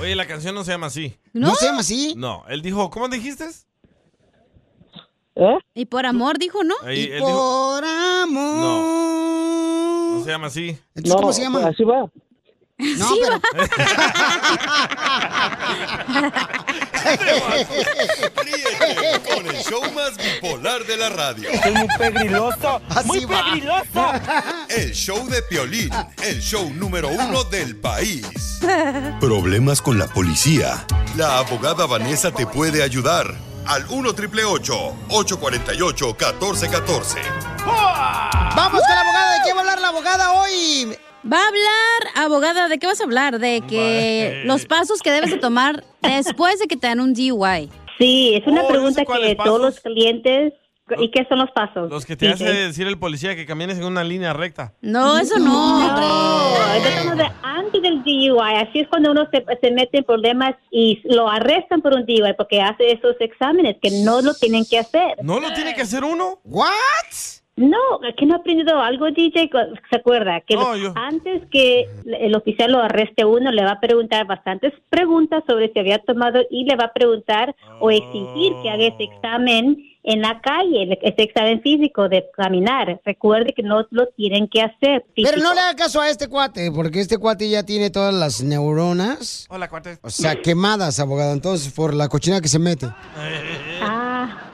Oye, 0.00 0.16
la 0.16 0.26
canción 0.26 0.54
no 0.54 0.64
se 0.64 0.72
llama 0.72 0.86
así. 0.88 1.16
¿No? 1.32 1.54
se 1.54 1.66
llama 1.66 1.80
así? 1.80 2.14
No, 2.16 2.44
él 2.48 2.62
dijo, 2.62 2.90
¿cómo 2.90 3.08
dijiste? 3.08 3.44
¿Eh? 5.36 5.58
Y 5.74 5.86
por 5.86 6.06
amor, 6.06 6.38
dijo, 6.38 6.62
¿no? 6.64 6.74
Ahí, 6.82 7.00
y 7.00 7.12
él 7.12 7.18
dijo- 7.18 7.26
Por 7.76 7.84
amor. 7.84 8.56
No. 8.60 10.18
No 10.18 10.24
se 10.24 10.30
llama 10.30 10.46
así. 10.46 10.78
Entonces, 10.94 11.14
¿cómo 11.16 11.32
se 11.32 11.42
llama? 11.42 11.60
pues, 11.62 11.74
Así 11.74 11.84
va. 11.84 12.10
No, 12.98 13.14
pero. 13.22 13.40
Ríete 18.42 19.20
con 19.34 19.46
el 19.46 19.62
show 19.62 19.82
más 19.92 20.16
bipolar 20.16 20.84
de 20.84 20.96
la 20.96 21.08
radio. 21.10 21.48
Es 21.50 21.72
muy 21.72 21.88
pegriloso. 21.98 22.80
Así 22.88 23.24
va. 23.24 24.16
El 24.68 24.92
show 24.92 25.26
de 25.28 25.42
Piolín, 25.42 25.90
el 26.22 26.40
show 26.40 26.70
número 26.74 27.08
uno 27.08 27.44
del 27.44 27.76
país. 27.76 28.60
Problemas 29.20 29.80
con 29.82 29.98
la 29.98 30.06
policía. 30.06 30.84
La 31.16 31.38
abogada 31.38 31.86
Vanessa 31.86 32.30
te 32.32 32.46
puede 32.46 32.82
ayudar. 32.82 33.34
Al 33.66 33.86
1 33.88 34.14
triple 34.14 34.44
848 34.44 36.06
1414. 36.06 37.18
Vamos 37.64 38.80
con 38.80 38.94
la 38.94 39.00
abogada. 39.00 39.32
¿De 39.32 39.40
qué 39.44 39.52
va 39.52 39.58
a 39.58 39.60
hablar 39.60 39.80
la 39.80 39.88
abogada 39.88 40.32
hoy? 40.32 40.96
Va 41.30 41.38
a 41.42 41.48
hablar, 41.48 42.24
abogada, 42.26 42.68
¿de 42.68 42.78
qué 42.78 42.86
vas 42.86 43.00
a 43.00 43.04
hablar? 43.04 43.38
De 43.38 43.62
que 43.62 44.42
los 44.44 44.66
pasos 44.66 45.00
que 45.00 45.10
debes 45.10 45.30
de 45.30 45.38
tomar 45.38 45.82
después 46.02 46.58
de 46.58 46.66
que 46.66 46.76
te 46.76 46.86
dan 46.86 47.00
un 47.00 47.14
DUI. 47.14 47.70
Sí, 47.98 48.34
es 48.34 48.46
una 48.46 48.62
Oh, 48.64 48.68
pregunta 48.68 49.04
que 49.04 49.34
todos 49.42 49.60
los 49.60 49.80
clientes... 49.80 50.52
¿Y 50.98 51.10
qué 51.10 51.24
son 51.30 51.38
los 51.38 51.50
pasos? 51.52 51.90
Los 51.90 52.04
que 52.04 52.14
te 52.14 52.26
DJ? 52.26 52.34
hace 52.34 52.52
decir 52.66 52.86
el 52.86 52.98
policía 52.98 53.34
que 53.34 53.46
camines 53.46 53.78
en 53.78 53.84
una 53.84 54.04
línea 54.04 54.34
recta. 54.34 54.74
No, 54.82 55.16
eso 55.18 55.38
no. 55.38 55.80
No, 55.98 56.74
estamos 56.74 57.16
de 57.16 57.26
antes 57.42 57.80
del 57.80 58.02
DUI. 58.02 58.56
Así 58.68 58.80
es 58.80 58.88
cuando 58.88 59.12
uno 59.12 59.26
se, 59.32 59.42
se 59.62 59.70
mete 59.70 59.96
en 60.00 60.04
problemas 60.04 60.56
y 60.70 61.00
lo 61.04 61.26
arrestan 61.30 61.80
por 61.80 61.94
un 61.94 62.04
DUI 62.04 62.34
porque 62.36 62.60
hace 62.60 62.92
esos 62.92 63.16
exámenes 63.20 63.76
que 63.80 63.90
no 64.04 64.20
lo 64.20 64.34
tienen 64.34 64.66
que 64.66 64.78
hacer. 64.78 65.16
¿No 65.22 65.40
lo 65.40 65.54
tiene 65.54 65.74
que 65.74 65.80
hacer 65.80 66.04
uno? 66.04 66.40
¿What? 66.44 66.68
No, 67.56 67.78
que 68.18 68.26
no 68.26 68.34
ha 68.34 68.38
aprendido 68.38 68.80
algo, 68.80 69.06
DJ. 69.12 69.48
¿Se 69.90 69.96
acuerda? 69.96 70.40
Que 70.40 70.56
No, 70.56 70.76
yo- 70.76 70.92
antes 70.96 71.42
que 71.52 71.86
el 72.04 72.34
oficial 72.34 72.72
lo 72.72 72.80
arreste 72.80 73.24
uno, 73.24 73.52
le 73.52 73.62
va 73.64 73.72
a 73.72 73.80
preguntar 73.80 74.26
bastantes 74.26 74.72
preguntas 74.90 75.44
sobre 75.46 75.72
si 75.72 75.78
había 75.78 75.98
tomado 76.00 76.40
y 76.50 76.64
le 76.64 76.74
va 76.74 76.86
a 76.86 76.92
preguntar 76.92 77.54
o 77.80 77.90
exigir 77.92 78.52
que 78.62 78.70
haga 78.70 78.84
ese 78.86 79.04
examen 79.04 79.76
en 80.06 80.20
la 80.20 80.40
calle, 80.42 80.98
ese 81.00 81.22
examen 81.22 81.62
físico 81.62 82.08
de 82.08 82.26
caminar. 82.36 83.00
Recuerde 83.06 83.54
que 83.54 83.62
no 83.62 83.86
lo 83.90 84.06
tienen 84.08 84.48
que 84.48 84.60
hacer. 84.60 85.04
Pero 85.14 85.38
no 85.38 85.54
le 85.54 85.60
haga 85.60 85.76
caso 85.76 86.00
a 86.00 86.10
este 86.10 86.28
cuate, 86.28 86.70
porque 86.72 87.00
este 87.00 87.16
cuate 87.18 87.48
ya 87.48 87.62
tiene 87.62 87.88
todas 87.88 88.12
las 88.12 88.42
neuronas. 88.42 89.46
Hola, 89.48 89.68
cuate. 89.70 89.98
O 90.02 90.10
sea, 90.10 90.42
quemadas, 90.42 90.98
abogado. 91.00 91.32
Entonces, 91.32 91.72
por 91.72 91.94
la 91.94 92.08
cochina 92.08 92.40
que 92.40 92.48
se 92.48 92.58
mete. 92.58 92.86
Ah, 93.80 94.03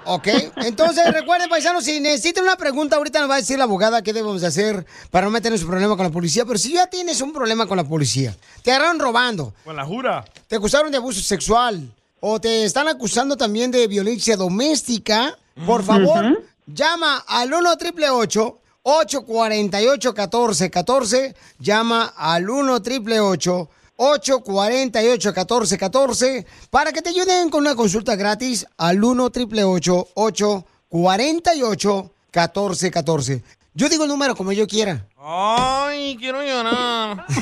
Ok, 0.05 0.29
entonces 0.57 1.05
recuerden, 1.13 1.49
paisanos, 1.49 1.85
si 1.85 2.01
necesitan 2.01 2.45
una 2.45 2.57
pregunta, 2.57 2.97
ahorita 2.97 3.21
nos 3.21 3.31
va 3.31 3.35
a 3.35 3.39
decir 3.39 3.59
la 3.59 3.65
abogada 3.65 4.03
qué 4.03 4.13
debemos 4.13 4.41
de 4.41 4.47
hacer 4.47 4.87
para 5.11 5.27
no 5.27 5.31
meternos 5.31 5.61
en 5.61 5.67
problema 5.69 5.97
con 5.97 6.07
la 6.07 6.13
policía. 6.13 6.45
Pero 6.45 6.59
si 6.59 6.73
ya 6.73 6.87
tienes 6.87 7.21
un 7.21 7.33
problema 7.33 7.67
con 7.67 7.77
la 7.77 7.85
policía, 7.85 8.37
te 8.63 8.73
agarraron 8.73 8.99
robando, 8.99 9.55
Con 9.65 9.77
la 9.77 9.85
jura. 9.85 10.25
te 10.49 10.57
acusaron 10.57 10.91
de 10.91 10.97
abuso 10.97 11.21
sexual 11.21 11.93
o 12.21 12.41
te 12.41 12.65
están 12.65 12.89
acusando 12.89 13.37
también 13.37 13.71
de 13.71 13.87
violencia 13.87 14.37
doméstica, 14.37 15.39
por 15.67 15.83
favor, 15.85 16.43
llama 16.67 17.25
al 17.27 17.53
1 17.53 17.71
888 17.73 18.59
848 18.83 20.13
1414 20.13 21.35
Llama 21.59 22.13
al 22.17 22.49
1 22.49 22.75
888 22.75 23.69
848 24.03 25.29
1414 25.29 26.47
para 26.71 26.91
que 26.91 27.03
te 27.03 27.11
ayuden 27.11 27.51
con 27.51 27.61
una 27.61 27.75
consulta 27.75 28.17
gratis 28.17 28.65
al 28.79 29.05
1 29.05 29.25
888 29.25 30.09
848 30.15 32.11
1414 32.33 33.43
Yo 33.75 33.91
digo 33.91 34.05
el 34.05 34.09
número 34.09 34.35
como 34.35 34.53
yo 34.53 34.67
quiera. 34.67 35.07
Ay, 35.23 36.17
quiero 36.19 36.43
llorar. 36.43 37.27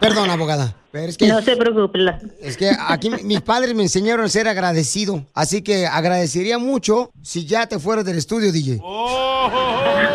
Perdón, 0.00 0.30
abogada. 0.30 0.74
Pero 0.90 1.06
es 1.08 1.16
que, 1.16 1.28
no 1.28 1.40
se 1.40 1.56
preocupe. 1.56 1.98
es 2.40 2.56
que 2.56 2.70
aquí 2.88 3.08
mi- 3.08 3.22
mis 3.22 3.40
padres 3.40 3.74
me 3.74 3.84
enseñaron 3.84 4.26
a 4.26 4.28
ser 4.28 4.48
agradecido. 4.48 5.24
Así 5.32 5.62
que 5.62 5.86
agradecería 5.86 6.58
mucho 6.58 7.12
si 7.22 7.46
ya 7.46 7.66
te 7.68 7.78
fueras 7.78 8.04
del 8.04 8.18
estudio, 8.18 8.50
DJ. 8.52 8.80
Ok, 8.82 9.52
mañana 9.52 10.10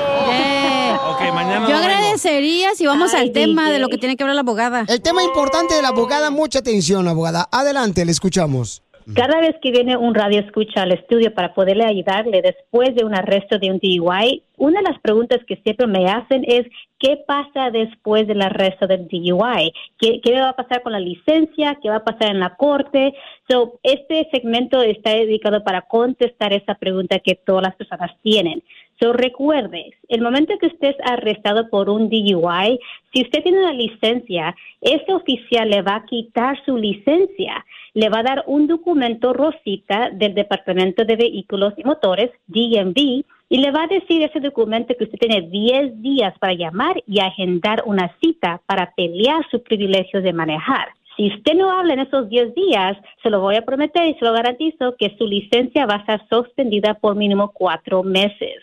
Yo 1.68 1.76
agradecería 1.76 2.76
si 2.76 2.86
vamos 2.86 3.14
Ay, 3.14 3.28
al 3.28 3.32
tema 3.32 3.64
DJ. 3.64 3.74
de 3.74 3.80
lo 3.80 3.88
que 3.90 3.98
tiene 3.98 4.16
que 4.16 4.24
hablar 4.24 4.36
la 4.36 4.42
abogada. 4.42 4.86
El 4.88 5.02
tema 5.02 5.24
importante 5.24 5.76
de 5.76 5.82
la 5.82 5.90
abogada, 5.90 6.30
mucha 6.30 6.60
atención, 6.60 7.08
abogada. 7.08 7.48
Adelante, 7.52 8.06
le 8.06 8.12
escuchamos. 8.12 8.84
Cada 9.16 9.40
vez 9.40 9.56
que 9.62 9.72
viene 9.72 9.96
un 9.96 10.14
radio 10.14 10.42
escucha 10.42 10.82
al 10.82 10.92
estudio 10.92 11.34
para 11.34 11.54
poderle 11.54 11.86
ayudarle 11.86 12.42
después 12.42 12.94
de 12.94 13.06
un 13.06 13.16
arresto 13.16 13.58
de 13.58 13.72
un 13.72 13.80
DUI, 13.80 14.44
una 14.58 14.82
de 14.82 14.90
las 14.90 15.00
preguntas 15.00 15.40
que 15.48 15.56
siempre 15.64 15.88
me 15.88 16.10
hacen 16.10 16.44
es 16.46 16.66
¿qué 17.00 17.18
pasa 17.26 17.70
después 17.72 18.28
del 18.28 18.42
arresto 18.42 18.86
del 18.86 19.08
DUI? 19.08 19.72
¿Qué, 19.98 20.20
qué 20.22 20.34
va 20.42 20.50
a 20.50 20.56
pasar 20.58 20.84
con 20.84 20.92
la 20.92 21.00
licencia? 21.00 21.78
¿Qué 21.82 21.90
va 21.90 21.98
a 21.98 22.04
pasar 22.04 22.32
en 22.32 22.42
la 22.42 22.58
corte? 22.58 23.14
So, 23.50 23.80
este 23.82 24.28
segmento 24.30 24.82
está 24.82 25.12
dedicado 25.12 25.64
para 25.64 25.84
contestar 25.84 26.52
esa 26.52 26.76
pregunta 26.76 27.20
que 27.20 27.36
todas 27.36 27.64
las 27.64 27.76
personas 27.76 28.12
tienen. 28.24 28.62
So, 29.00 29.14
recuerde, 29.14 29.92
el 30.10 30.22
momento 30.22 30.58
que 30.60 30.68
usted 30.68 30.90
es 30.90 30.96
arrestado 31.04 31.70
por 31.70 31.88
un 31.88 32.10
DUI, 32.10 32.80
si 33.14 33.22
usted 33.22 33.44
tiene 33.44 33.60
una 33.60 33.74
licencia, 33.74 34.56
ese 34.82 35.14
oficial 35.14 35.70
le 35.70 35.84
va 35.84 35.98
a 35.98 36.06
quitar 36.06 36.60
su 36.66 36.76
licencia, 36.78 37.64
le 37.94 38.10
va 38.10 38.20
a 38.20 38.24
dar 38.24 38.44
un 38.48 38.66
documento 38.66 39.34
rosita 39.34 40.10
del 40.12 40.34
Departamento 40.34 41.06
de 41.06 41.16
Vehículos 41.16 41.76
y 41.78 41.84
Motores, 41.84 42.32
DMV, 42.48 43.24
y 43.50 43.58
le 43.58 43.72
va 43.72 43.84
a 43.84 43.88
decir 43.88 44.24
ese 44.24 44.40
documento 44.40 44.96
que 44.98 45.04
usted 45.04 45.20
tiene 45.20 45.48
10 45.48 46.02
días 46.02 46.34
para 46.40 46.54
llamar 46.54 47.02
y 47.06 47.20
agendar 47.20 47.84
una 47.86 48.12
cita 48.20 48.62
para 48.66 48.94
pelear 48.96 49.46
su 49.52 49.62
privilegio 49.62 50.22
de 50.24 50.34
manejar. 50.34 50.90
Si 51.16 51.28
usted 51.30 51.54
no 51.56 51.72
habla 51.72 51.94
en 51.94 52.00
esos 52.02 52.30
10 52.30 52.54
días, 52.54 52.98
se 53.24 53.30
lo 53.30 53.42
voy 53.42 53.56
a 53.56 53.66
prometer 53.66 54.08
y 54.08 54.16
se 54.16 54.26
lo 54.26 54.34
garantizo 54.34 54.96
que 54.98 55.16
su 55.18 55.26
licencia 55.26 55.86
va 55.86 55.96
a 55.96 56.00
estar 56.00 56.28
suspendida 56.30 56.96
por 56.96 57.16
mínimo 57.16 57.52
cuatro 57.54 58.04
meses. 58.04 58.57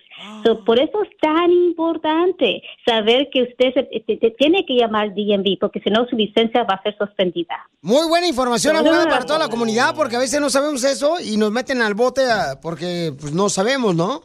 So, 0.45 0.65
por 0.65 0.79
eso 0.79 1.03
es 1.03 1.09
tan 1.21 1.51
importante 1.51 2.63
saber 2.87 3.29
que 3.33 3.43
usted 3.43 3.73
se- 3.75 4.01
te- 4.01 4.17
te 4.17 4.31
tiene 4.33 4.65
que 4.67 4.75
llamar 4.77 5.15
DMV, 5.15 5.59
porque 5.61 5.81
si 5.81 5.91
no 5.91 6.07
su 6.07 6.17
licencia 6.17 6.65
va 6.65 6.75
a 6.75 6.83
ser 6.83 6.97
suspendida. 6.99 7.55
Muy 7.83 8.07
buena 8.09 8.27
información, 8.27 8.77
abogada, 8.77 9.05
no, 9.05 9.11
para 9.11 9.27
toda 9.27 9.39
la 9.39 9.49
comunidad, 9.49 9.95
porque 9.95 10.17
a 10.17 10.19
veces 10.19 10.41
no 10.41 10.49
sabemos 10.51 10.83
eso 10.85 11.21
y 11.21 11.37
nos 11.37 11.51
meten 11.53 11.83
al 11.83 11.95
bote 11.95 12.23
ah, 12.31 12.59
porque 12.63 13.13
pues, 13.21 13.33
no 13.35 13.49
sabemos, 13.51 13.95
¿no? 13.95 14.23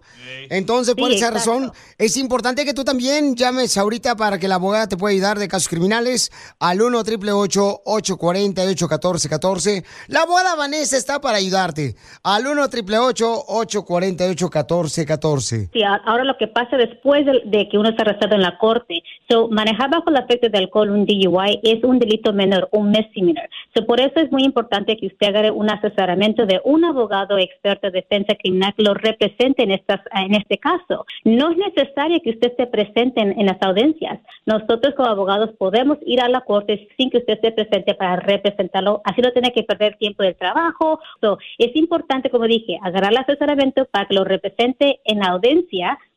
Entonces, 0.50 0.96
por 0.96 1.10
Sí, 1.10 1.16
esa 1.16 1.28
exacto. 1.30 1.52
razón, 1.52 1.72
es 1.98 2.16
importante 2.18 2.64
que 2.64 2.74
tú 2.74 2.84
también 2.84 3.36
llames 3.36 3.78
ahorita 3.78 4.16
para 4.16 4.38
que 4.40 4.48
la 4.48 4.56
abogada 4.56 4.88
te 4.88 4.96
pueda 4.98 5.12
ayudar 5.14 5.40
de 5.40 5.48
casos 5.48 5.68
criminales 5.68 6.32
al 6.60 6.82
1 6.82 6.98
888 7.00 7.82
848 7.86 8.86
1414 8.88 9.84
La 10.08 10.22
abogada 10.22 10.56
Vanessa 10.56 10.96
está 10.98 11.20
para 11.20 11.38
ayudarte. 11.40 11.96
Al 12.24 12.48
1 12.48 12.62
888 12.64 13.44
848 13.48 14.46
1414 14.46 15.70
Sí, 15.74 15.84
ahora 15.96 16.24
lo 16.24 16.38
que 16.38 16.48
pasa 16.48 16.78
después 16.78 17.26
de, 17.26 17.42
de 17.46 17.70
que 17.70 17.78
uno 17.78 17.90
está 17.90 18.04
arrestado 18.04 18.36
en 18.36 18.42
la 18.42 18.58
corte, 18.58 19.04
so, 19.30 19.48
manejar 19.50 19.90
bajo 19.90 20.10
el 20.10 20.18
efecto 20.18 20.50
de 20.50 20.58
alcohol, 20.58 20.90
un 20.90 21.06
DUI, 21.06 21.60
es 21.64 21.84
un 21.84 22.00
delito 22.00 22.34
menor, 22.34 22.70
un 22.72 22.92
misdemeanor. 22.92 23.50
So, 23.76 23.86
por 23.86 24.00
eso 24.00 24.20
es 24.20 24.32
muy 24.32 24.44
importante 24.44 24.98
que 24.98 25.08
usted 25.08 25.28
haga 25.28 25.52
un 25.52 25.70
asesoramiento 25.70 26.46
de 26.46 26.62
un 26.64 26.84
abogado 26.86 27.38
experto 27.38 27.88
de 27.88 28.02
defensa 28.02 28.36
criminal 28.36 28.74
que 28.76 28.84
lo 28.84 28.94
represente 28.94 29.64
en, 29.64 29.72
estas, 29.72 30.02
en 30.14 30.36
este 30.36 30.58
caso. 30.58 31.06
No 31.24 31.52
es 31.52 31.58
necesario 31.58 32.22
que 32.22 32.32
usted 32.32 32.54
se 32.58 32.68
presente 32.68 33.22
en, 33.22 33.40
en 33.40 33.46
las 33.46 33.62
audiencias. 33.62 34.20
Nosotros 34.46 34.94
como 34.96 35.10
abogados 35.10 35.52
podemos 35.58 35.98
ir 36.06 36.22
a 36.22 36.30
la 36.30 36.42
corte 36.42 36.88
sin 36.98 37.10
que 37.10 37.18
usted 37.18 37.34
esté 37.34 37.52
presente 37.52 37.94
para 37.94 38.18
representarlo. 38.18 39.02
Así 39.04 39.22
no 39.22 39.32
tiene 39.32 39.52
que 39.52 39.64
perder 39.64 39.98
tiempo 39.98 40.24
del 40.24 40.36
trabajo. 40.36 41.00
So, 41.22 41.38
es 41.58 41.76
importante, 41.76 42.30
como 42.30 42.46
dije, 42.46 42.78
agarrar 42.82 43.12
el 43.12 43.18
asesoramiento 43.18 43.86
para 43.86 44.06
que 44.06 44.16
lo 44.16 44.24
represente 44.24 45.00
en 45.06 45.20
la 45.20 45.28
audiencia 45.28 45.69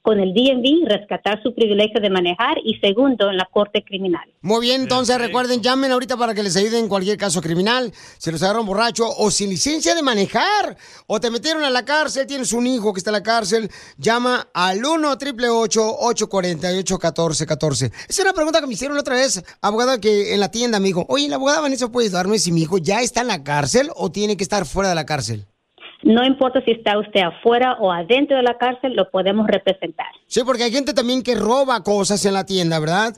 con 0.02 0.18
el 0.18 0.32
y 0.36 0.84
rescatar 0.84 1.40
su 1.42 1.54
privilegio 1.54 2.00
de 2.00 2.10
manejar 2.10 2.56
y 2.64 2.74
segundo 2.78 3.30
en 3.30 3.36
la 3.36 3.48
corte 3.50 3.84
criminal. 3.84 4.28
Muy 4.40 4.60
bien, 4.60 4.82
entonces 4.82 5.16
recuerden, 5.18 5.62
llamen 5.62 5.92
ahorita 5.92 6.16
para 6.16 6.34
que 6.34 6.42
les 6.42 6.56
ayuden 6.56 6.84
en 6.84 6.88
cualquier 6.88 7.16
caso 7.16 7.40
criminal. 7.40 7.92
Se 8.18 8.32
los 8.32 8.42
agarraron 8.42 8.66
borracho 8.66 9.08
o 9.08 9.30
sin 9.30 9.50
licencia 9.50 9.94
de 9.94 10.02
manejar. 10.02 10.76
O 11.06 11.20
te 11.20 11.30
metieron 11.30 11.62
a 11.62 11.70
la 11.70 11.84
cárcel, 11.84 12.26
tienes 12.26 12.52
un 12.52 12.66
hijo 12.66 12.92
que 12.92 12.98
está 12.98 13.10
en 13.10 13.14
la 13.14 13.22
cárcel. 13.22 13.70
Llama 13.96 14.48
al 14.52 14.84
1 14.84 15.08
888 15.12 15.96
848 16.00 16.94
1414 16.94 17.86
Esa 17.86 18.04
es 18.08 18.18
una 18.20 18.32
pregunta 18.32 18.60
que 18.60 18.66
me 18.66 18.74
hicieron 18.74 18.96
la 18.96 19.02
otra 19.02 19.14
vez, 19.14 19.44
abogada, 19.60 20.00
que 20.00 20.34
en 20.34 20.40
la 20.40 20.50
tienda 20.50 20.80
me 20.80 20.88
dijo, 20.88 21.06
oye, 21.08 21.28
¿la 21.28 21.36
abogada 21.36 21.60
Vanessa 21.60 21.92
puede 21.92 22.08
ayudarme 22.08 22.40
si 22.40 22.50
mi 22.50 22.62
hijo 22.62 22.78
ya 22.78 23.02
está 23.02 23.20
en 23.20 23.28
la 23.28 23.44
cárcel 23.44 23.90
o 23.94 24.10
tiene 24.10 24.36
que 24.36 24.42
estar 24.42 24.66
fuera 24.66 24.88
de 24.88 24.96
la 24.96 25.06
cárcel? 25.06 25.46
No 26.04 26.24
importa 26.24 26.60
si 26.64 26.72
está 26.72 26.98
usted 26.98 27.20
afuera 27.20 27.76
o 27.78 27.92
adentro 27.92 28.36
de 28.36 28.42
la 28.42 28.58
cárcel, 28.58 28.94
lo 28.94 29.10
podemos 29.10 29.46
representar. 29.46 30.06
Sí, 30.26 30.40
porque 30.44 30.64
hay 30.64 30.72
gente 30.72 30.94
también 30.94 31.22
que 31.22 31.34
roba 31.34 31.82
cosas 31.82 32.24
en 32.26 32.34
la 32.34 32.44
tienda, 32.44 32.78
¿verdad? 32.80 33.14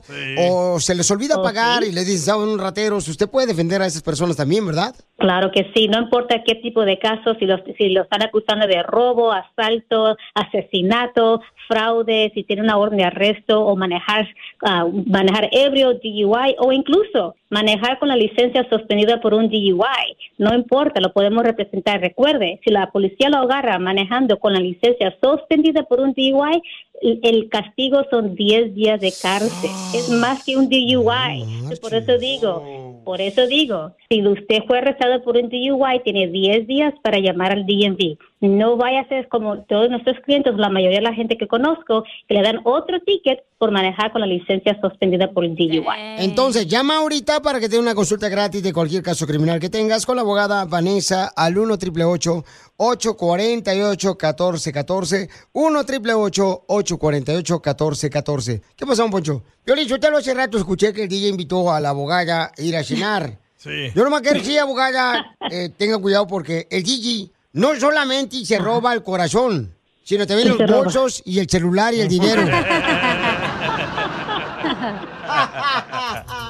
O 0.51 0.79
se 0.79 0.93
les 0.95 1.09
olvida 1.09 1.35
Oh, 1.37 1.43
pagar 1.43 1.83
sí. 1.83 1.89
y 1.89 1.91
les 1.93 2.05
dicen, 2.05 2.35
son 2.35 2.59
rateros. 2.59 3.07
Usted 3.07 3.27
puede 3.29 3.47
defender 3.47 3.81
a 3.81 3.87
esas 3.87 4.03
personas 4.03 4.35
también, 4.37 4.65
¿verdad? 4.65 4.93
Claro 5.17 5.49
que 5.51 5.71
sí, 5.73 5.87
no 5.87 5.99
importa 5.99 6.43
qué 6.45 6.55
tipo 6.55 6.81
de 6.85 6.99
caso, 6.99 7.33
si 7.39 7.45
los, 7.45 7.61
si 7.77 7.89
lo 7.89 8.03
están 8.03 8.21
acusando 8.21 8.67
de 8.67 8.83
robo, 8.83 9.31
asalto, 9.31 10.15
asesinato, 10.33 11.41
fraude, 11.67 12.31
si 12.33 12.43
tiene 12.43 12.61
una 12.61 12.77
orden 12.77 12.99
de 12.99 13.05
arresto 13.05 13.65
o 13.65 13.75
manejar, 13.75 14.27
ah, 14.63 14.87
manejar 15.05 15.49
ebrio, 15.51 15.93
DUI 15.95 16.55
o 16.59 16.71
incluso 16.71 17.35
manejar 17.49 17.99
con 17.99 18.09
la 18.09 18.15
licencia 18.15 18.67
suspendida 18.69 19.21
por 19.21 19.33
un 19.33 19.49
DUI. 19.49 20.17
No 20.37 20.53
importa, 20.53 20.99
lo 20.99 21.13
podemos 21.13 21.43
representar. 21.43 22.01
Recuerde, 22.01 22.59
si 22.63 22.71
la 22.71 22.91
policía 22.91 23.29
lo 23.29 23.37
agarra 23.37 23.79
manejando 23.79 24.39
con 24.39 24.53
la 24.53 24.59
licencia 24.59 25.15
suspendida 25.21 25.83
por 25.83 25.99
un 25.99 26.13
DUI, 26.13 26.61
el 27.01 27.19
el 27.23 27.49
castigo 27.49 28.05
son 28.09 28.35
10 28.35 28.73
días 28.73 28.99
de 28.99 29.11
cárcel. 29.21 29.69
Es 29.93 30.09
más 30.09 30.43
que 30.43 30.57
un 30.57 30.69
DUI. 30.69 31.43
Por 31.81 31.93
eso 31.93 32.17
digo, 32.17 33.01
por 33.03 33.21
eso 33.21 33.47
digo, 33.47 33.91
si 34.09 34.25
usted 34.25 34.59
fue 34.67 34.79
arrestado 34.79 35.23
por 35.23 35.37
un 35.37 35.49
DUI, 35.49 36.01
tiene 36.03 36.27
10 36.27 36.67
días 36.67 36.93
para 37.01 37.19
llamar 37.19 37.51
al 37.51 37.65
DMV. 37.65 38.17
No 38.41 38.77
vaya 38.77 39.01
a 39.01 39.07
ser 39.07 39.27
como 39.27 39.63
todos 39.63 39.89
nuestros 39.89 40.19
clientes, 40.19 40.53
la 40.55 40.69
mayoría 40.69 40.99
de 40.99 41.03
la 41.03 41.13
gente 41.13 41.37
que 41.37 41.47
conozco, 41.47 42.03
que 42.27 42.35
le 42.35 42.41
dan 42.43 42.59
otro 42.63 42.99
ticket 42.99 43.43
por 43.57 43.71
manejar 43.71 44.11
con 44.11 44.21
la 44.21 44.27
licencia 44.27 44.79
suspendida 44.81 45.31
por 45.31 45.45
el 45.45 45.55
DUI. 45.55 45.83
Entonces, 46.19 46.67
llama 46.67 46.97
ahorita 46.97 47.41
para 47.41 47.59
que 47.59 47.67
te 47.67 47.75
dé 47.75 47.81
una 47.81 47.95
consulta 47.95 48.29
gratis 48.29 48.61
de 48.61 48.73
cualquier 48.73 49.01
caso 49.01 49.25
criminal 49.25 49.59
que 49.59 49.69
tengas 49.69 50.05
con 50.05 50.17
la 50.17 50.21
abogada 50.21 50.65
Vanessa 50.65 51.31
al 51.35 51.57
1 51.57 51.73
888 51.73 52.43
848 52.77 54.09
1414 54.09 55.29
1 55.53 55.79
888 55.79 56.65
848 56.67 57.53
1414 57.55 58.61
¿Qué 58.75 58.85
pasó, 58.85 59.09
Poncho? 59.09 59.43
Yo 59.65 59.75
le 59.75 59.81
dije, 59.83 59.95
hace 59.95 60.33
rato 60.33 60.57
escuché 60.57 60.93
que 60.93 61.03
el 61.03 61.09
DJ 61.09 61.29
invitó 61.29 61.71
a 61.71 61.79
la 61.79 61.89
abogada 61.89 62.51
a 62.57 62.61
ir 62.61 62.75
a 62.75 62.83
cenar. 62.83 63.44
Sí. 63.65 63.91
Yo 63.95 64.03
nomás 64.03 64.21
quiero 64.21 64.37
decir, 64.37 64.59
abogada, 64.59 65.35
eh, 65.49 65.71
tenga 65.75 65.97
cuidado 65.97 66.27
porque 66.27 66.67
el 66.69 66.83
DJ 66.83 67.31
no 67.53 67.75
solamente 67.75 68.45
se 68.45 68.59
roba 68.59 68.93
el 68.93 69.01
corazón, 69.01 69.73
sino 70.03 70.27
también 70.27 70.49
los 70.49 70.69
bolsos 70.69 71.23
y 71.25 71.39
el 71.39 71.49
celular 71.49 71.91
y 71.95 72.01
el 72.01 72.07
dinero. 72.07 72.43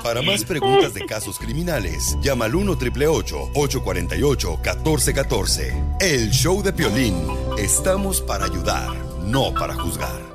Para 0.04 0.22
más 0.22 0.44
preguntas 0.44 0.94
de 0.94 1.06
casos 1.06 1.40
criminales, 1.40 2.18
llama 2.22 2.46
al 2.46 2.56
1 2.56 2.74
848 2.74 4.60
1414 4.64 5.74
El 6.02 6.30
show 6.32 6.62
de 6.62 6.74
Piolín. 6.74 7.26
Estamos 7.58 8.22
para 8.22 8.46
ayudar, 8.46 8.94
no 9.24 9.54
para 9.54 9.74
juzgar. 9.74 10.35